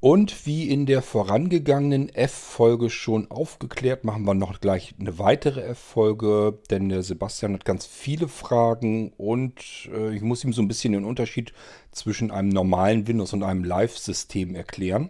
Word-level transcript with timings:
Und 0.00 0.46
wie 0.46 0.68
in 0.68 0.86
der 0.86 1.02
vorangegangenen 1.02 2.08
F-Folge 2.08 2.88
schon 2.88 3.28
aufgeklärt, 3.32 4.04
machen 4.04 4.24
wir 4.24 4.34
noch 4.34 4.60
gleich 4.60 4.94
eine 5.00 5.18
weitere 5.18 5.60
F-Folge, 5.62 6.56
denn 6.70 6.88
der 6.88 7.02
Sebastian 7.02 7.54
hat 7.54 7.64
ganz 7.64 7.84
viele 7.84 8.28
Fragen 8.28 9.12
und 9.16 9.88
äh, 9.92 10.14
ich 10.14 10.22
muss 10.22 10.44
ihm 10.44 10.52
so 10.52 10.62
ein 10.62 10.68
bisschen 10.68 10.92
den 10.92 11.04
Unterschied 11.04 11.52
zwischen 11.90 12.30
einem 12.30 12.48
normalen 12.48 13.08
Windows 13.08 13.32
und 13.32 13.42
einem 13.42 13.64
Live-System 13.64 14.54
erklären. 14.54 15.08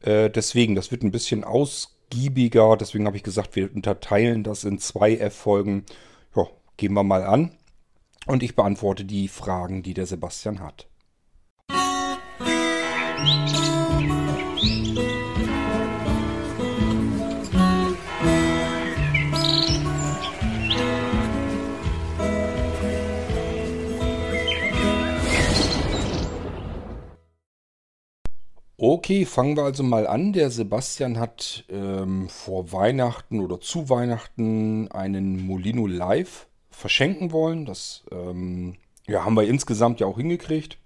Äh, 0.00 0.28
deswegen, 0.28 0.74
das 0.74 0.90
wird 0.90 1.04
ein 1.04 1.12
bisschen 1.12 1.44
ausgiebiger, 1.44 2.76
deswegen 2.76 3.06
habe 3.06 3.16
ich 3.16 3.22
gesagt, 3.22 3.54
wir 3.54 3.72
unterteilen 3.72 4.42
das 4.42 4.64
in 4.64 4.80
zwei 4.80 5.14
F-Folgen. 5.14 5.84
Ja, 6.34 6.48
gehen 6.76 6.94
wir 6.94 7.04
mal 7.04 7.22
an 7.22 7.52
und 8.26 8.42
ich 8.42 8.56
beantworte 8.56 9.04
die 9.04 9.28
Fragen, 9.28 9.84
die 9.84 9.94
der 9.94 10.06
Sebastian 10.06 10.58
hat. 10.58 10.88
Okay, 28.88 29.24
fangen 29.24 29.56
wir 29.56 29.64
also 29.64 29.82
mal 29.82 30.06
an. 30.06 30.32
Der 30.32 30.48
Sebastian 30.48 31.18
hat 31.18 31.64
ähm, 31.70 32.28
vor 32.28 32.70
Weihnachten 32.70 33.40
oder 33.40 33.60
zu 33.60 33.88
Weihnachten 33.88 34.88
einen 34.92 35.44
Molino 35.44 35.88
Live 35.88 36.46
verschenken 36.70 37.32
wollen. 37.32 37.66
Das 37.66 38.04
ähm, 38.12 38.76
ja, 39.08 39.24
haben 39.24 39.34
wir 39.34 39.42
insgesamt 39.42 39.98
ja 39.98 40.06
auch 40.06 40.18
hingekriegt. 40.18 40.78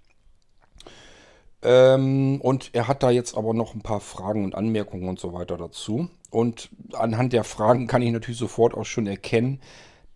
Ähm, 1.61 2.41
und 2.41 2.71
er 2.73 2.87
hat 2.87 3.03
da 3.03 3.11
jetzt 3.11 3.37
aber 3.37 3.53
noch 3.53 3.75
ein 3.75 3.83
paar 3.83 3.99
Fragen 3.99 4.45
und 4.45 4.55
Anmerkungen 4.55 5.07
und 5.07 5.19
so 5.19 5.33
weiter 5.33 5.57
dazu. 5.57 6.09
Und 6.31 6.71
anhand 6.93 7.33
der 7.33 7.43
Fragen 7.43 7.85
kann 7.85 8.01
ich 8.01 8.11
natürlich 8.11 8.39
sofort 8.39 8.73
auch 8.73 8.85
schon 8.85 9.05
erkennen, 9.05 9.61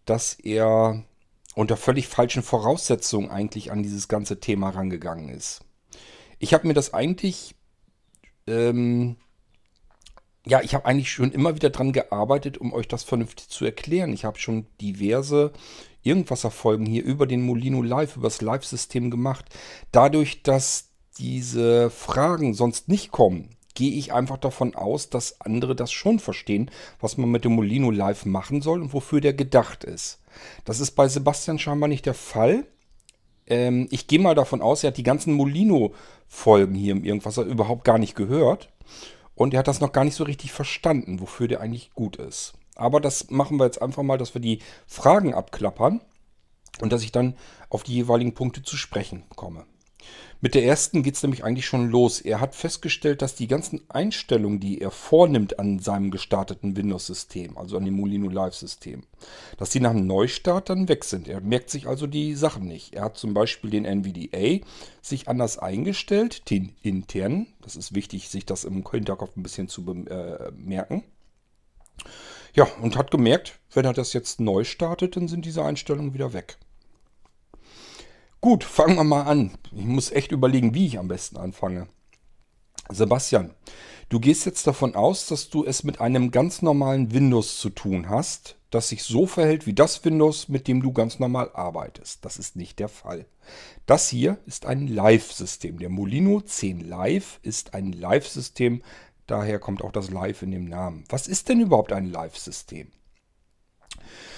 dass 0.05 0.33
er 0.33 1.03
unter 1.53 1.77
völlig 1.77 2.07
falschen 2.07 2.41
Voraussetzungen 2.41 3.29
eigentlich 3.29 3.71
an 3.71 3.83
dieses 3.83 4.07
ganze 4.07 4.39
Thema 4.39 4.71
rangegangen 4.71 5.29
ist. 5.29 5.63
Ich 6.39 6.55
habe 6.55 6.65
mir 6.65 6.73
das 6.73 6.91
eigentlich 6.91 7.53
ähm, 8.47 9.17
ja, 10.45 10.61
ich 10.61 10.75
habe 10.75 10.85
eigentlich 10.85 11.11
schon 11.11 11.31
immer 11.31 11.55
wieder 11.55 11.71
dran 11.71 11.91
gearbeitet, 11.91 12.57
um 12.57 12.71
euch 12.73 12.87
das 12.87 13.03
vernünftig 13.03 13.49
zu 13.49 13.65
erklären. 13.65 14.13
Ich 14.13 14.25
habe 14.25 14.37
schon 14.39 14.67
diverse 14.79 15.51
Irgendwasser-Folgen 16.03 16.85
hier 16.85 17.03
über 17.03 17.25
den 17.25 17.41
Molino 17.41 17.81
Live, 17.81 18.15
über 18.15 18.27
das 18.27 18.41
Live-System 18.41 19.09
gemacht. 19.09 19.45
Dadurch, 19.91 20.43
dass 20.43 20.89
diese 21.17 21.89
Fragen 21.89 22.53
sonst 22.53 22.89
nicht 22.89 23.11
kommen, 23.11 23.49
gehe 23.73 23.91
ich 23.91 24.13
einfach 24.13 24.37
davon 24.37 24.75
aus, 24.75 25.09
dass 25.09 25.41
andere 25.41 25.75
das 25.75 25.91
schon 25.91 26.19
verstehen, 26.19 26.69
was 26.99 27.17
man 27.17 27.29
mit 27.29 27.43
dem 27.43 27.53
Molino 27.53 27.89
Live 27.89 28.25
machen 28.25 28.61
soll 28.61 28.81
und 28.81 28.93
wofür 28.93 29.21
der 29.21 29.33
gedacht 29.33 29.83
ist. 29.83 30.21
Das 30.63 30.79
ist 30.79 30.91
bei 30.91 31.07
Sebastian 31.07 31.57
scheinbar 31.57 31.89
nicht 31.89 32.05
der 32.05 32.13
Fall. 32.13 32.67
Ähm, 33.47 33.87
ich 33.91 34.07
gehe 34.07 34.19
mal 34.19 34.35
davon 34.35 34.61
aus, 34.61 34.83
er 34.83 34.89
hat 34.89 34.97
die 34.97 35.03
ganzen 35.03 35.33
Molino-Folgen 35.33 36.75
hier 36.75 36.93
im 36.93 37.03
Irgendwasser 37.03 37.43
überhaupt 37.43 37.83
gar 37.83 37.97
nicht 37.97 38.15
gehört. 38.15 38.69
Und 39.35 39.53
er 39.53 39.59
hat 39.59 39.67
das 39.67 39.81
noch 39.81 39.91
gar 39.91 40.05
nicht 40.05 40.15
so 40.15 40.23
richtig 40.23 40.51
verstanden, 40.51 41.19
wofür 41.19 41.47
der 41.47 41.61
eigentlich 41.61 41.91
gut 41.93 42.15
ist. 42.15 42.53
Aber 42.75 42.99
das 42.99 43.29
machen 43.29 43.57
wir 43.57 43.65
jetzt 43.65 43.81
einfach 43.81 44.03
mal, 44.03 44.17
dass 44.17 44.33
wir 44.33 44.41
die 44.41 44.59
Fragen 44.87 45.33
abklappern 45.33 46.01
und 46.81 46.91
dass 46.91 47.03
ich 47.03 47.11
dann 47.11 47.35
auf 47.69 47.83
die 47.83 47.93
jeweiligen 47.93 48.33
Punkte 48.33 48.63
zu 48.63 48.77
sprechen 48.77 49.23
komme. 49.35 49.65
Mit 50.41 50.53
der 50.53 50.65
ersten 50.65 51.01
geht 51.01 51.15
es 51.15 51.23
nämlich 51.23 51.43
eigentlich 51.43 51.65
schon 51.65 51.89
los. 51.89 52.21
Er 52.21 52.39
hat 52.39 52.55
festgestellt, 52.55 53.21
dass 53.21 53.35
die 53.35 53.47
ganzen 53.47 53.81
Einstellungen, 53.89 54.59
die 54.59 54.79
er 54.79 54.91
vornimmt 54.91 55.57
an 55.59 55.79
seinem 55.79 56.11
gestarteten 56.11 56.75
Windows-System, 56.77 57.57
also 57.57 57.77
an 57.77 57.85
dem 57.85 57.95
Molino 57.95 58.29
Live-System, 58.29 59.03
dass 59.57 59.71
die 59.71 59.79
nach 59.79 59.91
einem 59.91 60.05
Neustart 60.05 60.69
dann 60.69 60.87
weg 60.87 61.03
sind. 61.03 61.27
Er 61.27 61.41
merkt 61.41 61.69
sich 61.69 61.87
also 61.87 62.05
die 62.05 62.35
Sachen 62.35 62.67
nicht. 62.67 62.93
Er 62.93 63.05
hat 63.05 63.17
zum 63.17 63.33
Beispiel 63.33 63.69
den 63.71 63.85
NVDA 63.85 64.63
sich 65.01 65.27
anders 65.27 65.57
eingestellt, 65.57 66.49
den 66.49 66.75
internen. 66.81 67.47
Das 67.61 67.75
ist 67.75 67.95
wichtig, 67.95 68.29
sich 68.29 68.45
das 68.45 68.65
im 68.65 68.83
Hinterkopf 68.87 69.35
ein 69.35 69.43
bisschen 69.43 69.67
zu 69.67 69.83
bemerken. 69.83 70.99
Äh, 70.99 72.09
ja, 72.53 72.67
und 72.81 72.97
hat 72.97 73.11
gemerkt, 73.11 73.59
wenn 73.73 73.85
er 73.85 73.93
das 73.93 74.13
jetzt 74.13 74.39
neu 74.39 74.63
startet, 74.63 75.17
dann 75.17 75.27
sind 75.27 75.45
diese 75.45 75.63
Einstellungen 75.63 76.13
wieder 76.13 76.33
weg. 76.33 76.57
Gut, 78.41 78.63
fangen 78.63 78.95
wir 78.95 79.03
mal 79.03 79.23
an. 79.23 79.57
Ich 79.71 79.85
muss 79.85 80.11
echt 80.11 80.31
überlegen, 80.31 80.73
wie 80.73 80.85
ich 80.85 80.99
am 80.99 81.07
besten 81.07 81.37
anfange. 81.37 81.87
Sebastian, 82.89 83.55
du 84.09 84.19
gehst 84.19 84.45
jetzt 84.45 84.67
davon 84.67 84.95
aus, 84.95 85.25
dass 85.25 85.49
du 85.49 85.65
es 85.65 85.83
mit 85.83 85.99
einem 85.99 86.29
ganz 86.29 86.61
normalen 86.61 87.11
Windows 87.11 87.59
zu 87.59 87.71
tun 87.71 88.09
hast, 88.09 88.57
das 88.69 88.89
sich 88.89 89.03
so 89.03 89.25
verhält 89.25 89.65
wie 89.65 89.73
das 89.73 90.05
Windows, 90.05 90.49
mit 90.49 90.67
dem 90.67 90.83
du 90.83 90.93
ganz 90.93 91.17
normal 91.17 91.49
arbeitest. 91.53 92.23
Das 92.23 92.37
ist 92.37 92.55
nicht 92.55 92.77
der 92.77 92.89
Fall. 92.89 93.25
Das 93.87 94.09
hier 94.09 94.37
ist 94.45 94.65
ein 94.67 94.87
Live-System. 94.87 95.79
Der 95.79 95.89
Molino 95.89 96.41
10 96.41 96.81
Live 96.81 97.39
ist 97.41 97.73
ein 97.73 97.91
Live-System. 97.91 98.83
Daher 99.25 99.57
kommt 99.57 99.81
auch 99.81 99.91
das 99.91 100.11
Live 100.11 100.43
in 100.43 100.51
dem 100.51 100.65
Namen. 100.65 101.05
Was 101.09 101.27
ist 101.27 101.49
denn 101.49 101.61
überhaupt 101.61 101.91
ein 101.91 102.11
Live-System? 102.11 102.91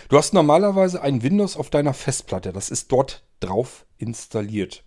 Du 0.08 0.18
hast 0.18 0.34
normalerweise 0.34 1.02
ein 1.02 1.22
Windows 1.24 1.58
auf 1.58 1.70
deiner 1.70 1.94
Festplatte. 1.94 2.54
Das 2.54 2.70
ist 2.70 2.92
dort 2.94 3.27
drauf 3.40 3.86
installiert. 3.98 4.84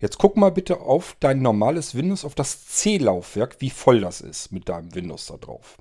Jetzt 0.00 0.18
guck 0.18 0.36
mal 0.36 0.50
bitte 0.50 0.80
auf 0.80 1.16
dein 1.20 1.42
normales 1.42 1.94
Windows, 1.94 2.24
auf 2.24 2.34
das 2.34 2.66
C-Laufwerk, 2.66 3.56
wie 3.60 3.70
voll 3.70 4.00
das 4.00 4.20
ist 4.20 4.52
mit 4.52 4.68
deinem 4.68 4.94
Windows 4.94 5.26
da 5.26 5.36
drauf. 5.36 5.76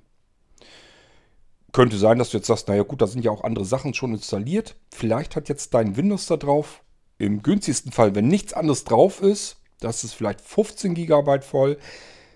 Könnte 1.72 1.97
sein, 1.97 2.18
dass 2.18 2.31
du 2.31 2.38
jetzt 2.38 2.47
sagst, 2.47 2.68
naja 2.68 2.84
gut, 2.84 3.02
da 3.02 3.08
sind 3.08 3.24
ja 3.24 3.31
auch 3.31 3.44
andere 3.44 3.66
Sachen 3.66 3.94
schon 3.94 4.13
installiert. 4.13 4.75
Vielleicht 4.94 5.35
hat 5.35 5.50
jetzt 5.50 5.74
dein 5.74 5.96
Windows 5.96 6.25
da 6.25 6.38
drauf, 6.38 6.84
im 7.18 7.44
günstigsten 7.44 7.91
Fall, 7.91 8.16
wenn 8.16 8.28
nichts 8.28 8.53
anderes 8.53 8.85
drauf 8.85 9.22
ist, 9.22 9.58
das 9.79 10.03
ist 10.03 10.13
vielleicht 10.13 10.41
15 10.41 10.96
GB 10.96 11.41
voll. 11.41 11.78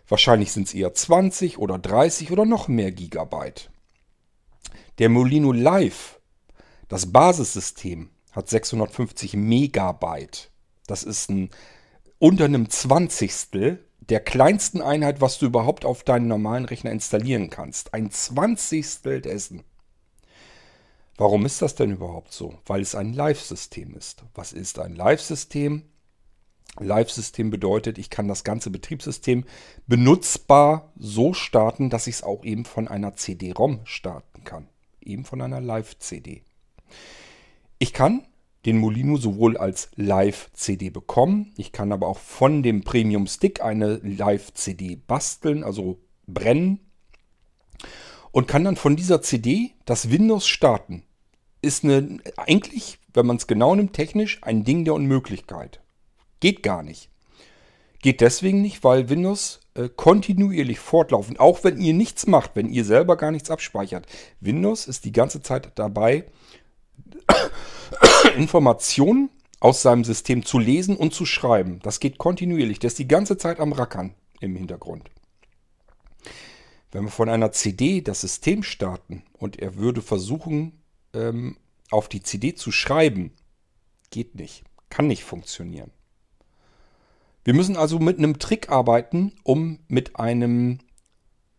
Wahrscheinlich 0.08 0.52
sind 0.52 0.68
es 0.68 0.74
eher 0.74 0.94
20 0.94 1.58
oder 1.58 1.78
30 1.78 2.32
oder 2.32 2.46
noch 2.46 2.68
mehr 2.68 2.92
Gigabyte. 2.92 3.72
Der 5.00 5.10
Molino 5.10 5.52
Live, 5.52 6.20
das 6.88 7.12
Basissystem, 7.12 8.10
hat 8.34 8.50
650 8.50 9.36
Megabyte. 9.36 10.52
Das 10.88 11.04
ist 11.04 11.30
ein 11.30 11.50
unter 12.20 12.46
einem 12.46 12.70
Zwanzigstel 12.70 13.84
der 14.00 14.20
kleinsten 14.20 14.82
Einheit, 14.82 15.22
was 15.22 15.40
du 15.40 15.46
überhaupt 15.46 15.86
auf 15.86 16.04
deinen 16.04 16.28
normalen 16.28 16.66
Rechner 16.66 16.92
installieren 16.92 17.50
kannst. 17.50 17.94
Ein 17.94 18.12
Zwanzigstel 18.12 19.22
dessen. 19.22 19.64
Warum 21.18 21.46
ist 21.46 21.62
das 21.62 21.76
denn 21.76 21.92
überhaupt 21.92 22.32
so? 22.34 22.58
Weil 22.66 22.82
es 22.82 22.96
ein 22.96 23.14
Live-System 23.14 23.96
ist. 23.96 24.24
Was 24.34 24.52
ist 24.52 24.80
ein 24.80 24.96
Live-System? 24.96 25.84
Live-System 26.80 27.52
bedeutet, 27.52 27.98
ich 27.98 28.10
kann 28.10 28.28
das 28.28 28.44
ganze 28.44 28.72
Betriebssystem 28.72 29.46
benutzbar 29.86 30.92
so 30.98 31.34
starten, 31.34 31.90
dass 31.90 32.08
ich 32.08 32.16
es 32.16 32.24
auch 32.24 32.44
eben 32.44 32.66
von 32.66 32.88
einer 32.88 33.16
CD-ROM 33.16 33.82
starten 33.84 34.44
kann. 34.44 34.68
Eben 35.02 35.24
von 35.24 35.42
einer 35.42 35.62
Live-CD. 35.62 36.42
Ich 37.80 37.94
kann 37.94 38.26
den 38.66 38.78
Molino 38.78 39.18
sowohl 39.18 39.58
als 39.58 39.90
Live-CD 39.96 40.90
bekommen, 40.90 41.54
ich 41.58 41.72
kann 41.72 41.92
aber 41.92 42.08
auch 42.08 42.20
von 42.20 42.64
dem 42.64 42.84
Premium 42.84 43.28
Stick 43.28 43.62
eine 43.62 43.96
Live-CD 43.96 44.96
basteln, 44.96 45.64
also 45.64 46.00
brennen 46.28 46.80
und 48.32 48.48
kann 48.48 48.64
dann 48.64 48.76
von 48.76 48.96
dieser 48.96 49.22
CD 49.22 49.72
das 49.86 50.12
Windows 50.12 50.48
starten. 50.48 51.04
Ist 51.62 51.84
eine, 51.84 52.20
eigentlich, 52.38 53.00
wenn 53.14 53.26
man 53.26 53.38
es 53.38 53.48
genau 53.48 53.76
nimmt, 53.76 53.94
technisch 53.94 54.40
ein 54.44 54.64
Ding 54.64 54.86
der 54.86 54.96
Unmöglichkeit. 54.96 55.82
Geht 56.40 56.64
gar 56.64 56.84
nicht. 56.84 57.10
Geht 58.02 58.20
deswegen 58.20 58.62
nicht, 58.62 58.84
weil 58.84 59.10
Windows 59.10 59.62
äh, 59.76 59.88
kontinuierlich 59.88 60.80
fortlaufend, 60.80 61.40
auch 61.40 61.64
wenn 61.64 61.80
ihr 61.80 61.94
nichts 61.94 62.28
macht, 62.28 62.52
wenn 62.56 62.70
ihr 62.70 62.84
selber 62.84 63.16
gar 63.16 63.32
nichts 63.32 63.50
abspeichert. 63.50 64.08
Windows 64.42 64.88
ist 64.88 65.06
die 65.06 65.14
ganze 65.14 65.42
Zeit 65.42 65.72
dabei, 65.76 66.26
Informationen 68.38 69.30
aus 69.60 69.82
seinem 69.82 70.04
System 70.04 70.46
zu 70.46 70.60
lesen 70.60 70.98
und 70.98 71.14
zu 71.14 71.26
schreiben. 71.26 71.80
Das 71.84 72.00
geht 72.00 72.18
kontinuierlich. 72.18 72.80
Der 72.80 72.90
ist 72.90 73.00
die 73.00 73.08
ganze 73.08 73.38
Zeit 73.38 73.60
am 73.60 73.72
Rackern 73.72 74.14
im 74.42 74.56
Hintergrund. 74.56 75.10
Wenn 76.92 77.06
wir 77.06 77.12
von 77.12 77.30
einer 77.30 77.52
CD 77.52 78.02
das 78.02 78.22
System 78.22 78.62
starten 78.62 79.24
und 79.34 79.60
er 79.60 79.78
würde 79.78 80.02
versuchen, 80.02 80.84
ähm, 81.14 81.58
auf 81.90 82.10
die 82.10 82.22
CD 82.22 82.56
zu 82.56 82.72
schreiben, 82.72 83.32
geht 84.12 84.36
nicht. 84.36 84.64
Kann 84.90 85.08
nicht 85.08 85.24
funktionieren. 85.24 85.92
Wir 87.44 87.54
müssen 87.54 87.78
also 87.78 88.00
mit 88.00 88.18
einem 88.18 88.40
Trick 88.40 88.70
arbeiten, 88.70 89.34
um 89.44 89.80
mit 89.88 90.18
einem 90.18 90.80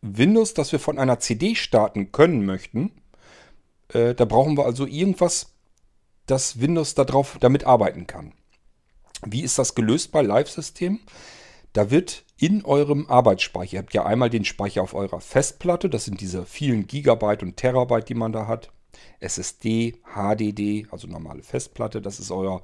Windows, 0.03 0.55
das 0.55 0.73
wir 0.73 0.79
von 0.79 0.99
einer 0.99 1.19
CD 1.19 1.55
starten 1.55 2.13
können 2.13 2.45
möchten, 2.45 2.93
äh, 3.89 4.15
da 4.15 4.25
brauchen 4.25 4.57
wir 4.57 4.67
also 4.67 4.87
irgendwas, 4.87 5.54
dass 6.27 6.61
Windows 6.61 6.95
darauf 6.95 7.39
damit 7.41 7.65
arbeiten 7.65 8.07
kann. 8.07 8.33
Wie 9.25 9.43
ist 9.43 9.59
das 9.59 9.75
gelöst 9.75 10.13
bei 10.13 10.23
Live-Systemen? 10.23 11.01
Da 11.73 11.91
wird 11.91 12.25
in 12.37 12.65
eurem 12.65 13.07
Arbeitsspeicher, 13.09 13.75
ihr 13.75 13.79
habt 13.81 13.95
ja 13.95 14.05
einmal 14.05 14.31
den 14.31 14.45
Speicher 14.45 14.83
auf 14.83 14.95
eurer 14.95 15.21
Festplatte, 15.21 15.89
das 15.89 16.05
sind 16.05 16.21
diese 16.21 16.45
vielen 16.47 16.87
Gigabyte 16.87 17.43
und 17.43 17.57
Terabyte, 17.57 18.09
die 18.09 18.15
man 18.15 18.33
da 18.33 18.47
hat. 18.47 18.71
SSD, 19.21 19.97
HDD, 20.15 20.87
also 20.91 21.09
normale 21.09 21.43
Festplatte, 21.43 22.01
das 22.01 22.21
ist 22.21 22.31
euer 22.31 22.63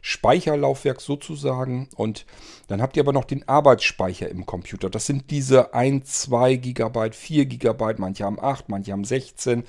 Speicherlaufwerk 0.00 1.00
sozusagen. 1.00 1.88
Und 1.96 2.26
dann 2.68 2.82
habt 2.82 2.96
ihr 2.96 3.02
aber 3.02 3.12
noch 3.12 3.24
den 3.24 3.48
Arbeitsspeicher 3.48 4.28
im 4.28 4.46
Computer. 4.46 4.90
Das 4.90 5.06
sind 5.06 5.30
diese 5.30 5.74
1, 5.74 6.04
2 6.22 6.56
GB, 6.56 7.12
4 7.12 7.46
GB, 7.46 7.94
manche 7.98 8.24
haben 8.24 8.40
8, 8.40 8.68
manche 8.68 8.92
haben 8.92 9.04
16. 9.04 9.64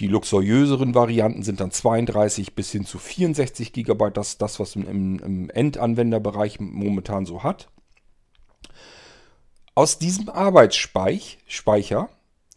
Die 0.00 0.06
luxuriöseren 0.06 0.94
Varianten 0.94 1.42
sind 1.42 1.60
dann 1.60 1.72
32 1.72 2.54
bis 2.54 2.70
hin 2.70 2.84
zu 2.84 2.98
64 2.98 3.72
GB. 3.72 4.10
Das 4.12 4.28
ist 4.28 4.42
das, 4.42 4.60
was 4.60 4.76
man 4.76 4.86
im, 4.86 5.18
im 5.18 5.50
Endanwenderbereich 5.50 6.60
momentan 6.60 7.26
so 7.26 7.42
hat. 7.42 7.68
Aus 9.74 9.98
diesem 9.98 10.28
Arbeitsspeicher 10.28 12.08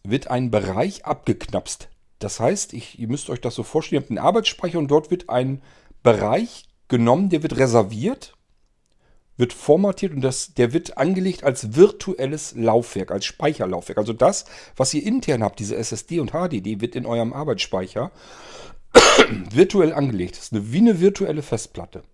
wird 0.04 0.28
ein 0.28 0.50
Bereich 0.50 1.04
abgeknapst. 1.04 1.88
Das 2.18 2.38
heißt, 2.38 2.72
ich, 2.72 2.98
ihr 2.98 3.08
müsst 3.08 3.30
euch 3.30 3.40
das 3.40 3.54
so 3.54 3.62
vorstellen, 3.64 4.00
ihr 4.00 4.02
habt 4.02 4.10
einen 4.10 4.18
Arbeitsspeicher 4.18 4.78
und 4.78 4.88
dort 4.88 5.10
wird 5.10 5.28
ein 5.28 5.62
Bereich 6.02 6.66
genommen, 6.88 7.30
der 7.30 7.42
wird 7.42 7.56
reserviert, 7.56 8.36
wird 9.42 9.52
formatiert 9.52 10.14
und 10.14 10.20
das, 10.20 10.54
der 10.54 10.72
wird 10.72 10.96
angelegt 10.96 11.42
als 11.42 11.74
virtuelles 11.74 12.54
Laufwerk, 12.56 13.10
als 13.10 13.24
Speicherlaufwerk. 13.24 13.98
Also 13.98 14.12
das, 14.12 14.44
was 14.76 14.94
ihr 14.94 15.04
intern 15.04 15.42
habt, 15.42 15.58
diese 15.58 15.74
SSD 15.74 16.20
und 16.20 16.30
HDD, 16.30 16.80
wird 16.80 16.94
in 16.94 17.06
eurem 17.06 17.32
Arbeitsspeicher 17.32 18.12
virtuell 19.50 19.92
angelegt. 19.92 20.36
Das 20.36 20.44
ist 20.44 20.52
eine, 20.52 20.72
wie 20.72 20.78
eine 20.78 21.00
virtuelle 21.00 21.42
Festplatte. 21.42 22.04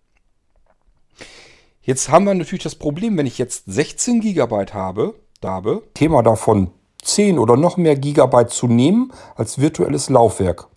Jetzt 1.83 2.09
haben 2.09 2.25
wir 2.25 2.33
natürlich 2.33 2.65
das 2.65 2.77
Problem, 2.77 3.19
wenn 3.19 3.27
ich 3.27 3.37
jetzt 3.37 3.65
16 3.67 4.23
GB 4.23 4.73
habe, 4.73 5.15
habe, 5.45 5.83
Thema 5.93 6.23
davon 6.23 6.71
10 7.03 7.39
oder 7.39 7.59
noch 7.59 7.77
mehr 7.77 7.97
Gigabyte 7.97 8.51
zu 8.51 8.69
nehmen 8.69 9.13
als 9.37 9.59
virtuelles 9.59 10.09
Laufwerk. 10.09 10.69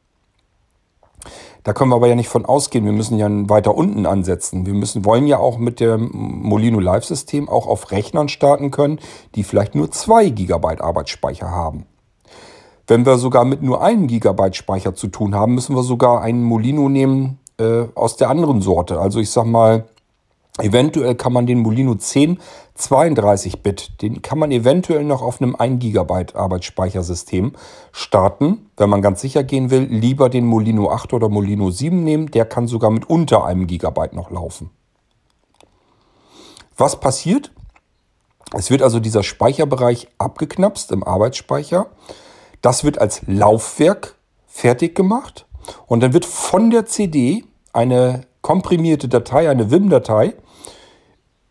Da 1.64 1.74
können 1.74 1.92
wir 1.92 1.96
aber 1.96 2.08
ja 2.08 2.16
nicht 2.16 2.30
von 2.30 2.46
ausgehen. 2.46 2.86
Wir 2.86 2.92
müssen 2.92 3.18
ja 3.18 3.28
weiter 3.30 3.76
unten 3.76 4.06
ansetzen. 4.06 4.66
Wir 4.66 4.74
müssen, 4.74 5.06
wollen 5.06 5.28
ja 5.28 5.38
auch 5.38 5.58
mit 5.58 5.80
dem 5.80 6.10
Molino 6.14 6.80
Live 6.80 7.06
System 7.06 7.50
auch 7.50 7.68
auf 7.68 7.92
Rechnern 7.92 8.30
starten 8.30 8.72
können, 8.72 9.00
die 9.36 9.44
vielleicht 9.44 9.76
nur 9.76 9.92
2 9.92 10.30
GB 10.30 10.80
Arbeitsspeicher 10.80 11.52
haben. 11.52 11.86
Wenn 12.88 13.06
wir 13.06 13.18
sogar 13.18 13.46
mit 13.46 13.62
nur 13.62 13.84
einem 13.84 14.08
Gigabyte 14.08 14.56
Speicher 14.56 14.96
zu 14.96 15.08
tun 15.08 15.36
haben, 15.36 15.54
müssen 15.54 15.76
wir 15.76 15.84
sogar 15.84 16.22
einen 16.22 16.44
Molino 16.44 16.90
nehmen 16.90 17.40
äh, 17.60 17.86
aus 17.94 18.18
der 18.18 18.30
anderen 18.30 18.62
Sorte. 18.62 19.00
Also 19.00 19.20
ich 19.20 19.30
sag 19.30 19.46
mal, 19.46 19.86
eventuell 20.62 21.16
kann 21.16 21.34
man 21.34 21.46
den 21.46 21.60
Molino 21.60 21.96
10 21.96 22.40
32-Bit, 22.78 24.02
den 24.02 24.22
kann 24.22 24.40
man 24.40 24.52
eventuell 24.52 25.04
noch 25.04 25.22
auf 25.22 25.42
einem 25.42 25.56
1 25.56 25.80
GB 25.80 26.34
Arbeitsspeichersystem 26.34 27.54
starten. 27.92 28.70
Wenn 28.78 28.90
man 28.90 29.02
ganz 29.02 29.22
sicher 29.22 29.44
gehen 29.44 29.70
will, 29.70 29.84
lieber 29.84 30.30
den 30.30 30.46
Molino 30.46 30.90
8 30.90 31.14
oder 31.14 31.30
Molino 31.30 31.70
7 31.70 32.04
nehmen. 32.04 32.32
Der 32.32 32.46
kann 32.46 32.68
sogar 32.68 32.90
mit 32.90 33.10
unter 33.10 33.46
einem 33.46 33.68
Gigabyte 33.68 34.14
noch 34.14 34.32
laufen. 34.32 34.72
Was 36.78 37.00
passiert? 37.00 37.52
Es 38.54 38.72
wird 38.72 38.82
also 38.82 39.00
dieser 39.00 39.24
Speicherbereich 39.24 40.08
abgeknapst 40.18 40.92
im 40.92 41.04
Arbeitsspeicher. 41.04 41.88
Das 42.62 42.84
wird 42.84 43.00
als 43.00 43.22
Laufwerk 43.28 44.16
fertig 44.48 44.96
gemacht 44.96 45.46
und 45.88 46.02
dann 46.02 46.14
wird 46.14 46.26
von 46.26 46.70
der 46.70 46.86
CD 46.86 47.46
eine 47.74 48.22
komprimierte 48.42 49.08
Datei, 49.08 49.50
eine 49.50 49.72
WIM-Datei, 49.72 50.34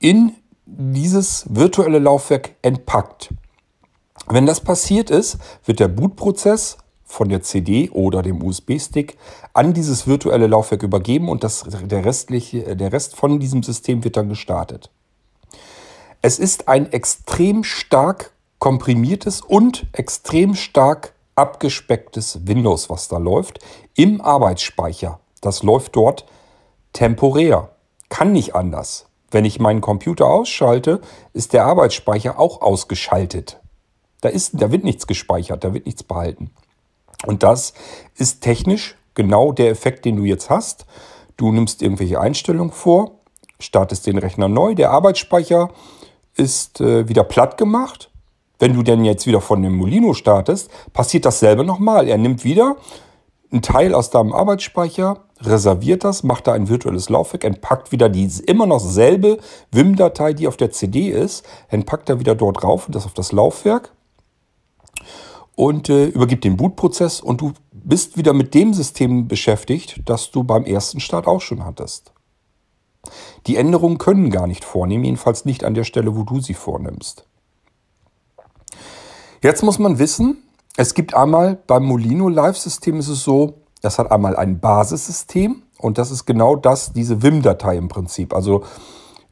in 0.01 0.35
dieses 0.65 1.45
virtuelle 1.49 1.99
Laufwerk 1.99 2.57
entpackt. 2.63 3.33
Wenn 4.27 4.47
das 4.47 4.61
passiert 4.61 5.11
ist, 5.11 5.39
wird 5.65 5.79
der 5.79 5.89
Bootprozess 5.89 6.79
von 7.05 7.29
der 7.29 7.43
CD 7.43 7.91
oder 7.91 8.23
dem 8.23 8.43
USB-Stick 8.43 9.19
an 9.53 9.75
dieses 9.75 10.07
virtuelle 10.07 10.47
Laufwerk 10.47 10.83
übergeben 10.83 11.29
und 11.29 11.45
das, 11.45 11.65
der, 11.67 12.05
restliche, 12.05 12.77
der 12.77 12.93
Rest 12.93 13.17
von 13.17 13.41
diesem 13.41 13.63
System 13.63 14.05
wird 14.05 14.17
dann 14.17 14.29
gestartet. 14.29 14.91
Es 16.23 16.39
ist 16.39 16.69
ein 16.69 16.93
extrem 16.93 17.65
stark 17.65 18.33
komprimiertes 18.59 19.41
und 19.41 19.87
extrem 19.93 20.55
stark 20.55 21.15
abgespecktes 21.35 22.47
Windows, 22.47 22.89
was 22.91 23.09
da 23.09 23.19
läuft, 23.19 23.59
im 23.95 24.21
Arbeitsspeicher. 24.21 25.19
Das 25.41 25.63
läuft 25.63 25.97
dort 25.97 26.27
temporär. 26.93 27.71
Kann 28.09 28.33
nicht 28.33 28.55
anders. 28.55 29.10
Wenn 29.31 29.45
ich 29.45 29.61
meinen 29.61 29.81
Computer 29.81 30.27
ausschalte, 30.27 31.01
ist 31.33 31.53
der 31.53 31.65
Arbeitsspeicher 31.65 32.39
auch 32.39 32.63
ausgeschaltet. 32.63 33.61
Da, 34.21 34.29
ist, 34.29 34.61
da 34.61 34.71
wird 34.71 34.85
nichts 34.85 35.07
gespeichert, 35.07 35.65
da 35.65 35.73
wird 35.73 35.87
nichts 35.87 36.03
behalten. 36.03 36.51
Und 37.27 37.43
das 37.43 37.75
ist 38.17 38.43
technisch 38.43 38.97
genau 39.15 39.53
der 39.53 39.71
Effekt, 39.71 40.05
den 40.05 40.17
du 40.17 40.25
jetzt 40.25 40.51
hast. 40.51 40.87
Du 41.37 41.53
nimmst 41.53 41.83
irgendwelche 41.83 42.21
Einstellungen 42.21 42.73
vor, 42.73 43.13
startest 43.59 44.07
den 44.07 44.19
Rechner 44.19 44.49
neu, 44.49 44.75
der 44.75 44.91
Arbeitsspeicher 44.91 45.71
ist 46.35 46.81
äh, 46.81 47.09
wieder 47.09 47.25
platt 47.25 47.57
gemacht. 47.57 48.11
Wenn 48.59 48.75
du 48.75 48.83
denn 48.83 49.05
jetzt 49.05 49.27
wieder 49.27 49.41
von 49.41 49.63
dem 49.63 49.77
Molino 49.77 50.13
startest, 50.13 50.71
passiert 50.93 51.25
dasselbe 51.25 51.65
nochmal. 51.65 52.09
Er 52.09 52.19
nimmt 52.19 52.45
wieder 52.45 52.77
einen 53.51 53.63
Teil 53.63 53.95
aus 53.95 54.11
deinem 54.11 54.33
Arbeitsspeicher, 54.33 55.25
reserviert 55.43 56.05
das, 56.05 56.23
macht 56.23 56.47
da 56.47 56.53
ein 56.53 56.69
virtuelles 56.69 57.09
Laufwerk, 57.09 57.45
entpackt 57.45 57.93
wieder 57.93 58.09
die 58.09 58.31
immer 58.47 58.67
noch 58.67 58.81
selbe 58.81 59.39
WIM-Datei, 59.73 60.33
die 60.33 60.49
auf 60.49 60.57
der 60.57 60.71
CD 60.71 61.09
ist, 61.09 61.45
entpackt 61.69 62.09
er 62.09 62.21
wieder 62.21 62.35
dort 62.35 62.63
drauf 62.63 62.87
und 62.87 62.95
das 62.95 63.07
auf 63.07 63.15
das 63.15 63.33
Laufwerk 63.33 63.93
und 65.57 65.89
äh, 65.89 66.07
übergibt 66.07 66.45
den 66.45 66.57
Bootprozess 66.57 67.21
und 67.21 67.41
du 67.41 67.53
bist 67.73 68.17
wieder 68.17 68.33
mit 68.33 68.55
dem 68.55 68.75
System 68.75 69.29
beschäftigt, 69.29 70.03
das 70.07 70.31
du 70.31 70.45
beim 70.45 70.65
ersten 70.65 71.01
Start 71.01 71.27
auch 71.27 71.41
schon 71.41 71.65
hattest. 71.65 72.13
Die 73.47 73.57
Änderungen 73.57 73.99
können 73.99 74.31
gar 74.31 74.47
nicht 74.47 74.65
vornehmen, 74.65 75.05
jedenfalls 75.05 75.45
nicht 75.45 75.65
an 75.65 75.75
der 75.75 75.85
Stelle, 75.85 76.17
wo 76.17 76.23
du 76.23 76.41
sie 76.41 76.55
vornimmst. 76.55 77.27
Jetzt 79.43 79.63
muss 79.63 79.79
man 79.79 79.99
wissen, 79.99 80.43
es 80.77 80.95
gibt 80.95 81.15
einmal 81.15 81.59
beim 81.67 81.85
Molino 81.85 82.29
Live-System 82.29 82.99
ist 82.99 83.09
es 83.09 83.25
so, 83.25 83.60
das 83.81 83.99
hat 83.99 84.11
einmal 84.11 84.37
ein 84.37 84.61
Basissystem 84.61 85.63
und 85.79 85.99
das 85.99 86.11
ist 86.11 86.27
genau 86.27 86.57
das, 86.57 86.93
diese 86.93 87.23
WIM-Datei 87.23 87.77
im 87.77 87.89
Prinzip. 87.89 88.35
Also 88.35 88.65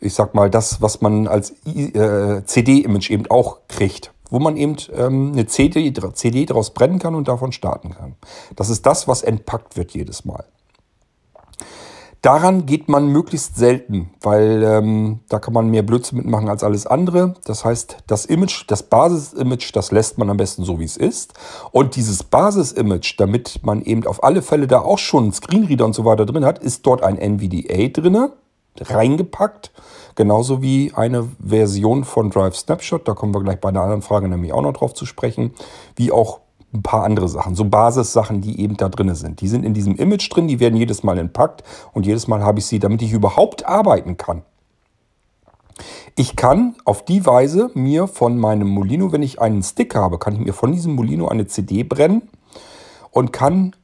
ich 0.01 0.15
sag 0.15 0.35
mal, 0.35 0.51
das, 0.51 0.81
was 0.81 1.01
man 1.01 1.27
als 1.27 1.55
äh, 1.67 2.45
CD-Image 2.45 3.11
eben 3.11 3.27
auch 3.29 3.59
kriegt, 3.69 4.13
wo 4.31 4.39
man 4.39 4.57
eben 4.57 4.77
ähm, 4.95 5.33
eine 5.33 5.47
CD, 5.47 5.93
CD 6.15 6.47
daraus 6.47 6.71
brennen 6.71 6.99
kann 6.99 7.15
und 7.15 7.29
davon 7.29 7.53
starten 7.53 7.91
kann. 7.91 8.15
Das 8.57 8.71
ist 8.71 8.87
das, 8.87 9.09
was 9.09 9.23
entpackt 9.23 9.77
wird 9.77 9.93
jedes 9.93 10.25
Mal. 10.25 10.45
Daran 12.23 12.67
geht 12.67 12.89
man 12.89 13.07
möglichst 13.07 13.57
selten, 13.57 14.11
weil 14.21 14.65
ähm, 14.65 15.21
da 15.29 15.39
kann 15.39 15.55
man 15.55 15.71
mehr 15.71 15.85
Blödsinn 15.85 16.19
mitmachen 16.19 16.49
als 16.49 16.65
alles 16.65 16.87
andere. 16.87 17.35
Das 17.45 17.65
heißt, 17.65 17.99
das 18.09 18.25
Image, 18.27 18.65
das 18.67 18.83
Basis-Image, 18.83 19.71
das 19.75 19.93
lässt 19.93 20.19
man 20.19 20.29
am 20.29 20.37
besten 20.37 20.65
so, 20.65 20.81
wie 20.81 20.85
es 20.85 20.97
ist. 20.97 21.35
Und 21.71 21.95
dieses 21.95 22.25
Basis-Image, 22.25 23.15
damit 23.19 23.61
man 23.63 23.83
eben 23.83 24.05
auf 24.07 24.25
alle 24.25 24.43
Fälle 24.43 24.67
da 24.67 24.81
auch 24.81 24.99
schon 24.99 25.25
einen 25.25 25.33
Screenreader 25.33 25.85
und 25.85 25.95
so 25.95 26.05
weiter 26.05 26.27
drin 26.27 26.45
hat, 26.45 26.59
ist 26.59 26.85
dort 26.87 27.05
ein 27.05 27.19
NVDA 27.19 27.89
drin, 27.89 28.31
reingepackt. 28.81 29.71
Genauso 30.17 30.61
wie 30.61 30.93
eine 30.95 31.29
Version 31.39 32.03
von 32.03 32.31
Drive 32.31 32.57
Snapshot, 32.57 33.07
da 33.07 33.15
kommen 33.15 33.33
wir 33.33 33.43
gleich 33.45 33.61
bei 33.61 33.69
einer 33.69 33.83
anderen 33.83 34.03
Frage 34.03 34.29
nämlich 34.29 34.53
auch 34.53 34.63
noch 34.63 34.73
drauf 34.73 34.93
zu 34.93 35.07
sprechen, 35.07 35.55
wie 35.95 36.11
auch 36.11 36.41
ein 36.73 36.83
paar 36.83 37.05
andere 37.05 37.29
Sachen, 37.29 37.55
so 37.55 37.65
Basissachen, 37.65 38.41
die 38.41 38.61
eben 38.61 38.77
da 38.77 38.89
drin 38.89 39.15
sind. 39.15 39.41
Die 39.41 39.49
sind 39.49 39.65
in 39.65 39.75
diesem 39.75 39.97
Image 39.97 40.29
drin, 40.31 40.49
die 40.49 40.61
werden 40.61 40.77
jedes 40.77 41.03
Mal 41.03 41.19
entpackt 41.19 41.63
und 41.95 42.07
jedes 42.07 42.29
Mal 42.29 42.43
habe 42.43 42.59
ich 42.59 42.67
sie, 42.67 42.79
damit 42.79 43.01
ich 43.03 43.13
überhaupt 43.13 43.67
arbeiten 43.67 44.17
kann. 44.17 44.43
Ich 46.17 46.37
kann 46.37 46.75
auf 46.85 47.05
die 47.05 47.25
Weise 47.25 47.71
mir 47.75 48.09
von 48.09 48.39
meinem 48.39 48.69
Molino, 48.69 49.13
wenn 49.13 49.23
ich 49.23 49.41
einen 49.41 49.63
Stick 49.63 49.95
habe, 49.95 50.19
kann 50.19 50.35
ich 50.35 50.41
mir 50.41 50.53
von 50.53 50.73
diesem 50.73 50.95
Molino 50.95 51.29
eine 51.29 51.47
CD 51.47 51.85
brennen 51.85 52.23
und 53.11 53.33
kann 53.33 53.75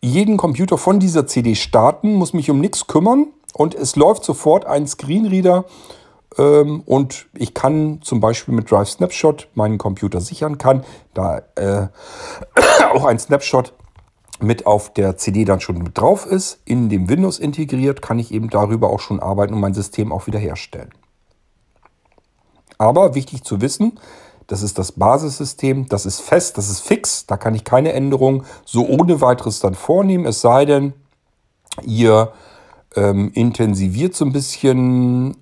jeden 0.00 0.36
Computer 0.36 0.78
von 0.78 1.00
dieser 1.00 1.26
CD 1.26 1.54
starten, 1.54 2.14
muss 2.14 2.32
mich 2.32 2.50
um 2.50 2.60
nichts 2.60 2.86
kümmern 2.86 3.28
und 3.54 3.74
es 3.74 3.96
läuft 3.96 4.24
sofort 4.24 4.66
ein 4.66 4.86
Screenreader 4.86 5.64
und 6.40 7.26
ich 7.34 7.54
kann 7.54 8.00
zum 8.02 8.20
Beispiel 8.20 8.54
mit 8.54 8.70
Drive 8.70 8.88
Snapshot 8.88 9.48
meinen 9.54 9.78
Computer 9.78 10.20
sichern, 10.20 10.58
kann 10.58 10.84
da 11.14 11.42
äh, 11.56 11.88
auch 12.94 13.04
ein 13.04 13.18
Snapshot 13.18 13.74
mit 14.40 14.66
auf 14.66 14.92
der 14.92 15.16
CD 15.16 15.44
dann 15.44 15.60
schon 15.60 15.78
mit 15.78 15.96
drauf 15.98 16.26
ist, 16.26 16.60
in 16.64 16.88
dem 16.88 17.08
Windows 17.08 17.38
integriert, 17.38 18.02
kann 18.02 18.18
ich 18.18 18.32
eben 18.32 18.50
darüber 18.50 18.90
auch 18.90 19.00
schon 19.00 19.20
arbeiten 19.20 19.54
und 19.54 19.60
mein 19.60 19.74
System 19.74 20.12
auch 20.12 20.26
wiederherstellen. 20.26 20.90
Aber 22.78 23.14
wichtig 23.14 23.44
zu 23.44 23.60
wissen, 23.60 23.98
das 24.48 24.62
ist 24.62 24.78
das 24.78 24.92
Basissystem, 24.92 25.88
das 25.88 26.04
ist 26.04 26.20
fest, 26.20 26.58
das 26.58 26.68
ist 26.68 26.80
fix, 26.80 27.26
da 27.26 27.36
kann 27.36 27.54
ich 27.54 27.64
keine 27.64 27.92
Änderungen 27.92 28.44
so 28.64 28.86
ohne 28.86 29.20
weiteres 29.20 29.60
dann 29.60 29.74
vornehmen, 29.74 30.26
es 30.26 30.40
sei 30.40 30.64
denn, 30.64 30.92
ihr 31.84 32.32
ähm, 32.96 33.30
intensiviert 33.34 34.14
so 34.14 34.24
ein 34.24 34.32
bisschen 34.32 35.36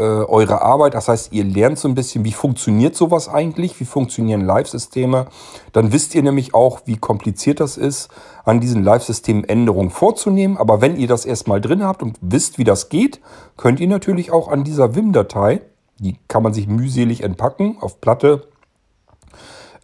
äh, 0.00 0.24
eure 0.24 0.62
Arbeit. 0.62 0.94
Das 0.94 1.08
heißt, 1.08 1.32
ihr 1.34 1.44
lernt 1.44 1.78
so 1.78 1.86
ein 1.86 1.94
bisschen, 1.94 2.24
wie 2.24 2.32
funktioniert 2.32 2.96
sowas 2.96 3.28
eigentlich, 3.28 3.78
wie 3.80 3.84
funktionieren 3.84 4.40
Live-Systeme. 4.40 5.26
Dann 5.72 5.92
wisst 5.92 6.14
ihr 6.14 6.22
nämlich 6.22 6.54
auch, 6.54 6.80
wie 6.86 6.96
kompliziert 6.96 7.60
das 7.60 7.76
ist, 7.76 8.08
an 8.44 8.60
diesen 8.60 8.82
Live-Systemen 8.82 9.44
Änderungen 9.44 9.90
vorzunehmen. 9.90 10.56
Aber 10.56 10.80
wenn 10.80 10.96
ihr 10.96 11.06
das 11.06 11.26
erstmal 11.26 11.60
drin 11.60 11.84
habt 11.84 12.02
und 12.02 12.16
wisst, 12.22 12.56
wie 12.56 12.64
das 12.64 12.88
geht, 12.88 13.20
könnt 13.58 13.78
ihr 13.78 13.88
natürlich 13.88 14.32
auch 14.32 14.48
an 14.48 14.64
dieser 14.64 14.94
Wim-Datei, 14.94 15.60
die 15.98 16.16
kann 16.28 16.42
man 16.42 16.54
sich 16.54 16.66
mühselig 16.66 17.22
entpacken 17.22 17.76
auf 17.80 18.00
Platte 18.00 18.48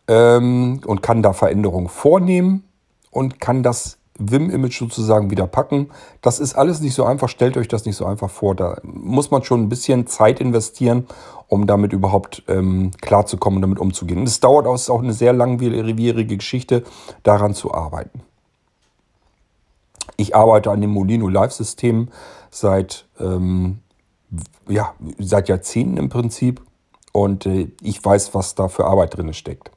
ähm, 0.09 0.81
und 0.87 1.03
kann 1.03 1.23
da 1.23 1.35
Veränderungen 1.35 1.89
vornehmen 1.89 2.65
und 3.11 3.39
kann 3.39 3.63
das 3.63 3.99
Vim-Image 4.19 4.79
sozusagen 4.79 5.31
wieder 5.31 5.47
packen. 5.47 5.91
Das 6.23 6.39
ist 6.39 6.55
alles 6.55 6.81
nicht 6.81 6.95
so 6.95 7.05
einfach, 7.05 7.29
stellt 7.29 7.57
euch 7.57 7.69
das 7.69 7.85
nicht 7.85 7.97
so 7.97 8.07
einfach 8.07 8.31
vor. 8.31 8.55
Da 8.55 8.79
muss 8.83 9.31
man 9.31 9.45
schon 9.45 9.63
ein 9.63 9.69
bisschen 9.69 10.07
Zeit 10.07 10.41
investieren, 10.41 11.07
um 11.49 11.67
damit 11.67 11.93
überhaupt 11.93 12.43
ähm, 12.49 12.91
klarzukommen 13.01 13.61
damit 13.61 13.79
umzugehen. 13.79 14.23
Es 14.25 14.41
dauert 14.41 14.67
auch, 14.67 14.75
ist 14.75 14.91
auch 14.91 15.03
eine 15.03 15.13
sehr 15.13 15.33
langwierige 15.33 16.37
Geschichte, 16.37 16.85
daran 17.23 17.55
zu 17.55 17.73
arbeiten. 17.73 18.23
Ich 20.17 20.35
arbeite 20.35 20.71
an 20.71 20.81
dem 20.81 20.91
Molino 20.91 21.29
Live-System 21.29 22.09
seit, 22.51 23.07
ähm, 23.21 23.81
ja, 24.67 24.95
seit 25.19 25.49
Jahrzehnten 25.49 25.99
im 25.99 26.09
Prinzip 26.09 26.63
und 27.13 27.47
äh, 27.47 27.69
ich 27.83 28.03
weiß, 28.03 28.35
was 28.35 28.55
da 28.55 28.69
für 28.69 28.87
Arbeit 28.87 29.17
drin 29.17 29.33
steckt. 29.35 29.71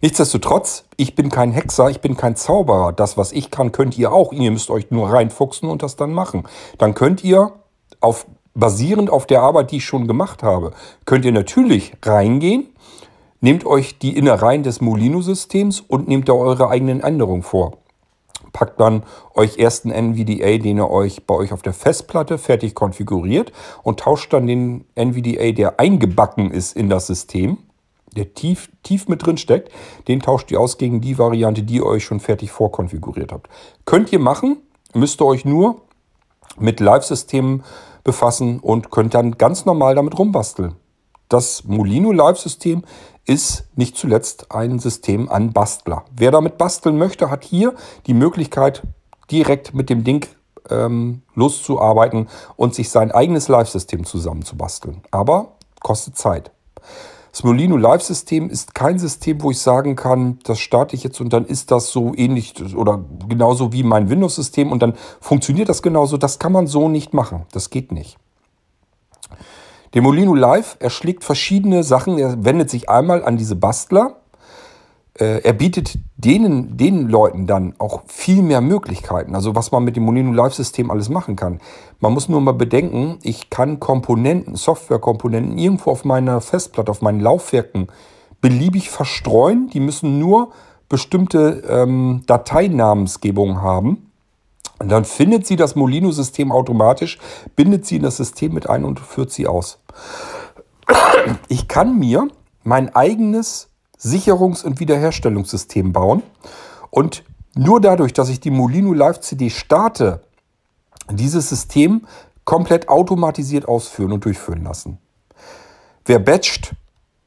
Nichtsdestotrotz, 0.00 0.84
ich 0.96 1.16
bin 1.16 1.28
kein 1.28 1.50
Hexer, 1.50 1.90
ich 1.90 2.00
bin 2.00 2.16
kein 2.16 2.36
Zauberer. 2.36 2.92
Das, 2.92 3.16
was 3.16 3.32
ich 3.32 3.50
kann, 3.50 3.72
könnt 3.72 3.98
ihr 3.98 4.12
auch. 4.12 4.32
Ihr 4.32 4.50
müsst 4.50 4.70
euch 4.70 4.90
nur 4.90 5.12
reinfuchsen 5.12 5.68
und 5.68 5.82
das 5.82 5.96
dann 5.96 6.12
machen. 6.12 6.44
Dann 6.78 6.94
könnt 6.94 7.24
ihr 7.24 7.52
auf, 8.00 8.26
basierend 8.54 9.10
auf 9.10 9.26
der 9.26 9.42
Arbeit, 9.42 9.72
die 9.72 9.78
ich 9.78 9.84
schon 9.84 10.06
gemacht 10.06 10.42
habe, 10.42 10.72
könnt 11.04 11.24
ihr 11.24 11.32
natürlich 11.32 11.94
reingehen, 12.04 12.68
nehmt 13.40 13.66
euch 13.66 13.98
die 13.98 14.16
Innereien 14.16 14.62
des 14.62 14.80
Molino-Systems 14.80 15.80
und 15.80 16.06
nehmt 16.06 16.28
da 16.28 16.32
eure 16.32 16.68
eigenen 16.68 17.00
Änderungen 17.00 17.42
vor. 17.42 17.78
Packt 18.52 18.80
dann 18.80 19.02
euch 19.34 19.58
ersten 19.58 19.90
NVDA, 19.90 20.58
den 20.58 20.78
ihr 20.78 20.90
euch 20.90 21.26
bei 21.26 21.34
euch 21.34 21.52
auf 21.52 21.62
der 21.62 21.72
Festplatte 21.72 22.38
fertig 22.38 22.74
konfiguriert 22.74 23.52
und 23.82 24.00
tauscht 24.00 24.32
dann 24.32 24.46
den 24.46 24.84
NVDA, 24.94 25.52
der 25.52 25.78
eingebacken 25.80 26.50
ist 26.50 26.76
in 26.76 26.88
das 26.88 27.06
System, 27.08 27.58
der 28.16 28.34
tief, 28.34 28.70
tief 28.82 29.08
mit 29.08 29.24
drin 29.24 29.36
steckt, 29.36 29.72
den 30.08 30.20
tauscht 30.20 30.50
ihr 30.50 30.60
aus 30.60 30.78
gegen 30.78 31.00
die 31.00 31.18
Variante, 31.18 31.62
die 31.62 31.76
ihr 31.76 31.86
euch 31.86 32.04
schon 32.04 32.20
fertig 32.20 32.50
vorkonfiguriert 32.50 33.32
habt. 33.32 33.48
Könnt 33.84 34.12
ihr 34.12 34.18
machen, 34.18 34.58
müsst 34.94 35.20
ihr 35.20 35.26
euch 35.26 35.44
nur 35.44 35.82
mit 36.58 36.80
Live-Systemen 36.80 37.64
befassen 38.04 38.60
und 38.60 38.90
könnt 38.90 39.14
dann 39.14 39.38
ganz 39.38 39.64
normal 39.64 39.94
damit 39.94 40.18
rumbasteln. 40.18 40.74
Das 41.28 41.64
Molino 41.64 42.10
Live-System 42.10 42.82
ist 43.26 43.66
nicht 43.76 43.96
zuletzt 43.96 44.50
ein 44.50 44.78
System 44.78 45.28
an 45.28 45.52
Bastler. 45.52 46.04
Wer 46.10 46.30
damit 46.30 46.56
basteln 46.56 46.96
möchte, 46.96 47.30
hat 47.30 47.44
hier 47.44 47.74
die 48.06 48.14
Möglichkeit, 48.14 48.82
direkt 49.30 49.74
mit 49.74 49.90
dem 49.90 50.04
Ding 50.04 50.26
ähm, 50.70 51.22
loszuarbeiten 51.34 52.28
und 52.56 52.74
sich 52.74 52.88
sein 52.88 53.12
eigenes 53.12 53.48
Live-System 53.48 54.04
zusammenzubasteln. 54.04 55.02
Aber 55.10 55.52
kostet 55.82 56.16
Zeit. 56.16 56.50
Das 57.38 57.44
Molino 57.44 57.76
Live-System 57.76 58.50
ist 58.50 58.74
kein 58.74 58.98
System, 58.98 59.40
wo 59.44 59.52
ich 59.52 59.60
sagen 59.60 59.94
kann, 59.94 60.40
das 60.42 60.58
starte 60.58 60.96
ich 60.96 61.04
jetzt 61.04 61.20
und 61.20 61.32
dann 61.32 61.44
ist 61.46 61.70
das 61.70 61.92
so 61.92 62.12
ähnlich 62.16 62.74
oder 62.74 63.04
genauso 63.28 63.72
wie 63.72 63.84
mein 63.84 64.10
Windows-System 64.10 64.72
und 64.72 64.82
dann 64.82 64.94
funktioniert 65.20 65.68
das 65.68 65.80
genauso. 65.80 66.16
Das 66.16 66.40
kann 66.40 66.50
man 66.50 66.66
so 66.66 66.88
nicht 66.88 67.14
machen. 67.14 67.46
Das 67.52 67.70
geht 67.70 67.92
nicht. 67.92 68.18
Der 69.94 70.02
Molino 70.02 70.34
Live 70.34 70.78
erschlägt 70.80 71.22
verschiedene 71.22 71.84
Sachen. 71.84 72.18
Er 72.18 72.44
wendet 72.44 72.70
sich 72.70 72.90
einmal 72.90 73.24
an 73.24 73.36
diese 73.36 73.54
Bastler, 73.54 74.16
er 75.24 75.52
bietet 75.52 75.98
denen, 76.16 76.76
den 76.76 77.08
Leuten 77.08 77.46
dann 77.46 77.74
auch 77.78 78.02
viel 78.06 78.42
mehr 78.42 78.60
Möglichkeiten. 78.60 79.34
Also 79.34 79.54
was 79.54 79.72
man 79.72 79.84
mit 79.84 79.96
dem 79.96 80.04
Molino 80.04 80.32
Live-System 80.32 80.90
alles 80.90 81.08
machen 81.08 81.36
kann. 81.36 81.60
Man 82.00 82.12
muss 82.12 82.28
nur 82.28 82.40
mal 82.40 82.52
bedenken, 82.52 83.18
ich 83.22 83.50
kann 83.50 83.80
Komponenten, 83.80 84.54
Softwarekomponenten 84.54 85.58
irgendwo 85.58 85.90
auf 85.90 86.04
meiner 86.04 86.40
Festplatte, 86.40 86.90
auf 86.90 87.02
meinen 87.02 87.20
Laufwerken 87.20 87.88
beliebig 88.40 88.90
verstreuen. 88.90 89.68
Die 89.70 89.80
müssen 89.80 90.18
nur 90.18 90.52
bestimmte 90.88 91.62
ähm, 91.68 92.22
Dateinamensgebungen 92.26 93.62
haben. 93.62 94.10
Und 94.78 94.90
dann 94.90 95.04
findet 95.04 95.46
sie 95.46 95.56
das 95.56 95.74
Molino-System 95.74 96.52
automatisch, 96.52 97.18
bindet 97.56 97.84
sie 97.84 97.96
in 97.96 98.02
das 98.02 98.16
System 98.16 98.54
mit 98.54 98.70
ein 98.70 98.84
und 98.84 99.00
führt 99.00 99.32
sie 99.32 99.46
aus. 99.46 99.80
Ich 101.48 101.66
kann 101.66 101.98
mir 101.98 102.28
mein 102.62 102.94
eigenes 102.94 103.68
Sicherungs- 104.00 104.64
und 104.64 104.80
Wiederherstellungssystem 104.80 105.92
bauen. 105.92 106.22
Und 106.90 107.24
nur 107.54 107.80
dadurch, 107.80 108.12
dass 108.12 108.28
ich 108.28 108.40
die 108.40 108.50
Molino 108.50 108.92
Live 108.92 109.20
CD 109.20 109.50
starte, 109.50 110.20
dieses 111.10 111.48
System 111.48 112.06
komplett 112.44 112.88
automatisiert 112.88 113.66
ausführen 113.66 114.12
und 114.12 114.24
durchführen 114.24 114.64
lassen. 114.64 114.98
Wer 116.04 116.18
batcht, 116.18 116.74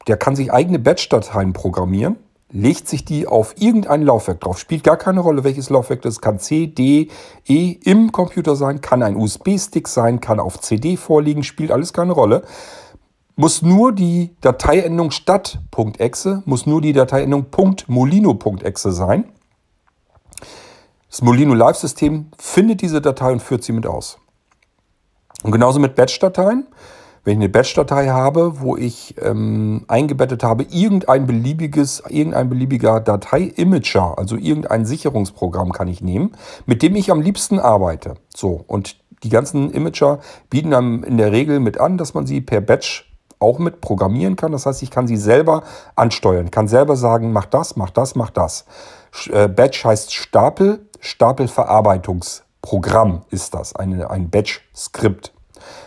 der 0.08 0.16
kann 0.16 0.34
sich 0.34 0.52
eigene 0.52 0.78
Batch-Dateien 0.78 1.52
programmieren, 1.52 2.16
legt 2.50 2.88
sich 2.88 3.04
die 3.04 3.26
auf 3.26 3.54
irgendein 3.60 4.02
Laufwerk 4.02 4.40
drauf. 4.40 4.58
Spielt 4.58 4.84
gar 4.84 4.96
keine 4.96 5.20
Rolle, 5.20 5.44
welches 5.44 5.70
Laufwerk 5.70 6.02
das 6.02 6.14
ist. 6.14 6.20
Kann 6.20 6.38
C, 6.38 6.66
D, 6.66 7.08
E 7.46 7.72
im 7.84 8.12
Computer 8.12 8.56
sein, 8.56 8.80
kann 8.80 9.02
ein 9.02 9.16
USB-Stick 9.16 9.88
sein, 9.88 10.20
kann 10.20 10.40
auf 10.40 10.60
CD 10.60 10.96
vorliegen, 10.96 11.44
spielt 11.44 11.70
alles 11.70 11.92
keine 11.92 12.12
Rolle 12.12 12.42
muss 13.36 13.62
nur 13.62 13.92
die 13.92 14.36
Dateiendung 14.40 15.10
statt.exe, 15.10 16.42
muss 16.44 16.66
nur 16.66 16.80
die 16.80 16.92
Dateiendung 16.92 17.46
.molino.exe 17.86 18.92
sein. 18.92 19.24
Das 21.10 21.22
Molino 21.22 21.54
Live-System 21.54 22.28
findet 22.38 22.80
diese 22.80 23.02
Datei 23.02 23.32
und 23.32 23.42
führt 23.42 23.62
sie 23.64 23.72
mit 23.72 23.86
aus. 23.86 24.18
Und 25.42 25.52
genauso 25.52 25.78
mit 25.78 25.94
Batch-Dateien. 25.94 26.66
Wenn 27.24 27.34
ich 27.34 27.44
eine 27.44 27.48
Batch-Datei 27.50 28.08
habe, 28.08 28.60
wo 28.60 28.76
ich 28.76 29.14
ähm, 29.22 29.84
eingebettet 29.86 30.42
habe, 30.42 30.64
irgendein 30.64 31.26
beliebiges, 31.26 32.02
irgendein 32.08 32.48
beliebiger 32.48 32.98
Datei-Imager, 32.98 34.18
also 34.18 34.36
irgendein 34.36 34.86
Sicherungsprogramm 34.86 35.72
kann 35.72 35.86
ich 35.86 36.00
nehmen, 36.00 36.32
mit 36.66 36.82
dem 36.82 36.96
ich 36.96 37.12
am 37.12 37.20
liebsten 37.20 37.60
arbeite. 37.60 38.14
So, 38.34 38.64
und 38.66 38.96
die 39.22 39.28
ganzen 39.28 39.70
Imager 39.70 40.18
bieten 40.50 40.70
dann 40.70 41.04
in 41.04 41.16
der 41.16 41.30
Regel 41.30 41.60
mit 41.60 41.78
an, 41.78 41.96
dass 41.96 42.14
man 42.14 42.26
sie 42.26 42.40
per 42.40 42.60
Batch 42.60 43.11
auch 43.42 43.58
mit 43.58 43.80
programmieren 43.80 44.36
kann. 44.36 44.52
Das 44.52 44.66
heißt, 44.66 44.82
ich 44.82 44.90
kann 44.90 45.06
sie 45.06 45.16
selber 45.16 45.62
ansteuern, 45.96 46.50
kann 46.50 46.68
selber 46.68 46.96
sagen, 46.96 47.32
mach 47.32 47.46
das, 47.46 47.76
mach 47.76 47.88
das, 47.90 48.14
mach 48.14 48.28
das. 48.30 48.66
Äh, 49.30 49.48
Batch 49.48 49.84
heißt 49.84 50.12
Stapel, 50.14 50.86
Stapelverarbeitungsprogramm 51.00 53.22
ist 53.30 53.54
das, 53.54 53.74
eine, 53.76 54.10
ein 54.10 54.30
Batch-Skript. 54.30 55.34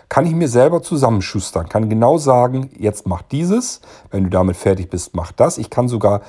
Kann 0.07 0.27
ich 0.27 0.33
mir 0.33 0.47
selber 0.47 0.83
zusammenschustern, 0.83 1.67
kann 1.67 1.89
genau 1.89 2.17
sagen, 2.17 2.69
jetzt 2.77 3.07
mach 3.07 3.24
dieses, 3.24 3.81
wenn 4.12 4.24
du 4.25 4.29
damit 4.29 4.55
fertig 4.55 4.89
bist, 4.89 5.15
mach 5.15 5.31
das. 5.31 5.57
Ich 5.57 5.71
kann 5.71 5.88
sogar, 5.88 6.21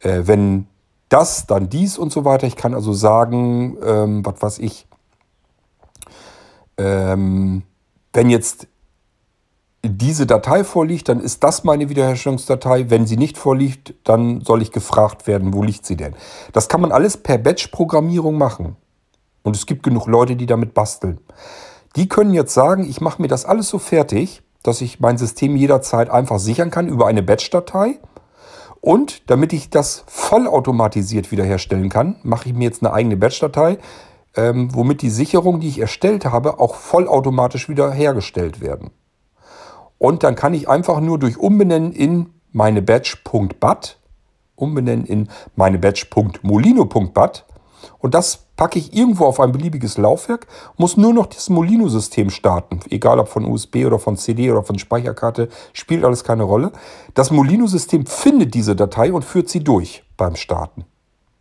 äh, 0.00 0.22
wenn 0.24 0.66
das, 1.10 1.46
dann 1.46 1.68
dies 1.68 1.98
und 1.98 2.12
so 2.12 2.24
weiter. 2.24 2.46
Ich 2.46 2.56
kann 2.56 2.72
also 2.72 2.94
sagen, 2.94 3.76
ähm, 3.84 4.24
was 4.24 4.40
weiß 4.40 4.58
ich, 4.60 4.86
ähm, 6.78 7.62
wenn 8.12 8.30
jetzt 8.30 8.66
diese 9.82 10.26
Datei 10.26 10.62
vorliegt, 10.62 11.08
dann 11.08 11.20
ist 11.20 11.42
das 11.42 11.64
meine 11.64 11.88
Wiederherstellungsdatei. 11.88 12.90
Wenn 12.90 13.06
sie 13.06 13.16
nicht 13.16 13.38
vorliegt, 13.38 13.94
dann 14.04 14.42
soll 14.42 14.60
ich 14.62 14.72
gefragt 14.72 15.26
werden, 15.26 15.54
wo 15.54 15.62
liegt 15.62 15.86
sie 15.86 15.96
denn? 15.96 16.14
Das 16.52 16.68
kann 16.68 16.80
man 16.80 16.92
alles 16.92 17.16
per 17.16 17.38
Batch-Programmierung 17.38 18.36
machen. 18.36 18.76
Und 19.42 19.56
es 19.56 19.64
gibt 19.64 19.82
genug 19.82 20.06
Leute, 20.06 20.36
die 20.36 20.46
damit 20.46 20.74
basteln. 20.74 21.18
Die 21.96 22.08
können 22.08 22.34
jetzt 22.34 22.52
sagen, 22.52 22.88
ich 22.88 23.00
mache 23.00 23.22
mir 23.22 23.28
das 23.28 23.46
alles 23.46 23.68
so 23.68 23.78
fertig, 23.78 24.42
dass 24.62 24.82
ich 24.82 25.00
mein 25.00 25.16
System 25.16 25.56
jederzeit 25.56 26.10
einfach 26.10 26.38
sichern 26.38 26.70
kann 26.70 26.86
über 26.86 27.06
eine 27.06 27.22
Batch-Datei. 27.22 27.98
Und 28.82 29.30
damit 29.30 29.52
ich 29.54 29.70
das 29.70 30.04
vollautomatisiert 30.06 31.30
wiederherstellen 31.32 31.88
kann, 31.88 32.16
mache 32.22 32.48
ich 32.48 32.54
mir 32.54 32.64
jetzt 32.64 32.82
eine 32.82 32.92
eigene 32.92 33.16
Batch-Datei, 33.16 33.78
ähm, 34.36 34.74
womit 34.74 35.02
die 35.02 35.10
Sicherungen, 35.10 35.60
die 35.60 35.68
ich 35.68 35.80
erstellt 35.80 36.26
habe, 36.26 36.60
auch 36.60 36.74
vollautomatisch 36.74 37.68
wiederhergestellt 37.68 38.60
werden. 38.60 38.90
Und 40.00 40.22
dann 40.22 40.34
kann 40.34 40.54
ich 40.54 40.66
einfach 40.66 40.98
nur 41.00 41.18
durch 41.18 41.36
Umbenennen 41.36 41.92
in 41.92 42.30
meine 42.52 42.80
Batch.bat, 42.80 43.98
umbenennen 44.56 45.04
in 45.04 45.28
meine 45.56 45.78
Batch.molino.bat 45.78 47.44
und 47.98 48.14
das 48.14 48.46
packe 48.56 48.78
ich 48.78 48.96
irgendwo 48.96 49.26
auf 49.26 49.40
ein 49.40 49.52
beliebiges 49.52 49.98
Laufwerk, 49.98 50.46
muss 50.78 50.96
nur 50.96 51.12
noch 51.12 51.26
das 51.26 51.50
Molino-System 51.50 52.30
starten. 52.30 52.80
Egal 52.88 53.18
ob 53.18 53.28
von 53.28 53.44
USB 53.44 53.84
oder 53.84 53.98
von 53.98 54.16
CD 54.16 54.50
oder 54.50 54.62
von 54.62 54.78
Speicherkarte, 54.78 55.50
spielt 55.74 56.02
alles 56.02 56.24
keine 56.24 56.44
Rolle. 56.44 56.72
Das 57.12 57.30
Molino-System 57.30 58.06
findet 58.06 58.54
diese 58.54 58.74
Datei 58.74 59.12
und 59.12 59.22
führt 59.22 59.50
sie 59.50 59.62
durch 59.62 60.02
beim 60.16 60.34
Starten. 60.34 60.86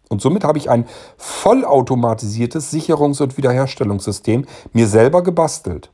Und 0.10 0.22
somit 0.22 0.44
habe 0.44 0.58
ich 0.58 0.70
ein 0.70 0.86
vollautomatisiertes 1.16 2.74
Sicherungs- 2.74 3.24
und 3.24 3.38
Wiederherstellungssystem 3.38 4.46
mir 4.74 4.88
selber 4.88 5.24
gebastelt. 5.24 5.92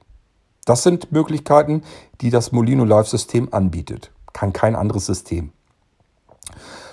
Das 0.65 0.83
sind 0.83 1.11
Möglichkeiten, 1.11 1.83
die 2.21 2.31
das 2.31 2.51
Molino 2.51 2.83
Live-System 2.83 3.49
anbietet. 3.51 4.11
Kann 4.33 4.51
kein 4.51 4.75
anderes 4.75 5.05
System. 5.05 5.51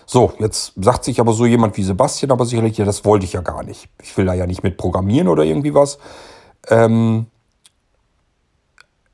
So, 0.07 0.35
jetzt 0.39 0.75
sagt 0.77 1.05
sich 1.05 1.21
aber 1.21 1.33
so 1.33 1.47
jemand 1.47 1.77
wie 1.79 1.83
Sebastian, 1.83 2.31
aber 2.33 2.45
sicherlich, 2.45 2.77
ja, 2.77 2.85
das 2.85 3.05
wollte 3.05 3.25
ich 3.25 3.33
ja 3.33 3.41
gar 3.41 3.63
nicht. 3.63 3.89
Ich 4.03 4.17
will 4.17 4.27
da 4.27 4.35
ja 4.35 4.47
nicht 4.47 4.63
mit 4.63 4.77
programmieren 4.77 5.29
oder 5.29 5.45
irgendwie 5.45 5.75
was. 5.75 5.99
Ähm, 6.69 7.27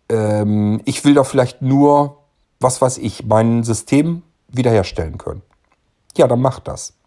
ähm, 0.09 0.81
ich 0.85 1.05
will 1.05 1.15
da 1.15 1.23
vielleicht 1.23 1.63
nur, 1.63 2.19
was 2.59 2.83
weiß 2.83 2.99
ich, 2.99 3.25
mein 3.25 3.63
System 3.63 4.23
wiederherstellen 4.49 5.19
können. 5.19 5.43
Ja, 6.17 6.27
dann 6.27 6.41
macht 6.41 6.67
das. 6.67 6.98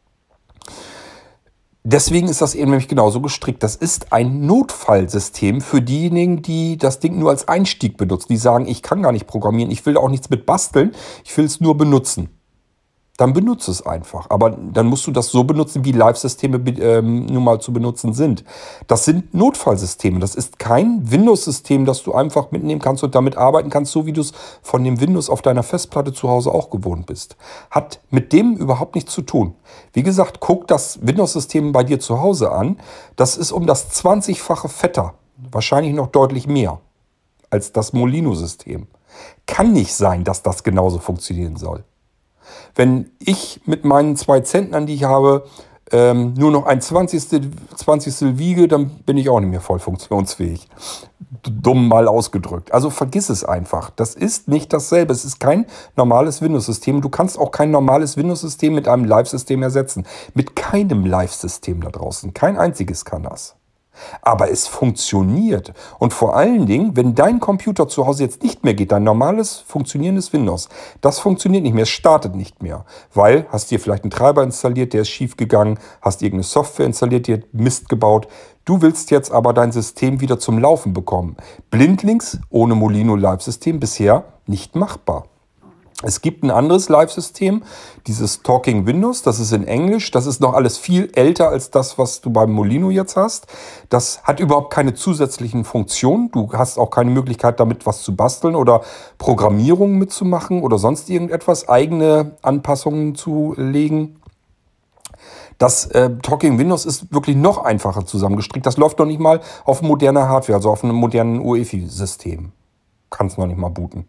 Deswegen 1.84 2.28
ist 2.28 2.42
das 2.42 2.54
eben 2.54 2.70
nämlich 2.70 2.88
genauso 2.88 3.22
gestrickt. 3.22 3.64
Das 3.64 3.76
ist 3.76 4.14
ein 4.14 4.46
Notfallsystem 4.46 5.62
für 5.62 5.82
diejenigen, 5.82 6.44
die 6.44 6.78
das 6.78 7.00
Ding 7.00 7.18
nur 7.18 7.32
als 7.32 7.48
Einstieg 7.48 7.98
benutzen. 7.98 8.28
Die 8.30 8.38
sagen, 8.38 8.68
ich 8.68 8.84
kann 8.84 9.02
gar 9.02 9.12
nicht 9.12 9.26
programmieren, 9.26 9.72
ich 9.72 9.86
will 9.86 9.98
auch 9.98 10.10
nichts 10.10 10.30
mit 10.30 10.46
basteln, 10.46 10.92
ich 11.24 11.36
will 11.36 11.46
es 11.46 11.60
nur 11.60 11.76
benutzen 11.76 12.30
dann 13.22 13.34
benutze 13.34 13.70
es 13.70 13.86
einfach. 13.86 14.30
Aber 14.30 14.50
dann 14.50 14.88
musst 14.88 15.06
du 15.06 15.12
das 15.12 15.28
so 15.28 15.44
benutzen, 15.44 15.86
wie 15.86 15.92
Live-Systeme 15.92 16.58
ähm, 16.80 17.28
nun 17.28 17.44
mal 17.44 17.62
zu 17.62 17.72
benutzen 17.72 18.14
sind. 18.14 18.44
Das 18.88 19.06
sind 19.06 19.34
Notfallsysteme. 19.36 20.20
Das 20.20 20.34
ist 20.34 20.58
kein 20.58 21.10
Windows-System, 21.12 21.86
das 21.86 22.02
du 22.02 22.14
einfach 22.14 22.50
mitnehmen 22.50 22.82
kannst 22.82 23.04
und 23.04 23.14
damit 23.14 23.38
arbeiten 23.38 23.70
kannst, 23.70 23.92
so 23.92 24.08
wie 24.08 24.12
du 24.12 24.22
es 24.22 24.34
von 24.64 24.84
dem 24.84 25.00
Windows 25.00 25.30
auf 25.30 25.44
deiner 25.44 25.62
Festplatte 25.62 26.14
zu 26.14 26.30
Hause 26.30 26.52
auch 26.52 26.72
gewohnt 26.72 27.06
bist. 27.06 27.38
Hat 27.70 28.02
mit 28.10 28.34
dem 28.34 28.56
überhaupt 28.58 28.96
nichts 28.96 29.14
zu 29.14 29.22
tun. 29.22 29.54
Wie 29.94 30.02
gesagt, 30.02 30.40
guck 30.40 30.68
das 30.68 31.00
Windows-System 31.06 31.74
bei 31.74 31.84
dir 31.84 32.00
zu 32.00 32.22
Hause 32.22 32.52
an. 32.52 32.80
Das 33.18 33.38
ist 33.38 33.52
um 33.52 33.68
das 33.68 33.92
20-fache 33.92 34.68
fetter. 34.68 35.14
Wahrscheinlich 35.52 35.94
noch 35.94 36.08
deutlich 36.08 36.48
mehr 36.48 36.80
als 37.52 37.72
das 37.72 37.94
Molino-System. 37.94 38.88
Kann 39.46 39.74
nicht 39.74 39.94
sein, 39.94 40.24
dass 40.24 40.42
das 40.42 40.64
genauso 40.64 40.98
funktionieren 40.98 41.58
soll. 41.58 41.84
Wenn 42.76 43.12
ich 43.20 43.62
mit 43.66 43.86
meinen 43.86 44.16
zwei 44.16 44.42
Zentnern, 44.42 44.86
die 44.86 44.96
ich 44.96 45.04
habe, 45.04 45.46
ähm, 45.92 46.34
nur 46.36 46.52
noch 46.52 46.66
ein 46.66 46.82
Zwanzigstel, 46.82 47.52
Zwanzigstel 47.76 48.38
wiege, 48.38 48.68
dann 48.68 48.90
bin 49.06 49.18
ich 49.18 49.30
auch 49.30 49.40
nicht 49.40 49.50
mehr 49.50 49.62
voll 49.62 49.80
funktionsfähig. 49.80 50.70
Dumm 51.44 51.88
mal 51.88 52.08
ausgedrückt. 52.08 52.74
Also 52.74 52.90
vergiss 52.90 53.30
es 53.30 53.44
einfach. 53.44 53.90
Das 53.90 54.16
ist 54.16 54.48
nicht 54.48 54.72
dasselbe. 54.72 55.12
Es 55.12 55.26
ist 55.26 55.40
kein 55.40 55.66
normales 55.98 56.42
Windows-System. 56.42 57.02
Du 57.02 57.10
kannst 57.10 57.38
auch 57.38 57.52
kein 57.52 57.72
normales 57.72 58.16
Windows-System 58.16 58.74
mit 58.74 58.88
einem 58.88 59.06
Live-System 59.06 59.64
ersetzen. 59.64 60.06
Mit 60.34 60.56
keinem 60.56 61.06
Live-System 61.06 61.82
da 61.82 61.90
draußen. 61.90 62.34
Kein 62.34 62.58
einziges 62.58 63.04
kann 63.04 63.24
das. 63.24 63.56
Aber 64.22 64.52
es 64.52 64.68
funktioniert. 64.68 65.74
Und 66.00 66.14
vor 66.14 66.36
allen 66.36 66.66
Dingen, 66.66 66.96
wenn 66.96 67.16
dein 67.16 67.40
Computer 67.40 67.88
zu 67.88 68.06
Hause 68.06 68.24
jetzt 68.24 68.44
nicht 68.44 68.64
mehr 68.64 68.74
geht, 68.74 68.92
dein 68.92 69.04
normales 69.04 69.60
funktionierendes 69.68 70.34
Windows, 70.34 70.70
das 71.02 71.20
funktioniert 71.20 71.64
nicht 71.64 71.74
mehr, 71.74 71.84
es 71.84 71.90
startet 71.90 72.36
nicht 72.36 72.62
mehr. 72.62 72.86
Weil 73.14 73.46
hast 73.50 73.72
dir 73.72 73.80
vielleicht 73.80 74.04
einen 74.04 74.12
Treiber 74.12 74.44
installiert, 74.44 74.94
der 74.94 75.02
ist 75.02 75.10
schief 75.10 75.38
gegangen, 75.38 75.80
hast 76.02 76.22
irgendeine 76.22 76.44
Software 76.44 76.86
installiert, 76.86 77.28
die 77.28 77.34
hat 77.34 77.54
Mist 77.54 77.90
gebaut. 77.90 78.28
Du 78.66 78.82
willst 78.82 79.12
jetzt 79.12 79.32
aber 79.32 79.54
dein 79.54 79.72
System 79.72 80.22
wieder 80.22 80.40
zum 80.40 80.60
Laufen 80.60 80.94
bekommen. 80.94 81.36
Blindlings 81.72 82.40
ohne 82.50 82.76
Molino 82.76 83.16
Live-System 83.16 83.80
bisher 83.80 84.26
nicht 84.46 84.76
machbar. 84.76 85.26
Es 86.04 86.22
gibt 86.22 86.44
ein 86.44 86.50
anderes 86.50 86.90
Live-System, 86.90 87.64
dieses 88.08 88.42
Talking 88.42 88.88
Windows, 88.88 89.22
das 89.22 89.40
ist 89.40 89.52
in 89.52 89.68
Englisch. 89.68 90.10
Das 90.12 90.26
ist 90.26 90.42
noch 90.42 90.54
alles 90.54 90.78
viel 90.78 91.12
älter 91.14 91.50
als 91.50 91.70
das, 91.70 91.98
was 91.98 92.22
du 92.22 92.32
beim 92.32 92.52
Molino 92.52 92.90
jetzt 92.90 93.16
hast. 93.16 93.48
Das 93.90 94.24
hat 94.24 94.40
überhaupt 94.40 94.74
keine 94.74 94.96
zusätzlichen 94.96 95.64
Funktionen. 95.64 96.32
Du 96.32 96.52
hast 96.54 96.80
auch 96.80 96.90
keine 96.90 97.12
Möglichkeit, 97.12 97.60
damit 97.60 97.86
was 97.86 98.02
zu 98.02 98.16
basteln 98.16 98.56
oder 98.56 98.82
Programmierungen 99.20 99.98
mitzumachen 99.98 100.64
oder 100.64 100.80
sonst 100.80 101.10
irgendetwas, 101.10 101.70
eigene 101.70 102.32
Anpassungen 102.42 103.14
zu 103.14 103.54
legen. 103.58 104.18
Das 105.60 105.86
äh, 105.86 106.10
Talking 106.24 106.58
Windows 106.58 106.86
ist 106.86 107.14
wirklich 107.14 107.36
noch 107.36 107.64
einfacher 107.64 108.08
zusammengestrickt. 108.08 108.66
Das 108.66 108.78
läuft 108.78 108.98
noch 108.98 109.06
nicht 109.06 109.20
mal 109.20 109.42
auf 109.64 109.84
moderner 109.84 110.28
Hardware, 110.28 110.56
also 110.56 110.72
auf 110.72 110.84
einem 110.84 110.96
modernen 110.96 111.40
UEFI-System. 111.40 112.52
Kann 113.12 113.28
es 113.28 113.38
noch 113.38 113.46
nicht 113.46 113.60
mal 113.60 113.70
booten. 113.70 114.08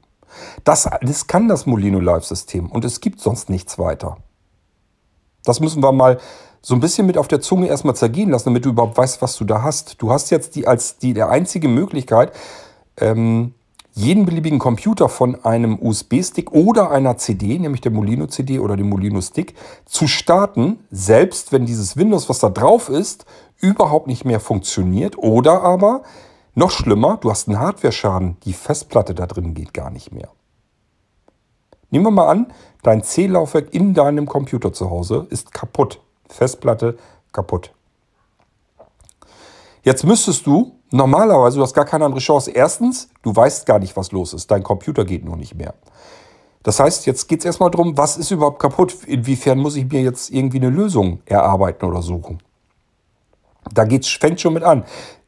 Das, 0.64 0.88
das 1.00 1.26
kann 1.26 1.48
das 1.48 1.66
Molino 1.66 2.00
Live-System 2.00 2.70
und 2.70 2.84
es 2.84 3.00
gibt 3.00 3.20
sonst 3.20 3.50
nichts 3.50 3.78
weiter. 3.78 4.16
Das 5.44 5.60
müssen 5.60 5.82
wir 5.82 5.92
mal 5.92 6.18
so 6.60 6.74
ein 6.74 6.80
bisschen 6.80 7.06
mit 7.06 7.18
auf 7.18 7.28
der 7.28 7.40
Zunge 7.40 7.66
erstmal 7.66 7.96
zergehen 7.96 8.30
lassen, 8.30 8.46
damit 8.46 8.64
du 8.64 8.70
überhaupt 8.70 8.96
weißt, 8.96 9.20
was 9.20 9.36
du 9.36 9.44
da 9.44 9.62
hast. 9.62 10.00
Du 10.00 10.12
hast 10.12 10.30
jetzt 10.30 10.54
die 10.54 10.66
als 10.66 10.98
die 10.98 11.12
der 11.12 11.28
einzige 11.28 11.68
Möglichkeit, 11.68 12.32
ähm, 12.96 13.54
jeden 13.94 14.24
beliebigen 14.24 14.58
Computer 14.58 15.08
von 15.08 15.44
einem 15.44 15.78
USB-Stick 15.80 16.52
oder 16.52 16.90
einer 16.90 17.18
CD, 17.18 17.58
nämlich 17.58 17.82
der 17.82 17.92
Molino 17.92 18.26
CD 18.26 18.58
oder 18.58 18.76
dem 18.76 18.88
Molino 18.88 19.20
Stick, 19.20 19.54
zu 19.84 20.06
starten, 20.06 20.78
selbst 20.90 21.52
wenn 21.52 21.66
dieses 21.66 21.96
Windows, 21.96 22.28
was 22.28 22.38
da 22.38 22.48
drauf 22.48 22.88
ist, 22.88 23.26
überhaupt 23.60 24.06
nicht 24.06 24.24
mehr 24.24 24.40
funktioniert 24.40 25.18
oder 25.18 25.62
aber 25.62 26.02
noch 26.54 26.70
schlimmer, 26.70 27.16
du 27.16 27.30
hast 27.30 27.48
einen 27.48 27.58
Hardware-Schaden. 27.58 28.36
Die 28.44 28.52
Festplatte 28.52 29.14
da 29.14 29.26
drin 29.26 29.54
geht 29.54 29.72
gar 29.72 29.90
nicht 29.90 30.12
mehr. 30.12 30.28
Nehmen 31.90 32.06
wir 32.06 32.10
mal 32.10 32.28
an, 32.28 32.52
dein 32.82 33.02
C-Laufwerk 33.02 33.72
in 33.74 33.94
deinem 33.94 34.26
Computer 34.26 34.72
zu 34.72 34.90
Hause 34.90 35.26
ist 35.30 35.52
kaputt. 35.52 36.00
Festplatte 36.28 36.96
kaputt. 37.32 37.72
Jetzt 39.82 40.04
müsstest 40.04 40.46
du 40.46 40.76
normalerweise, 40.90 41.56
du 41.56 41.62
hast 41.62 41.74
gar 41.74 41.84
keine 41.84 42.04
andere 42.04 42.20
Chance. 42.20 42.50
Erstens, 42.50 43.08
du 43.22 43.34
weißt 43.34 43.66
gar 43.66 43.78
nicht, 43.78 43.96
was 43.96 44.12
los 44.12 44.32
ist. 44.32 44.50
Dein 44.50 44.62
Computer 44.62 45.04
geht 45.04 45.24
nur 45.24 45.36
nicht 45.36 45.54
mehr. 45.54 45.74
Das 46.62 46.78
heißt, 46.78 47.06
jetzt 47.06 47.28
geht 47.28 47.40
es 47.40 47.44
erstmal 47.44 47.70
darum, 47.70 47.96
was 47.98 48.16
ist 48.16 48.30
überhaupt 48.30 48.60
kaputt? 48.60 49.04
Inwiefern 49.06 49.58
muss 49.58 49.74
ich 49.76 49.90
mir 49.90 50.02
jetzt 50.02 50.30
irgendwie 50.30 50.58
eine 50.58 50.70
Lösung 50.70 51.20
erarbeiten 51.26 51.84
oder 51.84 52.02
suchen? 52.02 52.38
Da 53.72 53.84
geht's, 53.84 54.08
fängt 54.08 54.40
schon 54.40 54.54
mit 54.54 54.62
an. 54.62 54.84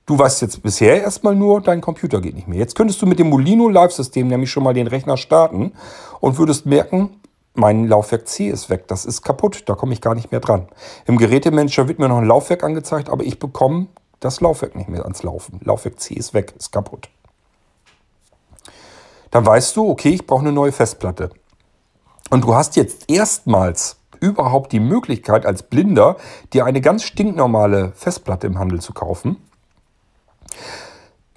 Du 0.06 0.18
weißt 0.18 0.42
jetzt 0.42 0.62
bisher 0.62 1.02
erstmal 1.02 1.34
nur, 1.34 1.62
dein 1.62 1.80
Computer 1.80 2.20
geht 2.20 2.34
nicht 2.34 2.46
mehr. 2.46 2.58
Jetzt 2.58 2.74
könntest 2.74 3.00
du 3.00 3.06
mit 3.06 3.18
dem 3.18 3.30
Molino 3.30 3.70
Live-System 3.70 4.28
nämlich 4.28 4.50
schon 4.50 4.62
mal 4.62 4.74
den 4.74 4.86
Rechner 4.86 5.16
starten 5.16 5.72
und 6.20 6.36
würdest 6.36 6.66
merken, 6.66 7.20
mein 7.54 7.86
Laufwerk 7.86 8.28
C 8.28 8.48
ist 8.48 8.68
weg, 8.68 8.86
das 8.88 9.06
ist 9.06 9.22
kaputt, 9.22 9.62
da 9.66 9.74
komme 9.74 9.94
ich 9.94 10.02
gar 10.02 10.14
nicht 10.14 10.30
mehr 10.30 10.40
dran. 10.40 10.68
Im 11.06 11.16
Gerätemanager 11.16 11.88
wird 11.88 11.98
mir 11.98 12.08
noch 12.08 12.18
ein 12.18 12.26
Laufwerk 12.26 12.64
angezeigt, 12.64 13.08
aber 13.08 13.24
ich 13.24 13.38
bekomme 13.38 13.86
das 14.20 14.42
Laufwerk 14.42 14.76
nicht 14.76 14.90
mehr 14.90 15.04
ans 15.04 15.22
Laufen. 15.22 15.60
Laufwerk 15.64 15.98
C 15.98 16.14
ist 16.14 16.34
weg, 16.34 16.52
ist 16.58 16.70
kaputt. 16.70 17.08
Dann 19.30 19.46
weißt 19.46 19.74
du, 19.76 19.88
okay, 19.88 20.10
ich 20.10 20.26
brauche 20.26 20.42
eine 20.42 20.52
neue 20.52 20.72
Festplatte. 20.72 21.30
Und 22.28 22.44
du 22.44 22.54
hast 22.54 22.76
jetzt 22.76 23.10
erstmals 23.10 23.96
überhaupt 24.20 24.72
die 24.72 24.80
Möglichkeit 24.80 25.46
als 25.46 25.62
Blinder, 25.62 26.16
dir 26.52 26.66
eine 26.66 26.80
ganz 26.80 27.04
stinknormale 27.04 27.92
Festplatte 27.94 28.46
im 28.46 28.58
Handel 28.58 28.80
zu 28.80 28.92
kaufen 28.92 29.38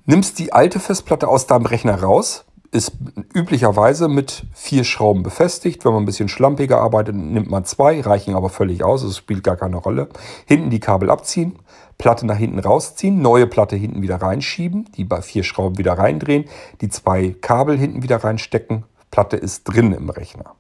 Nimmst 0.06 0.40
die 0.40 0.54
alte 0.54 0.80
Festplatte 0.80 1.28
aus 1.28 1.48
deinem 1.48 1.66
Rechner 1.66 2.02
raus, 2.02 2.46
ist 2.72 2.94
üblicherweise 3.34 4.08
mit 4.08 4.44
vier 4.54 4.84
Schrauben 4.84 5.24
befestigt. 5.24 5.86
Wenn 5.86 5.94
man 5.94 6.04
ein 6.04 6.06
bisschen 6.06 6.30
schlampiger 6.30 6.80
arbeitet, 6.80 7.16
nimmt 7.16 7.50
man 7.50 7.66
zwei, 7.66 8.02
reichen 8.02 8.36
aber 8.36 8.50
völlig 8.50 8.84
aus, 8.84 9.04
es 9.04 9.18
spielt 9.18 9.44
gar 9.44 9.56
keine 9.56 9.78
Rolle. 9.78 10.10
Hinten 10.46 10.70
die 10.70 10.80
Kabel 10.80 11.10
abziehen, 11.10 11.60
Platte 11.98 12.26
nach 12.26 12.38
hinten 12.38 12.60
rausziehen, 12.60 13.22
neue 13.22 13.48
Platte 13.48 13.76
hinten 13.76 14.02
wieder 14.02 14.22
reinschieben, 14.22 14.90
die 14.96 15.04
bei 15.04 15.22
vier 15.22 15.44
Schrauben 15.44 15.78
wieder 15.78 15.94
reindrehen, 15.98 16.46
die 16.82 16.90
zwei 16.90 17.36
Kabel 17.42 17.78
hinten 17.78 18.04
wieder 18.04 18.24
reinstecken, 18.24 18.84
Platte 19.12 19.38
ist 19.38 19.64
drin 19.64 19.94
im 19.94 20.10
Rechner. 20.10 20.56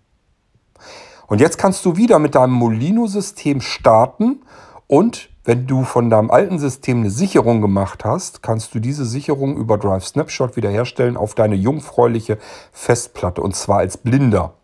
Und 1.27 1.41
jetzt 1.41 1.57
kannst 1.57 1.85
du 1.85 1.97
wieder 1.97 2.19
mit 2.19 2.35
deinem 2.35 2.53
Molino-System 2.53 3.61
starten 3.61 4.41
und 4.87 5.29
wenn 5.47 5.65
du 5.65 5.85
von 5.85 6.09
deinem 6.09 6.29
alten 6.29 6.59
System 6.59 6.99
eine 6.99 7.09
Sicherung 7.09 7.61
gemacht 7.61 8.03
hast, 8.03 8.43
kannst 8.43 8.75
du 8.75 8.79
diese 8.79 9.05
Sicherung 9.05 9.55
über 9.55 9.77
Drive 9.77 10.05
Snapshot 10.05 10.57
wiederherstellen 10.57 11.15
auf 11.15 11.35
deine 11.35 11.55
jungfräuliche 11.55 12.37
Festplatte 12.73 13.41
und 13.41 13.55
zwar 13.55 13.77
als 13.77 13.95
Blinder. 13.95 14.55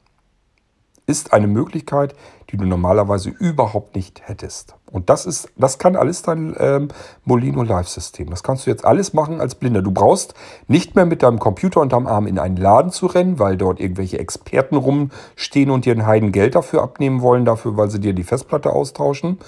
Ist 1.08 1.32
eine 1.32 1.48
Möglichkeit, 1.48 2.15
die 2.50 2.58
du 2.58 2.65
normalerweise 2.65 3.30
überhaupt 3.30 3.96
nicht 3.96 4.28
hättest. 4.28 4.76
Und 4.91 5.10
das 5.10 5.26
ist, 5.26 5.48
das 5.56 5.80
kann 5.80 5.96
alles 5.96 6.22
dein 6.22 6.54
ähm, 6.60 6.89
Molino 7.24 7.63
Live-System. 7.63 8.30
Das 8.30 8.43
kannst 8.43 8.65
du 8.65 8.69
jetzt 8.69 8.84
alles 8.84 9.13
machen 9.13 9.39
als 9.39 9.56
Blinder. 9.56 9.82
Du 9.82 9.91
brauchst 9.91 10.34
nicht 10.67 10.98
mehr 10.98 11.06
mit 11.06 11.24
deinem 11.24 11.39
Computer 11.39 11.80
unterm 11.80 12.08
Arm 12.08 12.28
in 12.28 12.39
einen 12.39 12.58
Laden 12.58 12.91
zu 12.91 13.06
rennen, 13.06 13.39
weil 13.39 13.56
dort 13.56 13.80
irgendwelche 13.80 14.19
Experten 14.19 14.76
rumstehen 14.76 15.72
und 15.72 15.86
dir 15.86 15.96
ein 15.96 16.06
Heiden 16.06 16.34
Geld 16.34 16.56
dafür 16.56 16.84
abnehmen 16.84 17.22
wollen, 17.22 17.46
dafür, 17.46 17.78
weil 17.78 17.89
sie 17.89 18.02
dir 18.02 18.13
die 18.13 18.26
Festplatte 18.26 18.74
austauschen 18.74 19.39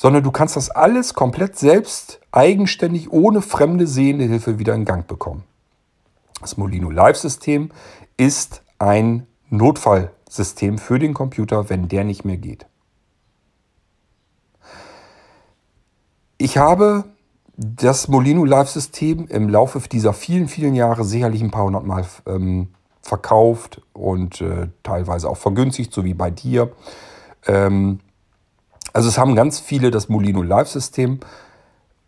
sondern 0.00 0.22
du 0.22 0.30
kannst 0.30 0.54
das 0.54 0.70
alles 0.70 1.14
komplett 1.14 1.58
selbst, 1.58 2.20
eigenständig, 2.30 3.10
ohne 3.10 3.42
fremde 3.42 3.88
sehende 3.88 4.26
Hilfe 4.26 4.60
wieder 4.60 4.72
in 4.76 4.84
Gang 4.84 5.08
bekommen. 5.08 5.42
Das 6.40 6.56
Molino 6.56 6.88
Live-System 6.88 7.70
ist 8.16 8.62
ein 8.78 9.26
Notfallsystem 9.50 10.78
für 10.78 11.00
den 11.00 11.14
Computer, 11.14 11.68
wenn 11.68 11.88
der 11.88 12.04
nicht 12.04 12.24
mehr 12.24 12.36
geht. 12.36 12.66
Ich 16.36 16.58
habe 16.58 17.02
das 17.56 18.06
Molino 18.06 18.44
Live-System 18.44 19.26
im 19.26 19.48
Laufe 19.48 19.80
dieser 19.80 20.12
vielen, 20.12 20.46
vielen 20.46 20.76
Jahre 20.76 21.02
sicherlich 21.02 21.42
ein 21.42 21.50
paar 21.50 21.64
hundert 21.64 21.84
Mal 21.84 22.06
ähm, 22.26 22.68
verkauft 23.02 23.82
und 23.94 24.42
äh, 24.42 24.68
teilweise 24.84 25.28
auch 25.28 25.38
vergünstigt, 25.38 25.92
so 25.92 26.04
wie 26.04 26.14
bei 26.14 26.30
dir. 26.30 26.70
Ähm, 27.48 27.98
also 28.92 29.08
es 29.08 29.18
haben 29.18 29.34
ganz 29.34 29.60
viele 29.60 29.90
das 29.90 30.08
Molino 30.08 30.42
Live-System 30.42 31.20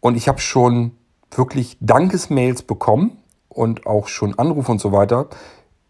und 0.01 0.16
ich 0.16 0.29
habe 0.29 0.40
schon 0.40 0.93
wirklich 1.31 1.77
Dankesmails 1.81 2.62
bekommen 2.62 3.19
und 3.49 3.87
auch 3.87 4.09
schon 4.09 4.38
Anrufe 4.38 4.73
und 4.73 4.81
so 4.81 4.93
weiter. 4.93 5.29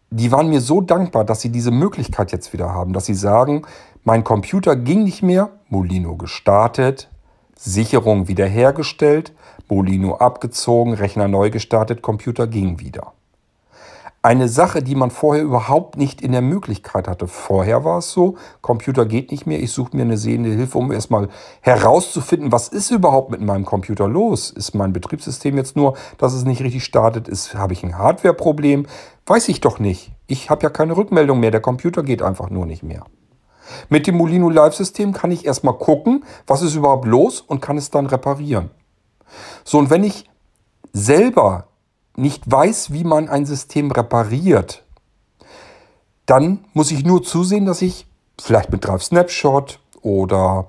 Die 0.09 0.31
waren 0.31 0.49
mir 0.49 0.59
so 0.59 0.81
dankbar, 0.81 1.23
dass 1.23 1.41
sie 1.41 1.49
diese 1.49 1.71
Möglichkeit 1.71 2.31
jetzt 2.31 2.51
wieder 2.53 2.73
haben, 2.73 2.93
dass 2.93 3.05
sie 3.05 3.13
sagen, 3.13 3.63
mein 4.03 4.23
Computer 4.23 4.75
ging 4.75 5.03
nicht 5.03 5.23
mehr, 5.23 5.49
Molino 5.69 6.17
gestartet, 6.17 7.09
Sicherung 7.55 8.27
wiederhergestellt, 8.27 9.33
Molino 9.69 10.15
abgezogen, 10.15 10.95
Rechner 10.95 11.27
neu 11.27 11.49
gestartet, 11.49 12.01
Computer 12.01 12.47
ging 12.47 12.79
wieder. 12.79 13.13
Eine 14.23 14.49
Sache, 14.49 14.83
die 14.83 14.93
man 14.93 15.09
vorher 15.09 15.43
überhaupt 15.43 15.97
nicht 15.97 16.21
in 16.21 16.31
der 16.31 16.43
Möglichkeit 16.43 17.07
hatte. 17.07 17.27
Vorher 17.27 17.83
war 17.83 17.97
es 17.97 18.11
so, 18.11 18.35
Computer 18.61 19.07
geht 19.07 19.31
nicht 19.31 19.47
mehr, 19.47 19.59
ich 19.59 19.71
suche 19.71 19.97
mir 19.97 20.03
eine 20.03 20.17
sehende 20.17 20.51
Hilfe, 20.51 20.77
um 20.77 20.91
erstmal 20.91 21.29
herauszufinden, 21.61 22.51
was 22.51 22.67
ist 22.67 22.91
überhaupt 22.91 23.31
mit 23.31 23.41
meinem 23.41 23.65
Computer 23.65 24.07
los? 24.07 24.51
Ist 24.51 24.75
mein 24.75 24.93
Betriebssystem 24.93 25.57
jetzt 25.57 25.75
nur, 25.75 25.97
dass 26.19 26.33
es 26.33 26.45
nicht 26.45 26.61
richtig 26.61 26.83
startet? 26.83 27.27
Ist, 27.27 27.55
habe 27.55 27.73
ich 27.73 27.83
ein 27.83 27.97
Hardware-Problem? 27.97 28.85
Weiß 29.25 29.49
ich 29.49 29.59
doch 29.59 29.79
nicht. 29.79 30.11
Ich 30.27 30.51
habe 30.51 30.61
ja 30.61 30.69
keine 30.69 30.95
Rückmeldung 30.95 31.39
mehr, 31.39 31.49
der 31.49 31.61
Computer 31.61 32.03
geht 32.03 32.21
einfach 32.21 32.51
nur 32.51 32.67
nicht 32.67 32.83
mehr. 32.83 33.05
Mit 33.89 34.05
dem 34.05 34.17
Molino 34.17 34.51
Live-System 34.51 35.13
kann 35.13 35.31
ich 35.31 35.45
erstmal 35.45 35.79
gucken, 35.79 36.25
was 36.45 36.61
ist 36.61 36.75
überhaupt 36.75 37.07
los 37.07 37.41
und 37.41 37.59
kann 37.59 37.77
es 37.77 37.89
dann 37.89 38.05
reparieren. 38.05 38.69
So, 39.63 39.79
und 39.79 39.89
wenn 39.89 40.03
ich 40.03 40.29
selber 40.93 41.70
nicht 42.15 42.49
weiß, 42.49 42.91
wie 42.93 43.03
man 43.03 43.29
ein 43.29 43.45
System 43.45 43.91
repariert, 43.91 44.83
dann 46.25 46.65
muss 46.73 46.91
ich 46.91 47.03
nur 47.03 47.23
zusehen, 47.23 47.65
dass 47.65 47.81
ich 47.81 48.07
vielleicht 48.39 48.71
mit 48.71 48.85
Drive 48.85 49.03
Snapshot 49.03 49.79
oder 50.01 50.67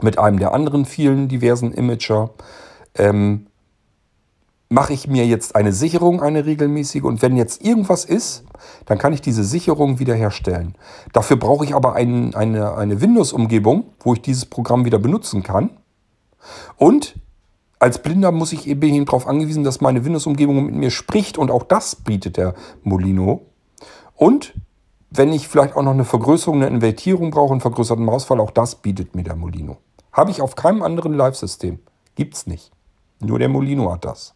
mit 0.00 0.18
einem 0.18 0.38
der 0.38 0.52
anderen 0.52 0.84
vielen 0.84 1.28
diversen 1.28 1.72
Imager 1.72 2.30
ähm, 2.94 3.46
mache 4.68 4.92
ich 4.92 5.06
mir 5.06 5.26
jetzt 5.26 5.54
eine 5.54 5.72
Sicherung, 5.72 6.22
eine 6.22 6.44
regelmäßige. 6.44 7.04
Und 7.04 7.22
wenn 7.22 7.36
jetzt 7.36 7.64
irgendwas 7.64 8.04
ist, 8.04 8.44
dann 8.84 8.98
kann 8.98 9.12
ich 9.12 9.20
diese 9.20 9.44
Sicherung 9.44 9.98
wiederherstellen. 9.98 10.74
Dafür 11.12 11.36
brauche 11.36 11.64
ich 11.64 11.74
aber 11.74 11.94
ein, 11.94 12.34
eine, 12.34 12.74
eine 12.74 13.00
Windows-Umgebung, 13.00 13.84
wo 14.00 14.14
ich 14.14 14.22
dieses 14.22 14.46
Programm 14.46 14.84
wieder 14.84 14.98
benutzen 14.98 15.42
kann. 15.42 15.70
Und 16.76 17.14
als 17.78 18.02
Blinder 18.02 18.32
muss 18.32 18.52
ich 18.52 18.66
eben 18.66 19.04
darauf 19.04 19.26
angewiesen, 19.26 19.64
dass 19.64 19.80
meine 19.80 20.04
Windows-Umgebung 20.04 20.66
mit 20.66 20.74
mir 20.74 20.90
spricht 20.90 21.36
und 21.38 21.50
auch 21.50 21.62
das 21.62 21.96
bietet 21.96 22.36
der 22.36 22.54
Molino. 22.82 23.46
Und 24.14 24.54
wenn 25.10 25.32
ich 25.32 25.48
vielleicht 25.48 25.76
auch 25.76 25.82
noch 25.82 25.92
eine 25.92 26.04
Vergrößerung, 26.04 26.62
eine 26.62 26.74
Invertierung 26.74 27.30
brauche, 27.30 27.52
einen 27.52 27.60
vergrößerten 27.60 28.04
Mausfall, 28.04 28.40
auch 28.40 28.50
das 28.50 28.76
bietet 28.76 29.14
mir 29.14 29.22
der 29.24 29.36
Molino. 29.36 29.78
Habe 30.12 30.30
ich 30.30 30.40
auf 30.40 30.56
keinem 30.56 30.82
anderen 30.82 31.12
Live-System. 31.12 31.78
Gibt 32.14 32.34
es 32.34 32.46
nicht. 32.46 32.72
Nur 33.20 33.38
der 33.38 33.48
Molino 33.48 33.92
hat 33.92 34.04
das. 34.04 34.34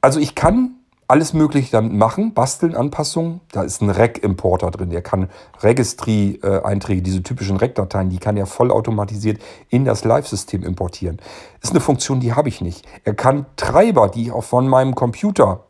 Also 0.00 0.20
ich 0.20 0.34
kann 0.34 0.77
alles 1.08 1.32
Mögliche 1.32 1.72
damit 1.72 1.94
machen, 1.94 2.34
basteln, 2.34 2.74
Anpassungen. 2.74 3.40
Da 3.50 3.62
ist 3.62 3.80
ein 3.80 3.88
Rec-Importer 3.88 4.70
drin, 4.70 4.90
der 4.90 5.00
kann 5.00 5.30
Registry-Einträge, 5.62 7.00
diese 7.00 7.22
typischen 7.22 7.56
Rec-Dateien, 7.56 8.10
die 8.10 8.18
kann 8.18 8.36
er 8.36 8.44
vollautomatisiert 8.44 9.40
in 9.70 9.86
das 9.86 10.04
Live-System 10.04 10.62
importieren. 10.62 11.18
Ist 11.62 11.70
eine 11.70 11.80
Funktion, 11.80 12.20
die 12.20 12.34
habe 12.34 12.50
ich 12.50 12.60
nicht. 12.60 12.86
Er 13.04 13.14
kann 13.14 13.46
Treiber, 13.56 14.08
die 14.08 14.24
ich 14.24 14.32
auch 14.32 14.44
von 14.44 14.68
meinem 14.68 14.94
Computer 14.94 15.64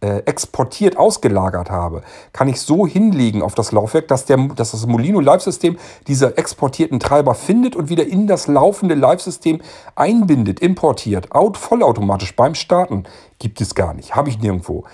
exportiert 0.00 0.98
ausgelagert 0.98 1.70
habe, 1.70 2.02
kann 2.32 2.48
ich 2.48 2.60
so 2.60 2.86
hinlegen 2.86 3.42
auf 3.42 3.54
das 3.54 3.72
Laufwerk, 3.72 4.08
dass, 4.08 4.26
der, 4.26 4.36
dass 4.54 4.72
das 4.72 4.86
Molino 4.86 5.20
Live-System 5.20 5.78
diese 6.06 6.36
exportierten 6.36 7.00
Treiber 7.00 7.34
findet 7.34 7.74
und 7.74 7.88
wieder 7.88 8.06
in 8.06 8.26
das 8.26 8.46
laufende 8.46 8.94
Live-System 8.94 9.62
einbindet, 9.94 10.60
importiert, 10.60 11.32
out, 11.32 11.56
vollautomatisch 11.56 12.36
beim 12.36 12.54
Starten. 12.54 13.04
Gibt 13.38 13.60
es 13.60 13.74
gar 13.74 13.94
nicht, 13.94 14.14
habe 14.14 14.28
ich 14.28 14.38
nirgendwo. 14.38 14.84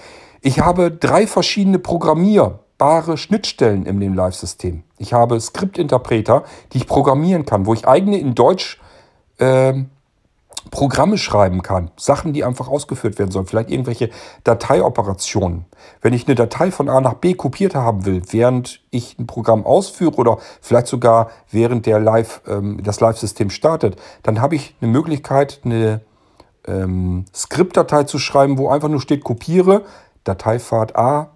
Ich 0.41 0.61
habe 0.61 0.91
drei 0.91 1.27
verschiedene 1.27 1.79
programmierbare 1.79 3.17
Schnittstellen 3.17 3.87
in 3.87 4.01
dem 4.01 4.15
Live-System. 4.15 4.83
Ich 4.99 5.13
habe 5.13 5.41
Skriptinterpreter, 5.41 6.45
die 6.73 6.79
ich 6.79 6.87
programmieren 6.87 7.45
kann, 7.45 7.67
wo 7.67 7.75
ich 7.75 7.87
eigene 7.87 8.19
in 8.19 8.35
Deutsch 8.35 8.81
äh, 9.39 9.85
Programme 10.71 11.19
schreiben 11.19 11.63
kann, 11.63 11.91
Sachen, 11.97 12.33
die 12.33 12.45
einfach 12.45 12.69
ausgeführt 12.69 13.19
werden 13.19 13.31
sollen, 13.31 13.47
vielleicht 13.47 13.71
irgendwelche 13.71 14.11
Dateioperationen. 14.45 15.67
Wenn 16.01 16.13
ich 16.13 16.27
eine 16.27 16.35
Datei 16.35 16.71
von 16.71 16.89
A 16.89 17.01
nach 17.01 17.15
B 17.15 17.35
kopiert 17.35 17.75
haben 17.75 18.05
will, 18.05 18.23
während 18.31 18.81
ich 18.91 19.19
ein 19.19 19.27
Programm 19.27 19.67
ausführe 19.67 20.17
oder 20.17 20.39
vielleicht 20.61 20.87
sogar 20.87 21.31
während 21.51 21.87
der 21.87 22.01
Live, 22.01 22.43
ähm, 22.47 22.81
das 22.83 23.01
Live-System 23.01 23.51
startet, 23.51 23.97
dann 24.23 24.41
habe 24.41 24.55
ich 24.55 24.75
eine 24.81 24.91
Möglichkeit, 24.91 25.61
eine 25.65 26.01
ähm, 26.67 27.25
Skriptdatei 27.35 28.05
zu 28.05 28.19
schreiben, 28.19 28.59
wo 28.59 28.69
einfach 28.69 28.89
nur 28.89 29.01
steht, 29.01 29.25
kopiere 29.25 29.83
Dateifahrt 30.25 30.97
A 30.97 31.31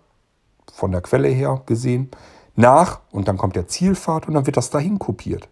von 0.72 0.92
der 0.92 1.00
Quelle 1.00 1.28
her 1.28 1.62
gesehen 1.66 2.10
nach 2.54 3.00
und 3.10 3.28
dann 3.28 3.36
kommt 3.36 3.56
der 3.56 3.68
Zielpfad 3.68 4.28
und 4.28 4.34
dann 4.34 4.46
wird 4.46 4.56
das 4.56 4.70
dahin 4.70 4.98
kopiert. 4.98 5.48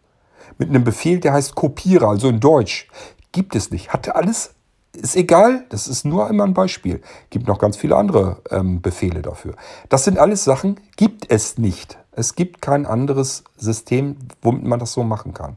Mit 0.58 0.68
einem 0.68 0.84
Befehl, 0.84 1.20
der 1.20 1.32
heißt 1.32 1.54
Kopiere, 1.54 2.08
also 2.08 2.28
in 2.28 2.40
Deutsch. 2.40 2.88
Gibt 3.35 3.57
es 3.57 3.73
nicht. 3.73 3.92
Hatte 3.92 4.14
alles, 4.14 4.55
ist 4.92 5.16
egal, 5.16 5.64
das 5.68 5.88
ist 5.88 6.05
nur 6.05 6.31
immer 6.31 6.44
ein 6.44 6.55
Beispiel. 6.55 7.03
Gibt 7.31 7.49
noch 7.49 7.59
ganz 7.59 7.77
viele 7.77 7.97
andere 7.97 8.42
ähm, 8.49 8.81
Befehle 8.81 9.23
dafür. 9.23 9.57
Das 9.88 10.05
sind 10.05 10.20
alles 10.20 10.44
Sachen, 10.44 10.79
gibt 10.97 11.33
es 11.33 11.59
nicht. 11.59 11.99
Es 12.12 12.37
gibt 12.37 12.62
kein 12.62 12.87
anderes 12.87 13.42
System, 13.57 14.18
womit 14.40 14.62
man 14.62 14.79
das 14.79 14.92
so 14.92 15.03
machen 15.03 15.35
kann. 15.35 15.57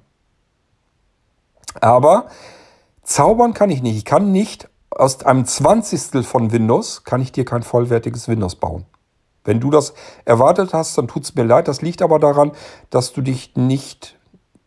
Aber 1.79 2.29
zaubern 3.03 3.53
kann 3.53 3.69
ich 3.69 3.83
nicht. 3.83 3.95
Ich 3.95 4.05
kann 4.05 4.31
nicht 4.31 4.67
aus 4.89 5.23
einem 5.23 5.45
Zwanzigstel 5.45 6.23
von 6.23 6.51
Windows, 6.51 7.03
kann 7.03 7.21
ich 7.21 7.31
dir 7.31 7.45
kein 7.45 7.61
vollwertiges 7.61 8.27
Windows 8.27 8.55
bauen. 8.55 8.87
Wenn 9.43 9.59
du 9.59 9.69
das 9.69 9.93
erwartet 10.25 10.73
hast, 10.73 10.97
dann 10.97 11.07
tut 11.07 11.25
es 11.25 11.35
mir 11.35 11.43
leid. 11.43 11.67
Das 11.67 11.83
liegt 11.83 12.01
aber 12.01 12.17
daran, 12.17 12.53
dass 12.89 13.13
du 13.13 13.21
dich 13.21 13.55
nicht 13.55 14.16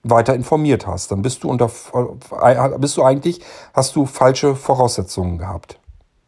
weiter 0.03 0.35
informiert 0.35 0.87
hast. 0.87 1.11
Dann 1.11 1.23
bist 1.23 1.45
du 1.45 1.51
unter 1.51 1.71
äh, 2.41 2.79
bist 2.79 2.97
du 2.97 3.03
eigentlich, 3.03 3.41
hast 3.75 3.97
du 3.97 4.07
falsche 4.07 4.57
Voraussetzungen 4.57 5.39
gehabt. 5.39 5.79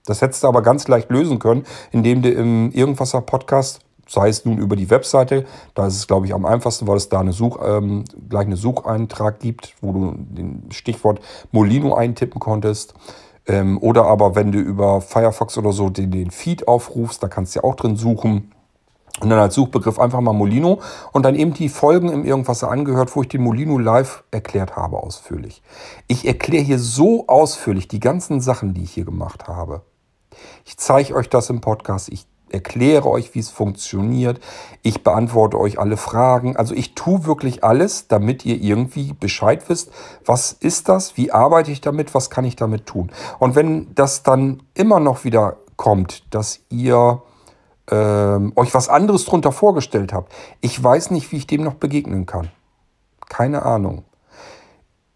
Das 0.04 0.20
hättest 0.20 0.42
du 0.42 0.48
aber 0.48 0.62
ganz 0.62 0.88
leicht 0.88 1.10
lösen 1.10 1.38
können, 1.38 1.64
indem 1.92 2.22
du 2.22 2.30
im 2.30 2.72
Irgendwasser 2.72 3.20
Podcast, 3.20 3.80
sei 4.08 4.28
es 4.28 4.44
nun 4.44 4.58
über 4.58 4.74
die 4.74 4.90
Webseite, 4.90 5.46
da 5.74 5.86
ist 5.86 5.96
es, 5.96 6.06
glaube 6.08 6.26
ich, 6.26 6.34
am 6.34 6.44
einfachsten, 6.44 6.88
weil 6.88 6.96
es 6.96 7.08
da 7.08 7.20
eine 7.20 7.32
Such, 7.32 7.58
ähm, 7.64 8.04
gleich 8.28 8.46
eine 8.46 8.56
Sucheintrag 8.56 9.38
gibt, 9.38 9.74
wo 9.80 9.92
du 9.92 10.14
den 10.16 10.70
Stichwort 10.70 11.20
Molino 11.52 11.94
eintippen 11.94 12.40
konntest. 12.40 12.94
Ähm, 13.46 13.78
oder 13.80 14.06
aber 14.06 14.34
wenn 14.34 14.52
du 14.52 14.58
über 14.58 15.00
Firefox 15.00 15.56
oder 15.56 15.72
so 15.72 15.88
den, 15.88 16.10
den 16.10 16.30
Feed 16.30 16.68
aufrufst, 16.68 17.22
da 17.22 17.28
kannst 17.28 17.54
du 17.54 17.60
ja 17.60 17.64
auch 17.64 17.76
drin 17.76 17.96
suchen. 17.96 18.52
Und 19.20 19.28
dann 19.28 19.38
als 19.38 19.54
Suchbegriff 19.54 19.98
einfach 19.98 20.20
mal 20.20 20.32
Molino 20.32 20.80
und 21.12 21.24
dann 21.24 21.34
eben 21.34 21.52
die 21.52 21.68
Folgen 21.68 22.08
im 22.08 22.24
Irgendwas 22.24 22.64
angehört, 22.64 23.14
wo 23.14 23.22
ich 23.22 23.28
den 23.28 23.42
Molino 23.42 23.78
live 23.78 24.24
erklärt 24.30 24.74
habe 24.74 24.96
ausführlich. 25.02 25.62
Ich 26.08 26.26
erkläre 26.26 26.64
hier 26.64 26.78
so 26.78 27.26
ausführlich 27.28 27.88
die 27.88 28.00
ganzen 28.00 28.40
Sachen, 28.40 28.74
die 28.74 28.84
ich 28.84 28.92
hier 28.92 29.04
gemacht 29.04 29.48
habe. 29.48 29.82
Ich 30.64 30.78
zeige 30.78 31.14
euch 31.14 31.28
das 31.28 31.50
im 31.50 31.60
Podcast. 31.60 32.08
Ich 32.10 32.26
erkläre 32.52 33.08
euch, 33.08 33.34
wie 33.34 33.38
es 33.38 33.50
funktioniert. 33.50 34.40
Ich 34.82 35.02
beantworte 35.02 35.58
euch 35.58 35.78
alle 35.78 35.96
Fragen. 35.96 36.56
Also 36.56 36.74
ich 36.74 36.94
tue 36.94 37.24
wirklich 37.24 37.64
alles, 37.64 38.08
damit 38.08 38.44
ihr 38.44 38.60
irgendwie 38.60 39.12
Bescheid 39.12 39.68
wisst, 39.68 39.90
was 40.24 40.52
ist 40.52 40.88
das, 40.88 41.16
wie 41.16 41.32
arbeite 41.32 41.70
ich 41.70 41.80
damit, 41.80 42.14
was 42.14 42.30
kann 42.30 42.44
ich 42.44 42.56
damit 42.56 42.86
tun. 42.86 43.10
Und 43.38 43.54
wenn 43.54 43.94
das 43.94 44.22
dann 44.22 44.62
immer 44.74 45.00
noch 45.00 45.24
wieder 45.24 45.56
kommt, 45.76 46.34
dass 46.34 46.60
ihr 46.68 47.22
ähm, 47.90 48.52
euch 48.56 48.72
was 48.74 48.88
anderes 48.88 49.24
drunter 49.24 49.52
vorgestellt 49.52 50.12
habt. 50.12 50.32
Ich 50.60 50.82
weiß 50.82 51.10
nicht, 51.10 51.32
wie 51.32 51.36
ich 51.36 51.46
dem 51.46 51.62
noch 51.62 51.74
begegnen 51.74 52.26
kann. 52.26 52.50
Keine 53.28 53.64
Ahnung. 53.64 54.04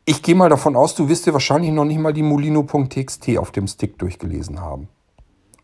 Ich 0.04 0.22
gehe 0.22 0.34
mal 0.34 0.48
davon 0.48 0.76
aus, 0.76 0.94
du 0.94 1.08
wirst 1.08 1.26
dir 1.26 1.32
wahrscheinlich 1.32 1.72
noch 1.72 1.84
nicht 1.84 1.98
mal 1.98 2.12
die 2.12 2.22
molino.txt 2.22 3.38
auf 3.38 3.50
dem 3.50 3.66
Stick 3.66 3.98
durchgelesen 3.98 4.60
haben. 4.60 4.88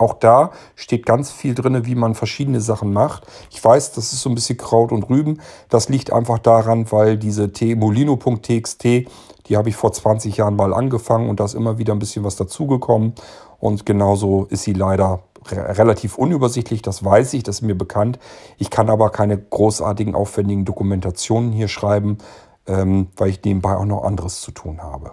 Auch 0.03 0.15
da 0.15 0.51
steht 0.75 1.07
ganz 1.07 1.31
viel 1.31 1.55
drin, 1.55 1.87
wie 1.87 1.95
man 1.95 2.17
verschiedene 2.17 2.61
Sachen 2.61 2.93
macht. 2.93 3.25
Ich 3.51 3.65
weiß, 3.65 3.93
das 3.93 4.13
ist 4.13 4.21
so 4.21 4.31
ein 4.31 4.35
bisschen 4.35 4.59
Kraut 4.59 4.91
und 4.91 5.09
Rüben. 5.09 5.41
Das 5.69 5.89
liegt 5.89 6.13
einfach 6.13 6.41
daran, 6.41 6.91
weil 6.91 7.17
diese 7.17 7.49
molino.txt, 7.77 8.83
die 8.83 9.57
habe 9.57 9.69
ich 9.69 9.77
vor 9.77 9.93
20 9.93 10.37
Jahren 10.37 10.57
mal 10.57 10.75
angefangen 10.75 11.31
und 11.31 11.39
da 11.39 11.45
ist 11.45 11.55
immer 11.55 11.79
wieder 11.79 11.93
ein 11.93 12.01
bisschen 12.01 12.25
was 12.25 12.35
dazugekommen. 12.35 13.15
Und 13.61 13.87
genauso 13.87 14.47
ist 14.51 14.65
sie 14.65 14.73
leider 14.73 15.23
relativ 15.51 16.19
unübersichtlich, 16.19 16.83
das 16.83 17.05
weiß 17.05 17.35
ich, 17.35 17.43
das 17.43 17.57
ist 17.57 17.63
mir 17.63 17.75
bekannt. 17.77 18.19
Ich 18.59 18.71
kann 18.71 18.91
aber 18.91 19.11
keine 19.11 19.39
großartigen, 19.39 20.15
aufwendigen 20.15 20.65
Dokumentationen 20.65 21.53
hier 21.53 21.69
schreiben. 21.69 22.19
ähm, 22.67 23.09
weil 23.17 23.29
ich 23.29 23.43
nebenbei 23.45 23.77
auch 23.77 23.85
noch 23.85 24.05
anderes 24.05 24.41
zu 24.41 24.51
tun 24.53 24.83
habe. 24.83 25.13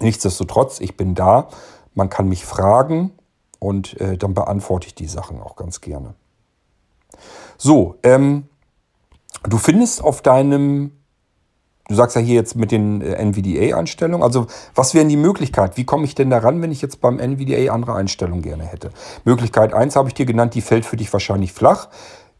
Nichtsdestotrotz, 0.00 0.80
ich 0.80 0.96
bin 0.96 1.14
da, 1.14 1.48
man 1.94 2.10
kann 2.10 2.28
mich 2.28 2.44
fragen 2.44 3.12
und 3.58 4.00
äh, 4.00 4.16
dann 4.16 4.34
beantworte 4.34 4.88
ich 4.88 4.94
die 4.94 5.06
Sachen 5.06 5.40
auch 5.40 5.56
ganz 5.56 5.80
gerne. 5.80 6.14
So, 7.56 7.96
ähm, 8.02 8.48
du 9.44 9.58
findest 9.58 10.02
auf 10.02 10.22
deinem, 10.22 10.92
du 11.88 11.94
sagst 11.94 12.16
ja 12.16 12.22
hier 12.22 12.34
jetzt 12.34 12.56
mit 12.56 12.70
den 12.70 13.00
äh, 13.00 13.14
NVDA-Einstellungen, 13.22 14.22
also 14.22 14.46
was 14.74 14.94
wären 14.94 15.08
die 15.08 15.16
Möglichkeiten? 15.16 15.76
Wie 15.76 15.84
komme 15.84 16.04
ich 16.04 16.14
denn 16.14 16.30
daran, 16.30 16.62
wenn 16.62 16.72
ich 16.72 16.82
jetzt 16.82 17.00
beim 17.00 17.18
NVDA 17.18 17.72
andere 17.72 17.94
Einstellungen 17.94 18.42
gerne 18.42 18.64
hätte? 18.64 18.90
Möglichkeit 19.24 19.74
1 19.74 19.96
habe 19.96 20.08
ich 20.08 20.14
dir 20.14 20.26
genannt, 20.26 20.54
die 20.54 20.62
fällt 20.62 20.86
für 20.86 20.96
dich 20.96 21.12
wahrscheinlich 21.12 21.52
flach. 21.52 21.88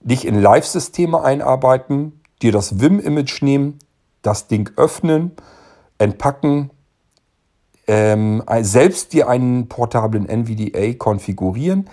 Dich 0.01 0.27
in 0.27 0.41
Live-Systeme 0.41 1.23
einarbeiten, 1.23 2.21
dir 2.43 2.53
das 2.53 2.81
Vim-Image 2.81 3.43
nehmen, 3.43 3.79
das 4.23 4.49
Ding 4.49 4.71
öffnen, 4.77 5.33
entpacken, 5.99 6.71
ähm, 7.87 8.43
selbst 8.61 9.13
dir 9.13 9.29
einen 9.29 9.69
portablen 9.69 10.27
NVDA 10.29 10.95
konfigurieren, 10.95 11.89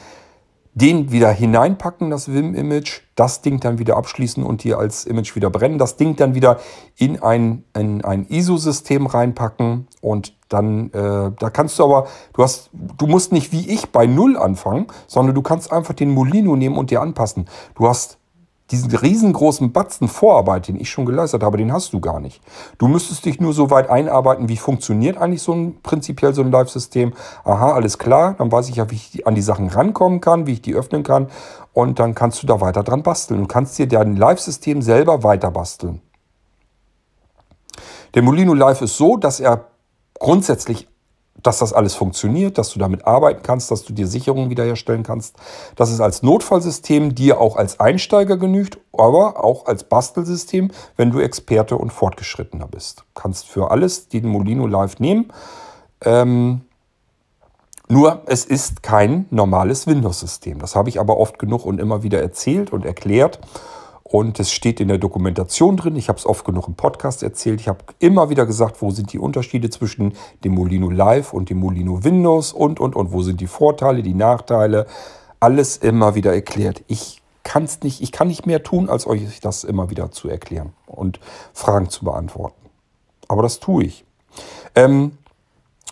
den 0.74 1.12
wieder 1.12 1.32
hineinpacken, 1.32 2.10
das 2.10 2.32
Vim-Image, 2.32 3.02
das 3.16 3.42
Ding 3.42 3.60
dann 3.60 3.78
wieder 3.78 3.98
abschließen 3.98 4.44
und 4.44 4.64
dir 4.64 4.78
als 4.78 5.06
Image 5.06 5.36
wieder 5.36 5.50
brennen, 5.50 5.78
das 5.78 5.98
Ding 5.98 6.16
dann 6.16 6.34
wieder 6.34 6.60
in 6.96 7.22
ein, 7.22 7.66
in 7.78 8.04
ein 8.06 8.26
ISO-System 8.28 9.06
reinpacken 9.06 9.88
und 10.00 10.34
dann, 10.48 10.92
äh, 10.92 11.32
da 11.38 11.50
kannst 11.52 11.80
du 11.80 11.84
aber, 11.84 12.08
du 12.34 12.44
hast, 12.44 12.70
du 12.74 13.08
musst 13.08 13.32
nicht 13.32 13.52
wie 13.52 13.70
ich 13.70 13.92
bei 13.92 14.06
Null 14.06 14.38
anfangen, 14.38 14.88
sondern 15.08 15.36
du 15.36 15.42
kannst 15.42 15.72
einfach 15.72 15.94
den 15.94 16.12
Molino 16.12 16.56
nehmen 16.56 16.78
und 16.78 16.92
dir 16.92 17.02
anpassen. 17.02 17.48
Du 17.76 17.88
hast 17.88 18.18
diesen 18.72 18.96
riesengroßen 18.96 19.72
Batzen 19.72 20.08
Vorarbeit, 20.08 20.68
den 20.68 20.80
ich 20.80 20.90
schon 20.90 21.06
geleistet 21.06 21.44
habe, 21.44 21.58
den 21.58 21.74
hast 21.74 21.94
du 21.94 22.00
gar 22.00 22.20
nicht. 22.20 22.42
Du 22.78 22.88
müsstest 22.88 23.26
dich 23.26 23.40
nur 23.40 23.54
so 23.54 23.70
weit 23.70 23.90
einarbeiten, 23.90 24.50
wie 24.50 24.58
funktioniert 24.58 25.18
eigentlich 25.18 25.42
so 25.42 25.54
ein 25.54 25.82
prinzipiell 25.82 26.34
so 26.34 26.42
ein 26.42 26.52
Live-System. 26.52 27.14
Aha, 27.44 27.74
alles 27.74 27.98
klar, 27.98 28.36
dann 28.38 28.52
weiß 28.52 28.70
ich 28.70 28.78
ja, 28.78 28.90
wie 28.90 28.96
ich 28.96 29.28
an 29.28 29.36
die 29.36 29.42
Sachen 29.42 29.68
rankommen 29.68 30.22
kann, 30.22 30.48
wie 30.48 30.54
ich 30.54 30.62
die 30.62 30.74
öffnen 30.74 31.04
kann 31.04 31.28
und 31.74 32.00
dann 32.00 32.16
kannst 32.16 32.42
du 32.42 32.48
da 32.48 32.62
weiter 32.62 32.84
dran 32.84 33.04
basteln. 33.04 33.42
Du 33.42 33.48
kannst 33.48 33.78
dir 33.78 33.88
dein 33.88 34.16
Live-System 34.16 34.82
selber 34.82 35.24
weiter 35.24 35.52
basteln. 35.52 36.02
Der 38.14 38.22
Molino 38.24 38.54
Live 38.54 38.82
ist 38.82 38.98
so, 38.98 39.18
dass 39.18 39.40
er 39.40 39.68
grundsätzlich 40.20 40.88
dass 41.44 41.60
das 41.60 41.74
alles 41.74 41.96
funktioniert, 41.96 42.58
dass 42.58 42.70
du 42.72 42.80
damit 42.80 43.08
arbeiten 43.08 43.42
kannst, 43.44 43.72
dass 43.72 43.84
du 43.84 43.94
dir 43.94 44.08
Sicherungen 44.08 44.50
wiederherstellen 44.50 45.04
kannst, 45.04 45.36
dass 45.76 45.90
es 45.90 46.00
als 46.00 46.24
Notfallsystem 46.24 47.16
dir 47.16 47.40
auch 47.40 47.56
als 47.56 47.80
Einsteiger 47.80 48.38
genügt, 48.38 48.80
aber 48.94 49.44
auch 49.44 49.66
als 49.66 49.84
Bastelsystem, 49.84 50.72
wenn 50.98 51.12
du 51.12 51.20
Experte 51.20 51.78
und 51.78 51.92
Fortgeschrittener 51.92 52.68
bist. 52.68 53.00
Du 53.00 53.22
kannst 53.22 53.48
für 53.48 53.72
alles 53.72 54.08
den 54.08 54.28
Molino 54.28 54.68
Live 54.68 55.00
nehmen. 55.00 55.32
Ähm, 56.04 56.62
nur 57.88 58.22
es 58.26 58.46
ist 58.46 58.84
kein 58.84 59.26
normales 59.32 59.86
Windows-System. 59.86 60.60
Das 60.60 60.76
habe 60.76 60.90
ich 60.90 61.00
aber 61.00 61.18
oft 61.18 61.40
genug 61.40 61.66
und 61.66 61.80
immer 61.80 62.04
wieder 62.04 62.22
erzählt 62.22 62.72
und 62.72 62.86
erklärt. 62.86 63.40
Und 64.12 64.42
es 64.42 64.52
steht 64.52 64.82
in 64.82 64.90
der 64.90 64.98
Dokumentation 64.98 65.78
drin. 65.78 65.96
Ich 65.96 66.10
habe 66.10 66.20
es 66.20 66.26
oft 66.26 66.44
genug 66.44 66.68
im 66.68 66.76
Podcast 66.76 67.24
erzählt. 67.24 67.62
Ich 67.62 67.70
habe 67.70 67.80
immer 68.00 68.30
wieder 68.30 68.46
gesagt, 68.46 68.82
wo 68.82 68.92
sind 68.92 69.14
die 69.14 69.20
Unterschiede 69.20 69.70
zwischen 69.70 70.16
dem 70.44 70.54
Molino 70.54 70.90
Live 70.90 71.32
und 71.32 71.50
dem 71.50 71.60
Molino 71.60 72.04
Windows 72.04 72.52
und, 72.52 72.82
und, 72.82 72.98
und. 72.98 73.14
Wo 73.14 73.22
sind 73.22 73.40
die 73.40 73.48
Vorteile, 73.48 74.04
die 74.04 74.14
Nachteile. 74.14 74.86
Alles 75.40 75.78
immer 75.78 76.14
wieder 76.14 76.34
erklärt. 76.34 76.84
Ich 76.88 77.22
kann 77.44 77.64
es 77.64 77.82
nicht, 77.84 78.02
ich 78.02 78.12
kann 78.12 78.28
nicht 78.28 78.46
mehr 78.46 78.64
tun, 78.64 78.90
als 78.90 79.08
euch 79.08 79.40
das 79.40 79.64
immer 79.64 79.90
wieder 79.90 80.12
zu 80.12 80.28
erklären 80.28 80.74
und 80.88 81.22
Fragen 81.54 81.90
zu 81.90 82.04
beantworten. 82.04 82.70
Aber 83.30 83.44
das 83.44 83.62
tue 83.62 83.86
ich. 83.86 84.04
Ähm, 84.76 85.14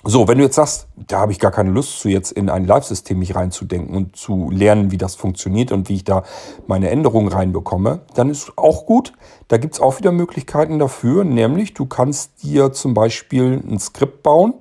so, 0.04 0.28
wenn 0.30 0.38
du 0.38 0.46
jetzt 0.46 0.56
sagst, 0.56 0.88
da 0.96 1.20
habe 1.20 1.34
ich 1.34 1.40
gar 1.40 1.52
keine 1.52 1.72
Lust 1.72 2.00
zu, 2.00 2.08
jetzt 2.08 2.32
in 2.32 2.50
ein 2.50 2.66
Live-System 2.66 3.20
mich 3.20 3.36
reinzudenken 3.36 3.96
und 3.96 4.16
zu 4.16 4.50
lernen, 4.50 4.92
wie 4.92 4.98
das 4.98 5.16
funktioniert 5.16 5.74
und 5.74 5.90
wie 5.90 5.96
ich 5.96 6.04
da 6.06 6.24
meine 6.68 6.90
Änderungen 6.90 7.28
reinbekomme, 7.28 8.02
dann 8.16 8.30
ist 8.30 8.54
auch 8.56 8.86
gut. 8.86 9.14
Da 9.50 9.58
gibt 9.58 9.74
es 9.74 9.82
auch 9.82 10.00
wieder 10.00 10.14
Möglichkeiten 10.14 10.80
dafür, 10.80 11.26
nämlich 11.26 11.74
du 11.74 11.86
kannst 11.86 12.44
dir 12.44 12.72
zum 12.72 12.94
Beispiel 12.94 13.62
ein 13.70 13.78
Skript 13.78 14.24
bauen, 14.24 14.54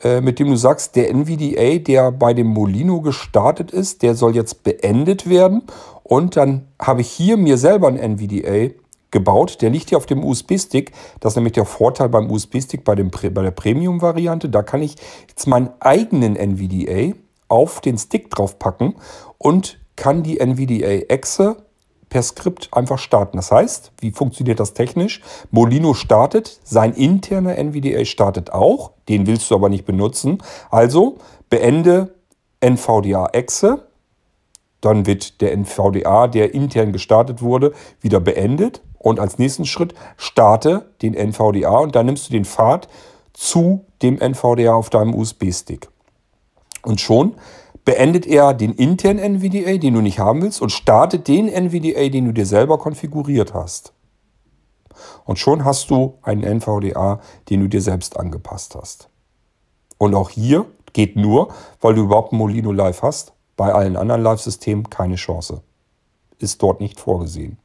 äh, 0.00 0.20
mit 0.20 0.38
dem 0.38 0.48
du 0.48 0.56
sagst, 0.56 0.94
der 0.94 1.10
NVDA, 1.10 1.78
der 1.78 2.12
bei 2.12 2.32
dem 2.32 2.46
Molino 2.46 3.00
gestartet 3.00 3.72
ist, 3.72 4.02
der 4.02 4.14
soll 4.14 4.36
jetzt 4.36 4.62
beendet 4.62 5.28
werden. 5.28 5.64
Und 6.04 6.36
dann 6.36 6.68
habe 6.80 7.00
ich 7.00 7.10
hier 7.10 7.36
mir 7.36 7.58
selber 7.58 7.88
ein 7.88 7.96
NVDA 7.96 8.74
gebaut. 9.10 9.62
Der 9.62 9.70
liegt 9.70 9.88
hier 9.88 9.98
auf 9.98 10.06
dem 10.06 10.24
USB-Stick. 10.24 10.92
Das 11.20 11.32
ist 11.32 11.36
nämlich 11.36 11.54
der 11.54 11.64
Vorteil 11.64 12.08
beim 12.08 12.30
USB-Stick 12.30 12.84
bei, 12.84 12.94
bei 12.94 13.42
der 13.42 13.50
Premium-Variante. 13.50 14.48
Da 14.48 14.62
kann 14.62 14.82
ich 14.82 14.96
jetzt 15.28 15.46
meinen 15.46 15.70
eigenen 15.80 16.36
NVDA 16.36 17.14
auf 17.48 17.80
den 17.80 17.98
Stick 17.98 18.30
draufpacken 18.30 18.96
und 19.38 19.78
kann 19.96 20.22
die 20.22 20.38
NVDA-Exe 20.38 21.56
per 22.08 22.22
Skript 22.22 22.68
einfach 22.72 22.98
starten. 22.98 23.36
Das 23.36 23.50
heißt, 23.50 23.92
wie 24.00 24.12
funktioniert 24.12 24.60
das 24.60 24.74
technisch? 24.74 25.20
Molino 25.50 25.94
startet, 25.94 26.60
sein 26.64 26.94
interner 26.94 27.56
NVDA 27.56 28.04
startet 28.04 28.52
auch, 28.52 28.92
den 29.08 29.26
willst 29.26 29.50
du 29.50 29.54
aber 29.54 29.68
nicht 29.68 29.84
benutzen. 29.84 30.38
Also 30.70 31.18
beende 31.50 32.14
NVDA-Exe, 32.60 33.87
dann 34.80 35.06
wird 35.06 35.40
der 35.40 35.52
NVDA, 35.52 36.28
der 36.28 36.54
intern 36.54 36.92
gestartet 36.92 37.42
wurde, 37.42 37.72
wieder 38.00 38.20
beendet. 38.20 38.82
Und 38.98 39.20
als 39.20 39.38
nächsten 39.38 39.64
Schritt 39.64 39.94
starte 40.16 40.90
den 41.02 41.14
NVDA 41.14 41.78
und 41.78 41.94
dann 41.94 42.06
nimmst 42.06 42.28
du 42.28 42.32
den 42.32 42.44
Pfad 42.44 42.88
zu 43.32 43.84
dem 44.02 44.18
NVDA 44.20 44.74
auf 44.74 44.90
deinem 44.90 45.14
USB-Stick. 45.14 45.88
Und 46.82 47.00
schon 47.00 47.34
beendet 47.84 48.26
er 48.26 48.54
den 48.54 48.74
internen 48.74 49.36
NVDA, 49.36 49.78
den 49.78 49.94
du 49.94 50.00
nicht 50.00 50.18
haben 50.18 50.42
willst, 50.42 50.60
und 50.60 50.70
startet 50.70 51.26
den 51.28 51.48
NVDA, 51.48 52.08
den 52.08 52.26
du 52.26 52.32
dir 52.32 52.46
selber 52.46 52.78
konfiguriert 52.78 53.54
hast. 53.54 53.92
Und 55.24 55.38
schon 55.38 55.64
hast 55.64 55.90
du 55.90 56.18
einen 56.22 56.42
NVDA, 56.42 57.20
den 57.48 57.60
du 57.60 57.68
dir 57.68 57.80
selbst 57.80 58.18
angepasst 58.18 58.74
hast. 58.74 59.08
Und 59.96 60.14
auch 60.14 60.30
hier 60.30 60.66
geht 60.92 61.16
nur, 61.16 61.48
weil 61.80 61.94
du 61.94 62.02
überhaupt 62.02 62.32
ein 62.32 62.38
Molino 62.38 62.72
Live 62.72 63.02
hast. 63.02 63.32
Bei 63.58 63.74
allen 63.74 63.98
anderen 63.98 64.22
Live-Systemen 64.22 64.88
keine 64.88 65.16
Chance. 65.16 65.60
Ist 66.38 66.62
dort 66.62 66.80
nicht 66.80 66.98
vorgesehen 66.98 67.58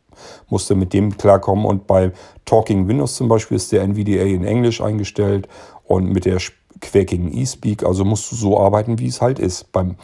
musste 0.50 0.76
mit 0.76 0.94
dem 0.94 1.18
klarkommen. 1.18 1.66
Und 1.66 1.88
bei 1.88 2.12
Talking 2.46 2.88
Windows 2.88 3.16
zum 3.16 3.28
Beispiel 3.28 3.58
ist 3.58 3.72
der 3.72 3.84
NVDA 3.84 4.24
in 4.24 4.44
Englisch 4.44 4.82
eingestellt 4.82 5.48
und 5.86 6.10
mit 6.10 6.26
der 6.26 6.40
quäkigen 6.82 7.34
eSpeak. 7.34 7.84
Also 7.84 8.06
musst 8.06 8.32
du 8.32 8.36
so 8.36 8.60
arbeiten, 8.60 9.00
wie 9.00 9.08
es 9.08 9.22
halt 9.22 9.40
ist. 9.40 9.72
Beim 9.72 9.96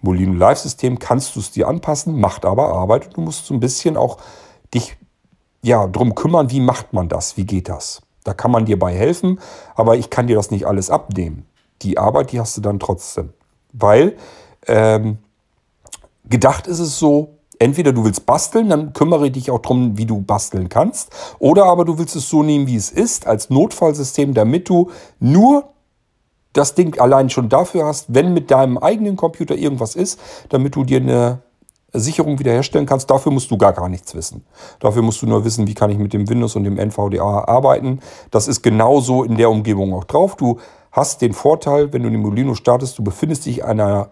Molino 0.00 0.32
Live-System 0.34 0.98
kannst 0.98 1.36
du 1.36 1.40
es 1.40 1.50
dir 1.50 1.68
anpassen, 1.68 2.18
macht 2.18 2.44
aber 2.44 2.68
Arbeit. 2.68 3.16
Du 3.16 3.20
musst 3.20 3.46
so 3.46 3.54
ein 3.54 3.60
bisschen 3.60 3.96
auch 3.96 4.18
dich 4.74 4.96
ja, 5.62 5.86
drum 5.86 6.14
kümmern, 6.14 6.50
wie 6.50 6.60
macht 6.60 6.92
man 6.92 7.08
das, 7.08 7.36
wie 7.36 7.44
geht 7.44 7.68
das. 7.68 8.02
Da 8.24 8.34
kann 8.34 8.50
man 8.50 8.64
dir 8.64 8.78
bei 8.78 8.92
helfen, 8.92 9.38
aber 9.74 9.96
ich 9.96 10.10
kann 10.10 10.26
dir 10.26 10.36
das 10.36 10.50
nicht 10.50 10.66
alles 10.66 10.90
abnehmen. 10.90 11.46
Die 11.82 11.98
Arbeit, 11.98 12.32
die 12.32 12.40
hast 12.40 12.56
du 12.56 12.60
dann 12.60 12.80
trotzdem. 12.80 13.32
Weil 13.72 14.16
ähm, 14.66 15.18
gedacht 16.24 16.66
ist 16.66 16.78
es 16.78 16.98
so, 16.98 17.38
entweder 17.58 17.92
du 17.92 18.04
willst 18.04 18.26
basteln, 18.26 18.68
dann 18.68 18.92
kümmere 18.92 19.30
dich 19.30 19.50
auch 19.50 19.60
darum, 19.60 19.96
wie 19.96 20.06
du 20.06 20.20
basteln 20.20 20.68
kannst. 20.68 21.10
Oder 21.38 21.66
aber 21.66 21.84
du 21.84 21.98
willst 21.98 22.16
es 22.16 22.28
so 22.28 22.42
nehmen, 22.42 22.66
wie 22.66 22.76
es 22.76 22.90
ist, 22.90 23.26
als 23.26 23.50
Notfallsystem, 23.50 24.34
damit 24.34 24.68
du 24.68 24.90
nur 25.20 25.68
das 26.52 26.74
Ding 26.74 26.98
allein 26.98 27.30
schon 27.30 27.48
dafür 27.48 27.86
hast, 27.86 28.14
wenn 28.14 28.34
mit 28.34 28.50
deinem 28.50 28.78
eigenen 28.78 29.16
Computer 29.16 29.54
irgendwas 29.54 29.94
ist, 29.94 30.20
damit 30.50 30.74
du 30.74 30.84
dir 30.84 31.00
eine 31.00 31.40
Sicherung 31.92 32.38
wiederherstellen 32.38 32.86
kannst. 32.86 33.10
Dafür 33.10 33.32
musst 33.32 33.50
du 33.50 33.58
gar, 33.58 33.72
gar 33.72 33.88
nichts 33.88 34.14
wissen. 34.14 34.44
Dafür 34.80 35.02
musst 35.02 35.22
du 35.22 35.26
nur 35.26 35.44
wissen, 35.44 35.66
wie 35.66 35.74
kann 35.74 35.90
ich 35.90 35.98
mit 35.98 36.12
dem 36.12 36.28
Windows 36.28 36.56
und 36.56 36.64
dem 36.64 36.78
NVDA 36.78 37.44
arbeiten. 37.44 38.00
Das 38.30 38.48
ist 38.48 38.62
genauso 38.62 39.24
in 39.24 39.36
der 39.36 39.50
Umgebung 39.50 39.94
auch 39.94 40.04
drauf. 40.04 40.36
Du 40.36 40.58
hast 40.90 41.22
den 41.22 41.32
Vorteil, 41.32 41.92
wenn 41.92 42.02
du 42.02 42.10
den 42.10 42.20
Molino 42.20 42.54
startest, 42.54 42.98
du 42.98 43.04
befindest 43.04 43.46
dich 43.46 43.58
in 43.58 43.64
einer 43.64 44.10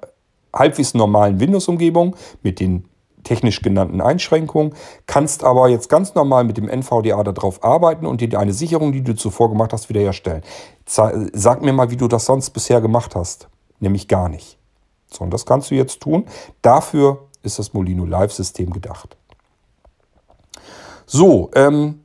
halbwegs 0.55 0.95
normalen 0.95 1.41
Windows-Umgebung 1.41 2.17
mit 2.43 2.61
den 2.61 2.85
technisch 3.25 3.61
genannten 3.63 4.01
Einschränkungen, 4.01 4.75
kannst 5.07 5.45
aber 5.45 5.69
jetzt 5.69 5.89
ganz 5.89 6.15
normal 6.15 6.45
mit 6.45 6.57
dem 6.57 6.69
NVDA 6.69 7.23
darauf 7.23 7.63
arbeiten 7.63 8.07
und 8.07 8.21
dir 8.21 8.39
eine 8.39 8.53
Sicherung, 8.53 8.93
die 8.93 9.03
du 9.03 9.15
zuvor 9.15 9.51
gemacht 9.51 9.73
hast, 9.73 9.89
wiederherstellen. 9.89 10.43
Sag 10.87 11.63
mir 11.63 11.73
mal, 11.73 11.91
wie 11.91 11.97
du 11.97 12.09
das 12.09 12.27
sonst 12.27 12.51
bisher 12.51 12.81
gemacht 12.81 13.15
hast. 13.15 13.49
Nämlich 13.79 14.09
gar 14.09 14.29
nicht. 14.29 14.59
So, 15.13 15.25
und 15.25 15.33
das 15.33 15.47
kannst 15.47 15.71
du 15.71 15.75
jetzt 15.75 16.01
tun. 16.01 16.27
Dafür 16.63 17.29
ist 17.43 17.59
das 17.59 17.73
Molino 17.73 18.05
Live-System 18.05 18.71
gedacht. 18.71 19.17
So, 21.07 21.51
ähm, 21.55 22.01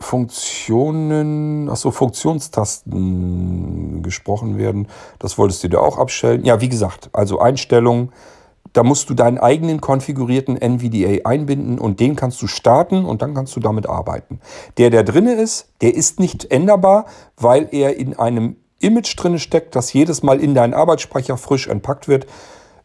Funktionen, 0.00 1.68
achso, 1.68 1.90
Funktionstasten 1.90 4.02
gesprochen 4.02 4.56
werden. 4.56 4.88
Das 5.18 5.36
wolltest 5.36 5.62
du 5.62 5.68
dir 5.68 5.80
auch 5.80 5.98
abstellen. 5.98 6.44
Ja, 6.44 6.62
wie 6.62 6.70
gesagt, 6.70 7.10
also 7.12 7.38
Einstellungen, 7.38 8.10
da 8.72 8.82
musst 8.82 9.10
du 9.10 9.14
deinen 9.14 9.38
eigenen 9.38 9.80
konfigurierten 9.80 10.56
NVDA 10.56 11.28
einbinden 11.28 11.78
und 11.78 12.00
den 12.00 12.16
kannst 12.16 12.40
du 12.40 12.46
starten 12.46 13.04
und 13.04 13.20
dann 13.20 13.34
kannst 13.34 13.54
du 13.56 13.60
damit 13.60 13.88
arbeiten. 13.88 14.40
Der, 14.78 14.90
der 14.90 15.02
drinne 15.02 15.34
ist, 15.34 15.68
der 15.80 15.94
ist 15.94 16.18
nicht 16.18 16.50
änderbar, 16.50 17.06
weil 17.36 17.68
er 17.70 17.96
in 17.96 18.18
einem 18.18 18.56
Image 18.78 19.14
drinne 19.16 19.38
steckt, 19.38 19.76
das 19.76 19.92
jedes 19.92 20.22
Mal 20.22 20.40
in 20.40 20.54
deinen 20.54 20.72
Arbeitsspeicher 20.72 21.36
frisch 21.36 21.68
entpackt 21.68 22.08
wird. 22.08 22.26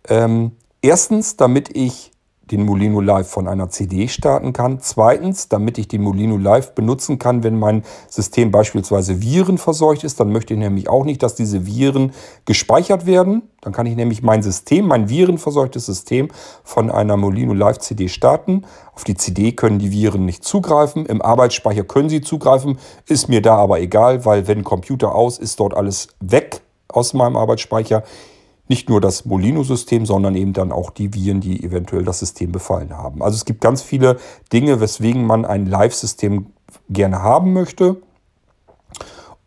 Ähm, 0.10 0.52
erstens, 0.82 1.38
damit 1.38 1.76
ich 1.78 2.12
den 2.52 2.64
Molino 2.64 3.02
Live 3.02 3.30
von 3.30 3.48
einer 3.48 3.70
CD 3.70 4.08
starten 4.08 4.54
kann. 4.54 4.80
Zweitens, 4.80 5.50
damit 5.50 5.78
ich 5.78 5.88
den 5.88 6.02
Molino 6.02 6.38
Live 6.38 6.76
benutzen 6.76 7.18
kann, 7.18 7.44
wenn 7.44 7.58
mein 7.58 7.84
System 8.08 8.52
beispielsweise 8.52 9.22
Viren 9.22 9.58
verseucht 9.58 10.04
ist. 10.04 10.20
Dann 10.20 10.32
möchte 10.32 10.54
ich 10.54 10.60
nämlich 10.60 10.88
auch 10.88 11.06
nicht, 11.06 11.24
dass 11.24 11.36
diese 11.36 11.66
Viren 11.66 12.12
gespeichert 12.46 13.06
werden. 13.06 13.44
Dann 13.62 13.74
kann 13.74 13.88
ich 13.88 13.96
nämlich 13.96 14.22
mein 14.22 14.44
System, 14.44 14.88
mein 14.88 15.10
virenverseuchtes 15.10 15.88
System 15.88 16.30
von 16.64 16.92
einer 16.92 17.18
Molino 17.18 17.54
Live 17.54 17.80
CD 17.80 18.08
starten. 18.10 18.64
Auf 18.94 19.04
die 19.04 19.16
CD 19.16 19.54
können 19.54 19.80
die 19.80 19.92
Viren 19.92 20.26
nicht 20.26 20.44
zugreifen. 20.44 21.06
Im 21.06 21.22
Arbeitsspeicher 21.22 21.84
können 21.84 22.10
sie 22.10 22.22
zugreifen. 22.22 22.78
Ist 23.08 23.28
mir 23.28 23.42
da 23.42 23.56
aber 23.56 23.80
egal, 23.80 24.24
weil 24.26 24.48
wenn 24.48 24.64
Computer 24.64 25.16
aus 25.16 25.40
ist, 25.40 25.60
dort 25.60 25.76
alles 25.76 26.10
weg 26.20 26.62
aus 26.88 27.14
meinem 27.14 27.36
Arbeitsspeicher 27.36 28.04
nicht 28.68 28.90
nur 28.90 29.02
das 29.02 29.26
Molino-System, 29.26 30.06
sondern 30.06 30.36
eben 30.36 30.54
dann 30.54 30.72
auch 30.72 30.90
die 30.90 31.14
Viren, 31.14 31.42
die 31.42 31.64
eventuell 31.64 32.04
das 32.04 32.20
System 32.20 32.52
befallen 32.52 32.98
haben. 32.98 33.22
Also 33.22 33.36
es 33.36 33.46
gibt 33.46 33.62
ganz 33.62 33.82
viele 33.82 34.18
Dinge, 34.52 34.80
weswegen 34.80 35.26
man 35.26 35.46
ein 35.46 35.66
Live-System 35.66 36.48
gerne 36.90 37.22
haben 37.22 37.54
möchte. 37.54 37.98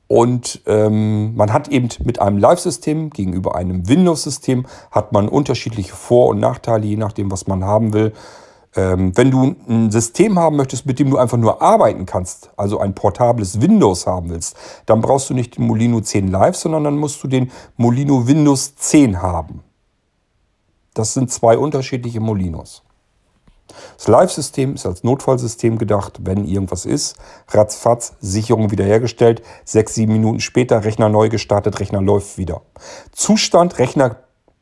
Und 0.07 0.63
ähm, 0.67 1.37
man 1.37 1.53
hat 1.53 1.69
eben 1.69 1.89
mit 2.05 2.21
einem 2.21 2.39
Live-System 2.39 3.11
gegenüber 3.11 3.55
einem 3.57 3.89
Windows-System 3.89 4.67
hat 4.91 5.13
man 5.13 5.29
unterschiedliche 5.29 5.95
Vor- 5.95 6.29
und 6.29 6.41
Nachteile, 6.41 6.87
je 6.87 6.97
nachdem, 6.97 7.31
was 7.31 7.47
man 7.47 7.65
haben 7.65 7.93
will. 7.93 8.15
Ähm, 8.79 9.11
wenn 9.17 9.33
du 9.33 9.57
ein 9.69 9.91
System 9.91 10.39
haben 10.39 10.55
möchtest, 10.55 10.87
mit 10.87 11.01
dem 11.01 11.11
du 11.11 11.19
einfach 11.19 11.37
nur 11.37 11.61
arbeiten 11.61 12.07
kannst, 12.07 12.51
also 12.57 12.79
ein 12.79 12.95
portables 12.95 13.61
Windows 13.61 14.07
haben 14.07 14.31
willst, 14.31 14.57
dann 14.87 15.01
brauchst 15.01 15.29
du 15.31 15.35
nicht 15.35 15.59
den 15.59 15.67
Molino 15.67 16.01
10 16.01 16.29
Live, 16.29 16.55
sondern 16.55 16.85
dann 16.85 16.97
musst 16.97 17.21
du 17.25 17.27
den 17.27 17.51
Molino 17.77 18.29
Windows 18.29 18.77
10 18.77 19.21
haben. 19.21 19.65
Das 20.95 21.13
sind 21.13 21.33
zwei 21.33 21.59
unterschiedliche 21.59 22.21
Molinos. 22.21 22.85
Das 23.97 24.07
Live-System 24.07 24.77
ist 24.77 24.87
als 24.87 25.03
Notfallsystem 25.03 25.77
gedacht, 25.77 26.21
wenn 26.23 26.45
irgendwas 26.45 26.87
ist. 26.87 27.17
Ratzfatz, 27.49 28.15
Sicherung 28.21 28.71
wiederhergestellt. 28.71 29.43
Sechs, 29.65 29.95
sieben 29.95 30.13
Minuten 30.13 30.39
später, 30.39 30.85
Rechner 30.85 31.09
neu 31.09 31.29
gestartet, 31.29 31.81
Rechner 31.81 32.01
läuft 32.01 32.39
wieder. 32.39 32.63
Zustand, 33.11 33.81
Rechner 33.81 34.17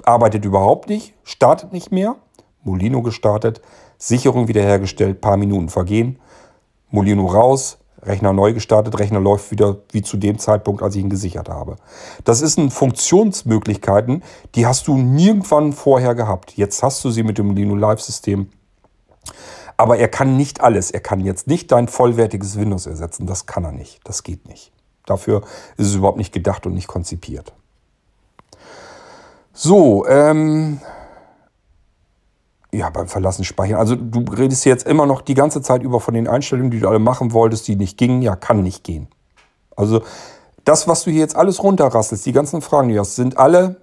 arbeitet 0.05 0.47
überhaupt 0.47 0.89
nicht, 0.89 1.13
startet 1.23 1.75
nicht 1.75 1.93
mehr. 1.93 2.17
Molino 2.65 3.01
gestartet, 3.01 3.63
Sicherung 3.99 4.49
wiederhergestellt, 4.49 5.21
paar 5.21 5.37
Minuten 5.37 5.69
vergehen, 5.69 6.19
Molino 6.91 7.27
raus, 7.27 7.79
Rechner 8.03 8.33
neu 8.33 8.53
gestartet, 8.53 8.99
Rechner 8.99 9.21
läuft 9.21 9.51
wieder 9.51 9.79
wie 9.91 10.03
zu 10.03 10.17
dem 10.17 10.39
Zeitpunkt, 10.39 10.83
als 10.83 10.95
ich 10.95 11.03
ihn 11.03 11.11
gesichert 11.11 11.49
habe. 11.49 11.77
Das 12.25 12.39
sind 12.39 12.73
Funktionsmöglichkeiten, 12.73 14.23
die 14.55 14.67
hast 14.67 14.87
du 14.87 14.97
nirgendwann 14.97 15.73
vorher 15.73 16.15
gehabt. 16.15 16.57
Jetzt 16.57 16.83
hast 16.83 17.05
du 17.05 17.11
sie 17.11 17.25
mit 17.25 17.39
dem 17.39 17.49
Molino 17.49 17.75
Live-System. 17.75 18.49
Aber 19.77 19.99
er 19.99 20.09
kann 20.09 20.37
nicht 20.37 20.61
alles. 20.61 20.91
Er 20.91 21.01
kann 21.01 21.21
jetzt 21.21 21.49
nicht 21.49 21.73
dein 21.73 21.89
vollwertiges 21.89 22.59
Windows 22.59 22.87
ersetzen. 22.87 23.27
Das 23.27 23.47
kann 23.47 23.65
er 23.65 23.73
nicht. 23.73 24.01
Das 24.05 24.23
geht 24.23 24.49
nicht. 24.49 24.73
Dafür 25.05 25.43
ist 25.77 25.89
es 25.89 25.95
überhaupt 25.95 26.19
nicht 26.19 26.33
gedacht 26.33 26.67
und 26.67 26.75
nicht 26.75 26.89
konzipiert. 26.89 27.53
So, 29.53 30.07
ähm, 30.07 30.81
ja, 32.73 32.91
beim 32.91 33.09
Verlassen 33.09 33.45
speichern. 33.45 33.79
Also 33.79 33.97
du 33.97 34.21
redest 34.33 34.65
jetzt 34.65 34.87
immer 34.87 35.07
noch 35.07 35.23
die 35.23 35.35
ganze 35.35 35.63
Zeit 35.63 35.83
über 35.83 36.01
von 36.01 36.15
den 36.15 36.29
Einstellungen, 36.29 36.71
die 36.71 36.81
du 36.81 36.89
alle 36.89 36.99
machen 36.99 37.33
wolltest, 37.33 37.69
die 37.69 37.77
nicht 37.77 37.97
gingen. 37.97 38.23
Ja, 38.23 38.37
kann 38.37 38.63
nicht 38.63 38.85
gehen. 38.85 39.09
Also 39.77 40.03
das, 40.65 40.89
was 40.89 41.05
du 41.05 41.11
hier 41.11 41.21
jetzt 41.21 41.37
alles 41.37 41.63
runterrasselst, 41.63 42.27
die 42.27 42.33
ganzen 42.33 42.61
Fragen, 42.61 42.89
die 42.89 42.95
du 42.95 43.01
hast, 43.01 43.17
sind 43.17 43.39
alle 43.39 43.81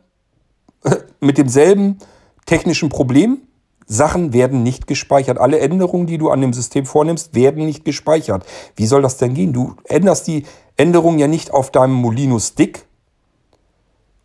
mit 1.19 1.37
demselben 1.37 1.97
technischen 2.45 2.89
Problem. 2.89 3.41
Sachen 3.85 4.33
werden 4.33 4.63
nicht 4.63 4.87
gespeichert. 4.87 5.37
Alle 5.37 5.59
Änderungen, 5.59 6.07
die 6.07 6.17
du 6.17 6.29
an 6.29 6.41
dem 6.41 6.53
System 6.53 6.85
vornimmst, 6.85 7.35
werden 7.35 7.65
nicht 7.65 7.85
gespeichert. 7.85 8.45
Wie 8.75 8.87
soll 8.87 9.01
das 9.01 9.17
denn 9.17 9.33
gehen? 9.33 9.53
Du 9.53 9.75
änderst 9.85 10.27
die 10.27 10.45
Änderungen 10.77 11.19
ja 11.19 11.27
nicht 11.27 11.51
auf 11.51 11.69
deinem 11.69 11.93
Molino 11.93 12.39
Stick, 12.39 12.85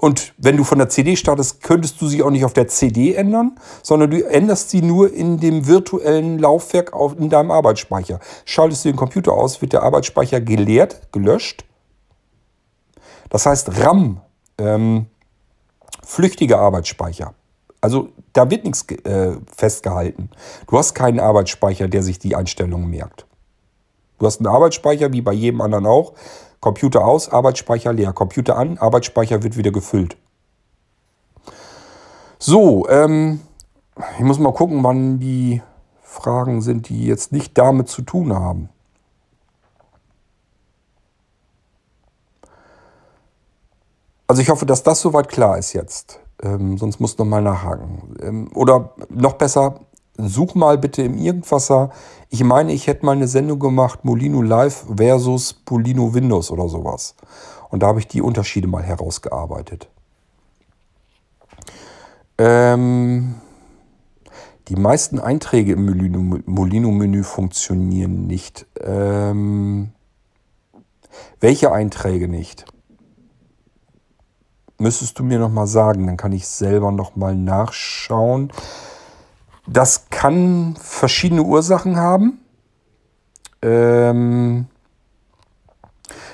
und 0.00 0.32
wenn 0.38 0.56
du 0.56 0.62
von 0.62 0.78
der 0.78 0.88
CD 0.88 1.16
startest, 1.16 1.60
könntest 1.60 2.00
du 2.00 2.06
sie 2.06 2.22
auch 2.22 2.30
nicht 2.30 2.44
auf 2.44 2.52
der 2.52 2.68
CD 2.68 3.14
ändern, 3.14 3.58
sondern 3.82 4.12
du 4.12 4.24
änderst 4.24 4.70
sie 4.70 4.80
nur 4.80 5.12
in 5.12 5.40
dem 5.40 5.66
virtuellen 5.66 6.38
Laufwerk 6.38 6.92
auf, 6.92 7.18
in 7.18 7.28
deinem 7.28 7.50
Arbeitsspeicher. 7.50 8.20
Schaltest 8.44 8.84
du 8.84 8.90
den 8.90 8.96
Computer 8.96 9.32
aus, 9.32 9.60
wird 9.60 9.72
der 9.72 9.82
Arbeitsspeicher 9.82 10.40
geleert, 10.40 11.10
gelöscht. 11.10 11.64
Das 13.28 13.44
heißt 13.44 13.76
RAM, 13.82 14.20
ähm, 14.56 15.06
flüchtiger 16.04 16.60
Arbeitsspeicher. 16.60 17.34
Also 17.80 18.10
da 18.32 18.50
wird 18.50 18.64
nichts 18.64 18.86
äh, 19.04 19.32
festgehalten. 19.54 20.30
Du 20.68 20.78
hast 20.78 20.94
keinen 20.94 21.18
Arbeitsspeicher, 21.18 21.88
der 21.88 22.04
sich 22.04 22.20
die 22.20 22.36
Einstellungen 22.36 22.88
merkt. 22.88 23.26
Du 24.20 24.26
hast 24.26 24.38
einen 24.38 24.46
Arbeitsspeicher, 24.46 25.12
wie 25.12 25.22
bei 25.22 25.32
jedem 25.32 25.60
anderen 25.60 25.86
auch, 25.86 26.12
Computer 26.60 27.04
aus, 27.04 27.28
Arbeitsspeicher 27.28 27.92
leer. 27.92 28.12
Computer 28.12 28.56
an, 28.56 28.78
Arbeitsspeicher 28.78 29.42
wird 29.42 29.56
wieder 29.56 29.70
gefüllt. 29.70 30.16
So, 32.38 32.88
ähm, 32.88 33.40
ich 34.18 34.24
muss 34.24 34.38
mal 34.38 34.52
gucken, 34.52 34.82
wann 34.84 35.18
die 35.18 35.62
Fragen 36.02 36.62
sind, 36.62 36.88
die 36.88 37.06
jetzt 37.06 37.32
nicht 37.32 37.56
damit 37.58 37.88
zu 37.88 38.02
tun 38.02 38.34
haben. 38.34 38.68
Also 44.26 44.42
ich 44.42 44.50
hoffe, 44.50 44.66
dass 44.66 44.82
das 44.82 45.00
soweit 45.00 45.28
klar 45.28 45.58
ist 45.58 45.72
jetzt. 45.72 46.20
Ähm, 46.42 46.76
sonst 46.78 47.00
musst 47.00 47.18
du 47.18 47.24
nochmal 47.24 47.42
nachhaken. 47.42 48.16
Ähm, 48.20 48.50
oder 48.54 48.94
noch 49.08 49.34
besser, 49.34 49.80
such 50.16 50.54
mal 50.54 50.78
bitte 50.78 51.02
im 51.02 51.16
Irgendwasser. 51.16 51.90
Ich 52.30 52.44
meine, 52.44 52.72
ich 52.72 52.86
hätte 52.86 53.06
mal 53.06 53.12
eine 53.12 53.28
Sendung 53.28 53.58
gemacht, 53.58 54.04
Molino 54.04 54.42
Live 54.42 54.84
versus 54.94 55.62
Molino 55.68 56.12
Windows 56.12 56.50
oder 56.50 56.68
sowas. 56.68 57.14
Und 57.70 57.82
da 57.82 57.88
habe 57.88 58.00
ich 58.00 58.08
die 58.08 58.20
Unterschiede 58.20 58.68
mal 58.68 58.82
herausgearbeitet. 58.82 59.88
Ähm, 62.36 63.34
die 64.68 64.76
meisten 64.76 65.18
Einträge 65.18 65.72
im 65.72 66.42
Molino-Menü 66.44 67.22
funktionieren 67.24 68.26
nicht. 68.26 68.66
Ähm, 68.80 69.92
welche 71.40 71.72
Einträge 71.72 72.28
nicht? 72.28 72.66
Müsstest 74.78 75.18
du 75.18 75.24
mir 75.24 75.38
noch 75.38 75.50
mal 75.50 75.66
sagen, 75.66 76.06
dann 76.06 76.16
kann 76.16 76.32
ich 76.32 76.46
selber 76.46 76.92
noch 76.92 77.16
mal 77.16 77.34
nachschauen. 77.34 78.52
Das 79.70 80.08
kann 80.08 80.76
verschiedene 80.80 81.42
Ursachen 81.42 81.96
haben. 81.96 82.40
Ähm, 83.60 84.66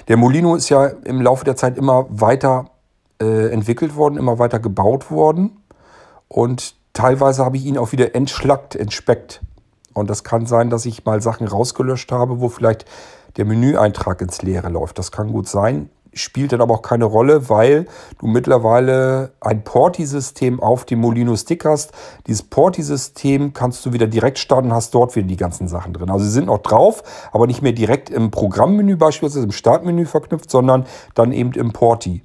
der 0.06 0.16
Molino 0.16 0.54
ist 0.54 0.68
ja 0.68 0.86
im 0.86 1.20
Laufe 1.20 1.44
der 1.44 1.56
Zeit 1.56 1.76
immer 1.76 2.06
weiter 2.10 2.70
äh, 3.20 3.50
entwickelt 3.50 3.96
worden, 3.96 4.18
immer 4.18 4.38
weiter 4.38 4.60
gebaut 4.60 5.10
worden. 5.10 5.62
Und 6.28 6.76
teilweise 6.92 7.44
habe 7.44 7.56
ich 7.56 7.64
ihn 7.64 7.76
auch 7.76 7.92
wieder 7.92 8.14
entschlackt, 8.14 8.76
entspeckt. 8.76 9.40
Und 9.94 10.10
das 10.10 10.22
kann 10.22 10.46
sein, 10.46 10.70
dass 10.70 10.86
ich 10.86 11.04
mal 11.04 11.20
Sachen 11.20 11.48
rausgelöscht 11.48 12.12
habe, 12.12 12.40
wo 12.40 12.48
vielleicht 12.48 12.84
der 13.36 13.46
Menüeintrag 13.46 14.20
ins 14.20 14.42
Leere 14.42 14.68
läuft. 14.68 14.98
Das 14.98 15.10
kann 15.10 15.32
gut 15.32 15.48
sein 15.48 15.90
spielt 16.14 16.53
dann 16.53 16.61
aber 16.61 16.74
auch 16.74 16.83
keine 16.83 17.05
Rolle, 17.05 17.48
weil 17.48 17.87
du 18.18 18.27
mittlerweile 18.27 19.33
ein 19.40 19.64
Porti-System 19.64 20.61
auf 20.61 20.85
dem 20.85 21.00
Molino 21.00 21.37
Stick 21.37 21.64
hast. 21.64 21.92
Dieses 22.27 22.42
Porti-System 22.42 23.53
kannst 23.53 23.85
du 23.85 23.92
wieder 23.92 24.07
direkt 24.07 24.38
starten, 24.38 24.72
hast 24.72 24.94
dort 24.94 25.16
wieder 25.16 25.27
die 25.27 25.37
ganzen 25.37 25.68
Sachen 25.68 25.92
drin. 25.92 26.11
Also 26.11 26.24
sie 26.24 26.31
sind 26.31 26.46
noch 26.46 26.59
drauf, 26.59 27.03
aber 27.33 27.46
nicht 27.46 27.62
mehr 27.62 27.72
direkt 27.72 28.11
im 28.11 28.31
Programmmenü 28.31 28.96
beispielsweise 28.96 29.44
im 29.44 29.53
Startmenü 29.53 30.07
verknüpft, 30.07 30.50
sondern 30.50 30.87
dann 31.15 31.33
eben 31.33 31.52
im 31.52 31.73
Porti. 31.73 32.23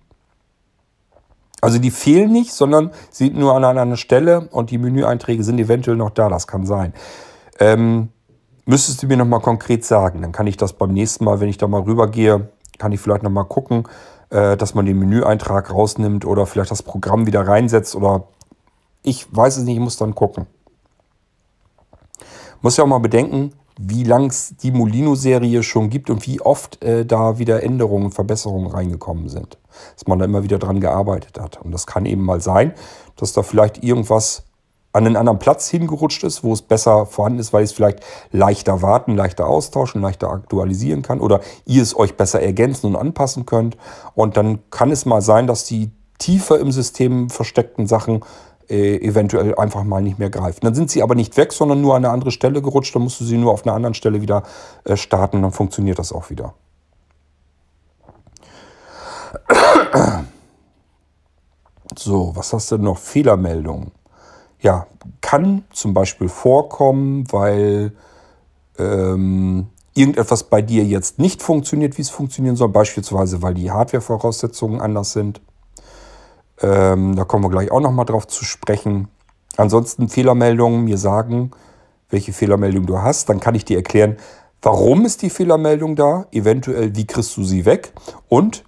Also 1.62 1.78
die 1.78 1.92
fehlen 1.92 2.32
nicht, 2.32 2.54
sondern 2.54 2.92
sind 3.12 3.38
nur 3.38 3.54
an 3.54 3.66
einer 3.66 3.98
Stelle 3.98 4.48
und 4.52 4.72
die 4.72 4.78
Menüeinträge 4.78 5.44
sind 5.44 5.60
eventuell 5.60 5.98
noch 5.98 6.12
da, 6.12 6.30
das 6.30 6.48
kann 6.48 6.66
sein. 6.66 6.94
Ähm, 7.60 8.10
müsstest 8.66 9.04
du 9.04 9.08
mir 9.08 9.18
nochmal 9.18 9.42
konkret 9.42 9.84
sagen, 9.84 10.22
dann 10.22 10.32
kann 10.32 10.48
ich 10.48 10.56
das 10.56 10.74
beim 10.74 10.94
nächsten 10.94 11.26
Mal, 11.26 11.42
wenn 11.42 11.50
ich 11.50 11.58
da 11.58 11.68
mal 11.68 11.82
rübergehe, 11.82 12.50
kann 12.80 12.92
ich 12.92 13.00
vielleicht 13.00 13.22
nochmal 13.22 13.46
gucken, 13.46 13.84
äh, 14.32 14.58
dass 14.58 14.74
man 14.74 14.88
den 14.88 14.98
Menüeintrag 14.98 15.72
rausnimmt 15.72 16.26
oder 16.26 16.48
vielleicht 16.48 16.72
das 16.72 16.82
Programm 16.82 17.28
wieder 17.28 17.48
reinsetzt 17.48 17.96
oder 17.96 18.28
ich 19.04 19.28
weiß 19.32 19.58
es 19.58 19.64
nicht, 19.64 19.76
ich 19.76 19.82
muss 19.82 19.98
dann 19.98 20.16
gucken. 20.16 20.48
Muss 22.62 22.76
ja 22.78 22.84
auch 22.84 22.88
mal 22.88 23.00
bedenken, 23.00 23.54
wie 23.80 24.04
lang 24.04 24.30
es 24.30 24.58
die 24.58 24.72
Molino-Serie 24.72 25.64
schon 25.64 25.90
gibt 25.90 26.10
und 26.10 26.28
wie 26.28 26.42
oft 26.42 26.84
äh, 26.84 27.06
da 27.06 27.40
wieder 27.40 27.64
Änderungen, 27.64 28.12
Verbesserungen 28.12 28.70
reingekommen 28.70 29.30
sind. 29.30 29.58
Dass 29.96 30.06
man 30.08 30.20
da 30.20 30.26
immer 30.26 30.44
wieder 30.44 30.60
dran 30.60 30.82
gearbeitet 30.82 31.40
hat. 31.40 31.62
Und 31.62 31.72
das 31.72 31.88
kann 31.88 32.06
eben 32.06 32.24
mal 32.24 32.42
sein, 32.42 32.74
dass 33.16 33.32
da 33.32 33.42
vielleicht 33.42 33.82
irgendwas 33.82 34.44
an 34.92 35.06
einen 35.06 35.16
anderen 35.16 35.40
Platz 35.40 35.70
hingerutscht 35.70 36.24
ist, 36.24 36.44
wo 36.44 36.52
es 36.54 36.62
besser 36.62 37.06
vorhanden 37.06 37.40
ist, 37.40 37.54
weil 37.54 37.64
es 37.64 37.72
vielleicht 37.72 38.00
leichter 38.32 38.82
warten, 38.82 39.16
leichter 39.16 39.48
austauschen, 39.48 40.02
leichter 40.02 40.30
aktualisieren 40.30 41.04
kann 41.04 41.22
oder 41.22 41.42
ihr 41.66 41.84
es 41.84 41.96
euch 41.96 42.18
besser 42.18 42.42
ergänzen 42.42 42.88
und 42.88 42.96
anpassen 42.96 43.46
könnt. 43.46 43.78
Und 44.16 44.36
dann 44.36 44.60
kann 44.72 44.92
es 44.92 45.06
mal 45.06 45.22
sein, 45.22 45.46
dass 45.46 45.66
die 45.66 45.92
tiefer 46.18 46.60
im 46.60 46.72
System 46.72 47.30
versteckten 47.30 47.86
Sachen 47.86 48.22
äh, 48.68 48.98
eventuell 48.98 49.56
einfach 49.56 49.84
mal 49.84 50.02
nicht 50.02 50.18
mehr 50.18 50.32
greifen. 50.32 50.62
Dann 50.64 50.76
sind 50.76 50.90
sie 50.90 51.04
aber 51.04 51.14
nicht 51.14 51.38
weg, 51.38 51.54
sondern 51.54 51.82
nur 51.82 51.96
an 51.96 52.04
eine 52.04 52.14
andere 52.14 52.32
Stelle 52.32 52.62
gerutscht. 52.62 52.96
Dann 52.96 53.04
musst 53.04 53.20
du 53.20 53.26
sie 53.26 53.38
nur 53.38 53.52
auf 53.52 53.66
einer 53.66 53.76
anderen 53.76 53.94
Stelle 53.94 54.22
wieder 54.22 54.44
äh, 54.86 54.98
starten, 54.98 55.42
dann 55.44 55.52
funktioniert 55.52 56.00
das 56.00 56.12
auch 56.12 56.30
wieder. 56.30 56.54
So, 61.98 62.32
was 62.36 62.54
hast 62.54 62.72
du 62.72 62.78
noch? 62.78 62.98
Fehlermeldungen 62.98 63.92
ja, 64.62 64.88
kann 65.22 65.64
zum 65.72 65.94
Beispiel 65.94 66.30
vorkommen, 66.30 67.26
weil 67.32 67.94
ähm, 68.78 69.68
irgendetwas 69.94 70.44
bei 70.44 70.62
dir 70.62 70.84
jetzt 70.84 71.20
nicht 71.20 71.42
funktioniert, 71.42 71.98
wie 71.98 72.02
es 72.02 72.10
funktionieren 72.10 72.56
soll, 72.56 72.70
beispielsweise 72.70 73.42
weil 73.42 73.54
die 73.54 73.72
Hardware-Voraussetzungen 73.72 74.82
anders 74.82 75.14
sind. 75.14 75.42
Ähm, 76.62 77.16
da 77.16 77.24
kommen 77.24 77.44
wir 77.44 77.50
gleich 77.50 77.72
auch 77.72 77.80
nochmal 77.80 78.06
drauf 78.06 78.28
zu 78.28 78.44
sprechen. 78.44 79.08
Ansonsten 79.58 80.10
Fehlermeldungen 80.10 80.84
mir 80.84 80.98
sagen, 80.98 81.52
welche 82.10 82.34
Fehlermeldung 82.34 82.86
du 82.86 83.02
hast, 83.02 83.30
dann 83.30 83.40
kann 83.40 83.56
ich 83.56 83.66
dir 83.66 83.78
erklären, 83.78 84.18
warum 84.62 85.06
ist 85.06 85.22
die 85.22 85.30
Fehlermeldung 85.30 85.96
da, 85.96 86.28
eventuell 86.32 86.96
wie 86.96 87.08
kriegst 87.08 87.36
du 87.38 87.44
sie 87.44 87.66
weg 87.66 87.94
und 88.28 88.64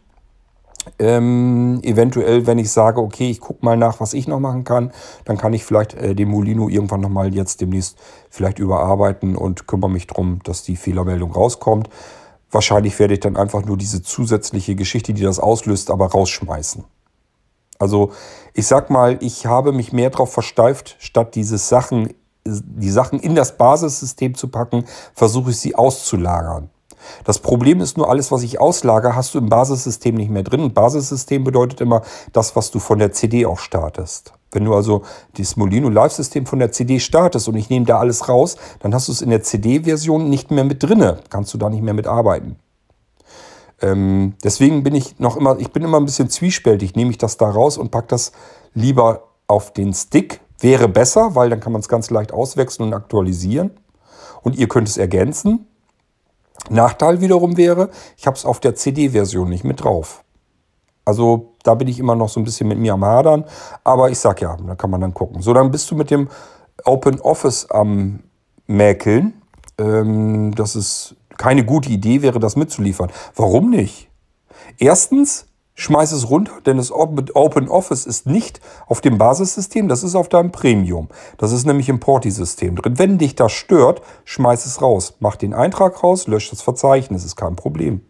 ähm, 0.97 1.79
eventuell, 1.83 2.47
wenn 2.47 2.57
ich 2.57 2.71
sage, 2.71 3.01
okay, 3.01 3.29
ich 3.29 3.39
gucke 3.39 3.63
mal 3.63 3.77
nach, 3.77 3.99
was 3.99 4.13
ich 4.13 4.27
noch 4.27 4.39
machen 4.39 4.63
kann, 4.63 4.91
dann 5.25 5.37
kann 5.37 5.53
ich 5.53 5.63
vielleicht 5.63 5.93
äh, 5.93 6.15
den 6.15 6.29
Molino 6.29 6.69
irgendwann 6.69 7.01
nochmal 7.01 7.33
jetzt 7.33 7.61
demnächst 7.61 7.97
vielleicht 8.29 8.59
überarbeiten 8.59 9.35
und 9.35 9.67
kümmere 9.67 9.91
mich 9.91 10.07
darum, 10.07 10.39
dass 10.43 10.63
die 10.63 10.75
Fehlermeldung 10.75 11.31
rauskommt. 11.31 11.89
Wahrscheinlich 12.49 12.97
werde 12.99 13.13
ich 13.13 13.19
dann 13.19 13.37
einfach 13.37 13.63
nur 13.63 13.77
diese 13.77 14.01
zusätzliche 14.01 14.75
Geschichte, 14.75 15.13
die 15.13 15.21
das 15.21 15.39
auslöst, 15.39 15.91
aber 15.91 16.07
rausschmeißen. 16.07 16.83
Also 17.79 18.11
ich 18.53 18.67
sag 18.67 18.89
mal, 18.89 19.17
ich 19.21 19.45
habe 19.45 19.71
mich 19.71 19.93
mehr 19.93 20.09
darauf 20.09 20.33
versteift, 20.33 20.97
statt 20.99 21.35
diese 21.35 21.57
Sachen, 21.57 22.13
die 22.45 22.91
Sachen 22.91 23.19
in 23.19 23.35
das 23.35 23.57
Basissystem 23.57 24.35
zu 24.35 24.49
packen, 24.49 24.85
versuche 25.13 25.51
ich 25.51 25.57
sie 25.57 25.75
auszulagern. 25.75 26.69
Das 27.23 27.39
Problem 27.39 27.81
ist 27.81 27.97
nur, 27.97 28.09
alles, 28.09 28.31
was 28.31 28.43
ich 28.43 28.59
auslagere, 28.59 29.15
hast 29.15 29.33
du 29.33 29.39
im 29.39 29.49
Basissystem 29.49 30.15
nicht 30.15 30.29
mehr 30.29 30.43
drin. 30.43 30.61
Und 30.61 30.73
Basissystem 30.73 31.43
bedeutet 31.43 31.81
immer 31.81 32.01
das, 32.33 32.55
was 32.55 32.71
du 32.71 32.79
von 32.79 32.99
der 32.99 33.11
CD 33.11 33.45
auch 33.45 33.59
startest. 33.59 34.33
Wenn 34.51 34.65
du 34.65 34.73
also 34.73 35.03
das 35.37 35.55
Molino 35.55 35.89
Live-System 35.89 36.45
von 36.45 36.59
der 36.59 36.71
CD 36.71 36.99
startest 36.99 37.47
und 37.47 37.55
ich 37.55 37.69
nehme 37.69 37.85
da 37.85 37.99
alles 37.99 38.27
raus, 38.27 38.57
dann 38.79 38.93
hast 38.93 39.07
du 39.07 39.13
es 39.13 39.21
in 39.21 39.29
der 39.29 39.43
CD-Version 39.43 40.29
nicht 40.29 40.51
mehr 40.51 40.65
mit 40.65 40.83
drinne. 40.83 41.19
Kannst 41.29 41.53
du 41.53 41.57
da 41.57 41.69
nicht 41.69 41.81
mehr 41.81 41.93
mit 41.93 42.05
arbeiten. 42.05 42.57
Ähm, 43.81 44.33
deswegen 44.43 44.83
bin 44.83 44.93
ich 44.93 45.19
noch 45.19 45.37
immer, 45.37 45.57
ich 45.59 45.71
bin 45.71 45.83
immer 45.83 45.99
ein 45.99 46.05
bisschen 46.05 46.29
zwiespältig. 46.29 46.95
Nehme 46.95 47.11
ich 47.11 47.17
das 47.17 47.37
da 47.37 47.49
raus 47.49 47.77
und 47.77 47.91
packe 47.91 48.07
das 48.07 48.33
lieber 48.73 49.23
auf 49.47 49.71
den 49.73 49.93
Stick. 49.93 50.41
Wäre 50.59 50.87
besser, 50.87 51.33
weil 51.33 51.49
dann 51.49 51.59
kann 51.59 51.71
man 51.71 51.81
es 51.81 51.87
ganz 51.87 52.09
leicht 52.09 52.33
auswechseln 52.33 52.89
und 52.89 52.93
aktualisieren. 52.93 53.71
Und 54.43 54.55
ihr 54.57 54.67
könnt 54.67 54.87
es 54.87 54.97
ergänzen. 54.97 55.67
Nachteil 56.69 57.21
wiederum 57.21 57.57
wäre, 57.57 57.89
ich 58.17 58.27
habe 58.27 58.37
es 58.37 58.45
auf 58.45 58.59
der 58.59 58.75
CD-Version 58.75 59.49
nicht 59.49 59.63
mit 59.63 59.83
drauf. 59.83 60.23
Also 61.05 61.53
da 61.63 61.75
bin 61.75 61.87
ich 61.87 61.99
immer 61.99 62.15
noch 62.15 62.29
so 62.29 62.39
ein 62.39 62.43
bisschen 62.43 62.67
mit 62.67 62.77
mir 62.77 62.93
am 62.93 63.03
Hadern. 63.03 63.45
Aber 63.83 64.09
ich 64.09 64.19
sag 64.19 64.41
ja, 64.41 64.55
da 64.55 64.75
kann 64.75 64.89
man 64.89 65.01
dann 65.01 65.13
gucken. 65.13 65.41
So, 65.41 65.53
dann 65.53 65.71
bist 65.71 65.89
du 65.91 65.95
mit 65.95 66.11
dem 66.11 66.29
Open 66.85 67.19
Office 67.21 67.69
am 67.69 68.21
Mäkeln. 68.67 69.41
Ähm, 69.77 70.53
das 70.55 70.75
ist 70.75 71.15
keine 71.37 71.65
gute 71.65 71.89
Idee, 71.89 72.21
wäre 72.21 72.39
das 72.39 72.55
mitzuliefern. 72.55 73.11
Warum 73.35 73.69
nicht? 73.71 74.09
Erstens, 74.77 75.47
schmeiß 75.75 76.11
es 76.11 76.29
runter, 76.29 76.53
denn 76.65 76.77
das 76.77 76.91
Open 76.91 77.69
Office 77.69 78.05
ist 78.05 78.25
nicht 78.25 78.59
auf 78.87 79.01
dem 79.01 79.17
Basissystem, 79.17 79.87
das 79.87 80.03
ist 80.03 80.15
auf 80.15 80.29
deinem 80.29 80.51
Premium. 80.51 81.07
Das 81.37 81.51
ist 81.51 81.65
nämlich 81.65 81.89
im 81.89 81.99
Porti-System 81.99 82.75
drin. 82.75 82.99
Wenn 82.99 83.17
dich 83.17 83.35
das 83.35 83.51
stört, 83.51 84.01
schmeiß 84.25 84.65
es 84.65 84.81
raus. 84.81 85.15
Mach 85.19 85.35
den 85.35 85.53
Eintrag 85.53 86.03
raus, 86.03 86.27
lösch 86.27 86.49
das 86.49 86.61
Verzeichnis, 86.61 87.25
ist 87.25 87.35
kein 87.35 87.55
Problem. 87.55 88.01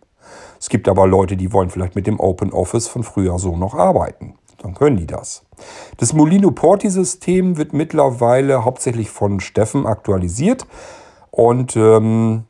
Es 0.59 0.69
gibt 0.69 0.87
aber 0.87 1.07
Leute, 1.07 1.37
die 1.37 1.53
wollen 1.53 1.69
vielleicht 1.69 1.95
mit 1.95 2.07
dem 2.07 2.19
Open 2.19 2.53
Office 2.53 2.87
von 2.87 3.03
früher 3.03 3.39
so 3.39 3.57
noch 3.57 3.73
arbeiten. 3.73 4.35
Dann 4.61 4.75
können 4.75 4.97
die 4.97 5.07
das. 5.07 5.43
Das 5.97 6.13
Molino 6.13 6.51
Porti-System 6.51 7.57
wird 7.57 7.73
mittlerweile 7.73 8.63
hauptsächlich 8.63 9.09
von 9.09 9.39
Steffen 9.39 9.87
aktualisiert. 9.87 10.67
Und 11.31 11.75
ähm, 11.75 12.43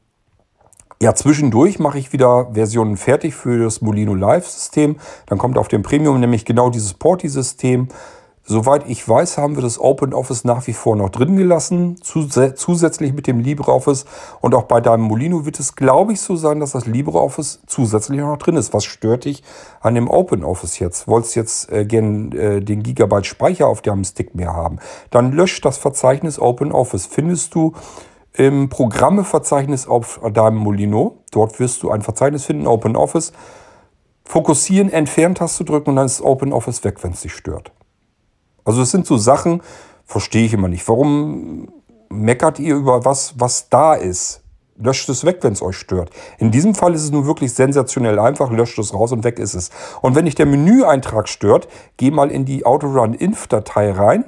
ja, 1.01 1.15
zwischendurch 1.15 1.79
mache 1.79 1.97
ich 1.97 2.13
wieder 2.13 2.51
Versionen 2.53 2.95
fertig 2.95 3.33
für 3.33 3.63
das 3.63 3.81
Molino 3.81 4.13
Live-System. 4.13 4.97
Dann 5.25 5.39
kommt 5.39 5.57
auf 5.57 5.67
dem 5.67 5.81
Premium 5.81 6.19
nämlich 6.19 6.45
genau 6.45 6.69
dieses 6.69 6.93
Porti-System. 6.93 7.87
Soweit 8.43 8.87
ich 8.87 9.07
weiß, 9.07 9.39
haben 9.39 9.55
wir 9.55 9.63
das 9.63 9.79
OpenOffice 9.79 10.43
nach 10.43 10.67
wie 10.67 10.73
vor 10.73 10.95
noch 10.95 11.09
drin 11.09 11.37
gelassen, 11.37 11.95
zusätzlich 12.03 13.13
mit 13.13 13.25
dem 13.25 13.39
LibreOffice. 13.39 14.05
Und 14.41 14.53
auch 14.53 14.63
bei 14.63 14.79
deinem 14.79 15.01
Molino 15.01 15.43
wird 15.43 15.59
es, 15.59 15.75
glaube 15.75 16.13
ich, 16.13 16.21
so 16.21 16.35
sein, 16.35 16.59
dass 16.59 16.73
das 16.73 16.85
LibreOffice 16.85 17.61
zusätzlich 17.65 18.19
noch 18.19 18.37
drin 18.37 18.55
ist. 18.55 18.71
Was 18.71 18.83
stört 18.83 19.25
dich 19.25 19.43
an 19.79 19.95
dem 19.95 20.07
OpenOffice 20.07 20.77
jetzt? 20.77 21.07
Wolltest 21.07 21.35
jetzt 21.35 21.71
äh, 21.71 21.83
gern 21.83 22.31
äh, 22.33 22.61
den 22.61 22.83
Gigabyte 22.83 23.25
Speicher 23.25 23.67
auf 23.67 23.81
deinem 23.81 24.03
Stick 24.03 24.35
mehr 24.35 24.53
haben? 24.53 24.77
Dann 25.09 25.31
löscht 25.31 25.65
das 25.65 25.79
Verzeichnis 25.79 26.37
OpenOffice. 26.37 27.07
Findest 27.07 27.55
du 27.55 27.73
im 28.41 28.69
Programmeverzeichnis 28.69 29.87
auf 29.87 30.19
deinem 30.33 30.57
Molino. 30.57 31.19
Dort 31.29 31.59
wirst 31.59 31.83
du 31.83 31.91
ein 31.91 32.01
Verzeichnis 32.01 32.45
finden, 32.45 32.65
Open 32.65 32.95
Office. 32.95 33.33
Fokussieren, 34.25 34.91
Entfernt-Taste 34.91 35.63
drücken 35.63 35.91
und 35.91 35.97
dann 35.97 36.07
ist 36.07 36.21
Open 36.21 36.51
Office 36.51 36.83
weg, 36.83 37.03
wenn 37.03 37.11
es 37.11 37.21
dich 37.21 37.35
stört. 37.35 37.71
Also 38.65 38.81
es 38.81 38.89
sind 38.89 39.05
so 39.05 39.17
Sachen, 39.17 39.61
verstehe 40.05 40.45
ich 40.45 40.53
immer 40.53 40.69
nicht. 40.69 40.87
Warum 40.87 41.71
meckert 42.09 42.57
ihr 42.57 42.75
über 42.75 43.05
was, 43.05 43.35
was 43.37 43.69
da 43.69 43.93
ist? 43.93 44.41
Löscht 44.75 45.07
es 45.09 45.23
weg, 45.23 45.39
wenn 45.41 45.53
es 45.53 45.61
euch 45.61 45.77
stört. 45.77 46.09
In 46.39 46.49
diesem 46.49 46.73
Fall 46.73 46.95
ist 46.95 47.03
es 47.03 47.11
nun 47.11 47.27
wirklich 47.27 47.53
sensationell 47.53 48.17
einfach. 48.17 48.49
Löscht 48.49 48.79
es 48.79 48.91
raus 48.91 49.11
und 49.11 49.23
weg 49.23 49.37
ist 49.37 49.53
es. 49.53 49.69
Und 50.01 50.15
wenn 50.15 50.25
dich 50.25 50.33
der 50.33 50.47
Menüeintrag 50.47 51.29
stört, 51.29 51.67
geh 51.97 52.09
mal 52.09 52.31
in 52.31 52.45
die 52.45 52.65
Autorun-Inf-Datei 52.65 53.91
rein 53.91 54.25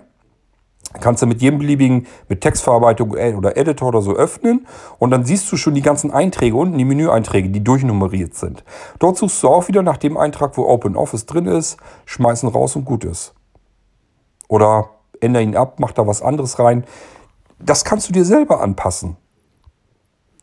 kannst 1.00 1.22
du 1.22 1.28
mit 1.28 1.42
jedem 1.42 1.60
beliebigen, 1.60 2.08
mit 2.30 2.42
Textverarbeitung 2.42 3.12
oder 3.12 3.58
Editor 3.58 3.90
oder 3.90 4.02
so 4.02 4.14
öffnen 4.14 4.68
und 5.00 5.12
dann 5.12 5.26
siehst 5.26 5.52
du 5.52 5.58
schon 5.58 5.76
die 5.76 5.82
ganzen 5.82 6.12
Einträge 6.12 6.56
unten, 6.56 6.78
die 6.78 6.86
Menüeinträge, 6.86 7.50
die 7.50 7.64
durchnummeriert 7.64 8.36
sind. 8.36 8.64
Dort 9.00 9.18
suchst 9.18 9.42
du 9.44 9.50
auch 9.50 9.68
wieder 9.68 9.82
nach 9.82 9.98
dem 9.98 10.18
Eintrag, 10.18 10.58
wo 10.58 10.68
OpenOffice 10.68 11.26
drin 11.26 11.46
ist, 11.46 11.78
schmeißen 12.06 12.50
raus 12.50 12.76
und 12.76 12.86
gut 12.86 13.04
ist. 13.04 13.34
Oder 14.48 14.90
änder 15.20 15.42
ihn 15.42 15.56
ab, 15.56 15.80
mach 15.80 15.94
da 15.94 16.06
was 16.06 16.22
anderes 16.22 16.60
rein. 16.60 16.84
Das 17.60 17.86
kannst 17.86 18.10
du 18.10 18.14
dir 18.14 18.26
selber 18.26 18.62
anpassen. 18.62 19.18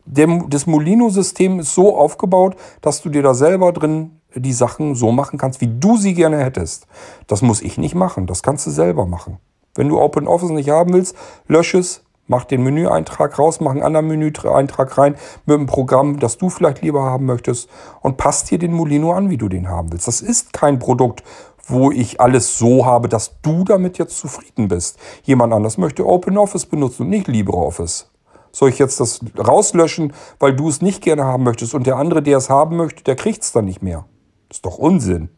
das 0.06 0.66
Molino-System 0.66 1.60
ist 1.60 1.74
so 1.74 1.96
aufgebaut, 1.96 2.56
dass 2.80 3.02
du 3.02 3.10
dir 3.10 3.22
da 3.22 3.34
selber 3.34 3.72
drin 3.72 4.20
die 4.34 4.52
Sachen 4.52 4.94
so 4.94 5.12
machen 5.12 5.38
kannst, 5.38 5.60
wie 5.60 5.66
du 5.66 5.96
sie 5.96 6.14
gerne 6.14 6.38
hättest. 6.38 6.86
Das 7.26 7.42
muss 7.42 7.62
ich 7.62 7.78
nicht 7.78 7.94
machen, 7.94 8.26
das 8.26 8.42
kannst 8.42 8.66
du 8.66 8.70
selber 8.70 9.06
machen. 9.06 9.38
Wenn 9.74 9.88
du 9.88 10.00
Open 10.00 10.26
Office 10.26 10.50
nicht 10.50 10.70
haben 10.70 10.92
willst, 10.92 11.16
lösch 11.46 11.74
es, 11.74 12.02
mach 12.26 12.44
den 12.44 12.62
Menüeintrag 12.62 13.38
raus, 13.38 13.60
mach 13.60 13.72
einen 13.72 13.82
anderen 13.82 14.08
Menüeintrag 14.08 14.96
rein 14.98 15.16
mit 15.46 15.56
einem 15.56 15.66
Programm, 15.66 16.18
das 16.18 16.38
du 16.38 16.48
vielleicht 16.48 16.82
lieber 16.82 17.02
haben 17.02 17.26
möchtest 17.26 17.68
und 18.02 18.16
passt 18.16 18.50
dir 18.50 18.58
den 18.58 18.72
Molino 18.72 19.12
an, 19.12 19.30
wie 19.30 19.36
du 19.36 19.48
den 19.48 19.68
haben 19.68 19.92
willst. 19.92 20.06
Das 20.06 20.20
ist 20.20 20.52
kein 20.52 20.78
Produkt, 20.78 21.24
wo 21.66 21.90
ich 21.90 22.20
alles 22.20 22.58
so 22.58 22.86
habe, 22.86 23.08
dass 23.08 23.40
du 23.42 23.64
damit 23.64 23.98
jetzt 23.98 24.18
zufrieden 24.18 24.68
bist. 24.68 24.98
Jemand 25.22 25.52
anders 25.52 25.78
möchte 25.78 26.06
Open 26.06 26.38
Office 26.38 26.66
benutzen 26.66 27.02
und 27.02 27.10
nicht 27.10 27.28
LibreOffice. 27.28 28.10
Soll 28.52 28.70
ich 28.70 28.78
jetzt 28.78 28.98
das 28.98 29.20
rauslöschen, 29.38 30.12
weil 30.38 30.54
du 30.54 30.68
es 30.68 30.82
nicht 30.82 31.02
gerne 31.02 31.24
haben 31.24 31.44
möchtest 31.44 31.74
und 31.74 31.86
der 31.86 31.96
andere, 31.96 32.22
der 32.22 32.38
es 32.38 32.50
haben 32.50 32.76
möchte, 32.76 33.04
der 33.04 33.16
kriegt 33.16 33.42
es 33.42 33.52
dann 33.52 33.64
nicht 33.64 33.82
mehr? 33.82 34.06
Ist 34.50 34.66
doch 34.66 34.78
Unsinn. 34.78 35.30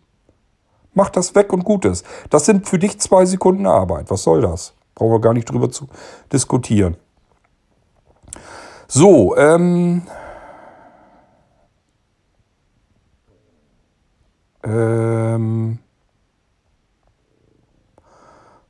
Mach 0.95 1.11
das 1.11 1.35
weg 1.35 1.53
und 1.53 1.65
gut 1.65 1.85
ist. 1.85 2.05
Das 2.31 2.45
sind 2.45 2.69
für 2.69 2.79
dich 2.79 3.01
zwei 3.01 3.25
Sekunden 3.25 3.67
Arbeit. 3.67 4.11
Was 4.11 4.23
soll 4.23 4.43
das? 4.43 4.75
Brauchen 4.95 5.13
wir 5.13 5.21
gar 5.21 5.33
nicht 5.33 5.51
drüber 5.51 5.71
zu 5.71 5.89
diskutieren. 6.31 6.97
So, 8.89 9.37
ähm. 9.37 10.03
Ähm. 14.63 15.79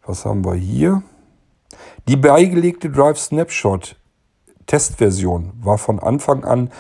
Was 0.04 0.24
haben 0.24 0.44
wir 0.44 0.54
hier? 0.54 1.02
Die 2.08 2.16
beigelegte 2.16 2.90
Drive 2.90 3.18
Snapshot 3.18 3.96
Testversion 4.66 5.52
war 5.60 5.78
von 5.78 5.98
Anfang 5.98 6.44
an 6.44 6.70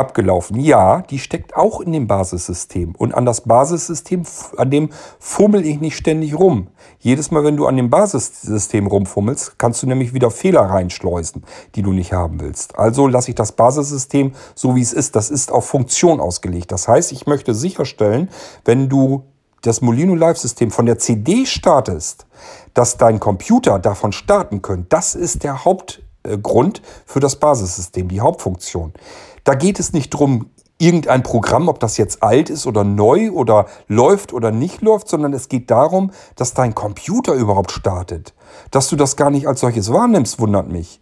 abgelaufen. 0.00 0.58
Ja, 0.58 1.02
die 1.02 1.18
steckt 1.18 1.54
auch 1.54 1.80
in 1.80 1.92
dem 1.92 2.08
Basissystem. 2.08 2.94
Und 2.96 3.14
an 3.14 3.24
das 3.24 3.42
Basissystem, 3.42 4.24
an 4.56 4.70
dem 4.70 4.90
fummel 5.18 5.64
ich 5.64 5.80
nicht 5.80 5.96
ständig 5.96 6.36
rum. 6.36 6.68
Jedes 6.98 7.30
Mal, 7.30 7.44
wenn 7.44 7.56
du 7.56 7.66
an 7.66 7.76
dem 7.76 7.90
Basissystem 7.90 8.86
rumfummelst, 8.86 9.58
kannst 9.58 9.82
du 9.82 9.86
nämlich 9.86 10.12
wieder 10.14 10.30
Fehler 10.30 10.62
reinschleusen, 10.62 11.44
die 11.74 11.82
du 11.82 11.92
nicht 11.92 12.12
haben 12.12 12.40
willst. 12.40 12.78
Also 12.78 13.06
lasse 13.06 13.30
ich 13.30 13.34
das 13.36 13.52
Basissystem 13.52 14.32
so 14.54 14.74
wie 14.74 14.82
es 14.82 14.92
ist. 14.92 15.14
Das 15.14 15.30
ist 15.30 15.52
auf 15.52 15.66
Funktion 15.66 16.20
ausgelegt. 16.20 16.72
Das 16.72 16.88
heißt, 16.88 17.12
ich 17.12 17.26
möchte 17.26 17.54
sicherstellen, 17.54 18.30
wenn 18.64 18.88
du 18.88 19.24
das 19.62 19.80
Molino 19.82 20.14
Live-System 20.14 20.70
von 20.70 20.86
der 20.86 20.98
CD 20.98 21.46
startest, 21.46 22.26
dass 22.74 22.96
dein 22.96 23.20
Computer 23.20 23.78
davon 23.78 24.12
starten 24.12 24.62
könnte. 24.62 24.86
Das 24.88 25.14
ist 25.14 25.44
der 25.44 25.64
Hauptgrund 25.64 26.82
für 27.04 27.20
das 27.20 27.36
Basissystem, 27.36 28.08
die 28.08 28.20
Hauptfunktion. 28.20 28.94
Da 29.44 29.54
geht 29.54 29.80
es 29.80 29.92
nicht 29.92 30.12
darum, 30.14 30.50
irgendein 30.78 31.22
Programm, 31.22 31.68
ob 31.68 31.78
das 31.78 31.98
jetzt 31.98 32.22
alt 32.22 32.50
ist 32.50 32.66
oder 32.66 32.84
neu 32.84 33.30
oder 33.30 33.66
läuft 33.86 34.32
oder 34.32 34.50
nicht 34.50 34.80
läuft, 34.80 35.08
sondern 35.08 35.34
es 35.34 35.48
geht 35.48 35.70
darum, 35.70 36.10
dass 36.36 36.54
dein 36.54 36.74
Computer 36.74 37.34
überhaupt 37.34 37.70
startet. 37.70 38.34
Dass 38.70 38.88
du 38.88 38.96
das 38.96 39.16
gar 39.16 39.30
nicht 39.30 39.46
als 39.46 39.60
solches 39.60 39.92
wahrnimmst, 39.92 40.40
wundert 40.40 40.70
mich. 40.72 41.00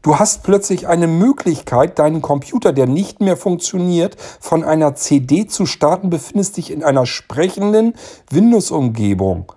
Du 0.00 0.18
hast 0.18 0.44
plötzlich 0.44 0.86
eine 0.86 1.08
Möglichkeit, 1.08 1.98
deinen 1.98 2.22
Computer, 2.22 2.72
der 2.72 2.86
nicht 2.86 3.20
mehr 3.20 3.36
funktioniert, 3.36 4.16
von 4.40 4.64
einer 4.64 4.94
CD 4.94 5.46
zu 5.46 5.66
starten, 5.66 6.08
befindest 6.08 6.56
dich 6.56 6.70
in 6.70 6.84
einer 6.84 7.04
sprechenden 7.04 7.94
Windows-Umgebung. 8.30 9.52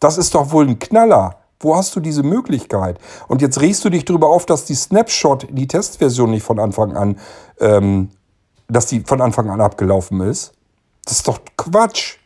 Das 0.00 0.18
ist 0.18 0.34
doch 0.34 0.50
wohl 0.50 0.66
ein 0.66 0.78
Knaller. 0.80 1.43
Wo 1.60 1.76
hast 1.76 1.94
du 1.96 2.00
diese 2.00 2.22
Möglichkeit? 2.22 2.98
Und 3.28 3.42
jetzt 3.42 3.60
regst 3.60 3.84
du 3.84 3.90
dich 3.90 4.04
darüber 4.04 4.28
auf, 4.28 4.46
dass 4.46 4.64
die 4.64 4.74
Snapshot, 4.74 5.48
die 5.50 5.66
Testversion 5.66 6.30
nicht 6.30 6.42
von 6.42 6.58
Anfang 6.58 6.96
an, 6.96 7.18
ähm, 7.60 8.10
dass 8.68 8.86
die 8.86 9.00
von 9.00 9.20
Anfang 9.20 9.50
an 9.50 9.60
abgelaufen 9.60 10.20
ist. 10.20 10.52
Das 11.04 11.18
ist 11.18 11.28
doch 11.28 11.38
Quatsch. 11.56 12.16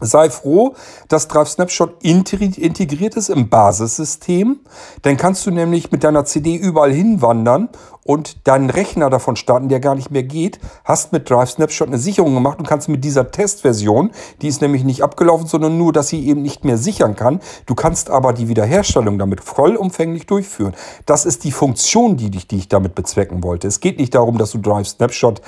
Sei 0.00 0.30
froh, 0.30 0.74
dass 1.08 1.28
Drive 1.28 1.48
Snapshot 1.48 2.02
integriert 2.02 3.16
ist 3.16 3.28
im 3.28 3.48
Basissystem. 3.48 4.60
Dann 5.02 5.16
kannst 5.16 5.46
du 5.46 5.50
nämlich 5.50 5.90
mit 5.90 6.04
deiner 6.04 6.24
CD 6.24 6.54
überall 6.54 6.92
hinwandern 6.92 7.68
und 8.04 8.46
deinen 8.48 8.70
Rechner 8.70 9.10
davon 9.10 9.36
starten, 9.36 9.68
der 9.68 9.80
gar 9.80 9.94
nicht 9.94 10.10
mehr 10.10 10.22
geht. 10.22 10.60
Hast 10.84 11.12
mit 11.12 11.28
Drive 11.28 11.50
Snapshot 11.50 11.88
eine 11.88 11.98
Sicherung 11.98 12.34
gemacht 12.34 12.58
und 12.58 12.66
kannst 12.66 12.88
mit 12.88 13.04
dieser 13.04 13.30
Testversion, 13.30 14.12
die 14.40 14.48
ist 14.48 14.62
nämlich 14.62 14.84
nicht 14.84 15.02
abgelaufen, 15.02 15.46
sondern 15.46 15.76
nur, 15.76 15.92
dass 15.92 16.08
sie 16.08 16.26
eben 16.26 16.40
nicht 16.40 16.64
mehr 16.64 16.78
sichern 16.78 17.16
kann. 17.16 17.40
Du 17.66 17.74
kannst 17.74 18.08
aber 18.08 18.32
die 18.32 18.48
Wiederherstellung 18.48 19.18
damit 19.18 19.42
vollumfänglich 19.42 20.26
durchführen. 20.26 20.74
Das 21.04 21.26
ist 21.26 21.44
die 21.44 21.52
Funktion, 21.52 22.16
die 22.16 22.30
ich, 22.34 22.48
die 22.48 22.56
ich 22.56 22.68
damit 22.68 22.94
bezwecken 22.94 23.42
wollte. 23.42 23.68
Es 23.68 23.80
geht 23.80 23.98
nicht 23.98 24.14
darum, 24.14 24.38
dass 24.38 24.52
du 24.52 24.58
Drive 24.58 24.88
Snapshot 24.88 25.42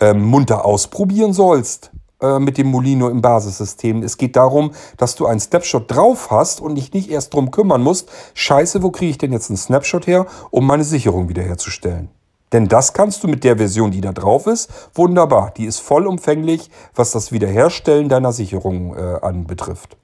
äh, 0.00 0.14
munter 0.14 0.64
ausprobieren 0.64 1.32
sollst 1.32 1.90
äh, 2.20 2.38
mit 2.38 2.58
dem 2.58 2.66
Molino 2.68 3.08
im 3.08 3.22
Basissystem. 3.22 4.02
Es 4.02 4.16
geht 4.16 4.36
darum, 4.36 4.72
dass 4.96 5.14
du 5.14 5.26
einen 5.26 5.40
Snapshot 5.40 5.90
drauf 5.90 6.30
hast 6.30 6.60
und 6.60 6.74
dich 6.74 6.92
nicht 6.92 7.10
erst 7.10 7.32
drum 7.32 7.50
kümmern 7.50 7.82
musst, 7.82 8.10
scheiße, 8.34 8.82
wo 8.82 8.90
kriege 8.90 9.10
ich 9.10 9.18
denn 9.18 9.32
jetzt 9.32 9.50
einen 9.50 9.56
Snapshot 9.56 10.06
her, 10.06 10.26
um 10.50 10.66
meine 10.66 10.84
Sicherung 10.84 11.28
wiederherzustellen. 11.28 12.08
Denn 12.52 12.66
das 12.66 12.92
kannst 12.92 13.22
du 13.22 13.28
mit 13.28 13.44
der 13.44 13.58
Version, 13.58 13.90
die 13.90 14.00
da 14.00 14.12
drauf 14.12 14.46
ist, 14.46 14.70
wunderbar. 14.94 15.52
Die 15.56 15.66
ist 15.66 15.80
vollumfänglich, 15.80 16.70
was 16.94 17.10
das 17.10 17.30
Wiederherstellen 17.30 18.08
deiner 18.08 18.32
Sicherung 18.32 18.96
äh, 18.96 19.18
anbetrifft. 19.20 19.96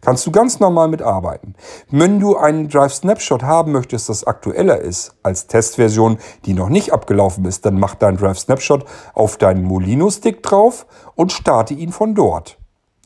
Kannst 0.00 0.26
du 0.26 0.30
ganz 0.30 0.60
normal 0.60 0.88
mitarbeiten. 0.88 1.54
Wenn 1.90 2.20
du 2.20 2.36
einen 2.36 2.68
Drive 2.68 2.94
Snapshot 2.94 3.42
haben 3.42 3.72
möchtest, 3.72 4.08
das 4.08 4.24
aktueller 4.24 4.80
ist 4.80 5.14
als 5.22 5.46
Testversion, 5.46 6.18
die 6.44 6.54
noch 6.54 6.68
nicht 6.68 6.92
abgelaufen 6.92 7.44
ist, 7.44 7.66
dann 7.66 7.78
mach 7.78 7.94
deinen 7.94 8.16
Drive 8.16 8.38
Snapshot 8.38 8.84
auf 9.14 9.36
deinen 9.36 9.64
Molino 9.64 10.10
Stick 10.10 10.42
drauf 10.42 10.86
und 11.14 11.32
starte 11.32 11.74
ihn 11.74 11.92
von 11.92 12.14
dort. 12.14 12.58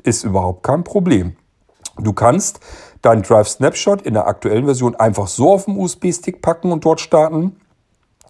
Ist 0.02 0.24
überhaupt 0.24 0.62
kein 0.62 0.84
Problem. 0.84 1.36
Du 1.98 2.12
kannst 2.12 2.60
deinen 3.02 3.22
Drive 3.22 3.48
Snapshot 3.48 4.02
in 4.02 4.14
der 4.14 4.26
aktuellen 4.26 4.64
Version 4.64 4.94
einfach 4.94 5.26
so 5.26 5.52
auf 5.52 5.66
dem 5.66 5.78
USB-Stick 5.78 6.40
packen 6.40 6.72
und 6.72 6.84
dort 6.84 7.00
starten. 7.00 7.56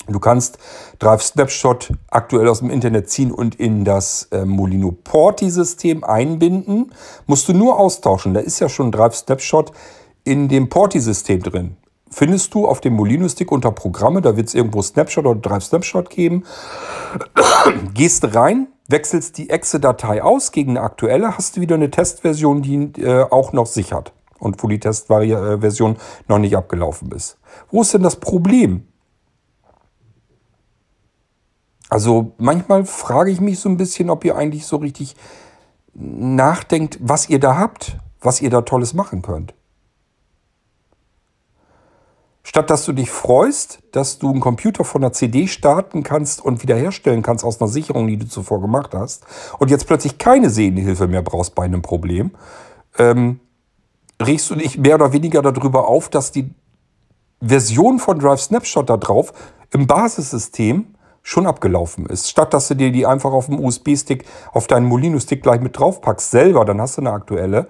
Du 0.08 0.18
kannst 0.18 0.58
Drive 0.98 1.22
Snapshot 1.22 1.92
aktuell 2.10 2.48
aus 2.48 2.58
dem 2.58 2.70
Internet 2.70 3.08
ziehen 3.08 3.30
und 3.30 3.54
in 3.54 3.84
das 3.84 4.28
äh, 4.32 4.44
Molino 4.44 4.90
Porti-System 4.90 6.02
einbinden. 6.02 6.92
Musst 7.26 7.48
du 7.48 7.52
nur 7.52 7.78
austauschen. 7.78 8.34
Da 8.34 8.40
ist 8.40 8.58
ja 8.58 8.68
schon 8.68 8.90
Drive 8.90 9.14
Snapshot 9.14 9.72
in 10.24 10.48
dem 10.48 10.68
Porti-System 10.68 11.42
drin. 11.42 11.76
Findest 12.10 12.52
du 12.52 12.66
auf 12.66 12.80
dem 12.80 12.94
Molino-Stick 12.94 13.50
unter 13.50 13.72
Programme, 13.72 14.20
da 14.20 14.36
wird 14.36 14.48
es 14.48 14.54
irgendwo 14.54 14.82
Snapshot 14.82 15.24
oder 15.24 15.40
Drive 15.40 15.64
Snapshot 15.64 16.10
geben. 16.10 16.44
Gehst 17.94 18.34
rein, 18.34 18.68
wechselst 18.88 19.38
die 19.38 19.48
Exe-Datei 19.48 20.22
aus 20.22 20.52
gegen 20.52 20.72
eine 20.72 20.82
aktuelle, 20.82 21.38
hast 21.38 21.56
du 21.56 21.62
wieder 21.62 21.76
eine 21.76 21.90
Testversion, 21.90 22.60
die 22.60 23.00
äh, 23.00 23.22
auch 23.30 23.54
noch 23.54 23.66
sichert 23.66 24.12
und 24.38 24.62
wo 24.62 24.68
die 24.68 24.78
Testversion 24.78 25.96
noch 26.28 26.38
nicht 26.38 26.54
abgelaufen 26.54 27.10
ist. 27.12 27.38
Wo 27.70 27.80
ist 27.80 27.94
denn 27.94 28.02
das 28.02 28.16
Problem? 28.16 28.88
Also 31.92 32.32
manchmal 32.38 32.86
frage 32.86 33.30
ich 33.30 33.42
mich 33.42 33.60
so 33.60 33.68
ein 33.68 33.76
bisschen, 33.76 34.08
ob 34.08 34.24
ihr 34.24 34.34
eigentlich 34.34 34.64
so 34.64 34.76
richtig 34.76 35.14
nachdenkt, 35.92 36.98
was 37.02 37.28
ihr 37.28 37.38
da 37.38 37.58
habt, 37.58 37.98
was 38.22 38.40
ihr 38.40 38.48
da 38.48 38.62
Tolles 38.62 38.94
machen 38.94 39.20
könnt. 39.20 39.52
Statt 42.44 42.70
dass 42.70 42.86
du 42.86 42.94
dich 42.94 43.10
freust, 43.10 43.80
dass 43.92 44.18
du 44.18 44.30
einen 44.30 44.40
Computer 44.40 44.84
von 44.84 45.04
einer 45.04 45.12
CD 45.12 45.46
starten 45.46 46.02
kannst 46.02 46.42
und 46.42 46.62
wiederherstellen 46.62 47.20
kannst 47.20 47.44
aus 47.44 47.60
einer 47.60 47.68
Sicherung, 47.68 48.06
die 48.06 48.16
du 48.16 48.26
zuvor 48.26 48.62
gemacht 48.62 48.94
hast, 48.94 49.26
und 49.58 49.70
jetzt 49.70 49.86
plötzlich 49.86 50.16
keine 50.16 50.48
Sehenhilfe 50.48 51.08
mehr 51.08 51.20
brauchst 51.20 51.54
bei 51.54 51.64
einem 51.64 51.82
Problem, 51.82 52.30
ähm, 52.96 53.38
regst 54.18 54.48
du 54.48 54.54
dich 54.54 54.78
mehr 54.78 54.94
oder 54.94 55.12
weniger 55.12 55.42
darüber 55.42 55.88
auf, 55.88 56.08
dass 56.08 56.32
die 56.32 56.54
Version 57.42 57.98
von 57.98 58.18
Drive 58.18 58.40
Snapshot 58.40 58.88
da 58.88 58.96
drauf 58.96 59.34
im 59.72 59.86
Basissystem 59.86 60.86
schon 61.22 61.46
abgelaufen 61.46 62.06
ist. 62.06 62.28
Statt 62.28 62.52
dass 62.52 62.68
du 62.68 62.74
dir 62.74 62.92
die 62.92 63.06
einfach 63.06 63.32
auf 63.32 63.46
dem 63.46 63.60
USB-Stick, 63.60 64.24
auf 64.52 64.66
deinen 64.66 64.86
Molino-Stick 64.86 65.42
gleich 65.42 65.60
mit 65.60 65.78
draufpackst, 65.78 66.30
selber, 66.30 66.64
dann 66.64 66.80
hast 66.80 66.96
du 66.96 67.02
eine 67.02 67.12
aktuelle. 67.12 67.68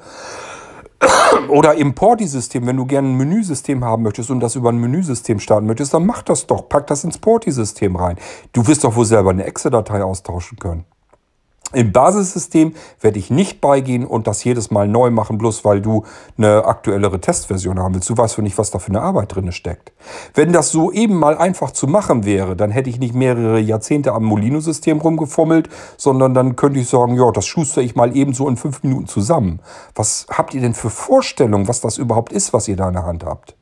Oder 1.49 1.75
im 1.75 1.95
Porti-System, 1.95 2.67
wenn 2.67 2.77
du 2.77 2.87
gerne 2.87 3.09
ein 3.09 3.17
Menüsystem 3.17 3.85
haben 3.85 4.05
möchtest 4.05 4.31
und 4.31 4.41
das 4.41 4.55
über 4.55 4.71
ein 4.71 4.79
Menüsystem 4.79 5.41
starten 5.41 5.67
möchtest, 5.67 5.93
dann 5.95 6.07
mach 6.07 6.23
das 6.23 6.47
doch. 6.47 6.69
Pack 6.69 6.87
das 6.87 7.05
ins 7.05 7.19
Porti-System 7.19 7.97
rein. 7.97 8.17
Du 8.53 8.67
wirst 8.67 8.85
doch 8.85 8.95
wohl 8.95 9.05
selber 9.05 9.31
eine 9.31 9.45
Exe-Datei 9.45 10.03
austauschen 10.03 10.59
können. 10.59 10.85
Im 11.73 11.93
Basissystem 11.93 12.75
werde 13.01 13.19
ich 13.19 13.31
nicht 13.31 13.61
beigehen 13.61 14.07
und 14.07 14.27
das 14.27 14.45
jedes 14.45 14.71
Mal 14.71 14.89
neu 14.89 15.11
machen, 15.11 15.39
bloß 15.39 15.65
weil 15.65 15.81
du 15.81 16.05
eine 16.37 16.65
aktuellere 16.65 17.21
Testversion 17.21 17.79
haben 17.79 17.95
willst. 17.95 18.11
Du 18.11 18.17
weißt 18.17 18.37
doch 18.37 18.43
nicht, 18.43 18.59
was 18.59 18.71
da 18.71 18.79
für 18.79 18.91
eine 18.91 19.01
Arbeit 19.01 19.35
drin 19.35 19.51
steckt. 19.53 19.93
Wenn 20.35 20.53
das 20.53 20.71
so 20.71 20.93
eben 20.93 21.17
mal 21.17 21.37
einfach 21.37 21.71
zu 21.71 21.87
machen 21.87 22.25
wäre, 22.25 22.57
dann 22.57 22.71
hätte 22.71 22.91
ich 22.91 22.99
nicht 22.99 23.15
mehrere 23.15 23.59
Jahrzehnte 23.59 24.13
am 24.13 24.25
Molino-System 24.25 25.01
rumgefummelt, 25.01 25.69
sondern 25.97 26.35
dann 26.35 26.57
könnte 26.57 26.81
ich 26.81 26.89
sagen, 26.89 27.17
ja, 27.17 27.31
das 27.31 27.47
schuster 27.47 27.81
ich 27.81 27.95
mal 27.95 28.17
eben 28.17 28.35
so 28.35 28.49
in 28.49 28.57
fünf 28.57 28.83
Minuten 28.83 29.07
zusammen. 29.07 29.61
Was 29.95 30.27
habt 30.31 30.55
ihr 30.55 30.61
denn 30.61 30.75
für 30.75 30.91
Vorstellungen, 30.91 31.69
was 31.69 31.81
das 31.81 31.99
überhaupt 31.99 32.33
ist, 32.33 32.53
was 32.53 32.69
ihr 32.69 32.77
da 32.77 32.89
in 32.89 32.95
der 32.95 33.07
Hand 33.07 33.25
habt? 33.25 33.57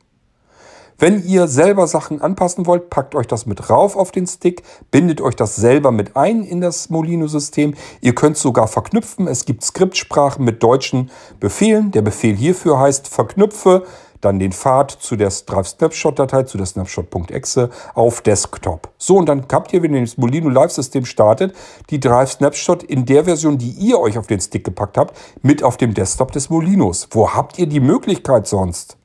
Wenn 1.01 1.25
ihr 1.25 1.49
selber 1.49 1.87
Sachen 1.87 2.21
anpassen 2.21 2.67
wollt, 2.67 2.91
packt 2.91 3.15
euch 3.15 3.27
das 3.27 3.47
mit 3.47 3.71
rauf 3.71 3.97
auf 3.97 4.11
den 4.11 4.27
Stick, 4.27 4.63
bindet 4.91 5.23
euch 5.23 5.35
das 5.35 5.57
selber 5.57 5.93
mit 5.93 6.15
ein 6.15 6.45
in 6.45 6.61
das 6.61 6.91
Molino-System. 6.91 7.73
Ihr 8.03 8.15
könnt 8.15 8.37
sogar 8.37 8.69
verknüpfen. 8.69 9.27
Es 9.27 9.47
gibt 9.47 9.65
Skriptsprachen 9.65 10.45
mit 10.45 10.63
deutschen 10.63 11.11
Befehlen. 11.41 11.91
Der 11.91 12.03
Befehl 12.03 12.37
hierfür 12.37 12.79
heißt 12.79 13.09
verknüpfe 13.09 13.85
dann 14.21 14.39
den 14.39 14.53
Pfad 14.53 14.91
zu 14.91 15.17
der 15.17 15.31
Drive 15.47 15.69
Snapshot 15.69 16.19
Datei, 16.19 16.43
zu 16.43 16.59
der 16.59 16.67
Snapshot.exe 16.67 17.71
auf 17.95 18.21
Desktop. 18.21 18.91
So, 18.99 19.17
und 19.17 19.25
dann 19.27 19.47
habt 19.51 19.73
ihr, 19.73 19.83
wenn 19.83 19.95
ihr 19.95 20.03
das 20.03 20.19
Molino 20.19 20.51
Live 20.51 20.73
System 20.73 21.07
startet, 21.07 21.55
die 21.89 21.99
Drive 21.99 22.33
Snapshot 22.33 22.83
in 22.83 23.07
der 23.07 23.25
Version, 23.25 23.57
die 23.57 23.71
ihr 23.71 23.99
euch 23.99 24.19
auf 24.19 24.27
den 24.27 24.41
Stick 24.41 24.65
gepackt 24.65 24.99
habt, 24.99 25.17
mit 25.41 25.63
auf 25.63 25.79
dem 25.79 25.95
Desktop 25.95 26.33
des 26.33 26.51
Molinos. 26.51 27.09
Wo 27.13 27.31
habt 27.31 27.59
ihr 27.59 27.67
die 27.67 27.81
Möglichkeit 27.81 28.47
sonst? 28.47 28.99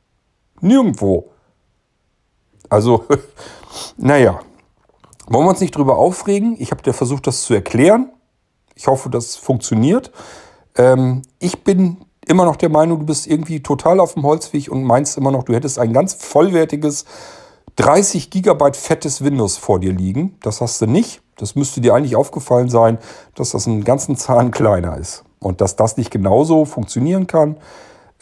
Nirgendwo. 0.59 1.29
Also, 2.69 3.05
naja, 3.97 4.39
wollen 5.27 5.45
wir 5.45 5.49
uns 5.49 5.61
nicht 5.61 5.75
drüber 5.75 5.97
aufregen. 5.97 6.55
Ich 6.59 6.71
habe 6.71 6.83
dir 6.83 6.93
versucht, 6.93 7.27
das 7.27 7.43
zu 7.43 7.53
erklären. 7.53 8.11
Ich 8.75 8.87
hoffe, 8.87 9.09
das 9.09 9.35
funktioniert. 9.35 10.11
Ähm, 10.75 11.23
ich 11.39 11.63
bin 11.63 11.97
immer 12.27 12.45
noch 12.45 12.55
der 12.55 12.69
Meinung, 12.69 12.99
du 12.99 13.05
bist 13.05 13.27
irgendwie 13.27 13.61
total 13.61 13.99
auf 13.99 14.13
dem 14.13 14.23
Holzweg 14.23 14.71
und 14.71 14.83
meinst 14.83 15.17
immer 15.17 15.31
noch, 15.31 15.43
du 15.43 15.53
hättest 15.53 15.79
ein 15.79 15.93
ganz 15.93 16.13
vollwertiges 16.13 17.05
30 17.77 18.29
Gigabyte 18.29 18.77
fettes 18.77 19.23
Windows 19.23 19.57
vor 19.57 19.79
dir 19.79 19.91
liegen. 19.91 20.37
Das 20.41 20.61
hast 20.61 20.81
du 20.81 20.87
nicht. 20.87 21.21
Das 21.37 21.55
müsste 21.55 21.81
dir 21.81 21.93
eigentlich 21.93 22.15
aufgefallen 22.15 22.69
sein, 22.69 22.97
dass 23.35 23.51
das 23.51 23.67
einen 23.67 23.83
ganzen 23.83 24.15
Zahn 24.15 24.51
kleiner 24.51 24.97
ist. 24.97 25.23
Und 25.39 25.61
dass 25.61 25.75
das 25.75 25.97
nicht 25.97 26.11
genauso 26.11 26.65
funktionieren 26.65 27.27
kann, 27.27 27.57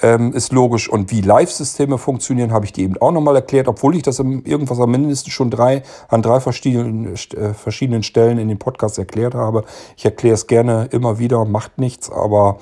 ähm, 0.01 0.33
ist 0.33 0.51
logisch. 0.51 0.89
Und 0.89 1.11
wie 1.11 1.21
Live-Systeme 1.21 1.97
funktionieren, 1.97 2.51
habe 2.51 2.65
ich 2.65 2.73
dir 2.73 2.83
eben 2.83 2.97
auch 3.01 3.11
nochmal 3.11 3.35
erklärt, 3.35 3.67
obwohl 3.67 3.95
ich 3.95 4.03
das 4.03 4.19
irgendwas 4.19 4.79
am 4.79 4.91
mindestens 4.91 5.33
schon 5.33 5.49
drei, 5.49 5.83
an 6.09 6.21
drei 6.21 6.39
verschiedenen, 6.39 7.13
äh, 7.13 7.53
verschiedenen 7.53 8.03
Stellen 8.03 8.37
in 8.37 8.47
dem 8.47 8.59
Podcast 8.59 8.97
erklärt 8.97 9.35
habe. 9.35 9.63
Ich 9.95 10.05
erkläre 10.05 10.33
es 10.33 10.47
gerne 10.47 10.89
immer 10.91 11.19
wieder, 11.19 11.45
macht 11.45 11.77
nichts, 11.77 12.11
aber 12.11 12.57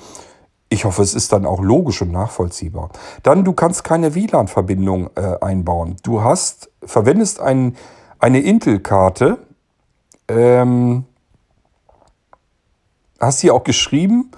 ich 0.68 0.84
hoffe, 0.86 1.02
es 1.02 1.14
ist 1.14 1.32
dann 1.32 1.44
auch 1.44 1.60
logisch 1.60 2.00
und 2.00 2.12
nachvollziehbar. 2.12 2.90
Dann, 3.22 3.44
du 3.44 3.52
kannst 3.52 3.84
keine 3.84 4.14
WLAN-Verbindung 4.14 5.10
äh, 5.16 5.36
einbauen. 5.40 5.96
Du 6.02 6.22
hast, 6.22 6.70
verwendest 6.82 7.40
ein, 7.40 7.76
eine 8.18 8.40
Intel-Karte, 8.40 9.38
ähm, 10.28 11.04
hast 13.20 13.40
hier 13.40 13.54
auch 13.54 13.64
geschrieben, 13.64 14.30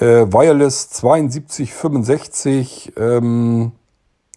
äh, 0.00 0.32
Wireless 0.32 0.90
7265, 0.90 2.92
ähm, 2.96 3.72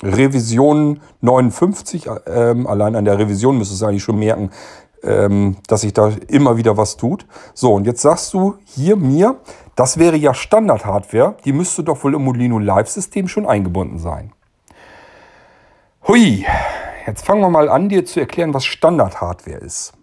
Revision 0.02 1.02
59. 1.22 2.10
Ähm, 2.28 2.68
allein 2.68 2.96
an 2.96 3.06
der 3.06 3.20
Revision 3.20 3.58
müsstest 3.58 3.82
du 3.82 3.86
eigentlich 3.86 4.04
schon 4.04 4.20
merken, 4.20 4.52
ähm, 5.04 5.58
dass 5.68 5.82
sich 5.82 5.94
da 5.94 6.12
immer 6.28 6.58
wieder 6.58 6.78
was 6.78 6.98
tut. 6.98 7.26
So, 7.54 7.74
und 7.74 7.86
jetzt 7.86 8.02
sagst 8.02 8.34
du 8.34 8.56
hier 8.66 8.96
mir, 8.96 9.38
das 9.76 9.98
wäre 9.98 10.18
ja 10.18 10.34
Standard-Hardware, 10.34 11.36
die 11.46 11.54
müsste 11.54 11.84
doch 11.84 12.04
wohl 12.04 12.16
im 12.16 12.24
Molino 12.24 12.60
Live-System 12.60 13.28
schon 13.28 13.46
eingebunden 13.46 14.00
sein. 14.00 14.34
Hui, 16.08 16.46
jetzt 17.06 17.26
fangen 17.26 17.42
wir 17.42 17.50
mal 17.50 17.70
an, 17.70 17.90
dir 17.90 18.06
zu 18.06 18.20
erklären, 18.20 18.54
was 18.54 18.66
Standard-Hardware 18.66 19.60
ist. 19.60 19.94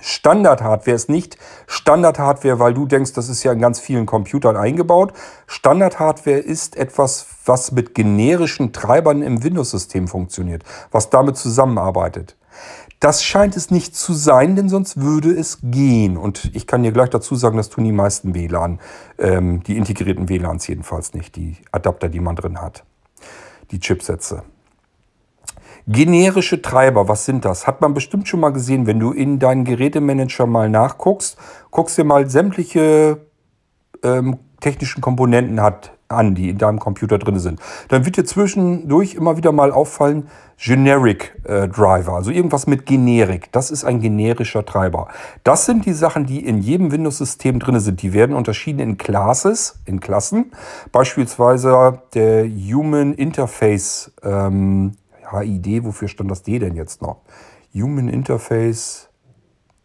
Standard-Hardware 0.00 0.94
ist 0.94 1.08
nicht 1.08 1.38
Standard-Hardware, 1.66 2.58
weil 2.58 2.74
du 2.74 2.86
denkst, 2.86 3.12
das 3.12 3.28
ist 3.28 3.42
ja 3.42 3.52
in 3.52 3.60
ganz 3.60 3.80
vielen 3.80 4.06
Computern 4.06 4.56
eingebaut. 4.56 5.12
Standard-Hardware 5.46 6.38
ist 6.38 6.76
etwas, 6.76 7.26
was 7.44 7.72
mit 7.72 7.94
generischen 7.94 8.72
Treibern 8.72 9.22
im 9.22 9.42
Windows-System 9.42 10.08
funktioniert, 10.08 10.64
was 10.90 11.10
damit 11.10 11.36
zusammenarbeitet. 11.36 12.36
Das 13.00 13.22
scheint 13.22 13.56
es 13.56 13.70
nicht 13.70 13.94
zu 13.94 14.14
sein, 14.14 14.56
denn 14.56 14.68
sonst 14.68 15.00
würde 15.00 15.30
es 15.30 15.58
gehen. 15.62 16.16
Und 16.16 16.50
ich 16.54 16.66
kann 16.66 16.82
dir 16.82 16.92
gleich 16.92 17.10
dazu 17.10 17.34
sagen, 17.34 17.58
das 17.58 17.68
tun 17.68 17.84
die 17.84 17.92
meisten 17.92 18.34
WLAN, 18.34 18.80
ähm, 19.18 19.62
die 19.62 19.76
integrierten 19.76 20.28
WLANs 20.28 20.66
jedenfalls 20.66 21.12
nicht, 21.12 21.36
die 21.36 21.56
Adapter, 21.72 22.08
die 22.08 22.20
man 22.20 22.36
drin 22.36 22.60
hat, 22.60 22.84
die 23.70 23.80
Chipsätze. 23.80 24.44
Generische 25.88 26.60
Treiber, 26.62 27.06
was 27.06 27.26
sind 27.26 27.44
das? 27.44 27.68
Hat 27.68 27.80
man 27.80 27.94
bestimmt 27.94 28.26
schon 28.26 28.40
mal 28.40 28.50
gesehen, 28.50 28.88
wenn 28.88 28.98
du 28.98 29.12
in 29.12 29.38
deinen 29.38 29.64
Gerätemanager 29.64 30.46
mal 30.46 30.68
nachguckst. 30.68 31.38
Guckst 31.70 31.96
dir 31.96 32.02
mal 32.02 32.28
sämtliche 32.28 33.20
ähm, 34.02 34.38
technischen 34.60 35.00
Komponenten 35.00 35.62
hat, 35.62 35.92
an, 36.08 36.34
die 36.34 36.50
in 36.50 36.58
deinem 36.58 36.80
Computer 36.80 37.18
drin 37.18 37.38
sind. 37.38 37.60
Dann 37.88 38.04
wird 38.04 38.16
dir 38.16 38.24
zwischendurch 38.24 39.14
immer 39.14 39.36
wieder 39.36 39.52
mal 39.52 39.70
auffallen, 39.70 40.28
Generic 40.56 41.40
äh, 41.44 41.68
Driver, 41.68 42.14
also 42.14 42.32
irgendwas 42.32 42.66
mit 42.66 42.84
Generik. 42.86 43.52
Das 43.52 43.70
ist 43.70 43.84
ein 43.84 44.00
generischer 44.00 44.64
Treiber. 44.64 45.06
Das 45.44 45.66
sind 45.66 45.86
die 45.86 45.92
Sachen, 45.92 46.26
die 46.26 46.44
in 46.44 46.58
jedem 46.58 46.90
Windows-System 46.90 47.60
drin 47.60 47.78
sind. 47.78 48.02
Die 48.02 48.12
werden 48.12 48.34
unterschieden 48.34 48.80
in 48.80 48.98
Classes, 48.98 49.80
in 49.84 50.00
Klassen. 50.00 50.50
Beispielsweise 50.90 52.00
der 52.14 52.44
Human 52.44 53.14
Interface 53.14 54.12
ähm, 54.24 54.92
HID, 55.30 55.84
wofür 55.84 56.08
stand 56.08 56.30
das 56.30 56.42
D 56.42 56.58
denn 56.58 56.76
jetzt 56.76 57.02
noch? 57.02 57.22
Human 57.74 58.08
Interface 58.08 59.08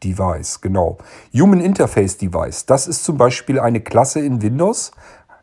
Device, 0.03 0.61
genau. 0.61 0.97
Human 1.33 1.61
Interface 1.61 2.17
Device, 2.17 2.65
das 2.65 2.87
ist 2.87 3.03
zum 3.03 3.17
Beispiel 3.17 3.59
eine 3.59 3.81
Klasse 3.81 4.19
in 4.19 4.41
Windows, 4.41 4.91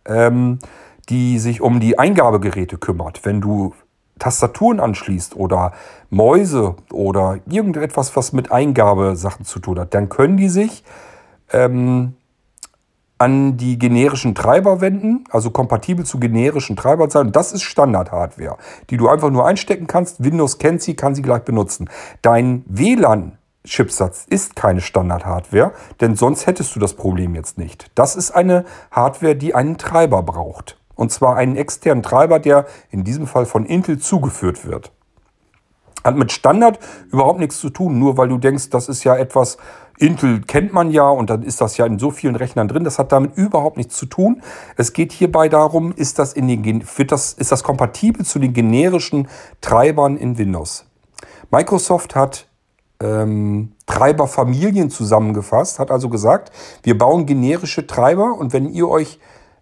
ähm, 0.05 0.59
die 1.09 1.39
sich 1.39 1.61
um 1.61 1.81
die 1.81 1.99
Eingabegeräte 1.99 2.79
kümmert. 2.79 3.25
Wenn 3.25 3.41
du 3.41 3.75
Tastaturen 4.19 4.81
anschließt 4.81 5.37
oder 5.37 5.73
Mäuse 6.11 6.75
oder 6.93 7.39
irgendetwas, 7.47 8.17
was 8.17 8.33
mit 8.33 8.51
Eingabesachen 8.51 9.45
zu 9.45 9.61
tun 9.61 9.79
hat, 9.79 9.95
dann 9.95 10.09
können 10.09 10.37
die 10.37 10.49
sich 10.49 10.83
ähm, 11.53 12.15
an 13.19 13.57
die 13.57 13.79
generischen 13.79 14.35
Treiber 14.35 14.81
wenden, 14.81 15.25
also 15.31 15.51
kompatibel 15.51 16.07
zu 16.07 16.19
generischen 16.19 16.77
Treibern 16.77 17.11
sein. 17.11 17.33
das 17.33 17.53
ist 17.53 17.63
Standard-Hardware, 17.63 18.57
die 18.91 18.97
du 18.97 19.09
einfach 19.09 19.31
nur 19.31 19.47
einstecken 19.47 19.89
kannst. 19.89 20.23
Windows 20.23 20.59
kennt 20.59 20.83
sie, 20.83 20.95
kann 20.95 21.15
sie 21.15 21.23
gleich 21.23 21.43
benutzen. 21.43 21.91
Dein 22.23 22.65
WLAN-Chipsatz 22.67 24.27
ist 24.29 24.55
keine 24.55 24.81
Standard-Hardware, 24.81 25.73
denn 26.01 26.15
sonst 26.15 26.47
hättest 26.47 26.77
du 26.77 26.81
das 26.81 26.95
Problem 26.95 27.35
jetzt 27.35 27.59
nicht. 27.59 27.91
Das 27.97 28.15
ist 28.15 28.31
eine 28.31 28.65
Hardware, 28.93 29.35
die 29.35 29.55
einen 29.55 29.79
Treiber 29.79 30.23
braucht. 30.23 30.79
Und 30.95 31.13
zwar 31.13 31.37
einen 31.37 31.57
externen 31.57 32.03
Treiber, 32.03 32.39
der 32.39 32.67
in 32.91 33.05
diesem 33.05 33.27
Fall 33.27 33.47
von 33.47 33.67
Intel 33.67 33.99
zugeführt 33.99 34.67
wird. 34.67 34.93
Hat 36.09 36.17
mit 36.17 36.33
Standard 36.33 36.79
überhaupt 37.13 37.39
nichts 37.39 37.61
zu 37.61 37.71
tun, 37.71 37.99
nur 37.99 38.17
weil 38.17 38.29
du 38.29 38.39
denkst, 38.39 38.71
das 38.71 38.89
ist 38.89 39.05
ja 39.05 39.17
etwas, 39.17 39.59
Intel 39.99 40.41
kennt 40.43 40.73
man 40.73 40.91
ja 40.91 41.09
und 41.09 41.29
dann 41.29 41.43
ist 41.43 41.61
das 41.61 41.77
ja 41.77 41.85
in 41.85 41.99
so 41.99 42.11
vielen 42.11 42.37
Rechnern 42.37 42.69
drin. 42.69 42.85
Das 42.85 42.99
hat 42.99 43.13
damit 43.13 43.37
überhaupt 43.37 43.77
nichts 43.77 43.97
zu 43.97 44.07
tun. 44.07 44.43
Es 44.77 44.93
geht 44.93 45.13
hierbei 45.13 45.49
darum, 45.49 45.93
ist 45.93 46.19
das, 46.19 46.33
in 46.33 46.47
den, 46.49 46.85
wird 46.97 47.13
das, 47.13 47.33
ist 47.33 47.53
das 47.53 47.63
kompatibel 47.63 48.25
zu 48.25 48.39
den 48.39 48.53
generischen 48.53 49.29
Treibern 49.61 50.17
in 50.17 50.39
Windows. 50.39 50.87
Microsoft 51.51 52.15
hat 52.15 52.47
ähm, 53.01 53.73
Treiberfamilien 53.87 54.91
zusammengefasst, 54.91 55.79
hat 55.79 55.91
also 55.91 56.09
gesagt, 56.09 56.53
wir 56.83 56.97
bauen 56.97 57.27
generische 57.27 57.87
Treiber 57.87 58.35
und 58.35 58.53
wenn 58.53 58.69
ihr 58.69 58.89
euch 58.89 59.19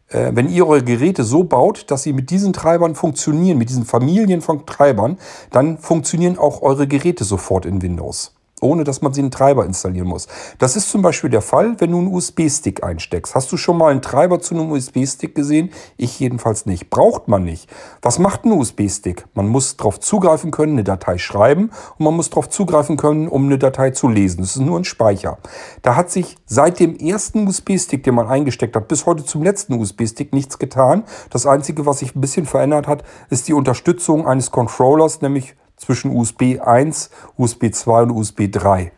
wenn 0.09 0.49
ihr 0.49 0.69
eure 0.69 0.85
Geräte 0.85 1.25
so 1.25 1.43
baut, 1.43 1.91
dass 1.91 2.05
sie 2.05 2.13
mit 2.13 2.31
diesen 2.31 2.53
Treibern 2.53 2.95
funktionieren, 2.95 3.59
mit 3.59 3.71
diesen 3.71 3.85
Familien 3.85 4.41
von 4.41 4.65
Treibern, 4.65 5.19
dann 5.51 5.79
funktionieren 5.79 6.39
auch 6.39 6.63
eure 6.63 6.87
Geräte 6.87 7.25
sofort 7.25 7.67
in 7.67 7.83
Windows 7.83 8.36
ohne 8.63 8.85
dass 8.85 9.03
man 9.03 9.13
sie 9.13 9.21
einen 9.21 9.31
Treiber 9.31 9.67
installieren 9.67 10.09
muss. 10.09 10.29
Das 10.59 10.77
ist 10.77 10.89
zum 10.91 11.03
Beispiel 11.03 11.29
der 11.29 11.43
Fall, 11.43 11.77
wenn 11.79 11.91
du 11.91 11.99
einen 11.99 12.07
USB-Stick 12.07 12.83
einsteckst. 12.83 13.35
Hast 13.35 13.53
du 13.53 13.59
schon 13.59 13.77
mal 13.77 13.91
einen 13.91 14.01
Treiber 14.01 14.41
zu 14.41 14.55
einem 14.55 14.71
USB-Stick 14.71 15.35
gesehen? 15.35 15.71
Ich 15.99 16.19
jedenfalls 16.19 16.65
nicht. 16.65 16.89
Braucht 16.89 17.29
man 17.29 17.45
nicht. 17.45 17.69
Was 18.01 18.19
macht 18.19 18.47
ein 18.47 18.53
USB-Stick? 18.53 19.27
Man 19.35 19.47
muss 19.49 19.77
darauf 19.77 20.01
zugreifen 20.01 20.53
können, 20.53 20.73
eine 20.73 20.85
Datei 20.85 21.19
schreiben 21.19 21.71
und 21.99 22.05
man 22.05 22.15
muss 22.15 22.31
darauf 22.31 22.49
zugreifen 22.49 22.97
können, 22.97 23.29
um 23.29 23.45
eine 23.45 23.59
Datei 23.59 23.91
zu 23.91 24.09
lesen. 24.09 24.41
Das 24.41 24.57
ist 24.57 24.63
nur 24.63 24.79
ein 24.79 24.85
Speicher. 24.85 25.37
Da 25.83 25.95
hat 25.95 26.11
sich 26.11 26.37
seit 26.47 26.81
dem 26.81 26.97
ersten 26.97 27.47
USB-Stick, 27.47 28.05
den 28.05 28.15
man 28.15 28.27
eingesteckt 28.27 28.75
hat, 28.75 28.89
bis 28.89 29.05
heute 29.05 29.27
zum 29.27 29.43
letzten 29.43 29.75
USB-Stick 29.75 30.33
nichts 30.33 30.59
getan. 30.59 31.05
Das 31.29 31.45
Einzige, 31.45 31.85
was 31.85 31.99
sich 31.99 32.17
ein 32.17 32.23
bisschen 32.23 32.47
verändert 32.47 32.87
hat, 32.87 33.05
ist 33.29 33.49
die 33.49 33.53
Unterstützung 33.53 34.27
eines 34.27 34.51
Controllers, 34.51 35.21
nämlich 35.21 35.55
zwischen 35.77 36.15
USB 36.15 36.61
1, 36.61 37.11
USB 37.37 37.73
2 37.73 38.03
und 38.03 38.11
USB 38.13 38.51
3. 38.51 38.93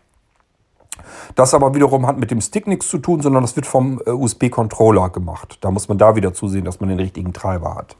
Das 1.34 1.54
aber 1.54 1.74
wiederum 1.74 2.06
hat 2.06 2.18
mit 2.18 2.30
dem 2.30 2.40
Stick 2.40 2.66
nichts 2.66 2.88
zu 2.88 2.98
tun, 2.98 3.20
sondern 3.20 3.42
das 3.42 3.56
wird 3.56 3.66
vom 3.66 4.00
äh, 4.06 4.10
USB-Controller 4.10 5.10
gemacht. 5.10 5.58
Da 5.60 5.70
muss 5.70 5.88
man 5.88 5.98
da 5.98 6.16
wieder 6.16 6.34
zusehen, 6.34 6.64
dass 6.64 6.80
man 6.80 6.88
den 6.88 6.98
richtigen 6.98 7.32
Treiber 7.32 7.74
hat. 7.74 7.96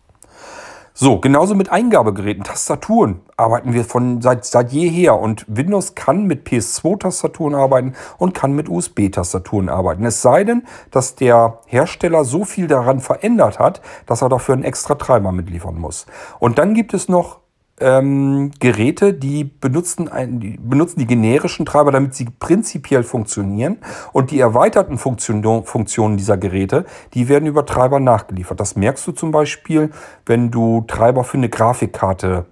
So, 1.00 1.20
genauso 1.20 1.54
mit 1.54 1.70
Eingabegeräten, 1.70 2.42
Tastaturen 2.42 3.20
arbeiten 3.36 3.72
wir 3.72 3.84
von 3.84 4.20
seit, 4.20 4.44
seit 4.44 4.72
jeher 4.72 5.16
und 5.16 5.44
Windows 5.46 5.94
kann 5.94 6.24
mit 6.24 6.44
PS2-Tastaturen 6.44 7.54
arbeiten 7.54 7.94
und 8.16 8.34
kann 8.34 8.52
mit 8.52 8.68
USB-Tastaturen 8.68 9.68
arbeiten. 9.68 10.04
Es 10.04 10.22
sei 10.22 10.42
denn, 10.42 10.66
dass 10.90 11.14
der 11.14 11.60
Hersteller 11.66 12.24
so 12.24 12.44
viel 12.44 12.66
daran 12.66 12.98
verändert 12.98 13.60
hat, 13.60 13.80
dass 14.06 14.22
er 14.22 14.28
dafür 14.28 14.54
einen 14.54 14.64
extra 14.64 14.96
Treiber 14.96 15.30
mitliefern 15.30 15.78
muss. 15.78 16.06
Und 16.40 16.58
dann 16.58 16.74
gibt 16.74 16.92
es 16.94 17.08
noch 17.08 17.38
ähm, 17.80 18.50
Geräte, 18.58 19.14
die 19.14 19.44
benutzen, 19.44 20.08
ein, 20.08 20.40
die 20.40 20.58
benutzen 20.58 20.98
die 20.98 21.06
generischen 21.06 21.66
Treiber, 21.66 21.92
damit 21.92 22.14
sie 22.14 22.26
prinzipiell 22.26 23.02
funktionieren. 23.02 23.78
Und 24.12 24.30
die 24.30 24.40
erweiterten 24.40 24.98
Funktion, 24.98 25.64
Funktionen 25.64 26.16
dieser 26.16 26.36
Geräte, 26.36 26.84
die 27.14 27.28
werden 27.28 27.46
über 27.46 27.66
Treiber 27.66 28.00
nachgeliefert. 28.00 28.60
Das 28.60 28.76
merkst 28.76 29.06
du 29.06 29.12
zum 29.12 29.30
Beispiel, 29.30 29.90
wenn 30.26 30.50
du 30.50 30.84
Treiber 30.86 31.24
für 31.24 31.36
eine 31.36 31.48
Grafikkarte 31.48 32.46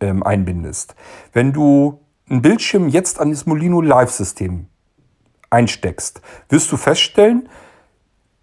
ähm, 0.00 0.22
einbindest. 0.22 0.94
Wenn 1.32 1.52
du 1.52 2.00
einen 2.28 2.42
Bildschirm 2.42 2.88
jetzt 2.88 3.20
an 3.20 3.30
das 3.30 3.46
Molino 3.46 3.80
Live-System 3.80 4.66
einsteckst, 5.50 6.20
wirst 6.48 6.72
du 6.72 6.76
feststellen, 6.76 7.48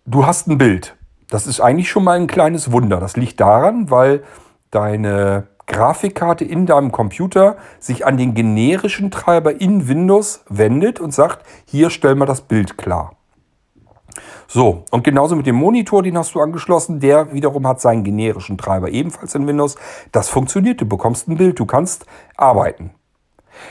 du 0.05 0.25
hast 0.25 0.47
ein 0.47 0.57
Bild. 0.57 0.95
Das 1.29 1.47
ist 1.47 1.61
eigentlich 1.61 1.89
schon 1.89 2.03
mal 2.03 2.19
ein 2.19 2.27
kleines 2.27 2.71
Wunder. 2.71 2.99
Das 2.99 3.15
liegt 3.15 3.39
daran, 3.39 3.89
weil 3.89 4.23
deine 4.69 5.47
Grafikkarte 5.71 6.43
in 6.43 6.65
deinem 6.65 6.91
Computer 6.91 7.55
sich 7.79 8.05
an 8.05 8.17
den 8.17 8.33
generischen 8.33 9.09
Treiber 9.09 9.59
in 9.59 9.87
Windows 9.87 10.43
wendet 10.49 10.99
und 10.99 11.13
sagt, 11.13 11.45
hier 11.65 11.89
stell 11.89 12.15
mal 12.15 12.25
das 12.25 12.41
Bild 12.41 12.77
klar. 12.77 13.15
So, 14.47 14.83
und 14.91 15.05
genauso 15.05 15.37
mit 15.37 15.47
dem 15.47 15.55
Monitor, 15.55 16.03
den 16.03 16.17
hast 16.17 16.35
du 16.35 16.41
angeschlossen, 16.41 16.99
der 16.99 17.33
wiederum 17.33 17.65
hat 17.65 17.79
seinen 17.79 18.03
generischen 18.03 18.57
Treiber 18.57 18.89
ebenfalls 18.89 19.33
in 19.33 19.47
Windows. 19.47 19.77
Das 20.11 20.27
funktioniert, 20.27 20.81
du 20.81 20.85
bekommst 20.85 21.29
ein 21.29 21.37
Bild, 21.37 21.57
du 21.57 21.65
kannst 21.65 22.05
arbeiten. 22.35 22.91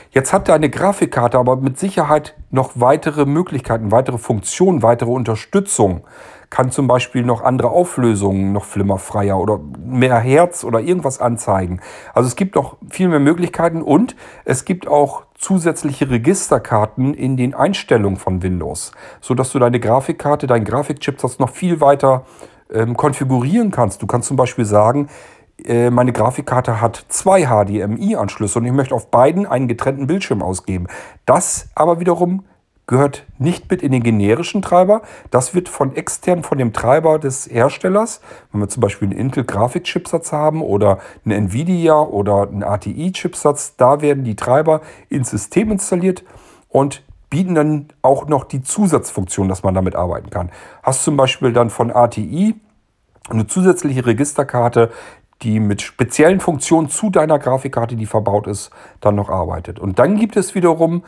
Jetzt 0.09 0.33
hat 0.33 0.47
deine 0.47 0.69
Grafikkarte 0.69 1.37
aber 1.37 1.57
mit 1.57 1.77
Sicherheit 1.77 2.35
noch 2.49 2.71
weitere 2.75 3.25
Möglichkeiten, 3.25 3.91
weitere 3.91 4.17
Funktionen, 4.17 4.81
weitere 4.81 5.11
Unterstützung 5.11 6.01
kann 6.51 6.69
zum 6.69 6.85
Beispiel 6.85 7.23
noch 7.23 7.41
andere 7.41 7.69
Auflösungen, 7.69 8.51
noch 8.51 8.65
flimmerfreier 8.65 9.39
oder 9.39 9.59
mehr 9.83 10.19
Herz 10.19 10.63
oder 10.63 10.81
irgendwas 10.81 11.19
anzeigen. 11.19 11.79
Also 12.13 12.27
es 12.27 12.35
gibt 12.35 12.55
noch 12.55 12.77
viel 12.89 13.07
mehr 13.07 13.21
Möglichkeiten 13.21 13.81
und 13.81 14.15
es 14.45 14.65
gibt 14.65 14.87
auch 14.87 15.23
zusätzliche 15.33 16.09
Registerkarten 16.09 17.13
in 17.13 17.37
den 17.37 17.55
Einstellungen 17.55 18.19
von 18.19 18.43
Windows, 18.43 18.91
sodass 19.21 19.51
du 19.51 19.59
deine 19.59 19.79
Grafikkarte, 19.79 20.45
deinen 20.45 20.65
Grafikchip 20.65 21.17
das 21.17 21.39
noch 21.39 21.49
viel 21.49 21.79
weiter 21.81 22.25
ähm, 22.71 22.97
konfigurieren 22.97 23.71
kannst. 23.71 24.01
Du 24.01 24.07
kannst 24.07 24.27
zum 24.27 24.37
Beispiel 24.37 24.65
sagen, 24.65 25.07
äh, 25.65 25.89
meine 25.89 26.11
Grafikkarte 26.11 26.81
hat 26.81 27.05
zwei 27.07 27.45
HDMI-Anschlüsse 27.45 28.59
und 28.59 28.65
ich 28.65 28.73
möchte 28.73 28.93
auf 28.93 29.09
beiden 29.09 29.45
einen 29.45 29.69
getrennten 29.69 30.05
Bildschirm 30.05 30.41
ausgeben. 30.41 30.87
Das 31.25 31.69
aber 31.75 32.01
wiederum 32.01 32.43
gehört 32.87 33.25
nicht 33.37 33.69
mit 33.71 33.81
in 33.81 33.91
den 33.91 34.03
generischen 34.03 34.61
Treiber. 34.61 35.01
Das 35.29 35.55
wird 35.55 35.69
von 35.69 35.95
extern, 35.95 36.43
von 36.43 36.57
dem 36.57 36.73
Treiber 36.73 37.19
des 37.19 37.49
Herstellers, 37.49 38.21
wenn 38.51 38.61
wir 38.61 38.69
zum 38.69 38.81
Beispiel 38.81 39.09
einen 39.09 39.17
Intel-Grafik-Chipsatz 39.17 40.31
haben 40.31 40.61
oder 40.61 40.99
einen 41.23 41.45
Nvidia 41.47 41.99
oder 41.99 42.47
einen 42.47 42.63
ATI-Chipsatz, 42.63 43.75
da 43.77 44.01
werden 44.01 44.23
die 44.23 44.35
Treiber 44.35 44.81
ins 45.09 45.29
System 45.29 45.71
installiert 45.71 46.23
und 46.69 47.03
bieten 47.29 47.55
dann 47.55 47.87
auch 48.01 48.27
noch 48.27 48.43
die 48.43 48.61
Zusatzfunktion, 48.61 49.47
dass 49.47 49.63
man 49.63 49.73
damit 49.73 49.95
arbeiten 49.95 50.29
kann. 50.29 50.51
Hast 50.83 51.03
zum 51.03 51.15
Beispiel 51.15 51.53
dann 51.53 51.69
von 51.69 51.91
ATI 51.91 52.55
eine 53.29 53.47
zusätzliche 53.47 54.05
Registerkarte, 54.05 54.91
die 55.41 55.59
mit 55.59 55.81
speziellen 55.81 56.39
Funktionen 56.39 56.89
zu 56.89 57.09
deiner 57.09 57.39
Grafikkarte, 57.39 57.95
die 57.95 58.05
verbaut 58.05 58.47
ist, 58.47 58.69
dann 58.99 59.15
noch 59.15 59.29
arbeitet. 59.29 59.79
Und 59.79 59.97
dann 59.97 60.17
gibt 60.17 60.35
es 60.35 60.55
wiederum 60.55 61.03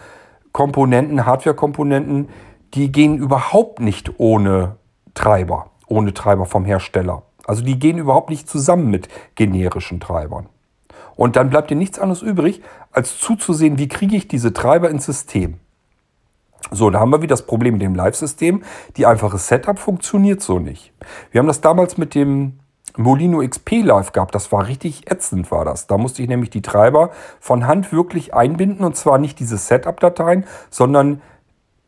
Komponenten, 0.53 1.25
Hardware-Komponenten, 1.25 2.29
die 2.73 2.91
gehen 2.91 3.17
überhaupt 3.17 3.79
nicht 3.79 4.19
ohne 4.19 4.77
Treiber, 5.13 5.71
ohne 5.87 6.13
Treiber 6.13 6.45
vom 6.45 6.63
Hersteller. 6.63 7.23
Also 7.45 7.63
die 7.63 7.77
gehen 7.77 7.97
überhaupt 7.97 8.29
nicht 8.29 8.47
zusammen 8.47 8.89
mit 8.89 9.09
generischen 9.35 9.99
Treibern. 9.99 10.47
Und 11.15 11.35
dann 11.35 11.49
bleibt 11.49 11.69
dir 11.69 11.75
nichts 11.75 11.99
anderes 11.99 12.21
übrig, 12.21 12.61
als 12.91 13.19
zuzusehen, 13.19 13.77
wie 13.77 13.87
kriege 13.87 14.15
ich 14.15 14.27
diese 14.27 14.53
Treiber 14.53 14.89
ins 14.89 15.05
System. 15.05 15.59
So, 16.71 16.89
da 16.89 16.99
haben 16.99 17.11
wir 17.11 17.21
wieder 17.21 17.33
das 17.33 17.45
Problem 17.45 17.73
mit 17.73 17.81
dem 17.81 17.93
Live-System. 17.93 18.63
Die 18.95 19.05
einfache 19.05 19.37
Setup 19.37 19.77
funktioniert 19.77 20.41
so 20.41 20.59
nicht. 20.59 20.93
Wir 21.31 21.39
haben 21.39 21.47
das 21.47 21.61
damals 21.61 21.97
mit 21.97 22.15
dem 22.15 22.59
Molino 22.97 23.39
XP 23.47 23.83
Live 23.83 24.11
gab. 24.11 24.31
Das 24.31 24.51
war 24.51 24.67
richtig 24.67 25.09
ätzend, 25.11 25.51
war 25.51 25.65
das. 25.65 25.87
Da 25.87 25.97
musste 25.97 26.21
ich 26.21 26.29
nämlich 26.29 26.49
die 26.49 26.61
Treiber 26.61 27.11
von 27.39 27.67
Hand 27.67 27.91
wirklich 27.91 28.33
einbinden 28.33 28.85
und 28.85 28.95
zwar 28.95 29.17
nicht 29.17 29.39
diese 29.39 29.57
Setup-Dateien, 29.57 30.45
sondern 30.69 31.21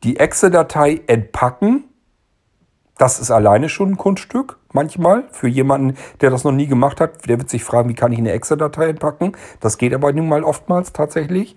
die 0.03 0.17
Exe-Datei 0.19 1.01
entpacken. 1.07 1.85
Das 2.97 3.19
ist 3.19 3.29
alleine 3.29 3.69
schon 3.69 3.91
ein 3.91 3.97
Kunststück, 3.97 4.57
manchmal. 4.71 5.25
Für 5.31 5.47
jemanden, 5.47 5.97
der 6.21 6.29
das 6.29 6.43
noch 6.43 6.53
nie 6.53 6.67
gemacht 6.67 7.01
hat, 7.01 7.27
der 7.27 7.37
wird 7.39 7.49
sich 7.49 7.63
fragen, 7.63 7.89
wie 7.89 7.93
kann 7.93 8.11
ich 8.11 8.19
eine 8.19 8.31
Exe-Datei 8.31 8.87
entpacken? 8.87 9.33
Das 9.59 9.77
geht 9.77 9.93
aber 9.93 10.13
nun 10.13 10.29
mal 10.29 10.43
oftmals 10.43 10.93
tatsächlich. 10.93 11.55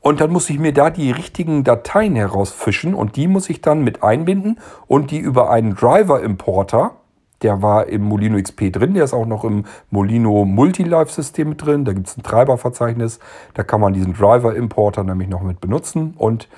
Und 0.00 0.20
dann 0.20 0.30
muss 0.30 0.50
ich 0.50 0.58
mir 0.58 0.74
da 0.74 0.90
die 0.90 1.10
richtigen 1.10 1.64
Dateien 1.64 2.14
herausfischen 2.14 2.94
und 2.94 3.16
die 3.16 3.26
muss 3.26 3.48
ich 3.48 3.62
dann 3.62 3.82
mit 3.82 4.02
einbinden 4.02 4.60
und 4.86 5.10
die 5.10 5.18
über 5.18 5.48
einen 5.48 5.74
Driver-Importer, 5.74 6.96
der 7.44 7.62
war 7.62 7.86
im 7.86 8.02
Molino 8.02 8.40
XP 8.40 8.72
drin, 8.72 8.94
der 8.94 9.04
ist 9.04 9.14
auch 9.14 9.26
noch 9.26 9.44
im 9.44 9.64
Molino 9.90 10.44
Multi-Live-System 10.44 11.56
drin. 11.56 11.84
Da 11.84 11.92
gibt 11.92 12.08
es 12.08 12.16
ein 12.16 12.22
Treiberverzeichnis, 12.22 13.20
da 13.52 13.62
kann 13.62 13.80
man 13.80 13.92
diesen 13.92 14.14
Driver-Importer 14.14 15.04
nämlich 15.04 15.28
noch 15.28 15.42
mit 15.42 15.60
benutzen 15.60 16.14
und 16.16 16.48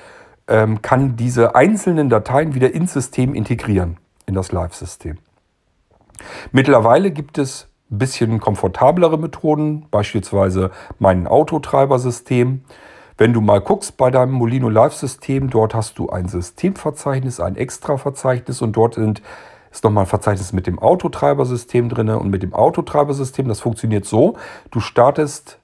ähm, 0.49 0.81
kann 0.81 1.17
diese 1.17 1.57
einzelnen 1.57 2.09
Dateien 2.09 2.55
wieder 2.55 2.73
ins 2.73 2.93
System 2.93 3.35
integrieren, 3.35 3.97
in 4.27 4.35
das 4.35 4.53
Live-System. 4.53 5.19
Mittlerweile 6.53 7.11
gibt 7.11 7.37
es 7.37 7.69
ein 7.91 7.99
bisschen 7.99 8.41
komfortablere 8.41 9.19
Methoden, 9.19 9.87
beispielsweise 9.91 10.71
mein 10.99 11.27
Autotreibersystem. 11.27 12.63
Wenn 13.19 13.33
du 13.33 13.41
mal 13.41 13.61
guckst 13.61 13.97
bei 13.97 14.11
deinem 14.11 14.33
Molino 14.33 14.69
Live-System, 14.69 15.51
dort 15.51 15.75
hast 15.75 15.99
du 15.99 16.11
ein 16.11 16.29
Systemverzeichnis, 16.29 17.41
ein 17.41 17.57
Extra-Verzeichnis 17.57 18.63
und 18.63 18.73
dort 18.77 18.95
sind 18.95 19.23
ist 19.77 19.85
nochmal 19.85 20.05
ein 20.05 20.09
Verzeichnis 20.09 20.53
mit 20.53 20.67
dem 20.67 20.79
Autotreibersystem 20.79 21.91
drin. 21.91 22.09
Und 22.09 22.31
mit 22.31 22.43
dem 22.43 22.55
Autotreibersystem, 22.55 23.47
das 23.47 23.61
funktioniert 23.61 24.07
so, 24.07 24.37
du 24.71 24.81
startest 24.81 25.59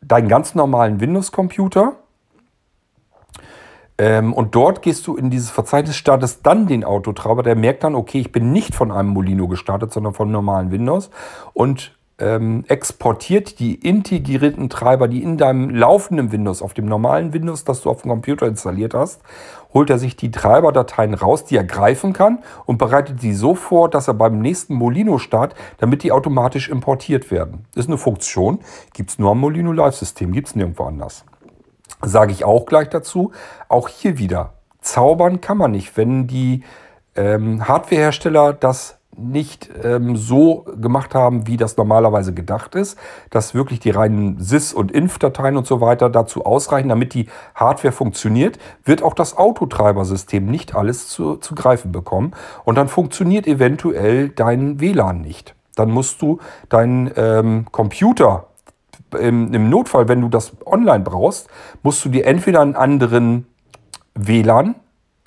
deinen 0.00 0.28
ganz 0.28 0.54
normalen 0.54 1.00
Windows-Computer 1.00 1.96
ähm, 3.98 4.32
und 4.32 4.54
dort 4.54 4.80
gehst 4.80 5.06
du 5.06 5.16
in 5.16 5.28
dieses 5.28 5.50
Verzeichnis, 5.50 5.96
startest 5.96 6.46
dann 6.46 6.66
den 6.66 6.82
Autotreiber, 6.82 7.42
der 7.42 7.56
merkt 7.56 7.84
dann, 7.84 7.94
okay, 7.94 8.20
ich 8.20 8.32
bin 8.32 8.52
nicht 8.52 8.74
von 8.74 8.90
einem 8.90 9.10
Molino 9.10 9.46
gestartet, 9.46 9.92
sondern 9.92 10.14
von 10.14 10.30
normalen 10.30 10.70
Windows 10.70 11.10
und 11.52 11.94
ähm, 12.18 12.64
exportiert 12.68 13.58
die 13.58 13.74
integrierten 13.74 14.70
Treiber, 14.70 15.08
die 15.08 15.22
in 15.22 15.36
deinem 15.36 15.68
laufenden 15.68 16.32
Windows, 16.32 16.62
auf 16.62 16.72
dem 16.72 16.86
normalen 16.86 17.34
Windows, 17.34 17.64
das 17.64 17.82
du 17.82 17.90
auf 17.90 18.00
dem 18.00 18.10
Computer 18.10 18.46
installiert 18.46 18.94
hast, 18.94 19.20
holt 19.72 19.90
er 19.90 19.98
sich 19.98 20.16
die 20.16 20.30
Treiberdateien 20.30 21.14
raus, 21.14 21.44
die 21.44 21.56
er 21.56 21.64
greifen 21.64 22.12
kann 22.12 22.40
und 22.66 22.78
bereitet 22.78 23.20
sie 23.20 23.32
so 23.32 23.54
vor, 23.54 23.88
dass 23.88 24.08
er 24.08 24.14
beim 24.14 24.40
nächsten 24.40 24.74
Molino-Start, 24.74 25.54
damit 25.78 26.02
die 26.02 26.12
automatisch 26.12 26.68
importiert 26.68 27.30
werden. 27.30 27.66
Ist 27.74 27.88
eine 27.88 27.98
Funktion, 27.98 28.60
gibt 28.92 29.10
es 29.10 29.18
nur 29.18 29.32
am 29.32 29.40
Molino 29.40 29.72
Live-System, 29.72 30.32
gibt 30.32 30.48
es 30.48 30.56
nirgendwo 30.56 30.84
anders. 30.84 31.24
Sage 32.02 32.32
ich 32.32 32.44
auch 32.44 32.66
gleich 32.66 32.88
dazu. 32.88 33.32
Auch 33.68 33.88
hier 33.88 34.18
wieder, 34.18 34.54
zaubern 34.80 35.40
kann 35.40 35.58
man 35.58 35.72
nicht, 35.72 35.96
wenn 35.96 36.26
die 36.26 36.62
ähm, 37.14 37.66
Hardwarehersteller 37.66 38.54
das 38.54 38.99
nicht 39.16 39.68
ähm, 39.82 40.16
so 40.16 40.64
gemacht 40.80 41.14
haben, 41.14 41.46
wie 41.46 41.56
das 41.56 41.76
normalerweise 41.76 42.32
gedacht 42.32 42.74
ist, 42.74 42.98
dass 43.30 43.54
wirklich 43.54 43.80
die 43.80 43.90
reinen 43.90 44.38
SIS- 44.38 44.72
und 44.72 44.92
INF-Dateien 44.92 45.56
und 45.56 45.66
so 45.66 45.80
weiter 45.80 46.08
dazu 46.08 46.44
ausreichen, 46.46 46.88
damit 46.88 47.14
die 47.14 47.28
Hardware 47.54 47.92
funktioniert, 47.92 48.58
wird 48.84 49.02
auch 49.02 49.14
das 49.14 49.36
Autotreibersystem 49.36 50.46
nicht 50.46 50.74
alles 50.74 51.08
zu, 51.08 51.36
zu 51.36 51.54
greifen 51.54 51.92
bekommen 51.92 52.32
und 52.64 52.76
dann 52.76 52.88
funktioniert 52.88 53.46
eventuell 53.46 54.28
dein 54.28 54.80
WLAN 54.80 55.20
nicht. 55.20 55.54
Dann 55.74 55.90
musst 55.90 56.22
du 56.22 56.38
deinen 56.68 57.10
ähm, 57.16 57.66
Computer 57.70 58.46
im, 59.18 59.52
im 59.52 59.68
Notfall, 59.70 60.08
wenn 60.08 60.20
du 60.20 60.28
das 60.28 60.52
online 60.64 61.00
brauchst, 61.00 61.48
musst 61.82 62.04
du 62.04 62.08
dir 62.08 62.26
entweder 62.26 62.60
einen 62.60 62.76
anderen 62.76 63.46
WLAN 64.14 64.76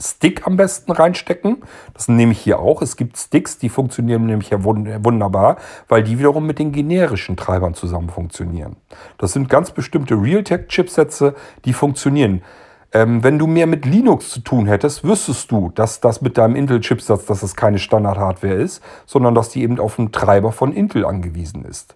Stick 0.03 0.45
am 0.45 0.57
besten 0.57 0.91
reinstecken. 0.91 1.63
Das 1.93 2.07
nehme 2.07 2.33
ich 2.33 2.39
hier 2.39 2.59
auch. 2.59 2.81
Es 2.81 2.97
gibt 2.97 3.17
Sticks, 3.17 3.57
die 3.57 3.69
funktionieren 3.69 4.25
nämlich 4.25 4.49
ja 4.49 4.63
wunderbar, 4.63 5.57
weil 5.87 6.03
die 6.03 6.19
wiederum 6.19 6.45
mit 6.45 6.59
den 6.59 6.71
generischen 6.71 7.37
Treibern 7.37 7.73
zusammen 7.73 8.09
funktionieren. 8.09 8.75
Das 9.17 9.33
sind 9.33 9.49
ganz 9.49 9.71
bestimmte 9.71 10.15
Realtek-Chipsätze, 10.15 11.35
die 11.65 11.73
funktionieren. 11.73 12.43
Ähm, 12.91 13.23
wenn 13.23 13.39
du 13.39 13.47
mehr 13.47 13.65
mit 13.65 13.85
Linux 13.85 14.29
zu 14.29 14.41
tun 14.41 14.67
hättest, 14.67 15.03
wüsstest 15.03 15.51
du, 15.51 15.71
dass 15.73 15.99
das 15.99 16.21
mit 16.21 16.37
deinem 16.37 16.55
Intel-Chipsatz, 16.55 17.25
dass 17.25 17.41
es 17.41 17.55
keine 17.55 17.79
Standard-Hardware 17.79 18.53
ist, 18.53 18.83
sondern 19.07 19.33
dass 19.33 19.49
die 19.49 19.63
eben 19.63 19.79
auf 19.79 19.97
einen 19.97 20.11
Treiber 20.11 20.51
von 20.51 20.71
Intel 20.71 21.05
angewiesen 21.05 21.65
ist. 21.65 21.95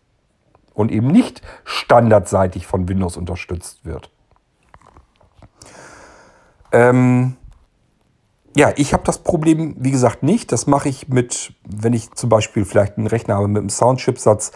Und 0.73 0.91
eben 0.91 1.07
nicht 1.07 1.41
standardseitig 1.65 2.65
von 2.65 2.87
Windows 2.87 3.17
unterstützt 3.17 3.85
wird. 3.85 4.11
Ähm, 6.71 7.35
ja, 8.57 8.73
ich 8.75 8.91
habe 8.93 9.03
das 9.05 9.19
Problem, 9.19 9.75
wie 9.77 9.91
gesagt, 9.91 10.23
nicht. 10.23 10.51
Das 10.51 10.65
mache 10.65 10.89
ich 10.89 11.09
mit, 11.09 11.53
wenn 11.63 11.93
ich 11.93 12.11
zum 12.13 12.29
Beispiel 12.29 12.65
vielleicht 12.65 12.97
einen 12.97 13.05
Rechner 13.05 13.35
habe 13.35 13.47
mit 13.47 13.59
einem 13.59 13.69
Soundchipsatz, 13.69 14.51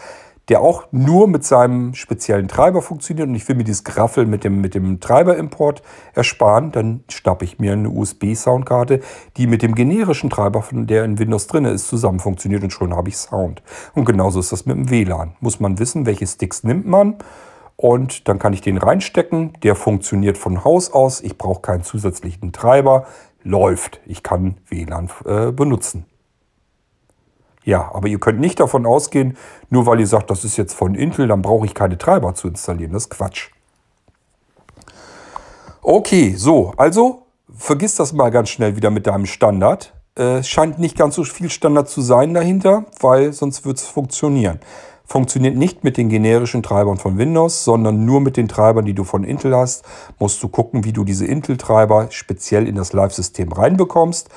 der 0.48 0.60
auch 0.60 0.88
nur 0.90 1.28
mit 1.28 1.44
seinem 1.44 1.94
speziellen 1.94 2.48
Treiber 2.48 2.82
funktioniert 2.82 3.28
und 3.28 3.36
ich 3.36 3.46
will 3.46 3.54
mir 3.54 3.62
dieses 3.62 3.84
Graffel 3.84 4.26
mit 4.26 4.42
dem, 4.42 4.60
mit 4.60 4.74
dem 4.74 4.98
Treiberimport 4.98 5.82
ersparen, 6.14 6.72
dann 6.72 7.04
schnappe 7.08 7.44
ich 7.44 7.60
mir 7.60 7.74
eine 7.74 7.90
USB-Soundkarte, 7.90 9.02
die 9.36 9.46
mit 9.46 9.62
dem 9.62 9.76
generischen 9.76 10.30
Treiber, 10.30 10.62
von 10.62 10.88
der 10.88 11.04
in 11.04 11.20
Windows 11.20 11.46
drin 11.46 11.64
ist, 11.64 11.86
zusammen 11.86 12.18
funktioniert 12.18 12.64
und 12.64 12.72
schon 12.72 12.96
habe 12.96 13.08
ich 13.08 13.16
Sound. 13.16 13.62
Und 13.94 14.04
genauso 14.04 14.40
ist 14.40 14.50
das 14.50 14.66
mit 14.66 14.76
dem 14.76 14.90
WLAN. 14.90 15.36
Muss 15.38 15.60
man 15.60 15.78
wissen, 15.78 16.06
welche 16.06 16.26
Sticks 16.26 16.64
nimmt 16.64 16.86
man 16.86 17.18
und 17.76 18.28
dann 18.28 18.38
kann 18.38 18.52
ich 18.52 18.60
den 18.60 18.78
reinstecken. 18.78 19.52
Der 19.62 19.74
funktioniert 19.74 20.38
von 20.38 20.64
Haus 20.64 20.92
aus. 20.92 21.20
Ich 21.20 21.38
brauche 21.38 21.62
keinen 21.62 21.82
zusätzlichen 21.82 22.52
Treiber 22.52 23.06
läuft. 23.42 24.00
Ich 24.06 24.22
kann 24.22 24.58
WLAN 24.68 25.10
äh, 25.24 25.52
benutzen. 25.52 26.06
Ja, 27.64 27.90
aber 27.94 28.08
ihr 28.08 28.18
könnt 28.18 28.40
nicht 28.40 28.58
davon 28.58 28.86
ausgehen, 28.86 29.36
nur 29.70 29.86
weil 29.86 30.00
ihr 30.00 30.06
sagt, 30.06 30.30
das 30.30 30.44
ist 30.44 30.56
jetzt 30.56 30.74
von 30.74 30.94
Intel, 30.94 31.28
dann 31.28 31.42
brauche 31.42 31.64
ich 31.64 31.74
keine 31.74 31.96
Treiber 31.96 32.34
zu 32.34 32.48
installieren. 32.48 32.92
Das 32.92 33.04
ist 33.04 33.10
Quatsch. 33.10 33.50
Okay, 35.80 36.34
so, 36.36 36.72
also 36.76 37.26
vergiss 37.56 37.94
das 37.94 38.12
mal 38.12 38.30
ganz 38.30 38.48
schnell 38.48 38.76
wieder 38.76 38.90
mit 38.90 39.06
deinem 39.06 39.26
Standard. 39.26 39.92
Äh, 40.16 40.42
scheint 40.42 40.78
nicht 40.78 40.96
ganz 40.96 41.14
so 41.14 41.24
viel 41.24 41.50
Standard 41.50 41.88
zu 41.88 42.02
sein 42.02 42.34
dahinter, 42.34 42.84
weil 43.00 43.32
sonst 43.32 43.64
wird 43.64 43.78
es 43.78 43.86
funktionieren 43.86 44.60
funktioniert 45.12 45.56
nicht 45.56 45.84
mit 45.84 45.98
den 45.98 46.08
generischen 46.08 46.62
Treibern 46.62 46.96
von 46.96 47.18
Windows, 47.18 47.64
sondern 47.64 48.06
nur 48.06 48.22
mit 48.22 48.38
den 48.38 48.48
Treibern, 48.48 48.86
die 48.86 48.94
du 48.94 49.04
von 49.04 49.24
Intel 49.24 49.54
hast. 49.54 49.84
Musst 50.18 50.42
du 50.42 50.48
gucken, 50.48 50.84
wie 50.84 50.94
du 50.94 51.04
diese 51.04 51.26
Intel-Treiber 51.26 52.06
speziell 52.08 52.66
in 52.66 52.76
das 52.76 52.94
Live-System 52.94 53.52
reinbekommst. 53.52 54.30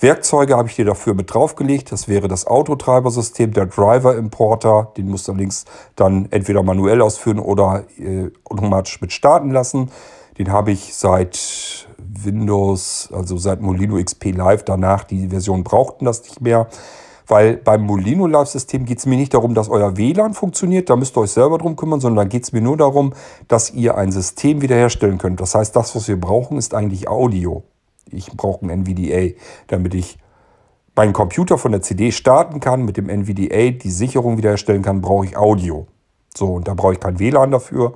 Werkzeuge 0.00 0.56
habe 0.56 0.68
ich 0.68 0.74
dir 0.74 0.84
dafür 0.84 1.14
mit 1.14 1.32
draufgelegt. 1.32 1.92
Das 1.92 2.08
wäre 2.08 2.26
das 2.26 2.44
Autotreibersystem, 2.44 3.52
der 3.52 3.66
Driver 3.66 4.16
Importer. 4.16 4.90
Den 4.96 5.08
musst 5.10 5.28
du 5.28 5.32
allerdings 5.32 5.64
dann 5.94 6.26
entweder 6.32 6.64
manuell 6.64 7.02
ausführen 7.02 7.38
oder 7.38 7.84
äh, 7.96 8.32
automatisch 8.42 9.00
mit 9.00 9.12
starten 9.12 9.52
lassen. 9.52 9.92
Den 10.38 10.50
habe 10.50 10.72
ich 10.72 10.92
seit 10.96 11.86
Windows, 11.98 13.10
also 13.12 13.36
seit 13.36 13.60
Molino 13.60 14.02
XP 14.02 14.32
Live. 14.32 14.64
Danach, 14.64 15.04
die 15.04 15.28
Version 15.28 15.62
brauchten 15.62 16.04
das 16.04 16.24
nicht 16.24 16.40
mehr. 16.40 16.66
Weil 17.26 17.56
beim 17.56 17.82
Molino 17.82 18.26
Live-System 18.26 18.84
geht 18.84 18.98
es 18.98 19.06
mir 19.06 19.16
nicht 19.16 19.34
darum, 19.34 19.54
dass 19.54 19.68
euer 19.68 19.96
WLAN 19.96 20.34
funktioniert, 20.34 20.88
da 20.88 20.96
müsst 20.96 21.16
ihr 21.16 21.22
euch 21.22 21.32
selber 21.32 21.58
drum 21.58 21.74
kümmern, 21.74 22.00
sondern 22.00 22.28
geht 22.28 22.44
es 22.44 22.52
mir 22.52 22.60
nur 22.60 22.76
darum, 22.76 23.14
dass 23.48 23.70
ihr 23.72 23.96
ein 23.96 24.12
System 24.12 24.62
wiederherstellen 24.62 25.18
könnt. 25.18 25.40
Das 25.40 25.54
heißt, 25.54 25.74
das, 25.74 25.96
was 25.96 26.06
wir 26.06 26.20
brauchen, 26.20 26.56
ist 26.56 26.74
eigentlich 26.74 27.08
Audio. 27.08 27.64
Ich 28.10 28.30
brauche 28.32 28.64
ein 28.64 28.70
NVDA, 28.70 29.34
damit 29.66 29.94
ich 29.94 30.18
meinen 30.94 31.12
Computer 31.12 31.58
von 31.58 31.72
der 31.72 31.82
CD 31.82 32.12
starten 32.12 32.60
kann, 32.60 32.84
mit 32.84 32.96
dem 32.96 33.08
NVDA 33.08 33.70
die 33.70 33.90
Sicherung 33.90 34.38
wiederherstellen 34.38 34.82
kann, 34.82 35.00
brauche 35.00 35.26
ich 35.26 35.36
Audio. 35.36 35.86
So, 36.36 36.54
und 36.54 36.68
da 36.68 36.74
brauche 36.74 36.92
ich 36.92 37.00
kein 37.00 37.18
WLAN 37.18 37.50
dafür. 37.50 37.94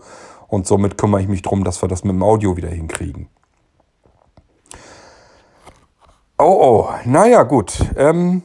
Und 0.49 0.67
somit 0.67 0.99
kümmere 0.99 1.23
ich 1.23 1.29
mich 1.29 1.43
darum, 1.43 1.63
dass 1.63 1.81
wir 1.81 1.89
das 1.89 2.03
mit 2.03 2.13
dem 2.13 2.23
Audio 2.25 2.57
wieder 2.57 2.69
hinkriegen. 2.69 3.29
Oh, 6.39 6.89
oh, 6.89 6.89
naja, 7.05 7.45
gut. 7.45 7.79
Ähm, 7.97 8.43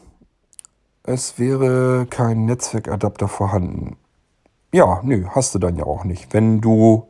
es 1.06 1.38
wäre 1.38 2.08
kein 2.10 2.46
Netzwerkadapter 2.46 3.28
vorhanden. 3.28 3.98
Ja, 4.74 5.02
nö, 5.04 5.26
hast 5.30 5.56
du 5.56 5.60
dann 5.60 5.78
ja 5.78 5.86
auch 5.86 6.04
nicht. 6.04 6.34
Wenn 6.34 6.62
du 6.62 7.08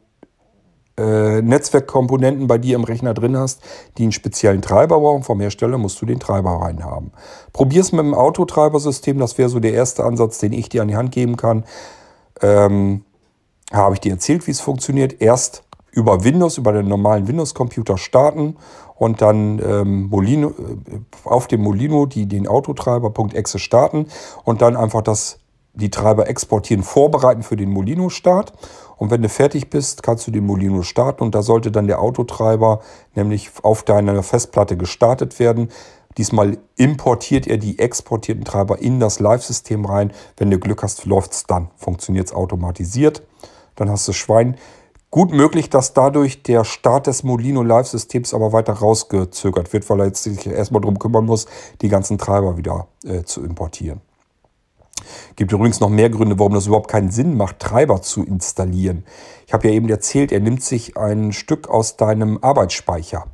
äh, 0.97 1.41
Netzwerkkomponenten 1.41 2.47
bei 2.47 2.57
dir 2.57 2.75
im 2.75 2.83
Rechner 2.83 3.13
drin 3.13 3.37
hast, 3.37 3.61
die 3.97 4.03
einen 4.03 4.11
speziellen 4.11 4.61
Treiber 4.61 4.99
brauchen 4.99 5.23
vom 5.23 5.39
Hersteller, 5.39 5.77
musst 5.77 6.01
du 6.01 6.05
den 6.05 6.19
Treiber 6.19 6.61
reinhaben. 6.61 7.11
Probier's 7.53 7.91
mit 7.91 8.01
dem 8.01 8.13
Autotreibersystem, 8.13 9.17
das 9.17 9.37
wäre 9.37 9.49
so 9.49 9.59
der 9.59 9.73
erste 9.73 10.03
Ansatz, 10.03 10.37
den 10.39 10.53
ich 10.53 10.69
dir 10.69 10.81
an 10.81 10.87
die 10.87 10.95
Hand 10.95 11.11
geben 11.11 11.37
kann. 11.37 11.65
Ähm, 12.41 13.03
habe 13.73 13.95
ich 13.95 14.01
dir 14.01 14.11
erzählt, 14.13 14.45
wie 14.47 14.51
es 14.51 14.61
funktioniert. 14.61 15.21
Erst 15.21 15.63
über 15.91 16.23
Windows, 16.23 16.57
über 16.57 16.73
den 16.73 16.87
normalen 16.87 17.27
Windows-Computer 17.27 17.97
starten 17.97 18.57
und 18.95 19.21
dann 19.21 19.59
ähm, 19.59 20.07
Molino, 20.09 20.49
äh, 20.49 20.99
auf 21.25 21.47
dem 21.47 21.61
Molino 21.61 22.05
die, 22.05 22.25
den 22.25 22.47
Autotreiber.exe 22.47 23.59
starten 23.59 24.07
und 24.43 24.61
dann 24.61 24.75
einfach 24.75 25.01
das, 25.01 25.39
die 25.73 25.91
Treiber 25.91 26.27
exportieren, 26.29 26.83
vorbereiten 26.83 27.43
für 27.43 27.57
den 27.57 27.69
Molino-Start. 27.69 28.53
Und 28.97 29.11
wenn 29.11 29.21
du 29.21 29.27
fertig 29.27 29.69
bist, 29.69 30.03
kannst 30.03 30.25
du 30.25 30.31
den 30.31 30.45
Molino 30.45 30.81
starten 30.81 31.23
und 31.23 31.35
da 31.35 31.41
sollte 31.41 31.69
dann 31.69 31.87
der 31.87 31.99
Autotreiber 32.01 32.79
nämlich 33.13 33.51
auf 33.61 33.83
deiner 33.83 34.23
Festplatte 34.23 34.77
gestartet 34.77 35.37
werden. 35.37 35.69
Diesmal 36.17 36.57
importiert 36.77 37.45
er 37.45 37.57
die 37.57 37.77
exportierten 37.77 38.45
Treiber 38.45 38.79
in 38.79 39.01
das 39.01 39.19
Live-System 39.19 39.83
rein. 39.83 40.13
Wenn 40.37 40.49
du 40.49 40.59
Glück 40.59 40.81
hast, 40.81 41.05
läuft 41.05 41.33
es 41.33 41.43
dann. 41.43 41.67
Funktioniert 41.75 42.27
es 42.27 42.33
automatisiert. 42.33 43.21
Dann 43.75 43.89
hast 43.89 44.07
du 44.07 44.13
Schwein. 44.13 44.55
Gut 45.15 45.31
möglich, 45.31 45.69
dass 45.69 45.93
dadurch 45.93 46.43
der 46.43 46.65
Start 46.65 47.07
des 47.07 47.23
Molino 47.23 47.63
Live-Systems 47.63 48.33
aber 48.33 48.51
weiter 48.51 48.73
rausgezögert 48.73 49.71
wird, 49.71 49.89
weil 49.89 50.01
er 50.01 50.07
jetzt 50.07 50.23
sich 50.23 50.45
erstmal 50.45 50.81
darum 50.81 50.99
kümmern 50.99 51.23
muss, 51.23 51.45
die 51.81 51.87
ganzen 51.87 52.17
Treiber 52.17 52.57
wieder 52.57 52.89
äh, 53.05 53.23
zu 53.23 53.41
importieren. 53.41 54.01
Gibt 55.37 55.53
übrigens 55.53 55.79
noch 55.79 55.87
mehr 55.87 56.09
Gründe, 56.09 56.37
warum 56.37 56.53
das 56.53 56.67
überhaupt 56.67 56.91
keinen 56.91 57.11
Sinn 57.11 57.37
macht, 57.37 57.61
Treiber 57.61 58.01
zu 58.01 58.25
installieren. 58.25 59.05
Ich 59.47 59.53
habe 59.53 59.69
ja 59.69 59.73
eben 59.73 59.87
erzählt, 59.87 60.33
er 60.33 60.41
nimmt 60.41 60.61
sich 60.61 60.97
ein 60.97 61.31
Stück 61.31 61.69
aus 61.69 61.95
deinem 61.95 62.39
Arbeitsspeicher. 62.41 63.25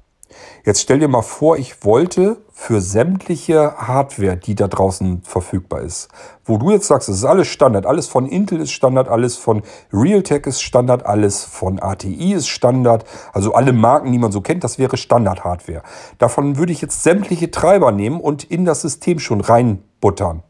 Jetzt 0.63 0.81
stell 0.81 0.99
dir 0.99 1.07
mal 1.07 1.23
vor, 1.23 1.57
ich 1.57 1.83
wollte 1.83 2.43
für 2.61 2.79
sämtliche 2.79 3.73
Hardware, 3.75 4.37
die 4.37 4.53
da 4.53 4.67
draußen 4.67 5.23
verfügbar 5.23 5.81
ist, 5.81 6.09
wo 6.45 6.59
du 6.59 6.69
jetzt 6.69 6.85
sagst, 6.85 7.09
es 7.09 7.17
ist 7.17 7.25
alles 7.25 7.47
Standard, 7.47 7.87
alles 7.87 8.07
von 8.07 8.27
Intel 8.27 8.59
ist 8.61 8.69
Standard, 8.69 9.07
alles 9.07 9.35
von 9.35 9.63
Realtek 9.91 10.45
ist 10.45 10.61
Standard, 10.61 11.03
alles 11.03 11.43
von 11.43 11.81
ATI 11.81 12.33
ist 12.33 12.49
Standard, 12.49 13.03
also 13.33 13.55
alle 13.55 13.73
Marken, 13.73 14.11
die 14.11 14.19
man 14.19 14.31
so 14.31 14.41
kennt, 14.41 14.63
das 14.63 14.77
wäre 14.77 14.95
Standard-Hardware. 14.95 15.81
Davon 16.19 16.57
würde 16.57 16.71
ich 16.71 16.81
jetzt 16.81 17.01
sämtliche 17.01 17.49
Treiber 17.49 17.91
nehmen 17.91 18.21
und 18.21 18.43
in 18.43 18.63
das 18.63 18.81
System 18.81 19.17
schon 19.17 19.41
reinbuttern. 19.41 20.43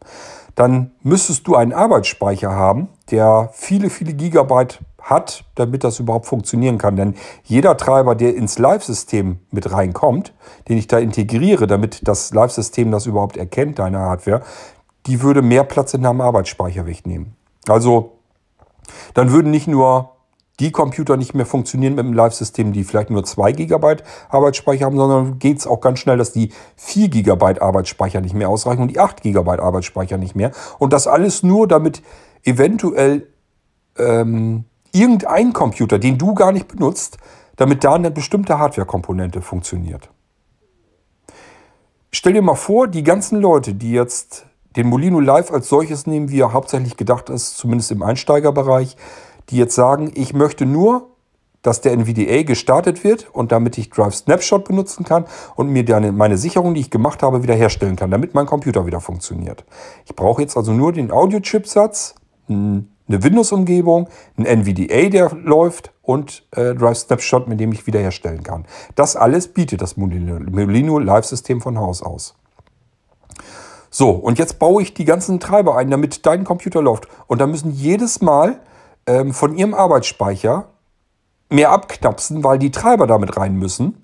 Dann 0.55 0.91
müsstest 1.03 1.47
du 1.47 1.55
einen 1.55 1.72
Arbeitsspeicher 1.72 2.51
haben, 2.51 2.89
der 3.09 3.51
viele, 3.53 3.89
viele 3.89 4.14
Gigabyte 4.14 4.80
hat, 5.02 5.45
damit 5.56 5.84
das 5.84 5.99
überhaupt 5.99 6.26
funktionieren 6.26 6.78
kann. 6.78 6.95
Denn 6.95 7.16
jeder 7.43 7.78
Treiber, 7.78 8.16
der 8.16 8.36
ins 8.36 8.60
Live-System 8.60 9.39
mit 9.52 9.72
reinkommt, 9.72 10.34
den 10.70 10.78
ich 10.78 10.88
da 10.88 10.99
integriere, 10.99 11.68
damit 11.68 12.08
das 12.08 12.34
Live-System 12.34 12.91
das 12.91 13.06
überhaupt 13.06 13.38
erkennt, 13.38 13.80
deine 13.80 13.99
Hardware, 13.99 14.41
die 15.08 15.22
würde 15.22 15.41
mehr 15.41 15.64
Platz 15.64 15.93
in 15.93 16.04
deinem 16.04 16.22
Arbeitsspeicher 16.22 16.86
wegnehmen. 16.86 17.36
Also 17.68 18.20
dann 19.14 19.32
würden 19.32 19.52
nicht 19.52 19.68
nur 19.68 20.12
die 20.60 20.72
Computer 20.72 21.18
nicht 21.18 21.34
mehr 21.34 21.47
funktionieren 21.47 21.95
mit 21.95 22.06
dem 22.06 22.14
Live-System, 22.14 22.72
die 22.72 22.84
vielleicht 22.84 23.10
nur 23.10 23.24
2 23.24 23.52
GB 23.54 23.97
Arbeitsspeicher 24.30 24.86
haben, 24.86 24.95
sondern 24.95 25.39
geht 25.39 25.58
es 25.58 25.66
auch 25.66 25.82
ganz 25.82 25.99
schnell, 25.99 26.18
dass 26.18 26.34
die 26.34 26.52
4 26.76 27.10
GB 27.10 27.60
Arbeitsspeicher 27.60 28.22
nicht 28.22 28.36
mehr 28.36 28.47
ausreichen 28.47 28.82
und 28.82 28.89
die 28.89 28.99
8 28.99 29.24
GB 29.24 29.49
Arbeitsspeicher 29.49 30.18
nicht 30.18 30.36
mehr. 30.36 30.52
Und 30.78 30.93
das 30.93 31.08
alles 31.08 31.41
nur, 31.41 31.68
damit 31.68 32.04
eventuell 32.43 33.28
ähm, 33.97 34.66
irgendein 34.91 35.53
Computer, 35.53 35.99
den 35.99 36.17
du 36.17 36.33
gar 36.33 36.51
nicht 36.51 36.67
benutzt, 36.67 37.17
damit 37.55 37.83
da 37.83 37.93
eine 37.93 38.11
bestimmte 38.11 38.57
Hardware-Komponente 38.57 39.41
funktioniert. 39.41 40.09
Stell 42.11 42.33
dir 42.33 42.41
mal 42.41 42.55
vor, 42.55 42.87
die 42.87 43.03
ganzen 43.03 43.39
Leute, 43.39 43.73
die 43.73 43.91
jetzt 43.91 44.45
den 44.75 44.87
Molino 44.87 45.19
Live 45.19 45.51
als 45.51 45.69
solches 45.69 46.07
nehmen, 46.07 46.29
wie 46.29 46.41
er 46.41 46.53
hauptsächlich 46.53 46.97
gedacht 46.97 47.29
ist, 47.29 47.57
zumindest 47.57 47.91
im 47.91 48.03
Einsteigerbereich, 48.03 48.97
die 49.49 49.57
jetzt 49.57 49.75
sagen, 49.75 50.11
ich 50.15 50.33
möchte 50.33 50.65
nur, 50.65 51.07
dass 51.61 51.81
der 51.81 51.91
NVDA 51.91 52.43
gestartet 52.43 53.03
wird 53.03 53.29
und 53.33 53.51
damit 53.51 53.77
ich 53.77 53.89
Drive 53.89 54.15
Snapshot 54.15 54.65
benutzen 54.65 55.05
kann 55.05 55.25
und 55.55 55.69
mir 55.69 55.85
dann 55.85 56.15
meine 56.15 56.37
Sicherung, 56.37 56.73
die 56.73 56.81
ich 56.81 56.89
gemacht 56.89 57.21
habe, 57.21 57.43
wiederherstellen 57.43 57.95
kann, 57.95 58.09
damit 58.09 58.33
mein 58.33 58.45
Computer 58.45 58.85
wieder 58.85 58.99
funktioniert. 58.99 59.63
Ich 60.05 60.15
brauche 60.15 60.41
jetzt 60.41 60.57
also 60.57 60.73
nur 60.73 60.91
den 60.91 61.11
Audio-Chipsatz, 61.11 62.15
eine 63.12 63.24
Windows-Umgebung, 63.24 64.09
ein 64.38 64.45
NVDA, 64.45 65.09
der 65.09 65.32
läuft 65.43 65.91
und 66.01 66.43
äh, 66.51 66.74
Drive 66.74 66.97
Snapshot, 66.97 67.47
mit 67.47 67.59
dem 67.59 67.72
ich 67.72 67.86
wiederherstellen 67.88 68.43
kann. 68.43 68.66
Das 68.95 69.16
alles 69.16 69.47
bietet 69.47 69.82
das 69.82 69.97
Molino 69.97 70.99
Live-System 70.99 71.62
von 71.62 71.78
Haus 71.78 72.01
aus. 72.01 72.36
So, 73.89 74.12
und 74.12 74.39
jetzt 74.39 74.57
baue 74.57 74.82
ich 74.82 74.93
die 74.93 75.03
ganzen 75.03 75.39
Treiber 75.39 75.76
ein, 75.76 75.91
damit 75.91 76.26
dein 76.26 76.45
Computer 76.45 76.82
läuft. 76.82 77.07
Und 77.28 77.41
da 77.41 77.47
müssen 77.47 77.72
jedes 77.72 78.22
Mal 78.22 78.62
ähm, 79.05 79.34
von 79.34 79.55
ihrem 79.57 79.74
Arbeitsspeicher 79.74 80.70
mehr 81.49 81.72
abknapsen, 81.72 82.43
weil 82.43 82.57
die 82.57 82.72
Treiber 82.72 83.05
damit 83.05 83.36
rein 83.36 83.55
müssen, 83.55 84.01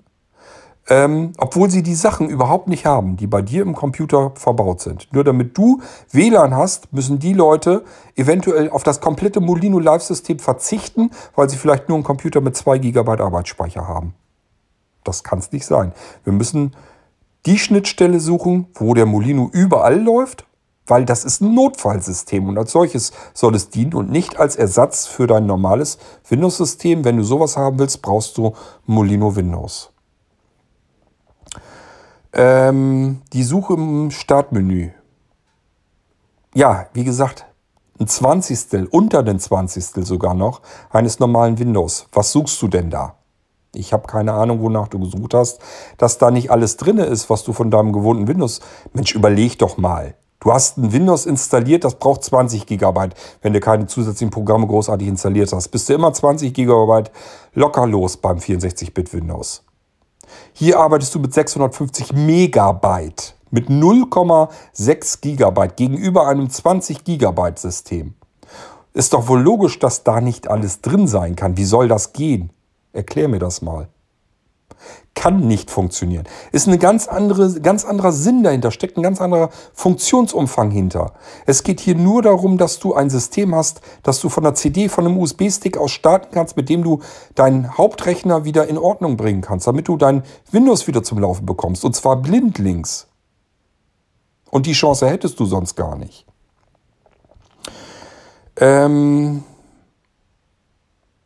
ähm, 0.88 1.32
obwohl 1.38 1.70
sie 1.70 1.82
die 1.82 1.94
Sachen 1.94 2.28
überhaupt 2.28 2.68
nicht 2.68 2.86
haben, 2.86 3.16
die 3.16 3.26
bei 3.26 3.42
dir 3.42 3.62
im 3.62 3.74
Computer 3.74 4.32
verbaut 4.34 4.80
sind. 4.80 5.08
Nur 5.12 5.22
damit 5.22 5.56
du 5.56 5.82
WLAN 6.10 6.54
hast, 6.54 6.92
müssen 6.92 7.18
die 7.18 7.34
Leute 7.34 7.84
eventuell 8.16 8.70
auf 8.70 8.82
das 8.82 9.00
komplette 9.00 9.40
Molino 9.40 9.78
Live-System 9.78 10.38
verzichten, 10.38 11.10
weil 11.34 11.50
sie 11.50 11.56
vielleicht 11.56 11.88
nur 11.88 11.96
einen 11.96 12.04
Computer 12.04 12.40
mit 12.40 12.56
2 12.56 12.78
GB 12.78 13.22
Arbeitsspeicher 13.22 13.86
haben. 13.86 14.14
Das 15.04 15.22
kann 15.24 15.38
es 15.38 15.52
nicht 15.52 15.66
sein. 15.66 15.92
Wir 16.24 16.32
müssen 16.32 16.74
die 17.46 17.58
Schnittstelle 17.58 18.20
suchen, 18.20 18.66
wo 18.74 18.94
der 18.94 19.06
Molino 19.06 19.50
überall 19.52 20.00
läuft 20.00 20.44
weil 20.90 21.04
das 21.04 21.24
ist 21.24 21.42
ein 21.42 21.54
Notfallsystem 21.54 22.48
und 22.48 22.58
als 22.58 22.72
solches 22.72 23.12
soll 23.34 23.54
es 23.54 23.68
dienen 23.68 23.94
und 23.94 24.10
nicht 24.10 24.38
als 24.38 24.56
Ersatz 24.56 25.06
für 25.06 25.26
dein 25.26 25.44
normales 25.46 25.98
Windows-System. 26.28 27.04
Wenn 27.04 27.18
du 27.18 27.24
sowas 27.24 27.56
haben 27.56 27.78
willst, 27.78 28.02
brauchst 28.02 28.38
du 28.38 28.54
Molino 28.86 29.36
Windows. 29.36 29.92
Ähm, 32.32 33.22
die 33.32 33.42
Suche 33.42 33.74
im 33.74 34.10
Startmenü. 34.10 34.90
Ja, 36.54 36.86
wie 36.92 37.04
gesagt, 37.04 37.46
ein 37.98 38.06
Zwanzigstel, 38.06 38.86
unter 38.86 39.22
den 39.22 39.38
Zwanzigstel 39.40 40.04
sogar 40.04 40.34
noch, 40.34 40.60
eines 40.90 41.18
normalen 41.20 41.58
Windows. 41.58 42.06
Was 42.12 42.32
suchst 42.32 42.60
du 42.60 42.68
denn 42.68 42.90
da? 42.90 43.14
Ich 43.74 43.92
habe 43.92 44.06
keine 44.06 44.32
Ahnung, 44.34 44.60
wonach 44.62 44.88
du 44.88 44.98
gesucht 44.98 45.34
hast, 45.34 45.60
dass 45.96 46.18
da 46.18 46.30
nicht 46.30 46.50
alles 46.50 46.76
drin 46.76 46.98
ist, 46.98 47.30
was 47.30 47.44
du 47.44 47.52
von 47.52 47.70
deinem 47.70 47.92
gewohnten 47.92 48.28
Windows. 48.28 48.60
Mensch, 48.92 49.14
überleg 49.14 49.58
doch 49.58 49.78
mal. 49.78 50.14
Du 50.40 50.52
hast 50.52 50.78
ein 50.78 50.92
Windows 50.92 51.26
installiert, 51.26 51.84
das 51.84 51.96
braucht 51.96 52.22
20 52.24 52.66
GB. 52.66 53.08
Wenn 53.42 53.52
du 53.52 53.60
keine 53.60 53.86
zusätzlichen 53.86 54.30
Programme 54.30 54.66
großartig 54.66 55.08
installiert 55.08 55.52
hast, 55.52 55.68
bist 55.68 55.88
du 55.88 55.94
immer 55.94 56.12
20 56.12 56.54
GB 56.54 57.04
locker 57.54 57.86
los 57.86 58.16
beim 58.16 58.38
64-Bit 58.38 59.12
Windows. 59.12 59.64
Hier 60.60 60.80
arbeitest 60.80 61.14
du 61.14 61.20
mit 61.20 61.32
650 61.32 62.14
Megabyte, 62.14 63.36
mit 63.52 63.68
0,6 63.68 65.20
GB 65.20 65.68
gegenüber 65.76 66.26
einem 66.26 66.50
20 66.50 67.04
GB 67.04 67.52
System. 67.54 68.14
Ist 68.92 69.12
doch 69.12 69.28
wohl 69.28 69.40
logisch, 69.40 69.78
dass 69.78 70.02
da 70.02 70.20
nicht 70.20 70.48
alles 70.50 70.80
drin 70.80 71.06
sein 71.06 71.36
kann. 71.36 71.56
Wie 71.56 71.64
soll 71.64 71.86
das 71.86 72.12
gehen? 72.12 72.50
Erklär 72.92 73.28
mir 73.28 73.38
das 73.38 73.62
mal. 73.62 73.86
Kann 75.14 75.48
nicht 75.48 75.70
funktionieren. 75.70 76.24
Ist 76.52 76.68
ein 76.68 76.78
ganz, 76.78 77.08
andere, 77.08 77.60
ganz 77.60 77.84
anderer 77.84 78.12
Sinn 78.12 78.44
dahinter, 78.44 78.70
steckt 78.70 78.96
ein 78.96 79.02
ganz 79.02 79.20
anderer 79.20 79.50
Funktionsumfang 79.74 80.70
hinter. 80.70 81.14
Es 81.44 81.64
geht 81.64 81.80
hier 81.80 81.96
nur 81.96 82.22
darum, 82.22 82.56
dass 82.56 82.78
du 82.78 82.94
ein 82.94 83.10
System 83.10 83.54
hast, 83.54 83.80
dass 84.04 84.20
du 84.20 84.28
von 84.28 84.44
der 84.44 84.54
CD, 84.54 84.88
von 84.88 85.06
einem 85.06 85.18
USB-Stick 85.18 85.76
aus 85.76 85.90
starten 85.90 86.28
kannst, 86.32 86.56
mit 86.56 86.68
dem 86.68 86.84
du 86.84 87.00
deinen 87.34 87.76
Hauptrechner 87.76 88.44
wieder 88.44 88.68
in 88.68 88.78
Ordnung 88.78 89.16
bringen 89.16 89.40
kannst, 89.40 89.66
damit 89.66 89.88
du 89.88 89.96
dein 89.96 90.22
Windows 90.52 90.86
wieder 90.86 91.02
zum 91.02 91.18
Laufen 91.18 91.46
bekommst. 91.46 91.84
Und 91.84 91.96
zwar 91.96 92.16
blindlings. 92.16 93.08
Und 94.50 94.66
die 94.66 94.72
Chance 94.72 95.08
hättest 95.08 95.40
du 95.40 95.46
sonst 95.46 95.74
gar 95.74 95.96
nicht. 95.96 96.26
Ähm, 98.56 99.42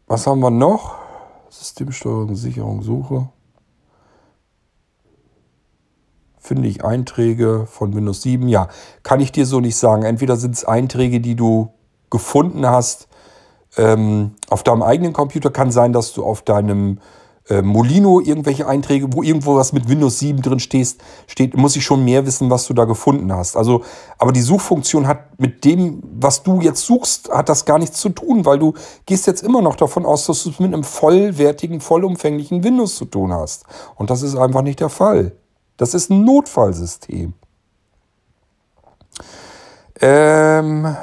was 0.06 0.26
haben 0.26 0.40
wir 0.40 0.50
noch? 0.50 1.01
Systemsteuerung, 1.52 2.34
Sicherung, 2.34 2.82
Suche. 2.82 3.28
Finde 6.38 6.66
ich 6.66 6.82
Einträge 6.82 7.66
von 7.66 7.94
Windows 7.94 8.22
7? 8.22 8.48
Ja, 8.48 8.68
kann 9.02 9.20
ich 9.20 9.32
dir 9.32 9.44
so 9.44 9.60
nicht 9.60 9.76
sagen. 9.76 10.02
Entweder 10.02 10.36
sind 10.36 10.54
es 10.54 10.64
Einträge, 10.64 11.20
die 11.20 11.36
du 11.36 11.70
gefunden 12.08 12.66
hast 12.66 13.06
ähm, 13.76 14.32
auf 14.48 14.62
deinem 14.62 14.82
eigenen 14.82 15.12
Computer. 15.12 15.50
Kann 15.50 15.70
sein, 15.70 15.92
dass 15.92 16.14
du 16.14 16.24
auf 16.24 16.40
deinem 16.40 17.00
äh, 17.48 17.62
Molino 17.62 18.20
irgendwelche 18.20 18.66
Einträge, 18.66 19.12
wo 19.12 19.22
irgendwo 19.22 19.56
was 19.56 19.72
mit 19.72 19.88
Windows 19.88 20.18
7 20.20 20.42
drin 20.42 20.60
stehst, 20.60 21.00
steht, 21.26 21.56
muss 21.56 21.76
ich 21.76 21.84
schon 21.84 22.04
mehr 22.04 22.24
wissen, 22.24 22.50
was 22.50 22.66
du 22.66 22.74
da 22.74 22.84
gefunden 22.84 23.32
hast. 23.32 23.56
Also, 23.56 23.82
aber 24.18 24.32
die 24.32 24.40
Suchfunktion 24.40 25.06
hat 25.06 25.40
mit 25.40 25.64
dem, 25.64 26.02
was 26.20 26.42
du 26.42 26.60
jetzt 26.60 26.84
suchst, 26.86 27.30
hat 27.30 27.48
das 27.48 27.64
gar 27.64 27.78
nichts 27.78 27.98
zu 27.98 28.10
tun, 28.10 28.44
weil 28.44 28.58
du 28.58 28.74
gehst 29.06 29.26
jetzt 29.26 29.42
immer 29.42 29.60
noch 29.60 29.76
davon 29.76 30.06
aus, 30.06 30.26
dass 30.26 30.44
du 30.44 30.50
es 30.50 30.60
mit 30.60 30.72
einem 30.72 30.84
vollwertigen, 30.84 31.80
vollumfänglichen 31.80 32.62
Windows 32.62 32.96
zu 32.96 33.06
tun 33.06 33.32
hast. 33.32 33.64
Und 33.96 34.10
das 34.10 34.22
ist 34.22 34.36
einfach 34.36 34.62
nicht 34.62 34.80
der 34.80 34.88
Fall. 34.88 35.32
Das 35.76 35.94
ist 35.94 36.10
ein 36.10 36.24
Notfallsystem. 36.24 37.32
Ähm. 40.00 40.96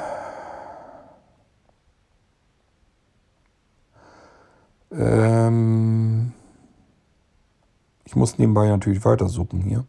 Ähm. 4.92 6.32
Ich 8.04 8.16
muss 8.16 8.38
nebenbei 8.38 8.66
natürlich 8.66 9.04
weitersuchen 9.04 9.60
hier. 9.60 9.86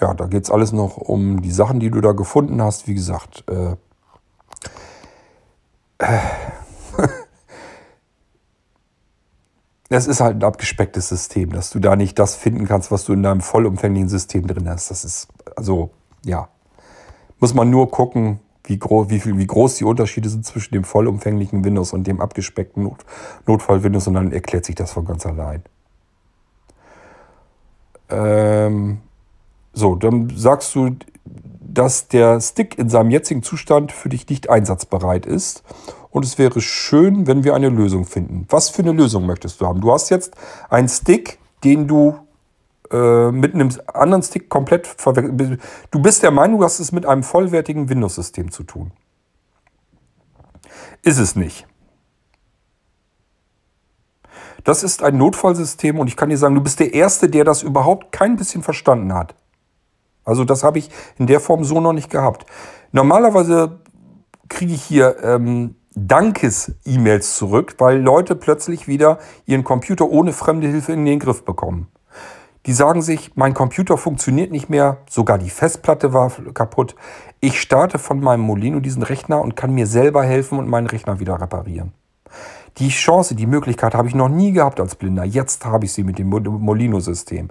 Ja, 0.00 0.12
da 0.12 0.26
geht 0.26 0.42
es 0.42 0.50
alles 0.50 0.72
noch 0.72 0.96
um 0.96 1.40
die 1.40 1.52
Sachen, 1.52 1.78
die 1.78 1.90
du 1.90 2.00
da 2.00 2.10
gefunden 2.12 2.60
hast. 2.60 2.88
Wie 2.88 2.94
gesagt, 2.94 3.44
äh, 3.48 3.76
es 9.88 10.06
ist 10.06 10.20
halt 10.20 10.36
ein 10.36 10.44
abgespecktes 10.44 11.08
System, 11.08 11.50
dass 11.52 11.70
du 11.70 11.78
da 11.78 11.96
nicht 11.96 12.18
das 12.18 12.34
finden 12.34 12.66
kannst, 12.66 12.90
was 12.90 13.04
du 13.04 13.12
in 13.12 13.22
deinem 13.22 13.40
vollumfänglichen 13.40 14.08
System 14.08 14.46
drin 14.46 14.68
hast. 14.68 14.90
Das 14.90 15.04
ist, 15.04 15.28
also, 15.56 15.90
ja, 16.24 16.48
muss 17.38 17.54
man 17.54 17.70
nur 17.70 17.90
gucken, 17.90 18.40
wie, 18.64 18.78
groß, 18.78 19.10
wie, 19.10 19.20
viel, 19.20 19.38
wie 19.38 19.46
groß 19.46 19.76
die 19.76 19.84
Unterschiede 19.84 20.28
sind 20.28 20.44
zwischen 20.44 20.74
dem 20.74 20.84
vollumfänglichen 20.84 21.64
Windows 21.64 21.92
und 21.92 22.06
dem 22.06 22.20
abgespeckten 22.20 22.82
Not, 22.82 23.04
Notfall-Windows 23.46 24.08
und 24.08 24.14
dann 24.14 24.32
erklärt 24.32 24.64
sich 24.64 24.74
das 24.74 24.92
von 24.92 25.04
ganz 25.04 25.24
allein. 25.24 25.62
Ähm, 28.08 28.98
so, 29.72 29.94
dann 29.94 30.32
sagst 30.34 30.74
du, 30.74 30.96
dass 31.76 32.08
der 32.08 32.40
Stick 32.40 32.78
in 32.78 32.88
seinem 32.88 33.10
jetzigen 33.10 33.42
Zustand 33.42 33.92
für 33.92 34.08
dich 34.08 34.28
nicht 34.28 34.48
einsatzbereit 34.48 35.26
ist. 35.26 35.62
Und 36.10 36.24
es 36.24 36.38
wäre 36.38 36.60
schön, 36.62 37.26
wenn 37.26 37.44
wir 37.44 37.54
eine 37.54 37.68
Lösung 37.68 38.06
finden. 38.06 38.46
Was 38.48 38.70
für 38.70 38.82
eine 38.82 38.92
Lösung 38.92 39.26
möchtest 39.26 39.60
du 39.60 39.66
haben? 39.66 39.82
Du 39.82 39.92
hast 39.92 40.08
jetzt 40.08 40.34
einen 40.70 40.88
Stick, 40.88 41.38
den 41.62 41.86
du 41.86 42.16
äh, 42.90 43.30
mit 43.30 43.54
einem 43.54 43.70
anderen 43.92 44.22
Stick 44.22 44.48
komplett 44.48 44.86
verwechselt. 44.86 45.60
Du 45.90 46.00
bist 46.00 46.22
der 46.22 46.30
Meinung, 46.30 46.58
du 46.58 46.64
hast 46.64 46.80
es 46.80 46.92
mit 46.92 47.06
einem 47.06 47.22
vollwertigen 47.22 47.88
Windows-System 47.88 48.50
zu 48.50 48.62
tun. 48.62 48.92
Ist 51.02 51.18
es 51.18 51.36
nicht. 51.36 51.66
Das 54.64 54.82
ist 54.82 55.02
ein 55.02 55.16
Notfallsystem 55.16 55.98
und 56.00 56.08
ich 56.08 56.16
kann 56.16 56.28
dir 56.28 56.38
sagen, 56.38 56.56
du 56.56 56.60
bist 56.60 56.80
der 56.80 56.92
Erste, 56.92 57.28
der 57.28 57.44
das 57.44 57.62
überhaupt 57.62 58.10
kein 58.10 58.36
bisschen 58.36 58.64
verstanden 58.64 59.14
hat. 59.14 59.36
Also 60.24 60.44
das 60.44 60.64
habe 60.64 60.78
ich 60.78 60.90
in 61.18 61.28
der 61.28 61.38
Form 61.38 61.62
so 61.62 61.80
noch 61.80 61.92
nicht 61.92 62.10
gehabt. 62.10 62.46
Normalerweise 62.90 63.78
kriege 64.48 64.74
ich 64.74 64.82
hier 64.82 65.22
ähm, 65.22 65.76
Dankes-E-Mails 65.94 67.36
zurück, 67.36 67.76
weil 67.78 68.00
Leute 68.00 68.34
plötzlich 68.34 68.88
wieder 68.88 69.18
ihren 69.46 69.64
Computer 69.64 70.08
ohne 70.08 70.32
fremde 70.32 70.66
Hilfe 70.66 70.92
in 70.92 71.04
den 71.04 71.20
Griff 71.20 71.44
bekommen. 71.44 71.86
Die 72.66 72.72
sagen 72.72 73.00
sich, 73.00 73.30
mein 73.36 73.54
Computer 73.54 73.96
funktioniert 73.96 74.50
nicht 74.50 74.68
mehr, 74.68 74.98
sogar 75.08 75.38
die 75.38 75.50
Festplatte 75.50 76.12
war 76.12 76.32
kaputt. 76.52 76.96
Ich 77.38 77.60
starte 77.60 77.98
von 77.98 78.20
meinem 78.20 78.40
Molino 78.40 78.80
diesen 78.80 79.04
Rechner 79.04 79.40
und 79.40 79.54
kann 79.54 79.72
mir 79.72 79.86
selber 79.86 80.24
helfen 80.24 80.58
und 80.58 80.68
meinen 80.68 80.88
Rechner 80.88 81.20
wieder 81.20 81.40
reparieren. 81.40 81.92
Die 82.78 82.88
Chance, 82.88 83.36
die 83.36 83.46
Möglichkeit 83.46 83.94
habe 83.94 84.08
ich 84.08 84.14
noch 84.14 84.28
nie 84.28 84.52
gehabt 84.52 84.80
als 84.80 84.96
Blinder. 84.96 85.24
Jetzt 85.24 85.64
habe 85.64 85.84
ich 85.84 85.92
sie 85.92 86.02
mit 86.02 86.18
dem 86.18 86.28
Molino-System. 86.28 87.50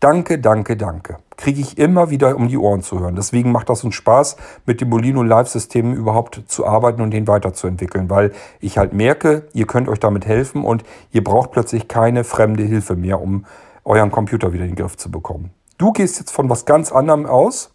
Danke, 0.00 0.38
danke, 0.38 0.76
danke. 0.76 1.18
Kriege 1.36 1.60
ich 1.60 1.78
immer 1.78 2.10
wieder 2.10 2.34
um 2.36 2.48
die 2.48 2.58
Ohren 2.58 2.82
zu 2.82 3.00
hören. 3.00 3.16
Deswegen 3.16 3.52
macht 3.52 3.68
das 3.68 3.84
uns 3.84 3.94
Spaß, 3.94 4.36
mit 4.66 4.80
dem 4.80 4.88
Molino 4.88 5.22
Live-System 5.22 5.94
überhaupt 5.94 6.42
zu 6.46 6.66
arbeiten 6.66 7.02
und 7.02 7.10
den 7.10 7.28
weiterzuentwickeln, 7.28 8.10
weil 8.10 8.32
ich 8.60 8.78
halt 8.78 8.92
merke, 8.92 9.46
ihr 9.52 9.66
könnt 9.66 9.88
euch 9.88 10.00
damit 10.00 10.26
helfen 10.26 10.64
und 10.64 10.84
ihr 11.12 11.22
braucht 11.22 11.52
plötzlich 11.52 11.86
keine 11.86 12.24
fremde 12.24 12.64
Hilfe 12.64 12.96
mehr, 12.96 13.20
um 13.20 13.44
euren 13.84 14.10
Computer 14.10 14.52
wieder 14.52 14.64
in 14.64 14.70
den 14.70 14.76
Griff 14.76 14.96
zu 14.96 15.10
bekommen. 15.10 15.50
Du 15.78 15.92
gehst 15.92 16.18
jetzt 16.18 16.30
von 16.30 16.48
was 16.48 16.64
ganz 16.64 16.92
anderem 16.92 17.26
aus 17.26 17.72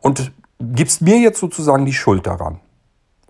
und 0.00 0.32
gibst 0.60 1.02
mir 1.02 1.18
jetzt 1.18 1.38
sozusagen 1.38 1.86
die 1.86 1.92
Schuld 1.92 2.26
daran 2.26 2.60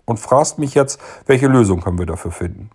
und 0.05 0.19
fragst 0.19 0.59
mich 0.59 0.73
jetzt, 0.73 0.99
welche 1.25 1.47
Lösung 1.47 1.81
können 1.81 1.99
wir 1.99 2.05
dafür 2.05 2.31
finden. 2.31 2.69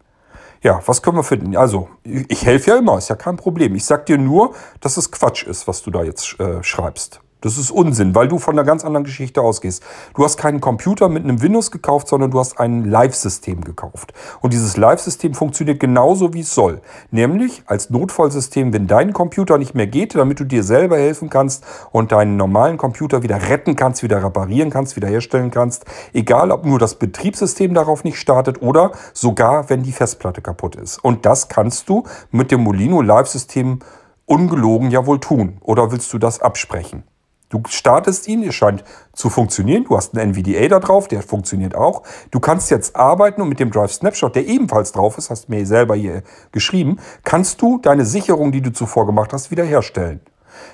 Ja, 0.62 0.80
was 0.86 1.02
können 1.02 1.16
wir 1.16 1.24
finden? 1.24 1.56
Also, 1.56 1.88
ich 2.02 2.44
helfe 2.44 2.70
ja 2.70 2.78
immer, 2.78 2.98
ist 2.98 3.08
ja 3.08 3.16
kein 3.16 3.36
Problem. 3.36 3.76
Ich 3.76 3.84
sag 3.84 4.06
dir 4.06 4.18
nur, 4.18 4.54
dass 4.80 4.96
es 4.96 5.12
Quatsch 5.12 5.44
ist, 5.44 5.68
was 5.68 5.82
du 5.82 5.90
da 5.90 6.02
jetzt 6.02 6.38
äh, 6.40 6.62
schreibst. 6.64 7.20
Das 7.40 7.56
ist 7.56 7.70
Unsinn, 7.70 8.16
weil 8.16 8.26
du 8.26 8.38
von 8.40 8.54
einer 8.54 8.66
ganz 8.66 8.84
anderen 8.84 9.04
Geschichte 9.04 9.40
ausgehst. 9.42 9.84
Du 10.14 10.24
hast 10.24 10.38
keinen 10.38 10.60
Computer 10.60 11.08
mit 11.08 11.22
einem 11.22 11.40
Windows 11.40 11.70
gekauft, 11.70 12.08
sondern 12.08 12.32
du 12.32 12.40
hast 12.40 12.58
ein 12.58 12.84
Live-System 12.84 13.62
gekauft. 13.62 14.12
Und 14.40 14.52
dieses 14.52 14.76
Live-System 14.76 15.34
funktioniert 15.34 15.78
genauso, 15.78 16.34
wie 16.34 16.40
es 16.40 16.52
soll. 16.52 16.80
Nämlich 17.12 17.62
als 17.66 17.90
Notfallsystem, 17.90 18.72
wenn 18.72 18.88
dein 18.88 19.12
Computer 19.12 19.56
nicht 19.56 19.76
mehr 19.76 19.86
geht, 19.86 20.16
damit 20.16 20.40
du 20.40 20.44
dir 20.44 20.64
selber 20.64 20.96
helfen 20.96 21.30
kannst 21.30 21.64
und 21.92 22.10
deinen 22.10 22.36
normalen 22.36 22.76
Computer 22.76 23.22
wieder 23.22 23.40
retten 23.48 23.76
kannst, 23.76 24.02
wieder 24.02 24.24
reparieren 24.24 24.70
kannst, 24.70 24.96
wieder 24.96 25.06
herstellen 25.06 25.52
kannst. 25.52 25.84
Egal, 26.12 26.50
ob 26.50 26.66
nur 26.66 26.80
das 26.80 26.96
Betriebssystem 26.96 27.72
darauf 27.72 28.02
nicht 28.02 28.18
startet 28.18 28.62
oder 28.62 28.90
sogar, 29.12 29.70
wenn 29.70 29.84
die 29.84 29.92
Festplatte 29.92 30.42
kaputt 30.42 30.74
ist. 30.74 30.98
Und 30.98 31.24
das 31.24 31.48
kannst 31.48 31.88
du 31.88 32.02
mit 32.32 32.50
dem 32.50 32.64
Molino 32.64 33.00
Live-System 33.00 33.78
ungelogen 34.26 34.90
ja 34.90 35.06
wohl 35.06 35.20
tun. 35.20 35.58
Oder 35.60 35.92
willst 35.92 36.12
du 36.12 36.18
das 36.18 36.40
absprechen? 36.40 37.04
Du 37.48 37.62
startest 37.66 38.28
ihn, 38.28 38.42
es 38.42 38.54
scheint 38.54 38.84
zu 39.14 39.30
funktionieren. 39.30 39.84
Du 39.84 39.96
hast 39.96 40.14
einen 40.14 40.34
NVDA 40.34 40.68
da 40.68 40.80
drauf, 40.80 41.08
der 41.08 41.22
funktioniert 41.22 41.74
auch. 41.74 42.02
Du 42.30 42.40
kannst 42.40 42.70
jetzt 42.70 42.94
arbeiten 42.94 43.40
und 43.40 43.48
mit 43.48 43.58
dem 43.58 43.70
Drive 43.70 43.92
Snapshot, 43.92 44.36
der 44.36 44.46
ebenfalls 44.46 44.92
drauf 44.92 45.16
ist, 45.16 45.30
hast 45.30 45.48
du 45.48 45.52
mir 45.52 45.66
selber 45.66 45.94
hier 45.94 46.22
geschrieben, 46.52 46.98
kannst 47.24 47.62
du 47.62 47.78
deine 47.78 48.04
Sicherung, 48.04 48.52
die 48.52 48.60
du 48.60 48.70
zuvor 48.70 49.06
gemacht 49.06 49.32
hast, 49.32 49.50
wiederherstellen. 49.50 50.20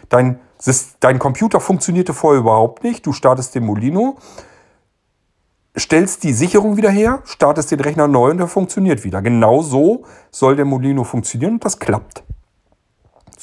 Dein, 0.09 0.41
dein 1.01 1.19
Computer 1.19 1.61
funktionierte 1.61 2.13
vorher 2.13 2.41
überhaupt 2.41 2.83
nicht. 2.83 3.07
Du 3.07 3.13
startest 3.13 3.55
den 3.55 3.65
Molino, 3.65 4.17
stellst 5.79 6.25
die 6.25 6.33
Sicherung 6.33 6.77
wieder 6.77 6.91
her, 6.91 7.23
startest 7.25 7.71
den 7.71 7.81
Rechner 7.81 8.09
neu 8.09 8.31
und 8.31 8.39
der 8.39 8.49
funktioniert 8.49 9.05
wieder. 9.05 9.23
Genau 9.23 9.63
so 9.63 10.05
soll 10.31 10.57
der 10.57 10.65
Molino 10.65 11.05
funktionieren 11.05 11.55
und 11.55 11.65
das 11.65 11.79
klappt. 11.79 12.25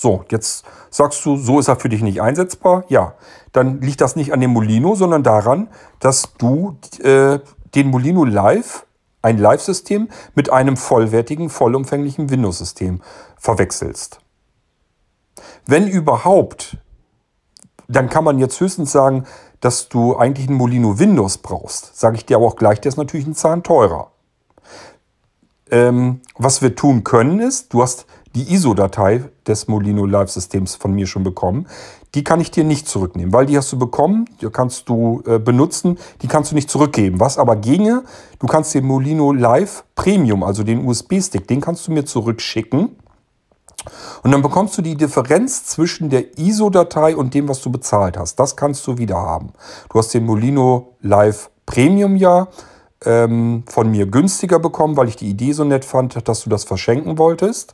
So, 0.01 0.25
jetzt 0.31 0.65
sagst 0.89 1.23
du, 1.27 1.37
so 1.37 1.59
ist 1.59 1.67
er 1.67 1.75
für 1.75 1.87
dich 1.87 2.01
nicht 2.01 2.23
einsetzbar. 2.23 2.85
Ja, 2.87 3.13
dann 3.51 3.81
liegt 3.81 4.01
das 4.01 4.15
nicht 4.15 4.33
an 4.33 4.41
dem 4.41 4.49
Molino, 4.49 4.95
sondern 4.95 5.21
daran, 5.21 5.67
dass 5.99 6.33
du 6.39 6.75
äh, 7.03 7.37
den 7.75 7.91
Molino 7.91 8.25
Live, 8.25 8.87
ein 9.21 9.37
Live-System, 9.37 10.09
mit 10.33 10.49
einem 10.49 10.75
vollwertigen, 10.75 11.51
vollumfänglichen 11.51 12.31
Windows-System 12.31 13.01
verwechselst. 13.37 14.21
Wenn 15.67 15.87
überhaupt, 15.87 16.77
dann 17.87 18.09
kann 18.09 18.23
man 18.23 18.39
jetzt 18.39 18.59
höchstens 18.59 18.91
sagen, 18.91 19.25
dass 19.59 19.87
du 19.87 20.17
eigentlich 20.17 20.47
einen 20.47 20.57
Molino 20.57 20.97
Windows 20.97 21.37
brauchst. 21.37 21.95
Sage 21.95 22.15
ich 22.15 22.25
dir 22.25 22.37
aber 22.37 22.47
auch 22.47 22.55
gleich, 22.55 22.81
der 22.81 22.89
ist 22.89 22.97
natürlich 22.97 23.27
ein 23.27 23.35
Zahn 23.35 23.61
teurer. 23.61 24.09
Ähm, 25.69 26.21
was 26.39 26.63
wir 26.63 26.75
tun 26.75 27.03
können 27.03 27.39
ist, 27.39 27.71
du 27.71 27.83
hast 27.83 28.07
die 28.35 28.53
ISO-Datei 28.53 29.25
des 29.45 29.67
Molino 29.67 30.05
Live-Systems 30.05 30.75
von 30.75 30.93
mir 30.93 31.07
schon 31.07 31.23
bekommen. 31.23 31.67
die 32.13 32.25
kann 32.25 32.41
ich 32.41 32.51
dir 32.51 32.65
nicht 32.65 32.89
zurücknehmen, 32.89 33.31
weil 33.31 33.45
die 33.45 33.57
hast 33.57 33.71
du 33.71 33.79
bekommen, 33.79 34.25
die 34.41 34.49
kannst 34.49 34.89
du 34.89 35.23
äh, 35.25 35.39
benutzen, 35.39 35.97
die 36.21 36.27
kannst 36.27 36.51
du 36.51 36.55
nicht 36.55 36.69
zurückgeben. 36.69 37.21
Was 37.21 37.37
aber 37.37 37.55
ginge, 37.55 38.03
du 38.39 38.47
kannst 38.47 38.73
den 38.73 38.85
Molino 38.85 39.31
Live 39.31 39.85
Premium, 39.95 40.43
also 40.43 40.63
den 40.63 40.85
USB-Stick, 40.85 41.47
den 41.47 41.61
kannst 41.61 41.87
du 41.87 41.93
mir 41.93 42.03
zurückschicken. 42.03 42.97
Und 44.23 44.31
dann 44.31 44.41
bekommst 44.41 44.77
du 44.77 44.81
die 44.81 44.95
Differenz 44.95 45.65
zwischen 45.65 46.09
der 46.09 46.37
ISO-Datei 46.37 47.15
und 47.15 47.33
dem, 47.33 47.47
was 47.47 47.61
du 47.61 47.71
bezahlt 47.71 48.17
hast. 48.17 48.35
Das 48.35 48.55
kannst 48.55 48.85
du 48.87 48.97
wieder 48.97 49.15
haben. 49.15 49.53
Du 49.89 49.97
hast 49.97 50.13
den 50.13 50.25
Molino 50.25 50.95
Live 51.01 51.49
Premium 51.65 52.15
ja 52.15 52.47
ähm, 53.05 53.63
von 53.67 53.89
mir 53.89 54.05
günstiger 54.05 54.59
bekommen, 54.59 54.97
weil 54.97 55.07
ich 55.07 55.15
die 55.15 55.29
Idee 55.29 55.53
so 55.53 55.63
nett 55.63 55.85
fand, 55.85 56.27
dass 56.27 56.43
du 56.43 56.49
das 56.49 56.63
verschenken 56.63 57.17
wolltest. 57.17 57.73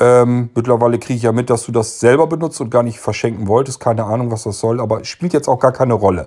Ähm, 0.00 0.50
mittlerweile 0.54 0.98
kriege 0.98 1.16
ich 1.16 1.22
ja 1.22 1.32
mit, 1.32 1.50
dass 1.50 1.64
du 1.64 1.72
das 1.72 1.98
selber 2.00 2.26
benutzt 2.26 2.60
und 2.60 2.70
gar 2.70 2.82
nicht 2.82 3.00
verschenken 3.00 3.48
wolltest. 3.48 3.80
Keine 3.80 4.04
Ahnung, 4.04 4.30
was 4.30 4.44
das 4.44 4.60
soll, 4.60 4.80
aber 4.80 5.04
spielt 5.04 5.32
jetzt 5.32 5.48
auch 5.48 5.58
gar 5.58 5.72
keine 5.72 5.94
Rolle. 5.94 6.26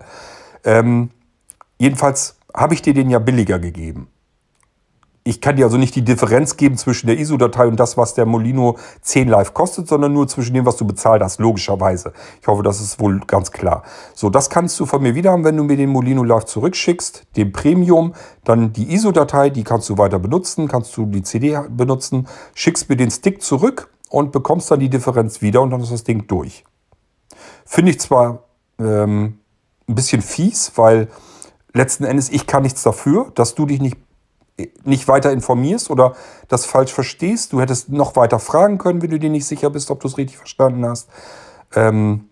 Ähm, 0.64 1.10
jedenfalls 1.78 2.36
habe 2.54 2.74
ich 2.74 2.82
dir 2.82 2.94
den 2.94 3.10
ja 3.10 3.20
billiger 3.20 3.60
gegeben 3.60 4.08
ich 5.24 5.40
kann 5.40 5.56
dir 5.56 5.66
also 5.66 5.78
nicht 5.78 5.96
die 5.96 6.04
Differenz 6.04 6.58
geben 6.58 6.78
zwischen 6.78 7.06
der 7.06 7.20
ISO-Datei 7.20 7.68
und 7.68 7.80
das, 7.80 7.96
was 7.96 8.16
der 8.16 8.26
Molino 8.26 8.78
10 9.02 9.28
Live 9.28 9.54
kostet, 9.54 9.88
sondern 9.88 10.14
nur 10.14 10.28
zwischen 10.28 10.56
dem, 10.56 10.66
was 10.66 10.78
du 10.78 10.86
bezahlt 10.86 11.22
hast, 11.22 11.40
logischerweise. 11.40 12.14
Ich 12.42 12.48
hoffe, 12.48 12.64
das 12.64 12.82
ist 12.82 13.00
wohl 13.00 13.20
ganz 13.28 13.52
klar. 13.52 13.84
So, 14.16 14.32
das 14.32 14.50
kannst 14.50 14.80
du 14.80 14.88
von 14.88 15.04
mir 15.04 15.14
wieder 15.14 15.32
haben, 15.32 15.44
wenn 15.44 15.58
du 15.58 15.64
mir 15.64 15.78
den 15.78 15.92
Molino 15.92 16.24
Live 16.24 16.46
zurückschickst, 16.46 17.28
den 17.38 17.52
Premium, 17.52 18.14
dann 18.44 18.74
die 18.74 18.92
ISO-Datei, 18.94 19.52
die 19.52 19.64
kannst 19.64 19.90
du 19.90 19.98
weiter 20.00 20.18
benutzen, 20.18 20.68
kannst 20.68 20.98
du 20.98 21.06
die 21.06 21.22
CD 21.22 21.60
benutzen, 21.70 22.28
schickst 22.56 22.90
mir 22.90 22.96
den 22.96 23.12
Stick 23.12 23.44
zurück 23.44 23.94
und 24.10 24.32
bekommst 24.32 24.72
dann 24.72 24.80
die 24.80 24.90
Differenz 24.90 25.44
wieder 25.44 25.62
und 25.62 25.70
dann 25.70 25.82
ist 25.82 25.92
das 25.92 26.04
Ding 26.04 26.26
durch. 26.26 26.66
Finde 27.66 27.92
ich 27.92 28.00
zwar 28.00 28.46
ähm, 28.80 29.38
ein 29.88 29.96
bisschen 29.96 30.24
fies, 30.24 30.72
weil 30.76 31.10
letzten 31.74 32.06
Endes 32.06 32.30
ich 32.30 32.48
kann 32.48 32.64
nichts 32.64 32.82
dafür, 32.82 33.32
dass 33.36 33.54
du 33.54 33.68
dich 33.68 33.80
nicht 33.80 33.98
nicht 34.84 35.08
weiter 35.08 35.32
informierst 35.32 35.90
oder 35.90 36.16
das 36.48 36.66
falsch 36.66 36.94
verstehst. 36.94 37.54
Du 37.54 37.62
hättest 37.62 37.90
noch 37.90 38.16
weiter 38.16 38.40
fragen 38.40 38.78
können, 38.78 39.02
wenn 39.02 39.10
du 39.10 39.20
dir 39.20 39.30
nicht 39.30 39.46
sicher 39.46 39.70
bist, 39.70 39.92
ob 39.92 40.00
du 40.00 40.08
es 40.08 40.18
richtig 40.18 40.38
verstanden 40.38 40.86
hast. 40.86 41.10
Ähm, 41.76 42.26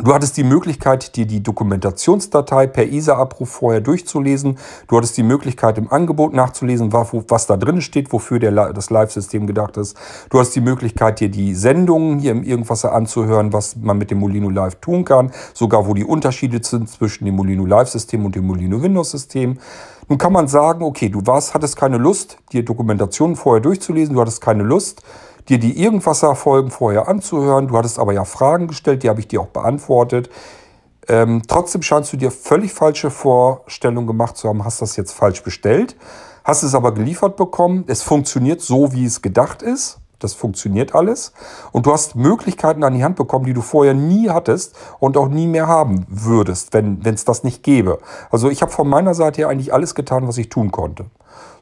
Du 0.00 0.14
hattest 0.14 0.36
die 0.36 0.44
Möglichkeit, 0.44 1.16
dir 1.16 1.26
die 1.26 1.42
Dokumentationsdatei 1.42 2.68
per 2.68 2.86
ISA-Abruf 2.86 3.48
vorher 3.48 3.80
durchzulesen. 3.80 4.56
Du 4.86 4.96
hattest 4.96 5.16
die 5.16 5.24
Möglichkeit, 5.24 5.76
im 5.76 5.90
Angebot 5.90 6.34
nachzulesen, 6.34 6.92
was 6.92 7.46
da 7.48 7.56
drin 7.56 7.80
steht, 7.80 8.12
wofür 8.12 8.38
der, 8.38 8.72
das 8.72 8.90
Live-System 8.90 9.48
gedacht 9.48 9.76
ist. 9.76 9.96
Du 10.30 10.38
hast 10.38 10.54
die 10.54 10.60
Möglichkeit, 10.60 11.18
dir 11.18 11.30
die 11.30 11.52
Sendungen 11.52 12.20
hier 12.20 12.30
im 12.30 12.44
Irgendwasser 12.44 12.92
anzuhören, 12.92 13.52
was 13.52 13.74
man 13.74 13.98
mit 13.98 14.12
dem 14.12 14.18
Molino 14.18 14.50
Live 14.50 14.76
tun 14.76 15.04
kann. 15.04 15.32
Sogar, 15.52 15.88
wo 15.88 15.94
die 15.94 16.04
Unterschiede 16.04 16.60
sind 16.62 16.88
zwischen 16.88 17.24
dem 17.24 17.34
Molino 17.34 17.66
Live-System 17.66 18.24
und 18.24 18.36
dem 18.36 18.46
Molino 18.46 18.80
Windows-System. 18.80 19.58
Nun 20.08 20.18
kann 20.18 20.32
man 20.32 20.48
sagen, 20.48 20.82
okay, 20.82 21.10
du 21.10 21.26
warst, 21.26 21.52
hattest 21.54 21.76
keine 21.76 21.98
Lust, 21.98 22.38
dir 22.52 22.64
Dokumentationen 22.64 23.36
vorher 23.36 23.60
durchzulesen, 23.60 24.14
du 24.14 24.20
hattest 24.20 24.40
keine 24.40 24.62
Lust, 24.62 25.02
dir 25.48 25.58
die 25.58 25.82
Irgendwasser-Folgen 25.82 26.70
vorher 26.70 27.08
anzuhören. 27.08 27.68
Du 27.68 27.76
hattest 27.76 27.98
aber 27.98 28.12
ja 28.12 28.24
Fragen 28.24 28.68
gestellt, 28.68 29.02
die 29.02 29.08
habe 29.08 29.20
ich 29.20 29.28
dir 29.28 29.40
auch 29.40 29.48
beantwortet. 29.48 30.30
Ähm, 31.08 31.42
trotzdem 31.46 31.82
scheinst 31.82 32.12
du 32.12 32.16
dir 32.16 32.30
völlig 32.30 32.72
falsche 32.72 33.10
Vorstellungen 33.10 34.06
gemacht 34.06 34.36
zu 34.36 34.48
haben, 34.48 34.64
hast 34.64 34.82
das 34.82 34.96
jetzt 34.96 35.12
falsch 35.12 35.42
bestellt, 35.42 35.96
hast 36.44 36.62
es 36.62 36.74
aber 36.74 36.92
geliefert 36.92 37.36
bekommen. 37.36 37.84
Es 37.86 38.02
funktioniert 38.02 38.60
so, 38.60 38.92
wie 38.92 39.04
es 39.04 39.22
gedacht 39.22 39.62
ist. 39.62 40.00
Das 40.18 40.34
funktioniert 40.34 40.94
alles. 40.94 41.32
Und 41.72 41.86
du 41.86 41.92
hast 41.92 42.16
Möglichkeiten 42.16 42.82
an 42.84 42.94
die 42.94 43.04
Hand 43.04 43.16
bekommen, 43.16 43.44
die 43.44 43.54
du 43.54 43.60
vorher 43.60 43.94
nie 43.94 44.30
hattest 44.30 44.74
und 44.98 45.16
auch 45.16 45.28
nie 45.28 45.46
mehr 45.46 45.68
haben 45.68 46.06
würdest, 46.08 46.72
wenn 46.72 47.00
es 47.04 47.24
das 47.24 47.44
nicht 47.44 47.62
gäbe. 47.62 47.98
Also 48.30 48.50
ich 48.50 48.62
habe 48.62 48.72
von 48.72 48.88
meiner 48.88 49.14
Seite 49.14 49.42
her 49.42 49.48
eigentlich 49.48 49.72
alles 49.72 49.94
getan, 49.94 50.26
was 50.26 50.38
ich 50.38 50.48
tun 50.48 50.70
konnte. 50.70 51.06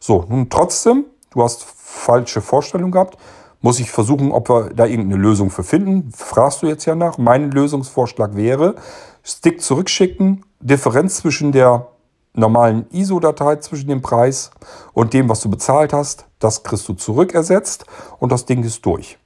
So, 0.01 0.25
nun 0.29 0.49
trotzdem, 0.49 1.05
du 1.31 1.43
hast 1.43 1.65
falsche 1.65 2.41
Vorstellungen 2.41 2.93
gehabt 2.93 3.19
muss 3.67 3.81
ich 3.81 3.91
versuchen, 3.91 4.31
ob 4.31 4.49
wir 4.49 4.71
da 4.75 4.87
irgendeine 4.87 5.21
Lösung 5.21 5.51
für 5.51 5.65
finden. 5.65 6.13
Fragst 6.15 6.63
du 6.63 6.69
jetzt 6.69 6.85
ja 6.85 6.95
nach. 6.95 7.19
Mein 7.19 7.51
Lösungsvorschlag 7.51 8.37
wäre, 8.37 8.77
Stick 9.25 9.61
zurückschicken, 9.61 10.45
Differenz 10.61 11.17
zwischen 11.17 11.51
der 11.51 11.89
normalen 12.37 12.87
ISO-Datei, 12.91 13.57
zwischen 13.57 13.89
dem 13.89 14.03
Preis 14.03 14.51
und 14.93 15.13
dem, 15.13 15.29
was 15.29 15.41
du 15.41 15.51
bezahlt 15.51 15.93
hast, 15.93 16.27
das 16.39 16.63
kriegst 16.63 16.89
du 16.89 16.95
zurückersetzt 16.95 17.87
und 18.19 18.31
das 18.31 18.45
Ding 18.47 18.63
ist 18.63 18.85
durch. 18.85 19.19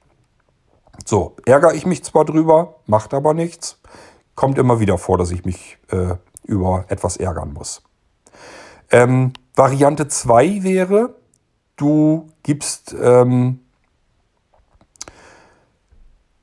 So, 1.05 1.35
ärgere 1.45 1.73
ich 1.73 1.85
mich 1.85 2.03
zwar 2.03 2.25
drüber, 2.25 2.75
macht 2.85 3.13
aber 3.13 3.33
nichts. 3.33 3.79
Kommt 4.35 4.57
immer 4.57 4.79
wieder 4.79 4.97
vor, 4.97 5.17
dass 5.17 5.31
ich 5.31 5.45
mich 5.45 5.77
äh, 5.89 6.15
über 6.43 6.85
etwas 6.87 7.17
ärgern 7.17 7.53
muss. 7.53 7.81
Ähm, 8.91 9.33
Variante 9.55 10.07
2 10.07 10.63
wäre, 10.63 11.15
du 11.75 12.29
gibst 12.43 12.95
ähm, 13.01 13.59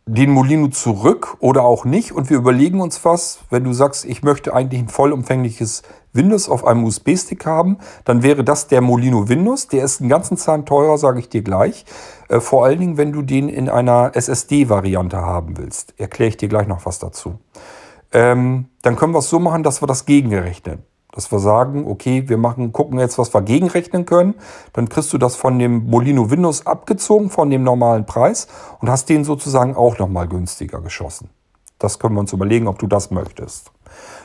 den 0.08 0.30
Molino 0.30 0.68
zurück 0.68 1.36
oder 1.40 1.64
auch 1.64 1.84
nicht 1.84 2.12
und 2.12 2.30
wir 2.30 2.38
überlegen 2.38 2.80
uns 2.80 3.04
was. 3.04 3.40
Wenn 3.50 3.64
du 3.64 3.72
sagst, 3.72 4.04
ich 4.04 4.22
möchte 4.22 4.54
eigentlich 4.54 4.80
ein 4.80 4.88
vollumfängliches 4.88 5.82
Windows 6.18 6.50
auf 6.50 6.66
einem 6.66 6.84
USB-Stick 6.84 7.46
haben, 7.46 7.78
dann 8.04 8.22
wäre 8.22 8.44
das 8.44 8.66
der 8.66 8.82
Molino 8.82 9.30
Windows. 9.30 9.68
Der 9.68 9.84
ist 9.84 10.02
einen 10.02 10.10
ganzen 10.10 10.36
Zahn 10.36 10.66
teurer, 10.66 10.98
sage 10.98 11.20
ich 11.20 11.30
dir 11.30 11.40
gleich. 11.40 11.86
Äh, 12.28 12.40
vor 12.40 12.66
allen 12.66 12.80
Dingen, 12.80 12.96
wenn 12.98 13.12
du 13.12 13.22
den 13.22 13.48
in 13.48 13.70
einer 13.70 14.10
SSD-Variante 14.14 15.16
haben 15.16 15.56
willst. 15.56 15.94
Erkläre 15.98 16.28
ich 16.28 16.36
dir 16.36 16.48
gleich 16.50 16.66
noch 16.66 16.84
was 16.84 16.98
dazu. 16.98 17.38
Ähm, 18.12 18.66
dann 18.82 18.96
können 18.96 19.14
wir 19.14 19.20
es 19.20 19.30
so 19.30 19.38
machen, 19.38 19.62
dass 19.62 19.82
wir 19.82 19.86
das 19.86 20.04
gegenrechnen. 20.04 20.82
Dass 21.12 21.32
wir 21.32 21.38
sagen, 21.38 21.86
okay, 21.86 22.28
wir 22.28 22.36
machen, 22.36 22.72
gucken 22.72 22.98
jetzt, 22.98 23.18
was 23.18 23.32
wir 23.32 23.42
gegenrechnen 23.42 24.04
können. 24.04 24.34
Dann 24.72 24.88
kriegst 24.88 25.12
du 25.12 25.18
das 25.18 25.36
von 25.36 25.58
dem 25.58 25.86
Molino 25.86 26.30
Windows 26.30 26.66
abgezogen, 26.66 27.30
von 27.30 27.50
dem 27.50 27.62
normalen 27.62 28.06
Preis 28.06 28.46
und 28.80 28.90
hast 28.90 29.08
den 29.08 29.24
sozusagen 29.24 29.74
auch 29.74 29.98
nochmal 29.98 30.28
günstiger 30.28 30.80
geschossen. 30.80 31.30
Das 31.78 31.98
können 31.98 32.14
wir 32.14 32.20
uns 32.20 32.32
überlegen, 32.32 32.66
ob 32.66 32.78
du 32.78 32.86
das 32.86 33.10
möchtest. 33.10 33.70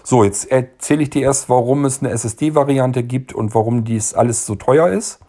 So, 0.03 0.25
jetzt 0.25 0.51
erzähle 0.51 1.03
ich 1.03 1.09
dir 1.09 1.23
erst, 1.23 1.49
warum 1.49 1.85
es 1.85 2.01
eine 2.01 2.11
SSD-Variante 2.11 3.03
gibt 3.03 3.33
und 3.33 3.55
warum 3.55 3.85
dies 3.85 4.13
alles 4.13 4.45
so 4.45 4.55
teuer 4.55 4.89
ist. 4.89 5.19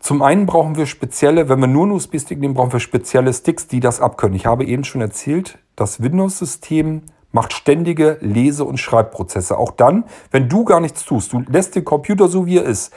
Zum 0.00 0.20
einen 0.20 0.46
brauchen 0.46 0.76
wir 0.76 0.86
spezielle, 0.86 1.48
wenn 1.48 1.60
wir 1.60 1.68
nur 1.68 1.84
einen 1.84 1.92
USB-Stick 1.92 2.40
nehmen, 2.40 2.54
brauchen 2.54 2.72
wir 2.72 2.80
spezielle 2.80 3.32
Sticks, 3.32 3.68
die 3.68 3.78
das 3.78 4.00
abkönnen. 4.00 4.34
Ich 4.34 4.46
habe 4.46 4.64
eben 4.64 4.82
schon 4.82 5.00
erzählt, 5.00 5.58
das 5.76 6.02
Windows-System 6.02 7.02
macht 7.30 7.52
ständige 7.52 8.18
Lese- 8.20 8.64
und 8.64 8.78
Schreibprozesse. 8.78 9.56
Auch 9.56 9.70
dann, 9.70 10.04
wenn 10.32 10.48
du 10.48 10.64
gar 10.64 10.80
nichts 10.80 11.04
tust. 11.04 11.32
Du 11.32 11.44
lässt 11.48 11.76
den 11.76 11.84
Computer 11.84 12.26
so 12.26 12.46
wie 12.46 12.58
er 12.58 12.64
ist, 12.64 12.92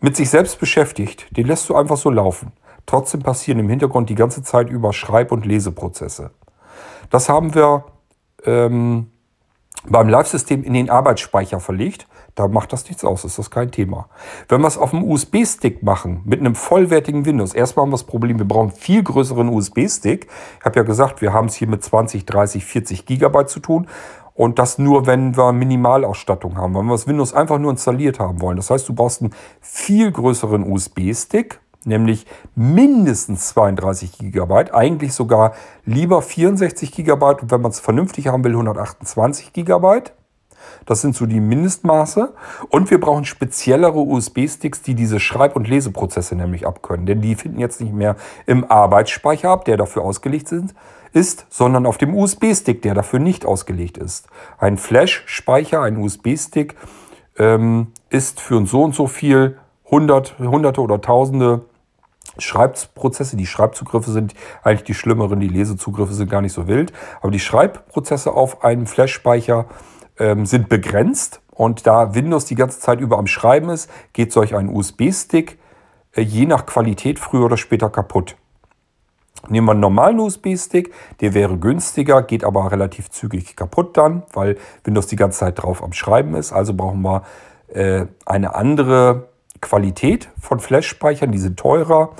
mit 0.00 0.16
sich 0.16 0.30
selbst 0.30 0.60
beschäftigt, 0.60 1.26
den 1.36 1.48
lässt 1.48 1.68
du 1.68 1.74
einfach 1.74 1.96
so 1.96 2.08
laufen. 2.08 2.52
Trotzdem 2.86 3.22
passieren 3.22 3.58
im 3.58 3.68
Hintergrund 3.68 4.08
die 4.08 4.14
ganze 4.14 4.44
Zeit 4.44 4.70
über 4.70 4.92
Schreib- 4.92 5.32
und 5.32 5.44
Leseprozesse. 5.44 6.30
Das 7.10 7.28
haben 7.28 7.54
wir 7.54 7.86
ähm, 8.44 9.10
beim 9.88 10.08
Live-System 10.08 10.62
in 10.62 10.72
den 10.72 10.90
Arbeitsspeicher 10.90 11.60
verlegt. 11.60 12.06
Da 12.34 12.48
macht 12.48 12.72
das 12.72 12.84
nichts 12.88 13.04
aus, 13.04 13.24
ist 13.24 13.38
das 13.38 13.50
kein 13.50 13.70
Thema. 13.70 14.08
Wenn 14.48 14.60
wir 14.60 14.66
es 14.66 14.76
auf 14.76 14.90
dem 14.90 15.04
USB-Stick 15.04 15.82
machen, 15.82 16.22
mit 16.24 16.40
einem 16.40 16.54
vollwertigen 16.54 17.26
Windows, 17.26 17.54
erstmal 17.54 17.84
haben 17.84 17.90
wir 17.90 17.98
das 17.98 18.04
Problem, 18.04 18.38
wir 18.38 18.48
brauchen 18.48 18.70
einen 18.70 18.76
viel 18.76 19.02
größeren 19.02 19.48
USB-Stick. 19.48 20.26
Ich 20.58 20.64
habe 20.64 20.80
ja 20.80 20.82
gesagt, 20.82 21.20
wir 21.20 21.32
haben 21.32 21.46
es 21.46 21.54
hier 21.54 21.68
mit 21.68 21.84
20, 21.84 22.26
30, 22.26 22.64
40 22.64 23.06
Gigabyte 23.06 23.48
zu 23.48 23.60
tun. 23.60 23.86
Und 24.34 24.58
das 24.58 24.78
nur, 24.78 25.06
wenn 25.06 25.36
wir 25.36 25.52
Minimalausstattung 25.52 26.56
haben, 26.56 26.74
wenn 26.74 26.86
wir 26.86 26.94
das 26.94 27.06
Windows 27.06 27.32
einfach 27.32 27.58
nur 27.58 27.70
installiert 27.70 28.18
haben 28.18 28.40
wollen. 28.40 28.56
Das 28.56 28.68
heißt, 28.68 28.88
du 28.88 28.92
brauchst 28.92 29.22
einen 29.22 29.32
viel 29.60 30.10
größeren 30.10 30.68
USB-Stick, 30.68 31.60
nämlich 31.86 32.26
mindestens 32.54 33.48
32 33.48 34.18
Gigabyte, 34.18 34.74
eigentlich 34.74 35.14
sogar 35.14 35.54
lieber 35.84 36.22
64 36.22 36.92
Gigabyte 36.92 37.42
und 37.42 37.50
wenn 37.50 37.60
man 37.60 37.70
es 37.70 37.80
vernünftig 37.80 38.28
haben 38.28 38.44
will, 38.44 38.52
128 38.52 39.52
Gigabyte. 39.52 40.12
Das 40.86 41.00
sind 41.00 41.14
so 41.14 41.26
die 41.26 41.40
Mindestmaße. 41.40 42.34
Und 42.68 42.90
wir 42.90 43.00
brauchen 43.00 43.24
speziellere 43.24 43.98
USB-Sticks, 43.98 44.82
die 44.82 44.94
diese 44.94 45.20
Schreib- 45.20 45.56
und 45.56 45.68
Leseprozesse 45.68 46.36
nämlich 46.36 46.66
abkönnen. 46.66 47.06
Denn 47.06 47.20
die 47.20 47.34
finden 47.34 47.58
jetzt 47.58 47.80
nicht 47.80 47.92
mehr 47.92 48.16
im 48.46 48.70
Arbeitsspeicher 48.70 49.50
ab, 49.50 49.64
der 49.64 49.76
dafür 49.76 50.02
ausgelegt 50.02 50.52
ist, 51.12 51.46
sondern 51.48 51.86
auf 51.86 51.98
dem 51.98 52.14
USB-Stick, 52.14 52.82
der 52.82 52.94
dafür 52.94 53.18
nicht 53.18 53.46
ausgelegt 53.46 53.98
ist. 53.98 54.26
Ein 54.58 54.76
Flash-Speicher, 54.76 55.80
ein 55.80 55.96
USB-Stick, 55.96 56.76
ähm, 57.38 57.88
ist 58.10 58.40
für 58.40 58.64
so 58.66 58.82
und 58.82 58.94
so 58.94 59.06
viel 59.06 59.58
hundert, 59.90 60.38
hunderte 60.38 60.80
oder 60.80 61.00
tausende 61.00 61.62
Schreibprozesse, 62.38 63.36
die 63.36 63.46
Schreibzugriffe 63.46 64.10
sind 64.10 64.34
eigentlich 64.62 64.84
die 64.84 64.94
schlimmeren, 64.94 65.40
die 65.40 65.48
Lesezugriffe 65.48 66.14
sind 66.14 66.30
gar 66.30 66.40
nicht 66.40 66.52
so 66.52 66.66
wild, 66.66 66.92
aber 67.20 67.30
die 67.30 67.40
Schreibprozesse 67.40 68.32
auf 68.32 68.64
einem 68.64 68.86
Flash-Speicher 68.86 69.66
ähm, 70.18 70.46
sind 70.46 70.68
begrenzt. 70.68 71.40
Und 71.50 71.86
da 71.86 72.14
Windows 72.14 72.46
die 72.46 72.56
ganze 72.56 72.80
Zeit 72.80 73.00
über 73.00 73.18
am 73.18 73.28
Schreiben 73.28 73.68
ist, 73.68 73.88
geht 74.12 74.32
solch 74.32 74.56
ein 74.56 74.68
USB-Stick 74.68 75.58
äh, 76.12 76.22
je 76.22 76.46
nach 76.46 76.66
Qualität 76.66 77.18
früher 77.18 77.44
oder 77.44 77.56
später 77.56 77.90
kaputt. 77.90 78.36
Nehmen 79.48 79.66
wir 79.66 79.72
einen 79.72 79.80
normalen 79.80 80.20
USB-Stick, 80.20 80.92
der 81.20 81.34
wäre 81.34 81.58
günstiger, 81.58 82.22
geht 82.22 82.44
aber 82.44 82.70
relativ 82.72 83.10
zügig 83.10 83.56
kaputt 83.56 83.96
dann, 83.96 84.22
weil 84.32 84.56
Windows 84.84 85.06
die 85.06 85.16
ganze 85.16 85.40
Zeit 85.40 85.62
drauf 85.62 85.82
am 85.82 85.92
Schreiben 85.92 86.34
ist. 86.34 86.52
Also 86.52 86.72
brauchen 86.72 87.02
wir 87.02 87.24
äh, 87.68 88.06
eine 88.24 88.54
andere 88.54 89.28
Qualität 89.64 90.28
von 90.40 90.60
Flash-Speichern, 90.60 91.32
die 91.32 91.38
sind 91.38 91.58
teurer. 91.58 92.10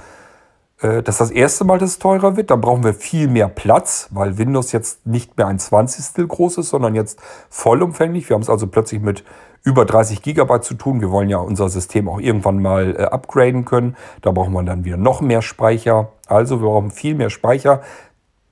Äh, 0.81 1.03
das 1.03 1.17
ist 1.17 1.21
das 1.21 1.31
erste 1.31 1.65
Mal, 1.65 1.79
dass 1.79 1.91
es 1.91 1.99
teurer 1.99 2.37
wird. 2.37 2.51
Dann 2.51 2.61
brauchen 2.61 2.83
wir 2.83 2.95
viel 2.95 3.29
mehr 3.29 3.49
Platz, 3.49 4.09
weil 4.11 4.39
Windows 4.39 4.73
jetzt 4.73 5.07
nicht 5.07 5.37
mehr 5.37 5.47
ein 5.47 5.59
Zwanzigstel 5.59 6.27
groß 6.27 6.59
ist, 6.59 6.71
sondern 6.71 6.95
jetzt 6.95 7.21
vollumfänglich. 7.51 8.29
Wir 8.29 8.35
haben 8.35 8.43
es 8.43 8.51
also 8.51 8.67
plötzlich 8.67 9.01
mit 9.01 9.25
über 9.63 9.85
30 9.85 10.23
Gigabyte 10.23 10.65
zu 10.65 10.75
tun. 10.75 11.01
Wir 11.01 11.11
wollen 11.11 11.29
ja 11.29 11.39
unser 11.39 11.69
System 11.69 12.09
auch 12.09 12.21
irgendwann 12.21 12.61
mal 12.61 12.97
äh, 12.97 13.03
upgraden 13.05 13.65
können. 13.65 13.97
Da 14.23 14.31
brauchen 14.31 14.53
wir 14.53 14.63
dann 14.63 14.85
wieder 14.85 14.97
noch 14.97 15.21
mehr 15.21 15.43
Speicher. 15.43 16.09
Also 16.27 16.61
wir 16.61 16.69
brauchen 16.69 16.91
viel 16.91 17.15
mehr 17.15 17.31
Speicher. 17.31 17.83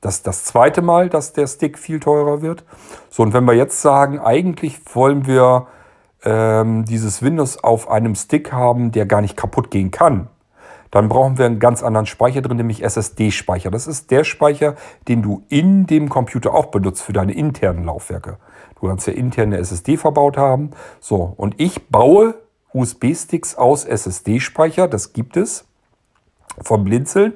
Das 0.01 0.17
ist 0.17 0.27
das 0.27 0.45
zweite 0.45 0.83
Mal, 0.83 1.09
dass 1.09 1.33
der 1.33 1.47
Stick 1.47 1.79
viel 1.79 2.01
teurer 2.01 2.43
wird. 2.43 2.65
So, 3.09 3.23
und 3.23 3.33
wenn 3.33 3.45
wir 3.45 3.55
jetzt 3.55 3.81
sagen, 3.81 4.19
eigentlich 4.19 4.81
wollen 4.95 5.27
wir 5.27 5.69
ähm, 6.25 6.85
dieses 6.85 7.23
Windows 7.23 7.63
auf 7.63 7.91
einem 7.91 8.15
Stick 8.15 8.53
haben, 8.53 8.93
der 8.93 9.07
gar 9.07 9.21
nicht 9.21 9.37
kaputt 9.37 9.71
gehen 9.71 9.91
kann, 9.91 10.29
dann 10.93 11.09
brauchen 11.09 11.39
wir 11.39 11.47
einen 11.47 11.59
ganz 11.59 11.83
anderen 11.83 12.07
Speicher 12.07 12.43
drin, 12.43 12.59
nämlich 12.59 12.85
SSD-Speicher. 12.85 13.71
Das 13.71 13.87
ist 13.87 14.11
der 14.11 14.25
Speicher, 14.25 14.77
den 15.09 15.23
du 15.23 15.43
in 15.49 15.87
dem 15.87 16.11
Computer 16.11 16.53
auch 16.53 16.67
benutzt 16.67 17.03
für 17.03 17.15
deine 17.15 17.33
internen 17.33 17.85
Laufwerke. 17.85 18.37
Du 18.79 18.89
kannst 18.89 19.07
ja 19.07 19.15
interne 19.15 19.57
SSD 19.57 19.97
verbaut 19.97 20.37
haben. 20.37 20.71
So, 21.01 21.33
und 21.37 21.55
ich 21.59 21.89
baue 21.89 22.35
USB-Sticks 22.75 23.55
aus 23.55 23.87
SSD-Speicher. 23.87 24.87
Das 24.87 25.15
gibt 25.15 25.39
es 25.39 25.65
vom 26.61 26.85
Blinzeln. 26.85 27.35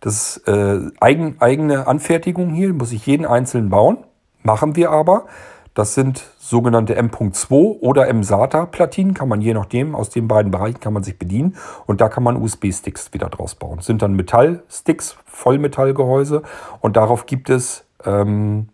Das 0.00 0.36
ist 0.36 0.48
äh, 0.48 0.80
eigen, 1.00 1.36
eigene 1.40 1.86
Anfertigung 1.86 2.50
hier, 2.50 2.74
muss 2.74 2.92
ich 2.92 3.06
jeden 3.06 3.24
einzelnen 3.24 3.70
bauen. 3.70 3.98
Machen 4.42 4.76
wir 4.76 4.90
aber. 4.90 5.26
Das 5.74 5.94
sind 5.94 6.24
sogenannte 6.38 6.96
M.2 6.96 7.80
oder 7.80 8.08
M-SATA-Platinen, 8.08 9.14
kann 9.14 9.28
man 9.28 9.40
je 9.40 9.54
nachdem, 9.54 9.94
aus 9.94 10.10
den 10.10 10.26
beiden 10.26 10.50
Bereichen 10.50 10.80
kann 10.80 10.92
man 10.92 11.04
sich 11.04 11.18
bedienen. 11.18 11.56
Und 11.86 12.00
da 12.00 12.08
kann 12.08 12.24
man 12.24 12.36
USB-Sticks 12.36 13.12
wieder 13.12 13.28
draus 13.28 13.54
bauen. 13.54 13.76
Das 13.76 13.86
sind 13.86 14.02
dann 14.02 14.14
Metallsticks, 14.14 15.16
Vollmetallgehäuse. 15.26 16.42
Und 16.80 16.96
darauf 16.96 17.26
gibt 17.26 17.50
es 17.50 17.84
ähm, 18.04 18.68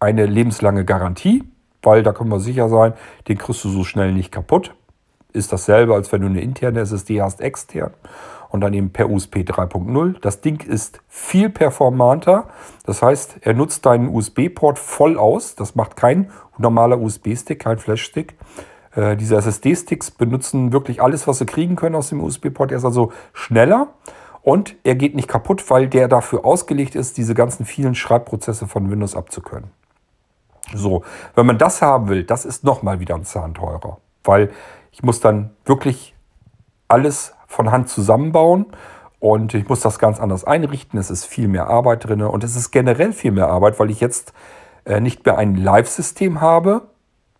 eine 0.00 0.26
lebenslange 0.26 0.84
Garantie, 0.84 1.44
weil 1.82 2.02
da 2.02 2.12
können 2.12 2.30
wir 2.30 2.40
sicher 2.40 2.68
sein, 2.68 2.94
den 3.28 3.38
kriegst 3.38 3.62
du 3.64 3.68
so 3.68 3.84
schnell 3.84 4.12
nicht 4.12 4.32
kaputt. 4.32 4.74
Ist 5.32 5.52
dasselbe, 5.52 5.94
als 5.94 6.10
wenn 6.10 6.22
du 6.22 6.26
eine 6.26 6.40
interne 6.40 6.80
SSD 6.80 7.22
hast, 7.22 7.40
extern 7.40 7.92
und 8.50 8.60
dann 8.60 8.72
eben 8.72 8.90
per 8.90 9.10
USB 9.10 9.38
3.0. 9.38 10.20
Das 10.20 10.40
Ding 10.40 10.60
ist 10.62 11.00
viel 11.08 11.50
performanter. 11.50 12.48
Das 12.84 13.02
heißt, 13.02 13.38
er 13.42 13.54
nutzt 13.54 13.84
deinen 13.86 14.08
USB-Port 14.08 14.78
voll 14.78 15.18
aus. 15.18 15.54
Das 15.54 15.74
macht 15.74 15.96
kein 15.96 16.30
normaler 16.56 16.98
USB-Stick, 17.00 17.60
kein 17.60 17.78
Flash-Stick. 17.78 18.36
Äh, 18.94 19.16
diese 19.16 19.36
SSD-Sticks 19.36 20.10
benutzen 20.10 20.72
wirklich 20.72 21.02
alles, 21.02 21.26
was 21.26 21.38
sie 21.38 21.46
kriegen 21.46 21.76
können 21.76 21.94
aus 21.94 22.08
dem 22.08 22.22
USB-Port. 22.22 22.70
Er 22.72 22.78
ist 22.78 22.84
also 22.84 23.12
schneller 23.32 23.88
und 24.42 24.76
er 24.82 24.94
geht 24.94 25.14
nicht 25.14 25.28
kaputt, 25.28 25.68
weil 25.70 25.88
der 25.88 26.08
dafür 26.08 26.44
ausgelegt 26.44 26.94
ist, 26.94 27.18
diese 27.18 27.34
ganzen 27.34 27.66
vielen 27.66 27.94
Schreibprozesse 27.94 28.66
von 28.66 28.90
Windows 28.90 29.14
abzukönnen. 29.14 29.70
So, 30.74 31.02
wenn 31.34 31.46
man 31.46 31.58
das 31.58 31.82
haben 31.82 32.08
will, 32.08 32.24
das 32.24 32.44
ist 32.44 32.64
nochmal 32.64 33.00
wieder 33.00 33.14
ein 33.14 33.24
Zahn 33.24 33.54
teurer, 33.54 33.98
weil 34.24 34.50
ich 34.92 35.02
muss 35.02 35.20
dann 35.20 35.50
wirklich 35.64 36.14
alles 36.88 37.34
von 37.48 37.72
Hand 37.72 37.88
zusammenbauen 37.88 38.66
und 39.18 39.54
ich 39.54 39.68
muss 39.68 39.80
das 39.80 39.98
ganz 39.98 40.20
anders 40.20 40.44
einrichten. 40.44 40.98
Es 40.98 41.10
ist 41.10 41.24
viel 41.24 41.48
mehr 41.48 41.66
Arbeit 41.66 42.06
drin 42.06 42.22
und 42.22 42.44
es 42.44 42.54
ist 42.54 42.70
generell 42.70 43.12
viel 43.12 43.32
mehr 43.32 43.48
Arbeit, 43.48 43.80
weil 43.80 43.90
ich 43.90 44.00
jetzt 44.00 44.32
äh, 44.84 45.00
nicht 45.00 45.26
mehr 45.26 45.36
ein 45.38 45.56
Live-System 45.56 46.40
habe, 46.40 46.82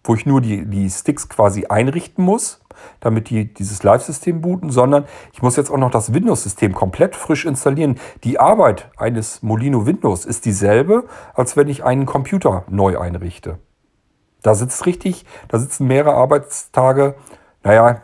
wo 0.02 0.14
ich 0.14 0.26
nur 0.26 0.40
die, 0.40 0.66
die 0.66 0.90
Sticks 0.90 1.28
quasi 1.28 1.66
einrichten 1.66 2.24
muss, 2.24 2.60
damit 3.00 3.30
die 3.30 3.52
dieses 3.52 3.82
Live-System 3.82 4.40
booten, 4.40 4.70
sondern 4.70 5.04
ich 5.32 5.42
muss 5.42 5.56
jetzt 5.56 5.70
auch 5.70 5.76
noch 5.76 5.90
das 5.90 6.12
Windows-System 6.12 6.74
komplett 6.74 7.14
frisch 7.14 7.44
installieren. 7.44 8.00
Die 8.24 8.40
Arbeit 8.40 8.90
eines 8.96 9.42
Molino 9.42 9.86
Windows 9.86 10.24
ist 10.24 10.46
dieselbe, 10.46 11.04
als 11.34 11.56
wenn 11.56 11.68
ich 11.68 11.84
einen 11.84 12.06
Computer 12.06 12.64
neu 12.68 12.98
einrichte. 12.98 13.58
Da 14.42 14.54
sitzt 14.54 14.86
richtig, 14.86 15.26
da 15.48 15.58
sitzen 15.58 15.86
mehrere 15.86 16.14
Arbeitstage. 16.14 17.14
Naja, 17.62 18.02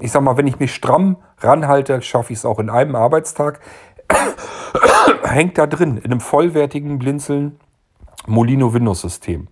ich 0.00 0.12
sag 0.12 0.22
mal, 0.22 0.36
wenn 0.36 0.46
ich 0.46 0.58
mich 0.58 0.74
stramm 0.74 1.16
ranhalte, 1.44 2.02
schaffe 2.02 2.32
ich 2.32 2.40
es 2.40 2.44
auch 2.44 2.58
in 2.58 2.70
einem 2.70 2.96
Arbeitstag. 2.96 3.60
Hängt 5.24 5.58
da 5.58 5.66
drin, 5.66 5.98
in 5.98 6.04
einem 6.04 6.20
vollwertigen 6.20 6.98
Blinzeln 6.98 7.58
Molino 8.26 8.72
Windows 8.72 9.00
System. 9.00 9.48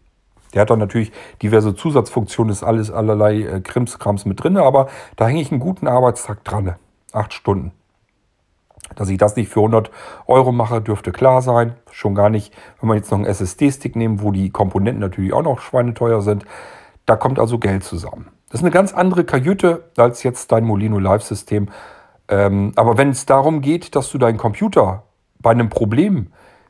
Der 0.54 0.62
hat 0.62 0.70
dann 0.70 0.78
natürlich 0.78 1.12
diverse 1.40 1.74
Zusatzfunktionen, 1.74 2.52
ist 2.52 2.62
alles 2.62 2.90
allerlei 2.90 3.42
äh, 3.42 3.60
Krimskrams 3.60 4.24
mit 4.26 4.42
drin, 4.42 4.56
aber 4.56 4.88
da 5.16 5.26
hänge 5.26 5.40
ich 5.40 5.50
einen 5.50 5.60
guten 5.60 5.88
Arbeitstag 5.88 6.44
dran. 6.44 6.74
Acht 7.12 7.32
Stunden. 7.32 7.72
Dass 8.96 9.08
ich 9.08 9.16
das 9.16 9.36
nicht 9.36 9.48
für 9.48 9.60
100 9.60 9.90
Euro 10.26 10.52
mache, 10.52 10.82
dürfte 10.82 11.12
klar 11.12 11.40
sein. 11.40 11.76
Schon 11.90 12.14
gar 12.14 12.28
nicht, 12.28 12.52
wenn 12.80 12.88
man 12.88 12.96
jetzt 12.98 13.10
noch 13.10 13.18
einen 13.18 13.26
SSD-Stick 13.26 13.96
nimmt, 13.96 14.22
wo 14.22 14.32
die 14.32 14.50
Komponenten 14.50 15.00
natürlich 15.00 15.32
auch 15.32 15.42
noch 15.42 15.60
schweineteuer 15.60 16.20
sind. 16.20 16.44
Da 17.06 17.16
kommt 17.16 17.38
also 17.38 17.58
Geld 17.58 17.84
zusammen. 17.84 18.28
Das 18.52 18.60
ist 18.60 18.64
eine 18.64 18.70
ganz 18.70 18.92
andere 18.92 19.24
Kajüte 19.24 19.84
als 19.96 20.22
jetzt 20.24 20.52
dein 20.52 20.64
Molino 20.64 20.98
Live-System. 20.98 21.70
Ähm, 22.28 22.72
aber 22.76 22.98
wenn 22.98 23.08
es 23.08 23.24
darum 23.24 23.62
geht, 23.62 23.96
dass 23.96 24.10
du 24.10 24.18
deinen 24.18 24.36
Computer 24.36 25.04
bei 25.40 25.52
einem 25.52 25.70
Problem 25.70 26.26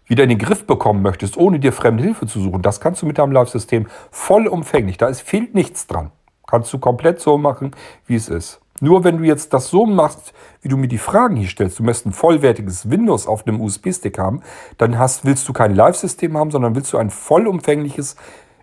wieder 0.07 0.23
in 0.23 0.29
den 0.29 0.39
Griff 0.39 0.65
bekommen 0.65 1.03
möchtest, 1.03 1.37
ohne 1.37 1.59
dir 1.59 1.73
fremde 1.73 2.05
Hilfe 2.05 2.29
zu 2.29 2.41
suchen, 2.41 2.63
das 2.63 2.81
kannst 2.81 3.03
du 3.03 3.07
mit 3.07 3.19
deinem 3.19 3.33
Live-System 3.33 3.89
vollumfänglich. 4.13 4.97
Da 4.97 5.09
ist, 5.09 5.23
fehlt 5.23 5.57
nichts 5.57 5.89
dran. 5.89 6.13
Kannst 6.47 6.73
du 6.73 6.79
komplett 6.79 7.21
so 7.21 7.37
machen, 7.37 7.73
wie 8.07 8.15
es 8.15 8.29
ist. 8.29 8.61
Nur 8.81 9.03
wenn 9.03 9.19
du 9.19 9.25
jetzt 9.25 9.53
das 9.53 9.69
so 9.69 9.85
machst, 9.85 10.33
wie 10.61 10.69
du 10.69 10.77
mir 10.77 10.89
die 10.89 10.99
Fragen 10.99 11.35
hier 11.35 11.49
stellst, 11.49 11.81
du 11.81 11.83
möchtest 11.83 12.07
ein 12.07 12.13
vollwertiges 12.13 12.91
Windows 12.91 13.27
auf 13.27 13.45
einem 13.45 13.61
USB-Stick 13.61 14.19
haben, 14.19 14.43
dann 14.79 15.01
hast, 15.01 15.25
willst 15.25 15.49
du 15.49 15.53
kein 15.53 15.75
Live-System 15.75 16.37
haben, 16.37 16.53
sondern 16.53 16.77
willst 16.77 16.93
du 16.93 16.99
ein 16.99 17.11
vollumfängliches 17.11 18.15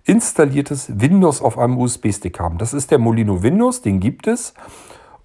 installiertes 0.09 0.99
Windows 0.99 1.39
auf 1.39 1.59
einem 1.59 1.77
USB-Stick 1.77 2.39
haben. 2.39 2.57
Das 2.57 2.73
ist 2.73 2.89
der 2.89 2.97
Molino 2.97 3.43
Windows, 3.43 3.83
den 3.83 3.99
gibt 3.99 4.25
es. 4.25 4.55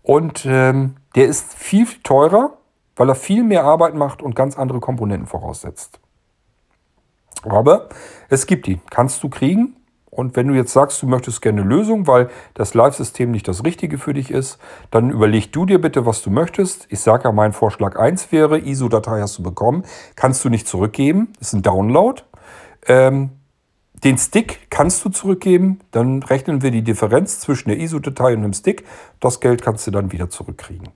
Und 0.02 0.44
ähm, 0.46 0.96
der 1.14 1.26
ist 1.26 1.54
viel 1.54 1.86
teurer, 2.02 2.58
weil 2.94 3.08
er 3.08 3.14
viel 3.14 3.44
mehr 3.44 3.64
Arbeit 3.64 3.94
macht 3.94 4.22
und 4.22 4.36
ganz 4.36 4.58
andere 4.58 4.80
Komponenten 4.80 5.26
voraussetzt. 5.26 6.00
Aber 7.44 7.88
es 8.28 8.46
gibt 8.46 8.68
ihn, 8.68 8.82
kannst 8.90 9.22
du 9.22 9.30
kriegen. 9.30 9.76
Und 10.10 10.36
wenn 10.36 10.46
du 10.48 10.54
jetzt 10.54 10.72
sagst, 10.72 11.02
du 11.02 11.06
möchtest 11.06 11.40
gerne 11.40 11.62
eine 11.62 11.70
Lösung, 11.70 12.06
weil 12.06 12.28
das 12.52 12.74
Live-System 12.74 13.30
nicht 13.30 13.48
das 13.48 13.64
Richtige 13.64 13.96
für 13.96 14.12
dich 14.12 14.30
ist, 14.30 14.58
dann 14.90 15.10
überleg 15.10 15.50
du 15.50 15.64
dir 15.64 15.80
bitte, 15.80 16.04
was 16.04 16.22
du 16.22 16.30
möchtest. 16.30 16.86
Ich 16.90 17.00
sage 17.00 17.24
ja, 17.24 17.32
mein 17.32 17.54
Vorschlag 17.54 17.98
1 17.98 18.30
wäre, 18.30 18.58
ISO-Datei 18.58 19.22
hast 19.22 19.38
du 19.38 19.42
bekommen, 19.42 19.84
kannst 20.14 20.44
du 20.44 20.50
nicht 20.50 20.68
zurückgeben, 20.68 21.32
ist 21.40 21.54
ein 21.54 21.62
Download. 21.62 22.22
Ähm, 22.86 23.30
den 24.02 24.18
Stick 24.18 24.70
kannst 24.70 25.04
du 25.04 25.08
zurückgeben, 25.08 25.80
dann 25.90 26.22
rechnen 26.22 26.62
wir 26.62 26.70
die 26.70 26.82
Differenz 26.82 27.40
zwischen 27.40 27.68
der 27.68 27.78
ISO-Datei 27.78 28.34
und 28.34 28.42
dem 28.42 28.52
Stick. 28.52 28.84
Das 29.20 29.40
Geld 29.40 29.62
kannst 29.62 29.86
du 29.86 29.90
dann 29.90 30.12
wieder 30.12 30.28
zurückkriegen. 30.28 30.88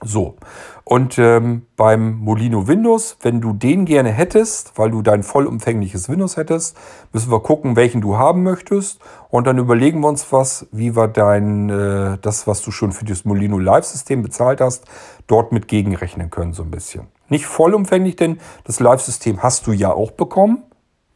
So, 0.00 0.36
und 0.84 1.18
ähm, 1.18 1.66
beim 1.76 2.18
Molino 2.20 2.68
Windows, 2.68 3.16
wenn 3.20 3.40
du 3.40 3.52
den 3.52 3.84
gerne 3.84 4.10
hättest, 4.10 4.78
weil 4.78 4.92
du 4.92 5.02
dein 5.02 5.24
vollumfängliches 5.24 6.08
Windows 6.08 6.36
hättest, 6.36 6.76
müssen 7.12 7.32
wir 7.32 7.40
gucken, 7.40 7.74
welchen 7.74 8.00
du 8.00 8.16
haben 8.16 8.44
möchtest. 8.44 9.00
Und 9.28 9.48
dann 9.48 9.58
überlegen 9.58 10.00
wir 10.00 10.08
uns 10.08 10.32
was, 10.32 10.68
wie 10.70 10.94
wir 10.94 11.08
dein, 11.08 11.68
äh, 11.68 12.16
das, 12.22 12.46
was 12.46 12.62
du 12.62 12.70
schon 12.70 12.92
für 12.92 13.04
das 13.04 13.24
Molino 13.24 13.58
Live-System 13.58 14.22
bezahlt 14.22 14.60
hast, 14.60 14.84
dort 15.26 15.50
mit 15.50 15.66
gegenrechnen 15.66 16.30
können, 16.30 16.52
so 16.52 16.62
ein 16.62 16.70
bisschen. 16.70 17.08
Nicht 17.28 17.46
vollumfänglich, 17.46 18.14
denn 18.14 18.38
das 18.64 18.78
Live-System 18.78 19.42
hast 19.42 19.66
du 19.66 19.72
ja 19.72 19.92
auch 19.92 20.12
bekommen. 20.12 20.62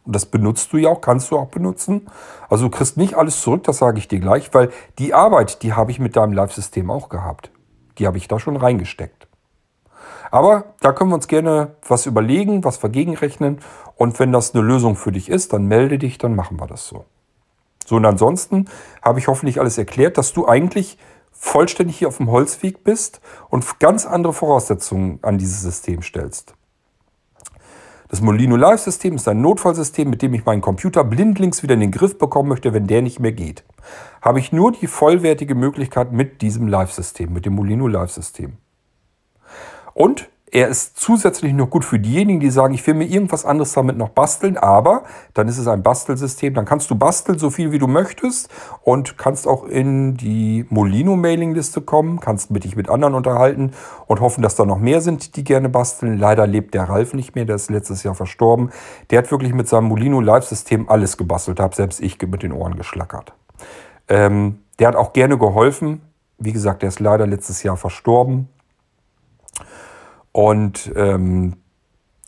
Und 0.04 0.14
das 0.14 0.26
benutzt 0.26 0.72
du 0.72 0.78
ja 0.78 0.90
auch, 0.90 1.00
kannst 1.00 1.30
du 1.30 1.38
auch 1.38 1.48
benutzen. 1.48 2.08
Also 2.50 2.64
du 2.64 2.70
kriegst 2.70 2.96
nicht 2.96 3.14
alles 3.14 3.40
zurück, 3.40 3.64
das 3.64 3.78
sage 3.78 3.98
ich 3.98 4.08
dir 4.08 4.20
gleich, 4.20 4.52
weil 4.52 4.70
die 4.98 5.14
Arbeit, 5.14 5.62
die 5.62 5.74
habe 5.74 5.90
ich 5.90 6.00
mit 6.00 6.16
deinem 6.16 6.32
Live-System 6.32 6.90
auch 6.90 7.08
gehabt. 7.08 7.50
Die 7.98 8.06
habe 8.06 8.18
ich 8.18 8.26
da 8.26 8.40
schon 8.40 8.56
reingesteckt. 8.56 9.28
Aber 10.30 10.64
da 10.80 10.92
können 10.92 11.10
wir 11.10 11.16
uns 11.16 11.28
gerne 11.28 11.76
was 11.86 12.06
überlegen, 12.06 12.64
was 12.64 12.82
wir 12.82 12.88
gegenrechnen. 12.88 13.60
Und 13.96 14.18
wenn 14.18 14.32
das 14.32 14.54
eine 14.54 14.64
Lösung 14.64 14.96
für 14.96 15.12
dich 15.12 15.28
ist, 15.28 15.52
dann 15.52 15.66
melde 15.66 15.98
dich, 15.98 16.18
dann 16.18 16.34
machen 16.34 16.58
wir 16.58 16.66
das 16.66 16.88
so. 16.88 17.04
So, 17.84 17.96
und 17.96 18.06
ansonsten 18.06 18.68
habe 19.02 19.18
ich 19.18 19.28
hoffentlich 19.28 19.60
alles 19.60 19.76
erklärt, 19.76 20.16
dass 20.16 20.32
du 20.32 20.48
eigentlich 20.48 20.98
vollständig 21.32 21.98
hier 21.98 22.08
auf 22.08 22.16
dem 22.16 22.30
Holzweg 22.30 22.82
bist 22.84 23.20
und 23.50 23.78
ganz 23.78 24.06
andere 24.06 24.32
Voraussetzungen 24.32 25.18
an 25.22 25.38
dieses 25.38 25.60
System 25.60 26.02
stellst. 26.02 26.54
Das 28.12 28.20
Molino 28.20 28.56
Live-System 28.56 29.14
ist 29.14 29.26
ein 29.26 29.40
Notfallsystem, 29.40 30.10
mit 30.10 30.20
dem 30.20 30.34
ich 30.34 30.44
meinen 30.44 30.60
Computer 30.60 31.02
blindlings 31.02 31.62
wieder 31.62 31.72
in 31.72 31.80
den 31.80 31.90
Griff 31.90 32.18
bekommen 32.18 32.50
möchte, 32.50 32.74
wenn 32.74 32.86
der 32.86 33.00
nicht 33.00 33.20
mehr 33.20 33.32
geht. 33.32 33.64
Habe 34.20 34.38
ich 34.38 34.52
nur 34.52 34.70
die 34.70 34.86
vollwertige 34.86 35.54
Möglichkeit 35.54 36.12
mit 36.12 36.42
diesem 36.42 36.68
Live-System, 36.68 37.32
mit 37.32 37.46
dem 37.46 37.54
Molino 37.54 37.88
Live-System. 37.88 38.58
Und 39.94 40.28
Er 40.54 40.68
ist 40.68 40.98
zusätzlich 40.98 41.54
noch 41.54 41.70
gut 41.70 41.82
für 41.82 41.98
diejenigen, 41.98 42.38
die 42.38 42.50
sagen, 42.50 42.74
ich 42.74 42.86
will 42.86 42.92
mir 42.92 43.06
irgendwas 43.06 43.46
anderes 43.46 43.72
damit 43.72 43.96
noch 43.96 44.10
basteln, 44.10 44.58
aber 44.58 45.04
dann 45.32 45.48
ist 45.48 45.56
es 45.56 45.66
ein 45.66 45.82
Bastelsystem. 45.82 46.52
Dann 46.52 46.66
kannst 46.66 46.90
du 46.90 46.94
basteln, 46.94 47.38
so 47.38 47.48
viel 47.48 47.72
wie 47.72 47.78
du 47.78 47.86
möchtest 47.86 48.50
und 48.82 49.16
kannst 49.16 49.48
auch 49.48 49.64
in 49.64 50.18
die 50.18 50.66
Molino-Mailingliste 50.68 51.80
kommen, 51.80 52.20
kannst 52.20 52.50
mit 52.50 52.64
dich 52.64 52.76
mit 52.76 52.90
anderen 52.90 53.14
unterhalten 53.14 53.70
und 54.06 54.20
hoffen, 54.20 54.42
dass 54.42 54.54
da 54.54 54.66
noch 54.66 54.78
mehr 54.78 55.00
sind, 55.00 55.36
die 55.36 55.44
gerne 55.44 55.70
basteln. 55.70 56.18
Leider 56.18 56.46
lebt 56.46 56.74
der 56.74 56.84
Ralf 56.84 57.14
nicht 57.14 57.34
mehr, 57.34 57.46
der 57.46 57.56
ist 57.56 57.70
letztes 57.70 58.02
Jahr 58.02 58.14
verstorben. 58.14 58.72
Der 59.08 59.20
hat 59.20 59.30
wirklich 59.30 59.54
mit 59.54 59.68
seinem 59.68 59.88
Molino-Live-System 59.88 60.86
alles 60.90 61.16
gebastelt, 61.16 61.60
habe 61.60 61.74
selbst 61.74 61.98
ich 61.98 62.20
mit 62.20 62.42
den 62.42 62.52
Ohren 62.52 62.76
geschlackert. 62.76 63.32
Ähm, 64.06 64.58
der 64.78 64.88
hat 64.88 64.96
auch 64.96 65.14
gerne 65.14 65.38
geholfen. 65.38 66.02
Wie 66.36 66.52
gesagt, 66.52 66.82
der 66.82 66.90
ist 66.90 67.00
leider 67.00 67.26
letztes 67.26 67.62
Jahr 67.62 67.78
verstorben. 67.78 68.50
Und 70.32 70.90
ähm, 70.96 71.56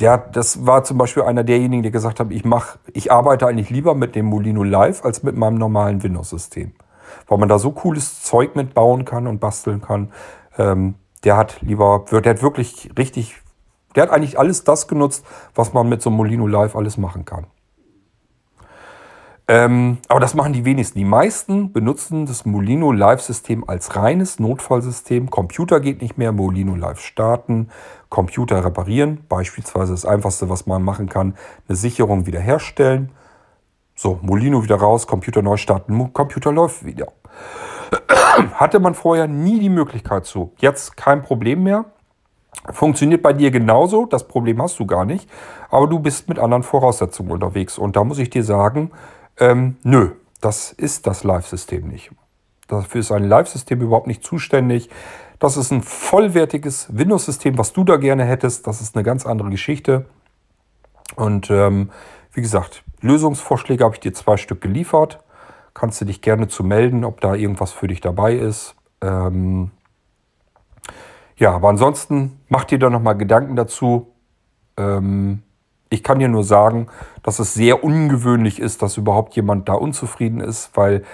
der, 0.01 0.19
das 0.19 0.67
war 0.67 0.85
zum 0.85 0.99
Beispiel 0.99 1.23
einer 1.23 1.45
derjenigen, 1.45 1.83
der 1.83 1.93
gesagt 1.93 2.21
hat, 2.21 2.31
ich, 2.31 2.45
mach, 2.45 2.77
ich 2.93 3.11
arbeite 3.13 3.47
eigentlich 3.47 3.71
lieber 3.71 3.95
mit 3.95 4.15
dem 4.15 4.27
Molino 4.27 4.63
Live 4.63 5.05
als 5.05 5.23
mit 5.23 5.37
meinem 5.37 5.57
normalen 5.57 6.03
Windows-System. 6.03 6.73
Weil 7.29 7.39
man 7.39 7.49
da 7.49 7.59
so 7.59 7.71
cooles 7.71 8.23
Zeug 8.23 8.57
mitbauen 8.57 9.05
kann 9.05 9.27
und 9.27 9.41
basteln 9.41 9.81
kann. 9.81 10.13
Ähm, 10.59 10.97
der 11.23 11.37
hat 11.37 11.63
lieber, 11.63 12.05
der 12.11 12.35
hat 12.35 12.43
wirklich 12.43 12.91
richtig, 12.99 13.41
der 13.95 14.05
hat 14.05 14.11
eigentlich 14.11 14.39
alles 14.39 14.65
das 14.65 14.89
genutzt, 14.89 15.25
was 15.55 15.73
man 15.73 15.89
mit 15.89 16.03
so 16.03 16.11
einem 16.11 16.19
Molino 16.19 16.47
Live 16.47 16.77
alles 16.77 16.99
machen 16.99 17.25
kann. 17.25 17.47
Ähm, 19.47 19.99
aber 20.09 20.21
das 20.21 20.35
machen 20.35 20.55
die 20.55 20.65
wenigsten. 20.65 20.99
Die 20.99 21.05
meisten 21.05 21.73
benutzen 21.73 22.25
das 22.25 22.47
Molino 22.47 22.93
Live-System 22.93 23.69
als 23.69 23.95
reines 23.95 24.39
Notfallsystem. 24.39 25.29
Computer 25.29 25.81
geht 25.81 26.01
nicht 26.01 26.17
mehr, 26.17 26.33
Molino 26.33 26.75
Live 26.75 27.01
starten, 27.01 27.69
Computer 28.09 28.65
reparieren. 28.65 29.25
Beispielsweise 29.29 29.93
das 29.93 30.07
Einfachste, 30.07 30.49
was 30.49 30.67
man 30.67 30.83
machen 30.83 31.11
kann, 31.11 31.35
eine 31.69 31.77
Sicherung 31.77 32.25
wiederherstellen. 32.27 33.13
So, 33.95 34.19
Molino 34.23 34.65
wieder 34.65 34.77
raus, 34.77 35.07
Computer 35.07 35.43
neu 35.43 35.59
starten, 35.59 36.13
Computer 36.15 36.51
läuft 36.51 36.85
wieder. 36.85 37.09
Hatte 38.55 38.81
man 38.81 38.95
vorher 38.95 39.29
nie 39.29 39.61
die 39.61 39.69
Möglichkeit 39.69 40.25
zu. 40.25 40.53
Jetzt 40.57 40.97
kein 40.97 41.23
Problem 41.23 41.63
mehr. 41.65 41.85
Funktioniert 42.71 43.23
bei 43.23 43.35
dir 43.35 43.51
genauso, 43.51 44.07
das 44.07 44.27
Problem 44.27 44.63
hast 44.63 44.79
du 44.79 44.87
gar 44.87 45.05
nicht, 45.05 45.29
aber 45.71 45.87
du 45.87 45.99
bist 45.99 46.29
mit 46.29 46.39
anderen 46.39 46.63
Voraussetzungen 46.63 47.31
unterwegs. 47.31 47.77
Und 47.77 47.95
da 47.97 48.05
muss 48.05 48.19
ich 48.19 48.31
dir 48.31 48.43
sagen, 48.43 48.91
ähm, 49.39 49.77
nö, 49.83 50.11
das 50.41 50.73
ist 50.73 51.07
das 51.07 51.25
Live-System 51.25 51.89
nicht. 51.89 52.11
Dafür 52.69 53.01
ist 53.01 53.13
ein 53.13 53.25
Live-System 53.25 53.81
überhaupt 53.81 54.07
nicht 54.07 54.25
zuständig. 54.25 54.91
Das 55.39 55.57
ist 55.57 55.71
ein 55.71 55.83
vollwertiges 55.83 56.89
Windows-System, 56.97 57.59
was 57.59 57.73
du 57.73 57.85
da 57.85 57.97
gerne 57.97 58.25
hättest. 58.25 58.67
Das 58.67 58.81
ist 58.81 58.95
eine 58.97 59.05
ganz 59.05 59.27
andere 59.27 59.51
Geschichte. 59.51 60.07
Und 61.17 61.51
ähm, 61.51 61.91
wie 62.33 62.41
gesagt, 62.41 62.83
Lösungsvorschläge 63.01 63.85
habe 63.85 63.95
ich 63.95 64.01
dir 64.01 64.15
zwei 64.15 64.37
Stück 64.37 64.61
geliefert. 64.61 65.21
Kannst 65.75 66.01
du 66.01 66.05
dich 66.05 66.23
gerne 66.23 66.49
zu 66.49 66.65
melden, 66.65 67.05
ob 67.05 67.21
da 67.21 67.35
irgendwas 67.35 67.73
für 67.73 67.89
dich 67.89 68.01
dabei 68.01 68.35
ist. 68.35 68.75
Ähm 69.01 69.71
ja, 71.37 71.53
aber 71.53 71.69
ansonsten 71.69 72.41
mach 72.49 72.65
dir 72.65 72.79
da 72.79 72.91
nochmal 72.91 73.17
Gedanken 73.17 73.57
dazu. 73.57 74.13
Ähm 74.77 75.43
ich 75.91 76.03
kann 76.03 76.19
dir 76.19 76.29
nur 76.29 76.45
sagen, 76.45 76.89
dass 77.23 77.39
es 77.39 77.55
sehr 77.55 77.85
ungewöhnlich 77.85 78.59
ist, 78.59 78.83
dass 78.83 78.97
überhaupt 78.97 79.37
jemand 79.37 79.69
da 79.69 79.75
unzufrieden 79.75 80.41
ist, 80.41 80.71
weil 80.75 81.05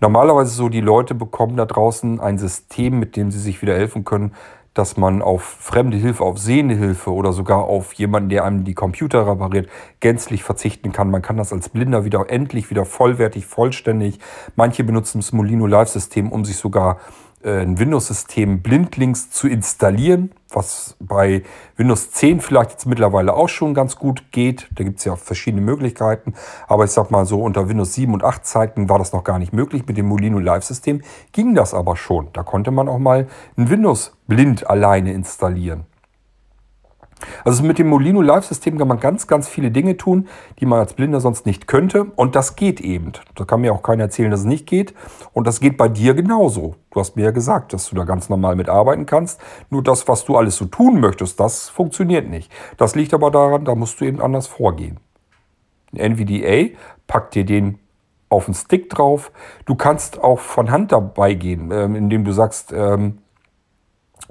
normalerweise 0.00 0.52
so 0.52 0.68
die 0.68 0.80
Leute 0.80 1.14
bekommen 1.14 1.56
da 1.56 1.66
draußen 1.66 2.20
ein 2.20 2.38
System, 2.38 2.98
mit 2.98 3.16
dem 3.16 3.30
sie 3.30 3.38
sich 3.38 3.60
wieder 3.62 3.74
helfen 3.74 4.04
können, 4.04 4.32
dass 4.72 4.96
man 4.96 5.20
auf 5.20 5.42
fremde 5.42 5.96
Hilfe, 5.96 6.22
auf 6.24 6.38
sehende 6.38 6.76
Hilfe 6.76 7.12
oder 7.12 7.32
sogar 7.32 7.64
auf 7.64 7.92
jemanden, 7.94 8.28
der 8.28 8.44
einem 8.44 8.64
die 8.64 8.74
Computer 8.74 9.26
repariert, 9.26 9.68
gänzlich 9.98 10.44
verzichten 10.44 10.92
kann. 10.92 11.10
Man 11.10 11.22
kann 11.22 11.36
das 11.36 11.52
als 11.52 11.68
Blinder 11.68 12.04
wieder 12.04 12.30
endlich 12.30 12.70
wieder 12.70 12.84
vollwertig, 12.84 13.46
vollständig. 13.46 14.20
Manche 14.54 14.84
benutzen 14.84 15.18
das 15.18 15.32
Molino 15.32 15.66
Live-System, 15.66 16.30
um 16.30 16.44
sich 16.44 16.56
sogar 16.56 16.98
ein 17.42 17.78
Windows-System 17.78 18.60
blindlings 18.60 19.30
zu 19.30 19.48
installieren, 19.48 20.32
was 20.50 20.96
bei 21.00 21.42
Windows 21.76 22.10
10 22.10 22.40
vielleicht 22.40 22.72
jetzt 22.72 22.86
mittlerweile 22.86 23.34
auch 23.34 23.48
schon 23.48 23.72
ganz 23.72 23.96
gut 23.96 24.30
geht. 24.30 24.68
Da 24.74 24.84
gibt 24.84 24.98
es 24.98 25.04
ja 25.04 25.16
verschiedene 25.16 25.62
Möglichkeiten. 25.62 26.34
Aber 26.68 26.84
ich 26.84 26.90
sag 26.90 27.10
mal 27.10 27.24
so, 27.24 27.42
unter 27.42 27.68
Windows 27.68 27.94
7 27.94 28.12
und 28.12 28.24
8 28.24 28.44
Zeiten 28.44 28.88
war 28.88 28.98
das 28.98 29.12
noch 29.12 29.24
gar 29.24 29.38
nicht 29.38 29.52
möglich. 29.52 29.86
Mit 29.86 29.96
dem 29.96 30.06
Molino 30.06 30.38
Live-System 30.38 31.02
ging 31.32 31.54
das 31.54 31.72
aber 31.72 31.96
schon. 31.96 32.28
Da 32.32 32.42
konnte 32.42 32.70
man 32.70 32.88
auch 32.88 32.98
mal 32.98 33.26
ein 33.56 33.70
Windows 33.70 34.16
blind 34.26 34.68
alleine 34.68 35.12
installieren. 35.12 35.86
Also 37.44 37.62
mit 37.62 37.78
dem 37.78 37.88
Molino 37.88 38.20
Live-System 38.20 38.78
kann 38.78 38.88
man 38.88 39.00
ganz, 39.00 39.26
ganz 39.26 39.48
viele 39.48 39.70
Dinge 39.70 39.96
tun, 39.96 40.28
die 40.58 40.66
man 40.66 40.78
als 40.78 40.94
Blinder 40.94 41.20
sonst 41.20 41.46
nicht 41.46 41.66
könnte. 41.66 42.04
Und 42.16 42.34
das 42.36 42.56
geht 42.56 42.80
eben. 42.80 43.12
Da 43.34 43.44
kann 43.44 43.60
mir 43.60 43.72
auch 43.72 43.82
keiner 43.82 44.04
erzählen, 44.04 44.30
dass 44.30 44.40
es 44.40 44.46
nicht 44.46 44.66
geht. 44.66 44.94
Und 45.32 45.46
das 45.46 45.60
geht 45.60 45.76
bei 45.76 45.88
dir 45.88 46.14
genauso. 46.14 46.76
Du 46.90 47.00
hast 47.00 47.16
mir 47.16 47.24
ja 47.24 47.30
gesagt, 47.30 47.72
dass 47.72 47.90
du 47.90 47.96
da 47.96 48.04
ganz 48.04 48.28
normal 48.28 48.56
mitarbeiten 48.56 49.06
kannst. 49.06 49.40
Nur 49.70 49.82
das, 49.82 50.08
was 50.08 50.24
du 50.24 50.36
alles 50.36 50.56
so 50.56 50.64
tun 50.66 51.00
möchtest, 51.00 51.38
das 51.38 51.68
funktioniert 51.68 52.28
nicht. 52.28 52.50
Das 52.76 52.94
liegt 52.94 53.14
aber 53.14 53.30
daran, 53.30 53.64
da 53.64 53.74
musst 53.74 54.00
du 54.00 54.04
eben 54.04 54.20
anders 54.20 54.46
vorgehen. 54.46 54.98
NVDA 55.92 56.76
packt 57.06 57.34
dir 57.34 57.44
den 57.44 57.78
auf 58.28 58.44
den 58.44 58.54
Stick 58.54 58.88
drauf. 58.88 59.32
Du 59.66 59.74
kannst 59.74 60.22
auch 60.22 60.38
von 60.38 60.70
Hand 60.70 60.92
dabei 60.92 61.34
gehen, 61.34 61.70
ähm, 61.72 61.96
indem 61.96 62.24
du 62.24 62.32
sagst, 62.32 62.72
ähm, 62.72 63.18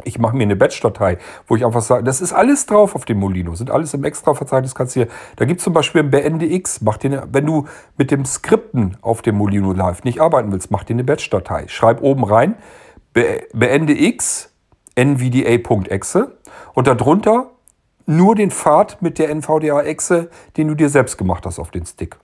ich 0.03 0.19
mache 0.19 0.35
mir 0.35 0.43
eine 0.43 0.55
Batch-Datei, 0.55 1.17
wo 1.47 1.55
ich 1.55 1.65
einfach 1.65 1.81
sage, 1.81 2.03
das 2.03 2.21
ist 2.21 2.33
alles 2.33 2.65
drauf 2.65 2.95
auf 2.95 3.05
dem 3.05 3.19
Molino, 3.19 3.55
sind 3.55 3.71
alles 3.71 3.93
im 3.93 4.03
Extra-Verzeichnis, 4.03 4.75
kannst 4.75 4.93
hier, 4.93 5.07
da 5.35 5.45
gibt 5.45 5.59
es 5.59 5.63
zum 5.63 5.73
Beispiel 5.73 6.03
ein 6.03 6.11
Beende 6.11 6.45
X, 6.45 6.81
mach 6.81 6.97
dir 6.97 7.11
eine, 7.11 7.27
wenn 7.31 7.45
du 7.45 7.67
mit 7.97 8.11
dem 8.11 8.25
Skripten 8.25 8.97
auf 9.01 9.21
dem 9.21 9.35
Molino 9.35 9.73
Live 9.73 10.03
nicht 10.03 10.21
arbeiten 10.21 10.51
willst, 10.51 10.71
mach 10.71 10.83
dir 10.83 10.93
eine 10.93 11.03
Batch-Datei. 11.03 11.67
Schreib 11.67 12.01
oben 12.01 12.23
rein, 12.23 12.55
Be 13.13 13.43
Beende 13.53 13.93
X, 13.93 14.53
nvda.exe 14.95 16.37
und 16.73 16.87
darunter 16.87 17.51
nur 18.05 18.35
den 18.35 18.51
Pfad 18.51 19.01
mit 19.01 19.19
der 19.19 19.29
NVDA-Exe, 19.29 20.29
den 20.57 20.67
du 20.67 20.75
dir 20.75 20.89
selbst 20.89 21.17
gemacht 21.17 21.45
hast 21.45 21.59
auf 21.59 21.71
den 21.71 21.85
Stick. 21.85 22.17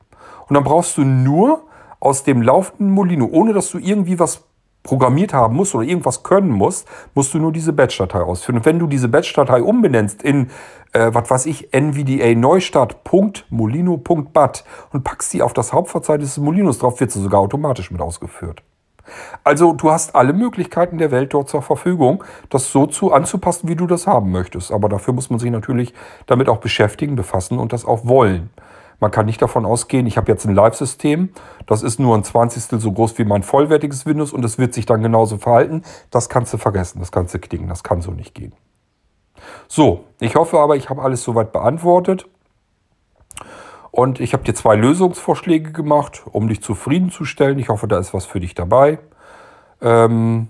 Und 0.47 0.55
dann 0.55 0.63
brauchst 0.63 0.97
du 0.97 1.03
nur 1.03 1.63
aus 1.99 2.23
dem 2.23 2.41
laufenden 2.41 2.91
Molino, 2.91 3.27
ohne 3.31 3.53
dass 3.53 3.69
du 3.69 3.77
irgendwie 3.77 4.19
was 4.19 4.44
programmiert 4.85 5.33
haben 5.33 5.57
musst 5.57 5.75
oder 5.75 5.83
irgendwas 5.83 6.23
können 6.23 6.51
musst, 6.51 6.87
musst 7.13 7.33
du 7.33 7.39
nur 7.39 7.51
diese 7.51 7.73
Batch-Datei 7.73 8.21
ausführen. 8.21 8.59
Und 8.59 8.65
wenn 8.65 8.79
du 8.79 8.87
diese 8.87 9.09
Batch-Datei 9.09 9.61
umbenennst 9.61 10.23
in, 10.23 10.51
äh, 10.93 11.09
was 11.11 11.29
weiß 11.29 11.45
ich, 11.47 11.73
NVDA 11.73 12.33
Neustart.molino.bat 12.35 14.63
und 14.93 15.03
packst 15.03 15.31
sie 15.31 15.41
auf 15.41 15.51
das 15.53 15.73
Hauptverzeichnis 15.73 16.35
des 16.35 16.43
Molinos 16.43 16.77
drauf, 16.77 17.01
wird 17.01 17.11
sie 17.11 17.21
sogar 17.21 17.41
automatisch 17.41 17.91
mit 17.91 17.99
ausgeführt. 17.99 18.63
Also 19.43 19.73
du 19.73 19.91
hast 19.91 20.15
alle 20.15 20.33
Möglichkeiten 20.33 20.97
der 20.97 21.11
Welt 21.11 21.33
dort 21.33 21.49
zur 21.49 21.61
Verfügung, 21.61 22.23
das 22.49 22.71
so 22.71 22.85
zu 22.85 23.11
anzupassen, 23.13 23.67
wie 23.67 23.75
du 23.75 23.87
das 23.87 24.07
haben 24.07 24.31
möchtest. 24.31 24.71
Aber 24.71 24.87
dafür 24.89 25.13
muss 25.13 25.29
man 25.29 25.39
sich 25.39 25.51
natürlich 25.51 25.93
damit 26.25 26.49
auch 26.49 26.57
beschäftigen, 26.57 27.15
befassen 27.15 27.59
und 27.59 27.71
das 27.73 27.85
auch 27.85 28.05
wollen. 28.05 28.49
Man 28.99 29.11
kann 29.11 29.25
nicht 29.25 29.41
davon 29.41 29.65
ausgehen, 29.65 30.07
ich 30.07 30.17
habe 30.17 30.31
jetzt 30.31 30.45
ein 30.45 30.55
Live-System, 30.55 31.29
das 31.65 31.83
ist 31.83 31.99
nur 31.99 32.15
ein 32.15 32.23
Zwanzigstel 32.23 32.79
so 32.79 32.91
groß 32.91 33.17
wie 33.17 33.25
mein 33.25 33.43
vollwertiges 33.43 34.05
Windows 34.05 34.33
und 34.33 34.43
es 34.45 34.57
wird 34.57 34.73
sich 34.73 34.85
dann 34.85 35.01
genauso 35.01 35.37
verhalten. 35.37 35.83
Das 36.11 36.29
kannst 36.29 36.53
du 36.53 36.57
vergessen, 36.57 36.99
das 36.99 37.11
kannst 37.11 37.33
du 37.33 37.39
knicken, 37.39 37.67
das 37.67 37.83
kann 37.83 38.01
so 38.01 38.11
nicht 38.11 38.33
gehen. 38.33 38.53
So, 39.67 40.05
ich 40.19 40.35
hoffe 40.35 40.59
aber, 40.59 40.75
ich 40.75 40.89
habe 40.89 41.01
alles 41.01 41.23
soweit 41.23 41.51
beantwortet. 41.51 42.27
Und 43.91 44.19
ich 44.19 44.33
habe 44.33 44.43
dir 44.43 44.53
zwei 44.53 44.75
Lösungsvorschläge 44.75 45.71
gemacht, 45.71 46.23
um 46.29 46.49
dich 46.49 46.61
zufriedenzustellen. 46.61 47.57
Ich 47.59 47.69
hoffe, 47.69 47.87
da 47.87 47.97
ist 47.97 48.13
was 48.13 48.25
für 48.25 48.41
dich 48.41 48.53
dabei. 48.53 48.99
Ähm, 49.81 50.49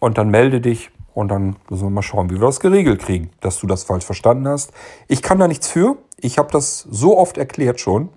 und 0.00 0.18
dann 0.18 0.30
melde 0.30 0.60
dich 0.60 0.90
und 1.14 1.28
dann 1.28 1.56
müssen 1.68 1.84
wir 1.84 1.90
mal 1.90 2.02
schauen, 2.02 2.30
wie 2.30 2.34
wir 2.34 2.46
das 2.46 2.58
geregelt 2.58 3.00
kriegen, 3.00 3.30
dass 3.40 3.60
du 3.60 3.66
das 3.66 3.84
falsch 3.84 4.04
verstanden 4.04 4.48
hast. 4.48 4.72
Ich 5.06 5.22
kann 5.22 5.38
da 5.38 5.46
nichts 5.46 5.68
für. 5.68 5.98
Ich 6.22 6.38
habe 6.38 6.50
das 6.52 6.80
so 6.90 7.16
oft 7.18 7.38
erklärt 7.38 7.80
schon 7.80 8.10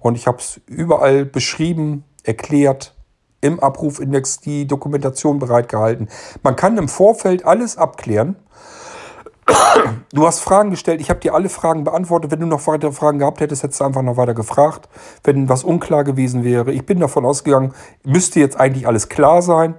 und 0.00 0.16
ich 0.16 0.26
habe 0.26 0.38
es 0.38 0.60
überall 0.66 1.24
beschrieben, 1.24 2.04
erklärt, 2.22 2.94
im 3.40 3.60
Abrufindex 3.60 4.40
die 4.40 4.66
Dokumentation 4.66 5.38
bereitgehalten. 5.38 6.08
Man 6.42 6.56
kann 6.56 6.76
im 6.76 6.88
Vorfeld 6.88 7.44
alles 7.44 7.76
abklären. 7.76 8.36
Du 10.12 10.26
hast 10.26 10.40
Fragen 10.40 10.70
gestellt, 10.70 11.00
ich 11.00 11.08
habe 11.08 11.20
dir 11.20 11.34
alle 11.34 11.48
Fragen 11.48 11.84
beantwortet. 11.84 12.30
Wenn 12.30 12.40
du 12.40 12.46
noch 12.46 12.66
weitere 12.66 12.92
Fragen 12.92 13.18
gehabt 13.18 13.40
hättest, 13.40 13.62
hättest 13.62 13.80
du 13.80 13.84
einfach 13.84 14.02
noch 14.02 14.16
weiter 14.16 14.34
gefragt, 14.34 14.88
wenn 15.24 15.48
was 15.48 15.64
unklar 15.64 16.04
gewesen 16.04 16.44
wäre. 16.44 16.72
Ich 16.72 16.84
bin 16.84 17.00
davon 17.00 17.24
ausgegangen, 17.24 17.72
müsste 18.04 18.40
jetzt 18.40 18.58
eigentlich 18.58 18.86
alles 18.86 19.08
klar 19.08 19.40
sein. 19.40 19.74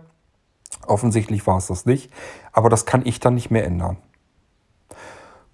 Offensichtlich 0.87 1.45
war 1.45 1.57
es 1.57 1.67
das 1.67 1.85
nicht, 1.85 2.11
aber 2.51 2.69
das 2.69 2.85
kann 2.85 3.05
ich 3.05 3.19
dann 3.19 3.35
nicht 3.35 3.51
mehr 3.51 3.65
ändern. 3.65 3.97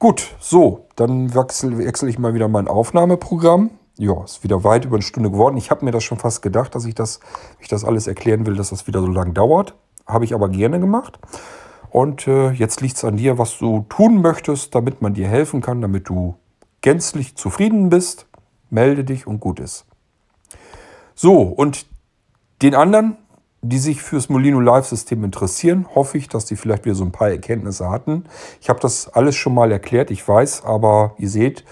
Gut, 0.06 0.36
so, 0.40 0.86
dann 0.96 1.34
wechsle, 1.34 1.80
wechsle 1.80 2.08
ich 2.10 2.20
mal 2.20 2.36
wieder 2.36 2.48
mein 2.48 2.68
Aufnahmeprogramm. 2.68 3.72
Ja, 3.98 4.24
ist 4.24 4.44
wieder 4.44 4.64
weit 4.64 4.86
über 4.86 4.98
eine 4.98 5.02
Stunde 5.02 5.32
geworden. 5.32 5.58
Ich 5.58 5.72
habe 5.72 5.84
mir 5.84 5.90
das 5.90 6.04
schon 6.04 6.20
fast 6.20 6.44
gedacht, 6.44 6.76
dass 6.76 6.86
ich 6.86 6.94
das, 6.94 7.20
ich 7.60 7.70
das 7.70 7.84
alles 7.84 8.06
erklären 8.06 8.46
will, 8.46 8.56
dass 8.56 8.70
das 8.70 8.86
wieder 8.86 9.02
so 9.02 9.08
lange 9.08 9.34
dauert. 9.34 9.74
Habe 10.06 10.24
ich 10.24 10.36
aber 10.36 10.50
gerne 10.50 10.80
gemacht. 10.80 11.18
Und 11.90 12.28
äh, 12.28 12.52
jetzt 12.52 12.82
liegt 12.82 12.98
es 12.98 13.04
an 13.04 13.18
dir, 13.18 13.40
was 13.40 13.58
du 13.58 13.84
tun 13.90 14.22
möchtest, 14.22 14.76
damit 14.76 15.02
man 15.02 15.16
dir 15.16 15.28
helfen 15.28 15.62
kann, 15.62 15.82
damit 15.82 16.08
du 16.08 16.36
gänzlich 16.82 17.36
zufrieden 17.36 17.90
bist. 17.90 18.28
Melde 18.70 19.06
dich 19.06 19.26
und 19.26 19.40
gut 19.40 19.60
ist. 19.60 19.88
So, 21.16 21.42
und 21.42 21.88
den 22.62 22.76
anderen, 22.76 23.18
die 23.70 23.80
sich 23.80 24.02
fürs 24.02 24.30
Molino 24.30 24.60
Live-System 24.60 25.24
interessieren, 25.24 25.88
hoffe 25.96 26.18
ich, 26.18 26.30
dass 26.30 26.46
die 26.46 26.56
vielleicht 26.56 26.86
wieder 26.86 26.96
so 26.96 27.04
ein 27.04 27.12
paar 27.12 27.30
Erkenntnisse 27.30 27.90
hatten. 27.90 28.26
Ich 28.62 28.70
habe 28.70 28.80
das 28.80 29.10
alles 29.10 29.36
schon 29.36 29.54
mal 29.54 29.72
erklärt, 29.72 30.12
ich 30.12 30.28
weiß, 30.28 30.64
aber 30.66 31.16
ihr 31.18 31.30
seht, 31.30 31.66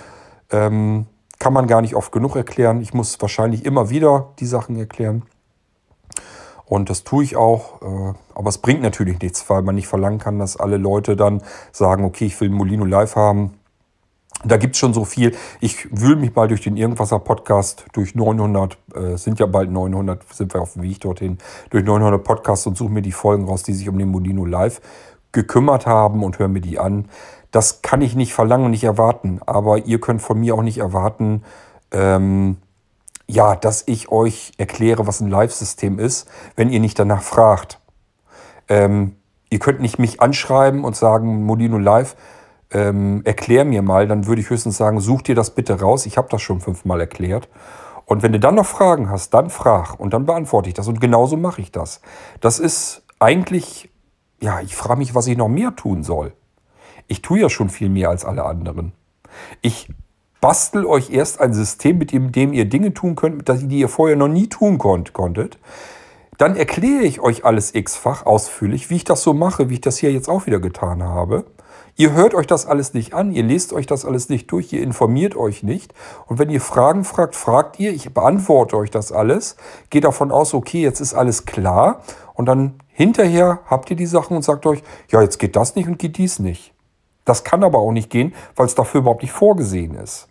ähm, 0.51 1.05
kann 1.39 1.53
man 1.53 1.67
gar 1.67 1.81
nicht 1.81 1.95
oft 1.95 2.11
genug 2.11 2.35
erklären. 2.35 2.81
Ich 2.81 2.93
muss 2.93 3.21
wahrscheinlich 3.21 3.65
immer 3.65 3.89
wieder 3.89 4.29
die 4.39 4.45
Sachen 4.45 4.77
erklären. 4.77 5.23
Und 6.65 6.89
das 6.89 7.03
tue 7.03 7.23
ich 7.23 7.35
auch. 7.35 7.81
Äh, 7.81 8.13
aber 8.33 8.49
es 8.49 8.57
bringt 8.57 8.81
natürlich 8.81 9.19
nichts, 9.19 9.49
weil 9.49 9.61
man 9.61 9.75
nicht 9.75 9.87
verlangen 9.87 10.19
kann, 10.19 10.39
dass 10.39 10.57
alle 10.57 10.77
Leute 10.77 11.15
dann 11.15 11.43
sagen, 11.71 12.05
okay, 12.05 12.25
ich 12.25 12.39
will 12.39 12.49
Molino 12.49 12.85
Live 12.85 13.15
haben. 13.15 13.53
Da 14.45 14.57
gibt 14.57 14.75
es 14.75 14.79
schon 14.79 14.93
so 14.93 15.05
viel. 15.05 15.35
Ich 15.61 15.87
wühle 15.91 16.17
mich 16.17 16.35
mal 16.35 16.47
durch 16.47 16.61
den 16.61 16.75
Irgendwasser 16.75 17.19
Podcast 17.19 17.85
durch 17.93 18.13
900, 18.13 18.77
äh, 18.93 19.17
sind 19.17 19.39
ja 19.39 19.45
bald 19.45 19.71
900, 19.71 20.21
sind 20.33 20.53
wir 20.53 20.61
auf 20.61 20.73
dem 20.73 20.83
Weg 20.83 20.99
dorthin, 20.99 21.37
durch 21.69 21.85
900 21.85 22.23
Podcasts 22.23 22.67
und 22.67 22.77
suche 22.77 22.91
mir 22.91 23.01
die 23.01 23.13
Folgen 23.13 23.45
raus, 23.45 23.63
die 23.63 23.73
sich 23.73 23.87
um 23.87 23.97
den 23.97 24.09
Molino 24.09 24.45
Live 24.45 24.81
gekümmert 25.31 25.85
haben 25.85 26.23
und 26.23 26.39
höre 26.39 26.49
mir 26.49 26.61
die 26.61 26.77
an. 26.77 27.09
Das 27.51 27.81
kann 27.81 28.01
ich 28.01 28.15
nicht 28.15 28.33
verlangen 28.33 28.65
und 28.65 28.71
nicht 28.71 28.83
erwarten. 28.83 29.39
Aber 29.45 29.77
ihr 29.79 30.01
könnt 30.01 30.21
von 30.21 30.39
mir 30.39 30.55
auch 30.55 30.61
nicht 30.61 30.79
erwarten, 30.79 31.43
ähm, 31.91 32.57
ja, 33.27 33.55
dass 33.55 33.83
ich 33.87 34.11
euch 34.11 34.51
erkläre, 34.57 35.07
was 35.07 35.21
ein 35.21 35.29
Live-System 35.29 35.99
ist, 35.99 36.27
wenn 36.55 36.69
ihr 36.69 36.79
nicht 36.79 36.99
danach 36.99 37.21
fragt. 37.21 37.79
Ähm, 38.67 39.15
ihr 39.49 39.59
könnt 39.59 39.79
nicht 39.79 39.99
mich 39.99 40.21
anschreiben 40.21 40.83
und 40.83 40.95
sagen, 40.95 41.45
Molino 41.45 41.77
Live, 41.77 42.15
ähm, 42.73 43.21
erklär 43.23 43.65
mir 43.65 43.81
mal, 43.81 44.07
dann 44.07 44.25
würde 44.25 44.41
ich 44.41 44.49
höchstens 44.49 44.77
sagen, 44.77 44.99
such 44.99 45.21
dir 45.21 45.35
das 45.35 45.51
bitte 45.51 45.79
raus. 45.79 46.05
Ich 46.05 46.17
habe 46.17 46.27
das 46.29 46.41
schon 46.41 46.59
fünfmal 46.59 46.99
erklärt. 46.99 47.47
Und 48.05 48.23
wenn 48.23 48.33
du 48.33 48.39
dann 48.39 48.55
noch 48.55 48.65
Fragen 48.65 49.09
hast, 49.09 49.33
dann 49.33 49.49
frag 49.49 49.99
und 49.99 50.13
dann 50.13 50.25
beantworte 50.25 50.67
ich 50.69 50.73
das. 50.73 50.87
Und 50.87 50.99
genauso 50.99 51.37
mache 51.37 51.61
ich 51.61 51.71
das. 51.71 52.01
Das 52.41 52.59
ist 52.59 53.03
eigentlich, 53.19 53.89
ja, 54.41 54.59
ich 54.59 54.75
frage 54.75 54.99
mich, 54.99 55.15
was 55.15 55.27
ich 55.27 55.37
noch 55.37 55.47
mehr 55.47 55.75
tun 55.75 56.03
soll. 56.03 56.33
Ich 57.07 57.21
tue 57.21 57.39
ja 57.39 57.49
schon 57.49 57.69
viel 57.69 57.89
mehr 57.89 58.09
als 58.09 58.25
alle 58.25 58.43
anderen. 58.43 58.93
Ich 59.61 59.89
bastel 60.41 60.85
euch 60.85 61.09
erst 61.11 61.39
ein 61.39 61.53
System, 61.53 61.97
mit 61.97 62.11
dem, 62.11 62.53
ihr 62.53 62.65
Dinge 62.65 62.93
tun 62.93 63.15
könnt, 63.15 63.47
die 63.47 63.79
ihr 63.79 63.89
vorher 63.89 64.17
noch 64.17 64.27
nie 64.27 64.49
tun 64.49 64.77
konnt, 64.77 65.13
konntet. 65.13 65.57
Dann 66.37 66.55
erkläre 66.55 67.03
ich 67.03 67.21
euch 67.21 67.45
alles 67.45 67.73
x-fach 67.73 68.25
ausführlich, 68.25 68.89
wie 68.89 68.97
ich 68.97 69.03
das 69.05 69.23
so 69.23 69.33
mache, 69.33 69.69
wie 69.69 69.75
ich 69.75 69.81
das 69.81 69.97
hier 69.97 70.11
jetzt 70.11 70.27
auch 70.27 70.45
wieder 70.45 70.59
getan 70.59 71.03
habe. 71.03 71.45
Ihr 71.95 72.13
hört 72.13 72.33
euch 72.33 72.47
das 72.47 72.65
alles 72.65 72.95
nicht 72.95 73.13
an, 73.13 73.31
ihr 73.31 73.43
lest 73.43 73.71
euch 73.71 73.85
das 73.85 74.03
alles 74.03 74.27
nicht 74.27 74.51
durch, 74.51 74.73
ihr 74.73 74.81
informiert 74.81 75.35
euch 75.35 75.61
nicht. 75.61 75.93
Und 76.25 76.39
wenn 76.39 76.49
ihr 76.49 76.61
Fragen 76.61 77.03
fragt, 77.03 77.35
fragt 77.35 77.79
ihr, 77.79 77.91
ich 77.93 78.11
beantworte 78.13 78.77
euch 78.77 78.89
das 78.89 79.11
alles, 79.11 79.57
geht 79.91 80.03
davon 80.03 80.31
aus, 80.31 80.55
okay, 80.55 80.81
jetzt 80.81 81.01
ist 81.01 81.13
alles 81.13 81.45
klar. 81.45 82.01
Und 82.33 82.47
dann 82.47 82.79
hinterher 82.87 83.59
habt 83.67 83.91
ihr 83.91 83.95
die 83.95 84.07
Sachen 84.07 84.35
und 84.35 84.41
sagt 84.41 84.65
euch, 84.65 84.81
ja, 85.11 85.21
jetzt 85.21 85.37
geht 85.37 85.55
das 85.55 85.75
nicht 85.75 85.87
und 85.87 85.99
geht 85.99 86.17
dies 86.17 86.39
nicht. 86.39 86.73
Das 87.25 87.43
kann 87.43 87.63
aber 87.63 87.77
auch 87.77 87.91
nicht 87.91 88.09
gehen, 88.09 88.33
weil 88.55 88.65
es 88.65 88.75
dafür 88.75 89.01
überhaupt 89.01 89.21
nicht 89.21 89.31
vorgesehen 89.31 89.93
ist. 89.95 90.27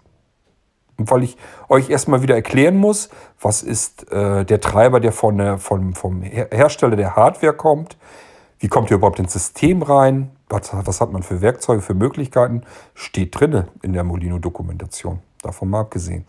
Und 0.98 1.10
weil 1.10 1.22
ich 1.22 1.36
euch 1.68 1.90
erstmal 1.90 2.22
wieder 2.22 2.34
erklären 2.34 2.76
muss, 2.76 3.08
was 3.40 3.62
ist 3.62 4.10
äh, 4.12 4.44
der 4.44 4.60
Treiber, 4.60 4.98
der 4.98 5.12
von, 5.12 5.38
der, 5.38 5.58
von, 5.58 5.94
vom 5.94 6.22
Hersteller 6.22 6.96
der 6.96 7.14
Hardware 7.16 7.54
kommt, 7.54 7.96
wie 8.58 8.68
kommt 8.68 8.90
ihr 8.90 8.96
überhaupt 8.96 9.18
ins 9.18 9.32
System 9.32 9.82
rein, 9.82 10.30
was, 10.52 10.70
was 10.72 11.00
hat 11.00 11.12
man 11.12 11.22
für 11.22 11.40
Werkzeuge, 11.40 11.82
für 11.82 11.94
Möglichkeiten, 11.94 12.62
steht 12.94 13.38
drin 13.38 13.64
in 13.82 13.92
der 13.92 14.04
Molino-Dokumentation, 14.04 15.20
davon 15.42 15.70
mal 15.70 15.80
abgesehen. 15.80 16.24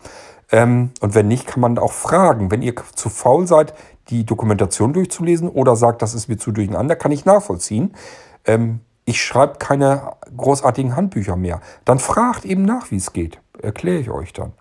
Ähm, 0.50 0.90
und 1.00 1.14
wenn 1.14 1.28
nicht, 1.28 1.46
kann 1.46 1.60
man 1.60 1.78
auch 1.78 1.92
fragen. 1.92 2.50
Wenn 2.50 2.62
ihr 2.62 2.74
zu 2.94 3.08
faul 3.08 3.46
seid, 3.46 3.74
die 4.08 4.24
Dokumentation 4.24 4.92
durchzulesen 4.92 5.48
oder 5.48 5.76
sagt, 5.76 6.02
das 6.02 6.14
ist 6.14 6.28
mir 6.28 6.36
zu 6.36 6.52
durcheinander, 6.52 6.96
kann 6.96 7.12
ich 7.12 7.24
nachvollziehen. 7.24 7.94
Ähm, 8.44 8.80
ich 9.04 9.22
schreibe 9.22 9.58
keine 9.58 10.14
großartigen 10.36 10.96
Handbücher 10.96 11.36
mehr. 11.36 11.60
Dann 11.84 11.98
fragt 11.98 12.44
eben 12.44 12.64
nach, 12.64 12.90
wie 12.90 12.96
es 12.96 13.12
geht. 13.12 13.40
Erkläre 13.60 13.98
ich 13.98 14.10
euch 14.10 14.32
dann. 14.32 14.52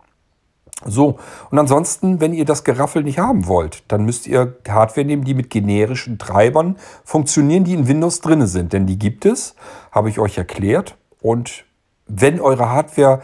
So, 0.86 1.18
und 1.52 1.60
ansonsten, 1.60 2.20
wenn 2.22 2.34
ihr 2.34 2.46
das 2.46 2.64
Geraffel 2.64 3.04
nicht 3.04 3.20
haben 3.20 3.48
wollt, 3.48 3.84
dann 3.88 4.06
müsst 4.06 4.28
ihr 4.28 4.58
Hardware 4.68 5.06
nehmen, 5.06 5.24
die 5.24 5.34
mit 5.34 5.50
generischen 5.50 6.18
Treibern 6.18 6.78
funktionieren, 7.04 7.64
die 7.64 7.74
in 7.74 7.88
Windows 7.88 8.22
drin 8.22 8.46
sind. 8.48 8.74
Denn 8.74 8.86
die 8.86 9.00
gibt 9.00 9.26
es, 9.26 9.56
habe 9.92 10.10
ich 10.10 10.20
euch 10.20 10.38
erklärt. 10.38 10.98
Und 11.22 11.66
wenn 12.08 12.42
eure 12.42 12.70
Hardware 12.70 13.22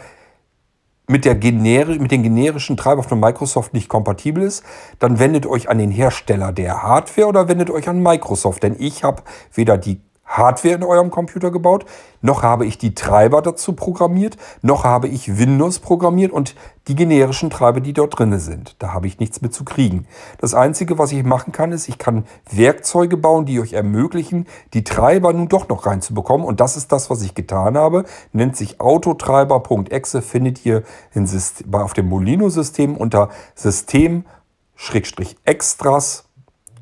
mit, 1.06 1.24
der 1.24 1.34
Generi 1.34 1.98
mit 1.98 2.12
den 2.12 2.22
generischen 2.22 2.76
Treibern 2.76 3.04
von 3.04 3.18
Microsoft 3.18 3.74
nicht 3.74 3.88
kompatibel 3.88 4.42
ist, 4.42 4.64
dann 5.00 5.18
wendet 5.18 5.44
euch 5.44 5.68
an 5.68 5.78
den 5.78 5.90
Hersteller 5.90 6.52
der 6.52 6.82
Hardware 6.82 7.26
oder 7.26 7.48
wendet 7.48 7.70
euch 7.70 7.88
an 7.88 8.02
Microsoft. 8.02 8.62
Denn 8.62 8.76
ich 8.78 9.02
habe 9.02 9.22
weder 9.52 9.76
die 9.76 10.00
Hardware 10.30 10.76
in 10.76 10.84
eurem 10.84 11.10
Computer 11.10 11.50
gebaut, 11.50 11.84
noch 12.22 12.44
habe 12.44 12.64
ich 12.64 12.78
die 12.78 12.94
Treiber 12.94 13.42
dazu 13.42 13.72
programmiert, 13.72 14.36
noch 14.62 14.84
habe 14.84 15.08
ich 15.08 15.38
Windows 15.38 15.80
programmiert 15.80 16.30
und 16.32 16.54
die 16.86 16.94
generischen 16.94 17.50
Treiber, 17.50 17.80
die 17.80 17.92
dort 17.92 18.16
drin 18.18 18.38
sind. 18.38 18.76
Da 18.78 18.92
habe 18.92 19.08
ich 19.08 19.18
nichts 19.18 19.42
mit 19.42 19.52
zu 19.52 19.64
kriegen. 19.64 20.06
Das 20.38 20.54
Einzige, 20.54 20.98
was 20.98 21.10
ich 21.12 21.24
machen 21.24 21.50
kann, 21.52 21.72
ist, 21.72 21.88
ich 21.88 21.98
kann 21.98 22.26
Werkzeuge 22.50 23.16
bauen, 23.16 23.44
die 23.44 23.58
euch 23.60 23.72
ermöglichen, 23.72 24.46
die 24.72 24.84
Treiber 24.84 25.32
nun 25.32 25.48
doch 25.48 25.68
noch 25.68 25.86
reinzubekommen. 25.86 26.46
Und 26.46 26.60
das 26.60 26.76
ist 26.76 26.92
das, 26.92 27.10
was 27.10 27.22
ich 27.22 27.34
getan 27.34 27.76
habe. 27.76 28.04
Nennt 28.32 28.56
sich 28.56 28.80
autotreiber.exe, 28.80 30.22
findet 30.22 30.64
ihr 30.64 30.84
System, 31.12 31.74
auf 31.74 31.92
dem 31.92 32.08
Molino-System 32.08 32.96
unter 32.96 33.30
System-Extras, 33.56 36.24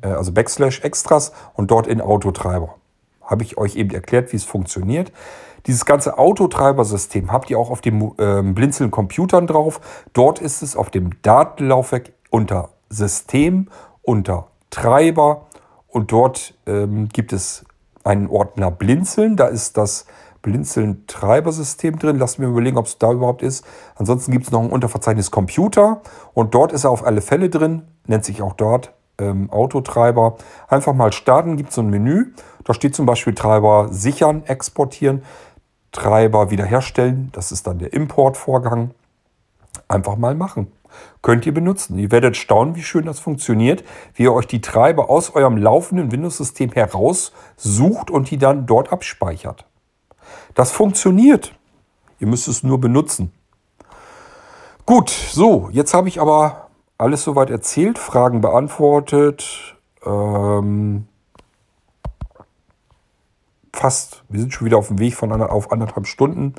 äh, 0.01 0.07
also 0.07 0.31
Backslash 0.31 0.81
Extras 0.81 1.31
und 1.55 1.71
dort 1.71 1.87
in 1.87 1.99
Autotreiber 2.01 2.78
habe 3.29 3.43
ich 3.43 3.57
euch 3.57 3.75
eben 3.75 3.91
erklärt, 3.91 4.31
wie 4.33 4.37
es 4.37 4.43
funktioniert. 4.43 5.11
Dieses 5.67 5.85
ganze 5.85 6.17
Autotreibersystem 6.17 7.31
habt 7.31 7.49
ihr 7.49 7.59
auch 7.59 7.69
auf 7.69 7.81
dem 7.81 8.13
äh, 8.17 8.41
Blinzeln 8.41 8.91
Computern 8.91 9.45
drauf. 9.45 9.81
Dort 10.13 10.39
ist 10.39 10.61
es 10.61 10.75
auf 10.75 10.89
dem 10.89 11.21
Datenlaufwerk 11.21 12.11
unter 12.29 12.69
System, 12.89 13.67
unter 14.01 14.47
Treiber 14.69 15.47
und 15.87 16.11
dort 16.11 16.53
ähm, 16.65 17.09
gibt 17.09 17.33
es 17.33 17.65
einen 18.03 18.27
Ordner 18.27 18.71
Blinzeln. 18.71 19.35
Da 19.35 19.47
ist 19.47 19.77
das 19.77 20.05
Blinzeln 20.41 21.05
Treibersystem 21.07 21.99
drin. 21.99 22.17
Lasst 22.17 22.39
mir 22.39 22.47
überlegen, 22.47 22.77
ob 22.77 22.85
es 22.85 22.97
da 22.97 23.11
überhaupt 23.11 23.41
ist. 23.41 23.65
Ansonsten 23.95 24.31
gibt 24.31 24.45
es 24.45 24.51
noch 24.51 24.61
ein 24.61 24.69
Unterverzeichnis 24.69 25.31
Computer 25.31 26.01
und 26.33 26.53
dort 26.53 26.71
ist 26.71 26.85
er 26.85 26.91
auf 26.91 27.05
alle 27.05 27.21
Fälle 27.21 27.49
drin. 27.49 27.83
Nennt 28.07 28.23
sich 28.23 28.41
auch 28.41 28.53
dort 28.53 28.93
ähm, 29.19 29.49
Autotreiber. 29.51 30.37
Einfach 30.67 30.93
mal 30.93 31.11
starten, 31.11 31.57
gibt 31.57 31.69
es 31.69 31.75
so 31.75 31.81
ein 31.81 31.89
Menü. 31.89 32.33
Da 32.63 32.73
steht 32.73 32.95
zum 32.95 33.05
Beispiel 33.05 33.33
Treiber 33.33 33.87
sichern, 33.91 34.43
exportieren, 34.45 35.23
Treiber 35.91 36.51
wiederherstellen. 36.51 37.29
Das 37.31 37.51
ist 37.51 37.67
dann 37.67 37.79
der 37.79 37.93
Importvorgang. 37.93 38.91
Einfach 39.87 40.17
mal 40.17 40.35
machen. 40.35 40.71
Könnt 41.21 41.45
ihr 41.45 41.53
benutzen. 41.53 41.97
Ihr 41.97 42.11
werdet 42.11 42.37
staunen, 42.37 42.75
wie 42.75 42.83
schön 42.83 43.05
das 43.05 43.19
funktioniert, 43.19 43.83
wie 44.15 44.23
ihr 44.23 44.33
euch 44.33 44.47
die 44.47 44.61
Treiber 44.61 45.09
aus 45.09 45.35
eurem 45.35 45.57
laufenden 45.57 46.11
Windows-System 46.11 46.71
heraussucht 46.71 48.09
und 48.09 48.31
die 48.31 48.37
dann 48.37 48.65
dort 48.65 48.91
abspeichert. 48.91 49.65
Das 50.53 50.71
funktioniert. 50.71 51.53
Ihr 52.19 52.27
müsst 52.27 52.47
es 52.47 52.63
nur 52.63 52.79
benutzen. 52.79 53.31
Gut, 54.85 55.09
so, 55.09 55.69
jetzt 55.71 55.93
habe 55.93 56.07
ich 56.07 56.19
aber 56.19 56.69
alles 56.97 57.23
soweit 57.23 57.49
erzählt, 57.49 57.99
Fragen 57.99 58.41
beantwortet. 58.41 59.75
Ähm, 60.05 61.07
fast, 63.79 64.23
wir 64.27 64.41
sind 64.41 64.53
schon 64.53 64.65
wieder 64.65 64.77
auf 64.77 64.89
dem 64.89 64.99
Weg 64.99 65.15
von 65.15 65.31
einer, 65.31 65.51
auf 65.51 65.71
anderthalb 65.71 66.05
Stunden. 66.05 66.53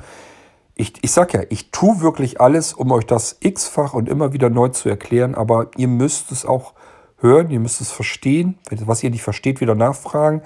Ich, 0.73 0.93
ich 1.03 1.11
sag 1.11 1.33
ja, 1.33 1.41
ich 1.49 1.69
tue 1.69 2.01
wirklich 2.01 2.41
alles, 2.41 2.73
um 2.73 2.91
euch 2.91 3.05
das 3.05 3.37
x-fach 3.39 3.93
und 3.93 4.09
immer 4.09 4.33
wieder 4.33 4.49
neu 4.49 4.69
zu 4.69 4.89
erklären, 4.89 5.35
aber 5.35 5.69
ihr 5.77 5.87
müsst 5.87 6.31
es 6.31 6.45
auch 6.45 6.73
hören, 7.19 7.51
ihr 7.51 7.59
müsst 7.59 7.79
es 7.79 7.91
verstehen. 7.91 8.57
Was 8.71 9.03
ihr 9.03 9.11
nicht 9.11 9.21
versteht, 9.21 9.61
wieder 9.61 9.75
nachfragen. 9.75 10.41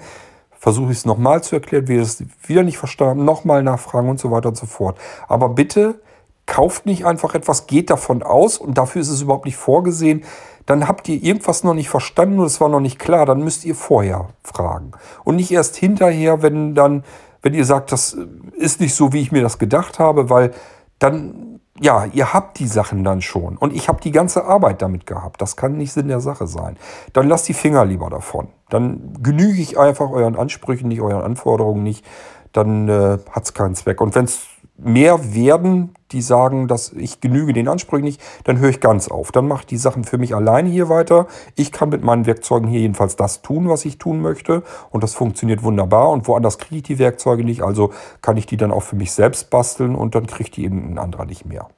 Versuche 0.50 0.92
ich 0.92 0.98
es 0.98 1.06
nochmal 1.06 1.42
zu 1.42 1.56
erklären, 1.56 1.88
wie 1.88 1.94
ihr 1.94 2.02
es 2.02 2.22
wieder 2.46 2.62
nicht 2.62 2.76
verstanden, 2.76 3.24
nochmal 3.24 3.62
nachfragen 3.62 4.10
und 4.10 4.20
so 4.20 4.30
weiter 4.30 4.50
und 4.50 4.56
so 4.58 4.66
fort. 4.66 4.98
Aber 5.28 5.48
bitte 5.48 6.00
kauft 6.44 6.84
nicht 6.84 7.06
einfach 7.06 7.34
etwas, 7.34 7.66
geht 7.66 7.88
davon 7.88 8.22
aus 8.22 8.58
und 8.58 8.76
dafür 8.76 9.00
ist 9.00 9.08
es 9.08 9.22
überhaupt 9.22 9.46
nicht 9.46 9.56
vorgesehen. 9.56 10.24
Dann 10.66 10.88
habt 10.88 11.08
ihr 11.08 11.22
irgendwas 11.22 11.64
noch 11.64 11.74
nicht 11.74 11.88
verstanden 11.88 12.40
und 12.40 12.46
es 12.46 12.60
war 12.60 12.68
noch 12.68 12.80
nicht 12.80 12.98
klar, 12.98 13.24
dann 13.24 13.42
müsst 13.42 13.64
ihr 13.64 13.74
vorher 13.74 14.28
fragen. 14.42 14.90
Und 15.24 15.36
nicht 15.36 15.52
erst 15.52 15.76
hinterher, 15.76 16.42
wenn 16.42 16.74
dann, 16.74 17.04
wenn 17.42 17.54
ihr 17.54 17.64
sagt, 17.64 17.92
das 17.92 18.16
ist 18.56 18.80
nicht 18.80 18.94
so, 18.94 19.12
wie 19.12 19.20
ich 19.20 19.32
mir 19.32 19.42
das 19.42 19.58
gedacht 19.58 20.00
habe, 20.00 20.28
weil 20.28 20.52
dann, 20.98 21.60
ja, 21.78 22.06
ihr 22.06 22.32
habt 22.32 22.58
die 22.58 22.66
Sachen 22.66 23.04
dann 23.04 23.22
schon. 23.22 23.56
Und 23.56 23.74
ich 23.74 23.88
habe 23.88 24.00
die 24.00 24.10
ganze 24.10 24.44
Arbeit 24.44 24.82
damit 24.82 25.06
gehabt. 25.06 25.40
Das 25.40 25.56
kann 25.56 25.76
nicht 25.76 25.92
Sinn 25.92 26.08
der 26.08 26.20
Sache 26.20 26.46
sein. 26.46 26.76
Dann 27.12 27.28
lasst 27.28 27.48
die 27.48 27.54
Finger 27.54 27.84
lieber 27.84 28.10
davon. 28.10 28.48
Dann 28.68 29.12
genüge 29.22 29.60
ich 29.60 29.78
einfach 29.78 30.10
euren 30.10 30.36
Ansprüchen 30.36 30.88
nicht, 30.88 31.00
euren 31.00 31.22
Anforderungen 31.22 31.82
nicht. 31.82 32.04
Dann 32.52 32.88
äh, 32.88 33.18
hat 33.30 33.44
es 33.44 33.54
keinen 33.54 33.74
Zweck. 33.74 34.00
Und 34.00 34.14
wenn 34.14 34.24
es 34.24 34.46
mehr 34.78 35.34
werden, 35.34 35.94
die 36.12 36.22
sagen, 36.22 36.68
dass 36.68 36.92
ich 36.92 37.20
genüge 37.20 37.52
den 37.52 37.68
Ansprüchen 37.68 38.04
nicht, 38.04 38.20
dann 38.44 38.58
höre 38.58 38.70
ich 38.70 38.80
ganz 38.80 39.08
auf. 39.08 39.32
Dann 39.32 39.48
mache 39.48 39.60
ich 39.60 39.66
die 39.66 39.76
Sachen 39.76 40.04
für 40.04 40.18
mich 40.18 40.34
alleine 40.34 40.68
hier 40.68 40.88
weiter. 40.88 41.26
Ich 41.54 41.72
kann 41.72 41.88
mit 41.88 42.02
meinen 42.02 42.26
Werkzeugen 42.26 42.68
hier 42.68 42.80
jedenfalls 42.80 43.16
das 43.16 43.42
tun, 43.42 43.68
was 43.68 43.84
ich 43.84 43.98
tun 43.98 44.20
möchte. 44.20 44.62
Und 44.90 45.02
das 45.02 45.14
funktioniert 45.14 45.62
wunderbar. 45.62 46.10
Und 46.10 46.28
woanders 46.28 46.58
kriege 46.58 46.76
ich 46.76 46.82
die 46.82 46.98
Werkzeuge 46.98 47.44
nicht. 47.44 47.62
Also 47.62 47.92
kann 48.22 48.36
ich 48.36 48.46
die 48.46 48.56
dann 48.56 48.70
auch 48.70 48.82
für 48.82 48.96
mich 48.96 49.12
selbst 49.12 49.50
basteln 49.50 49.94
und 49.94 50.14
dann 50.14 50.26
kriegt 50.26 50.56
die 50.56 50.64
eben 50.64 50.92
ein 50.92 50.98
anderer 50.98 51.24
nicht 51.24 51.46
mehr. 51.46 51.68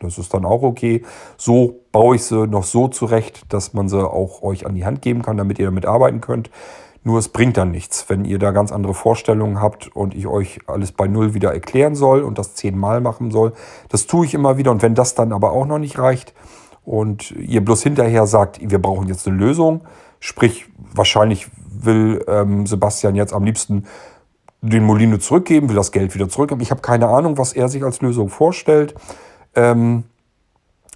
Das 0.00 0.18
ist 0.18 0.32
dann 0.32 0.44
auch 0.44 0.62
okay. 0.62 1.02
So 1.36 1.80
baue 1.90 2.16
ich 2.16 2.24
sie 2.24 2.46
noch 2.46 2.64
so 2.64 2.88
zurecht, 2.88 3.52
dass 3.52 3.74
man 3.74 3.88
sie 3.88 3.98
auch 3.98 4.42
euch 4.42 4.64
an 4.64 4.74
die 4.74 4.84
Hand 4.84 5.02
geben 5.02 5.22
kann, 5.22 5.36
damit 5.36 5.58
ihr 5.58 5.64
damit 5.64 5.86
arbeiten 5.86 6.20
könnt. 6.20 6.50
Nur 7.08 7.20
es 7.20 7.30
bringt 7.30 7.56
dann 7.56 7.70
nichts, 7.70 8.04
wenn 8.10 8.26
ihr 8.26 8.38
da 8.38 8.50
ganz 8.50 8.70
andere 8.70 8.92
Vorstellungen 8.92 9.62
habt 9.62 9.88
und 9.96 10.14
ich 10.14 10.26
euch 10.26 10.60
alles 10.66 10.92
bei 10.92 11.08
Null 11.08 11.32
wieder 11.32 11.54
erklären 11.54 11.94
soll 11.94 12.20
und 12.20 12.36
das 12.36 12.54
zehnmal 12.54 13.00
machen 13.00 13.30
soll. 13.30 13.54
Das 13.88 14.06
tue 14.06 14.26
ich 14.26 14.34
immer 14.34 14.58
wieder 14.58 14.70
und 14.70 14.82
wenn 14.82 14.94
das 14.94 15.14
dann 15.14 15.32
aber 15.32 15.52
auch 15.52 15.64
noch 15.64 15.78
nicht 15.78 15.98
reicht 15.98 16.34
und 16.84 17.30
ihr 17.30 17.64
bloß 17.64 17.82
hinterher 17.82 18.26
sagt, 18.26 18.60
wir 18.60 18.78
brauchen 18.78 19.08
jetzt 19.08 19.26
eine 19.26 19.38
Lösung, 19.38 19.86
sprich 20.20 20.66
wahrscheinlich 20.92 21.46
will 21.70 22.22
ähm, 22.28 22.66
Sebastian 22.66 23.14
jetzt 23.14 23.32
am 23.32 23.44
liebsten 23.44 23.86
den 24.60 24.84
Molino 24.84 25.16
zurückgeben, 25.16 25.70
will 25.70 25.76
das 25.76 25.92
Geld 25.92 26.14
wieder 26.14 26.28
zurückgeben. 26.28 26.60
Ich 26.60 26.70
habe 26.70 26.82
keine 26.82 27.08
Ahnung, 27.08 27.38
was 27.38 27.54
er 27.54 27.70
sich 27.70 27.84
als 27.84 28.02
Lösung 28.02 28.28
vorstellt. 28.28 28.94
Ähm, 29.54 30.04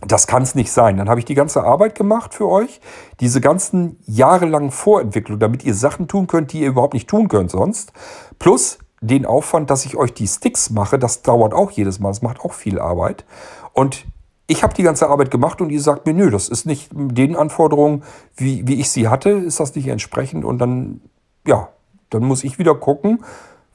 das 0.06 0.26
kann 0.26 0.42
es 0.42 0.54
nicht 0.54 0.72
sein. 0.72 0.96
Dann 0.96 1.08
habe 1.08 1.20
ich 1.20 1.24
die 1.24 1.34
ganze 1.34 1.62
Arbeit 1.64 1.94
gemacht 1.94 2.34
für 2.34 2.48
euch, 2.48 2.80
diese 3.20 3.40
ganzen 3.40 3.98
jahrelangen 4.06 4.70
Vorentwicklungen, 4.70 5.40
damit 5.40 5.64
ihr 5.64 5.74
Sachen 5.74 6.08
tun 6.08 6.26
könnt, 6.26 6.52
die 6.52 6.60
ihr 6.60 6.68
überhaupt 6.68 6.94
nicht 6.94 7.08
tun 7.08 7.28
könnt 7.28 7.50
sonst. 7.50 7.92
Plus 8.38 8.78
den 9.00 9.26
Aufwand, 9.26 9.70
dass 9.70 9.84
ich 9.84 9.96
euch 9.96 10.14
die 10.14 10.28
Sticks 10.28 10.70
mache, 10.70 10.98
das 10.98 11.22
dauert 11.22 11.54
auch 11.54 11.70
jedes 11.70 11.98
Mal, 11.98 12.10
das 12.10 12.22
macht 12.22 12.40
auch 12.40 12.52
viel 12.52 12.78
Arbeit. 12.78 13.24
Und 13.72 14.06
ich 14.46 14.62
habe 14.62 14.74
die 14.74 14.82
ganze 14.82 15.08
Arbeit 15.08 15.30
gemacht 15.30 15.60
und 15.60 15.70
ihr 15.70 15.80
sagt 15.80 16.06
mir, 16.06 16.14
nö, 16.14 16.30
das 16.30 16.48
ist 16.48 16.66
nicht 16.66 16.90
den 16.92 17.36
Anforderungen, 17.36 18.04
wie, 18.36 18.66
wie 18.66 18.80
ich 18.80 18.90
sie 18.90 19.08
hatte, 19.08 19.30
ist 19.30 19.60
das 19.60 19.74
nicht 19.74 19.88
entsprechend. 19.88 20.44
Und 20.44 20.58
dann, 20.58 21.00
ja, 21.46 21.68
dann 22.10 22.24
muss 22.24 22.44
ich 22.44 22.58
wieder 22.58 22.74
gucken, 22.74 23.24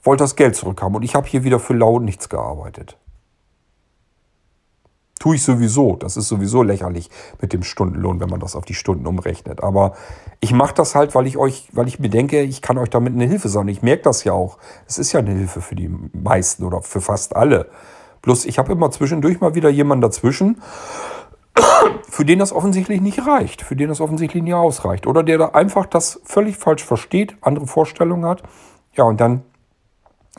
wollte 0.04 0.24
das 0.24 0.36
Geld 0.36 0.56
zurückhaben. 0.56 0.95
Und 0.95 1.04
ich 1.04 1.16
habe 1.16 1.28
hier 1.28 1.44
wieder 1.44 1.60
für 1.60 1.74
lau 1.74 1.99
nichts 1.99 2.30
gearbeitet. 2.30 2.98
Tue 5.19 5.35
ich 5.35 5.44
sowieso. 5.44 5.95
Das 5.95 6.15
ist 6.15 6.27
sowieso 6.27 6.61
lächerlich 6.61 7.10
mit 7.41 7.53
dem 7.53 7.64
Stundenlohn, 7.64 8.19
wenn 8.19 8.30
man 8.30 8.39
das 8.39 8.56
auf 8.56 8.65
die 8.65 8.76
Stunden 8.76 9.07
umrechnet. 9.07 9.64
Aber 9.64 9.94
ich 10.39 10.53
mache 10.53 10.76
das 10.76 10.94
halt, 10.94 11.15
weil 11.15 11.26
ich 11.26 11.38
euch, 11.38 11.69
weil 11.73 11.88
ich 11.88 11.99
mir 11.99 12.10
denke, 12.10 12.41
ich 12.41 12.61
kann 12.61 12.77
euch 12.77 12.89
damit 12.89 13.14
eine 13.14 13.26
Hilfe 13.26 13.49
sein. 13.49 13.68
Ich 13.68 13.81
merke 13.81 14.03
das 14.03 14.23
ja 14.23 14.34
auch. 14.34 14.57
Es 14.88 14.98
ist 14.98 15.11
ja 15.14 15.19
eine 15.19 15.31
Hilfe 15.31 15.61
für 15.61 15.76
die 15.76 15.89
meisten 16.14 16.64
oder 16.64 16.81
für 16.81 17.02
fast 17.02 17.35
alle. 17.35 17.69
Bloß 18.22 18.45
ich 18.45 18.60
habe 18.60 18.72
immer 18.72 18.91
zwischendurch 18.91 19.39
mal 19.39 19.56
wieder 19.56 19.69
jemanden 19.69 20.02
dazwischen, 20.02 20.61
für 22.10 22.26
den 22.26 22.39
das 22.39 22.52
offensichtlich 22.52 23.02
nicht 23.02 23.26
reicht, 23.26 23.64
für 23.64 23.76
den 23.76 23.89
das 23.89 24.02
offensichtlich 24.02 24.44
nicht 24.44 24.53
ausreicht. 24.53 25.07
Oder 25.07 25.23
der 25.23 25.39
da 25.39 25.48
einfach 25.49 25.88
das 25.88 26.22
völlig 26.26 26.57
falsch 26.57 26.84
versteht, 26.84 27.35
andere 27.41 27.65
Vorstellungen 27.65 28.26
hat. 28.26 28.44
Ja, 28.94 29.06
und 29.06 29.19
dann 29.19 29.44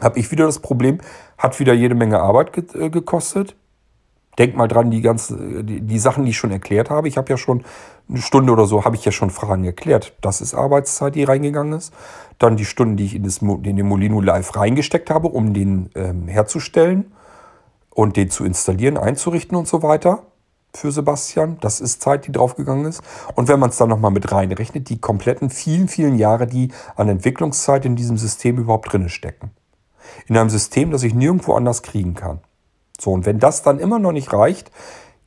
habe 0.00 0.20
ich 0.20 0.30
wieder 0.30 0.46
das 0.46 0.60
Problem, 0.60 0.98
hat 1.36 1.59
wieder 1.59 1.72
jede 1.72 1.96
Menge 1.96 2.20
Arbeit 2.20 2.52
ge 2.52 2.64
äh, 2.74 2.90
gekostet 2.90 3.56
Denk 4.39 4.56
mal 4.56 4.69
dran, 4.69 4.90
die 4.90 5.01
ganzen, 5.01 5.66
die, 5.66 5.81
die 5.81 5.98
Sachen, 5.98 6.24
die 6.24 6.31
ich 6.31 6.36
schon 6.36 6.52
erklärt 6.52 6.90
habe. 6.90 7.09
Ich 7.09 7.16
habe 7.16 7.28
ja 7.28 7.36
schon 7.36 7.65
eine 8.09 8.23
Stunde 8.23 8.52
oder 8.52 8.66
so, 8.66 8.85
habe 8.85 8.97
ich 8.97 9.05
ja 9.05 9.12
schon 9.12 9.31
Fragen 9.31 9.65
erklärt. 9.65 10.15
Das 10.20 10.40
ist 10.40 10.55
Arbeitszeit, 10.55 11.15
die 11.15 11.24
reingegangen 11.24 11.73
ist. 11.73 11.93
Dann 12.39 12.56
die 12.56 12.65
Stunden, 12.65 12.97
die 12.97 13.05
ich 13.05 13.15
in, 13.16 13.24
das, 13.24 13.39
in 13.39 13.62
den 13.77 13.86
Molino 13.86 14.20
Live 14.20 14.55
reingesteckt 14.56 15.10
habe, 15.10 15.28
um 15.28 15.55
den 15.55 15.90
ähm, 15.94 16.28
herzustellen 16.28 17.12
und 17.90 18.16
den 18.16 18.31
zu 18.31 18.44
installieren, 18.44 18.97
einzurichten 18.97 19.56
und 19.56 19.66
so 19.66 19.82
weiter 19.82 20.23
für 20.73 20.93
Sebastian. 20.93 21.59
Das 21.60 21.81
ist 21.81 22.01
Zeit, 22.01 22.27
die 22.27 22.32
draufgegangen 22.32 22.86
ist. 22.86 23.02
Und 23.35 23.48
wenn 23.48 23.59
man 23.59 23.70
es 23.70 23.77
dann 23.77 23.89
nochmal 23.89 24.12
mit 24.12 24.31
reinrechnet, 24.31 24.89
die 24.89 25.01
kompletten 25.01 25.51
vielen, 25.51 25.89
vielen 25.89 26.16
Jahre, 26.16 26.47
die 26.47 26.70
an 26.94 27.09
Entwicklungszeit 27.09 27.85
in 27.85 27.97
diesem 27.97 28.16
System 28.16 28.59
überhaupt 28.59 28.93
drin 28.93 29.09
stecken. 29.09 29.51
In 30.27 30.36
einem 30.36 30.51
System, 30.51 30.90
das 30.90 31.02
ich 31.02 31.15
nirgendwo 31.15 31.55
anders 31.55 31.82
kriegen 31.82 32.15
kann. 32.15 32.40
So, 33.00 33.12
und 33.12 33.26
wenn 33.26 33.38
das 33.38 33.62
dann 33.62 33.78
immer 33.78 33.98
noch 33.98 34.12
nicht 34.12 34.32
reicht, 34.32 34.70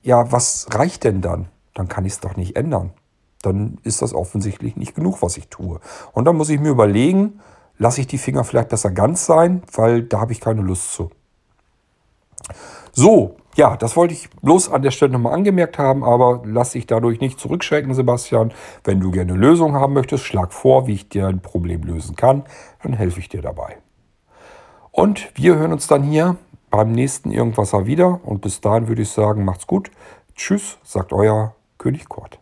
ja, 0.02 0.31
was 0.31 0.68
reicht 0.72 1.03
denn 1.03 1.22
dann? 1.22 1.48
Dann 1.73 1.88
kann 1.88 2.06
ich 2.06 2.14
es 2.14 2.19
doch 2.19 2.35
nicht 2.35 2.56
ändern. 2.56 2.91
Dann 3.41 3.80
ist 3.84 4.02
das 4.02 4.14
offensichtlich 4.14 4.76
nicht 4.76 4.95
genug, 4.95 5.22
was 5.22 5.38
ich 5.38 5.48
tue. 5.48 5.80
Und 6.11 6.26
dann 6.26 6.35
muss 6.35 6.49
ich 6.49 6.60
mir 6.60 6.69
überlegen, 6.69 7.39
lasse 7.77 8.02
ich 8.02 8.07
die 8.07 8.18
Finger 8.18 8.43
vielleicht 8.43 8.69
besser 8.69 8.91
ganz 8.91 9.26
sein, 9.26 9.64
weil 9.73 10.03
da 10.03 10.19
habe 10.19 10.34
ich 10.34 10.41
keine 10.41 10.61
Lust 10.61 10.93
zu. 10.93 11.10
So, 12.91 13.38
ja, 13.56 13.77
das 13.77 13.95
wollte 13.95 14.14
ich 14.14 14.30
bloß 14.30 14.69
an 14.69 14.81
der 14.81 14.91
Stelle 14.91 15.14
nochmal 15.14 15.34
angemerkt 15.34 15.77
haben, 15.77 16.03
aber 16.03 16.41
lass 16.45 16.72
dich 16.72 16.88
dadurch 16.88 17.19
nicht 17.19 17.39
zurückschrecken, 17.39 17.93
Sebastian. 17.93 18.53
Wenn 18.84 18.99
du 18.99 19.11
gerne 19.11 19.34
eine 19.34 19.41
Lösung 19.41 19.76
haben 19.76 19.93
möchtest, 19.93 20.23
schlag 20.26 20.53
vor, 20.53 20.88
wie 20.88 20.93
ich 20.93 21.10
dir 21.10 21.27
ein 21.27 21.41
Problem 21.41 21.84
lösen 21.84 22.15
kann, 22.15 22.43
dann 22.84 22.93
helfe 22.93 23.19
ich 23.19 23.30
dir 23.30 23.41
dabei. 23.41 23.77
Und 24.91 25.31
wir 25.35 25.56
hören 25.56 25.72
uns 25.72 25.88
dann 25.88 26.03
hier 26.03 26.38
beim 26.72 26.93
nächsten 26.93 27.31
Irgendwasser 27.31 27.85
wieder. 27.85 28.22
Und 28.23 28.41
bis 28.41 28.61
dahin 28.61 28.88
würde 28.88 29.03
ich 29.03 29.10
sagen, 29.10 29.45
macht's 29.45 29.68
gut. 29.68 29.91
Tschüss, 30.35 30.80
sagt 30.84 31.14
euer 31.14 31.53
König 31.77 32.10
Kurt. 32.10 32.39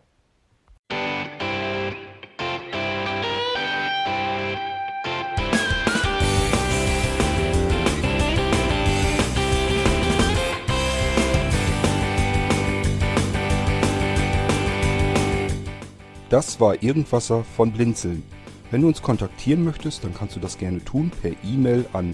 Das 16.30 16.60
war 16.60 16.84
Irgendwasser 16.84 17.44
von 17.44 17.72
Blinzeln. 17.72 18.24
Wenn 18.70 18.82
du 18.82 18.88
uns 18.88 19.02
kontaktieren 19.02 19.64
möchtest, 19.66 20.04
dann 20.04 20.14
kannst 20.14 20.36
du 20.36 20.40
das 20.40 20.60
gerne 20.60 20.86
tun 20.86 21.12
per 21.22 21.32
E-Mail 21.44 21.88
an 21.92 22.14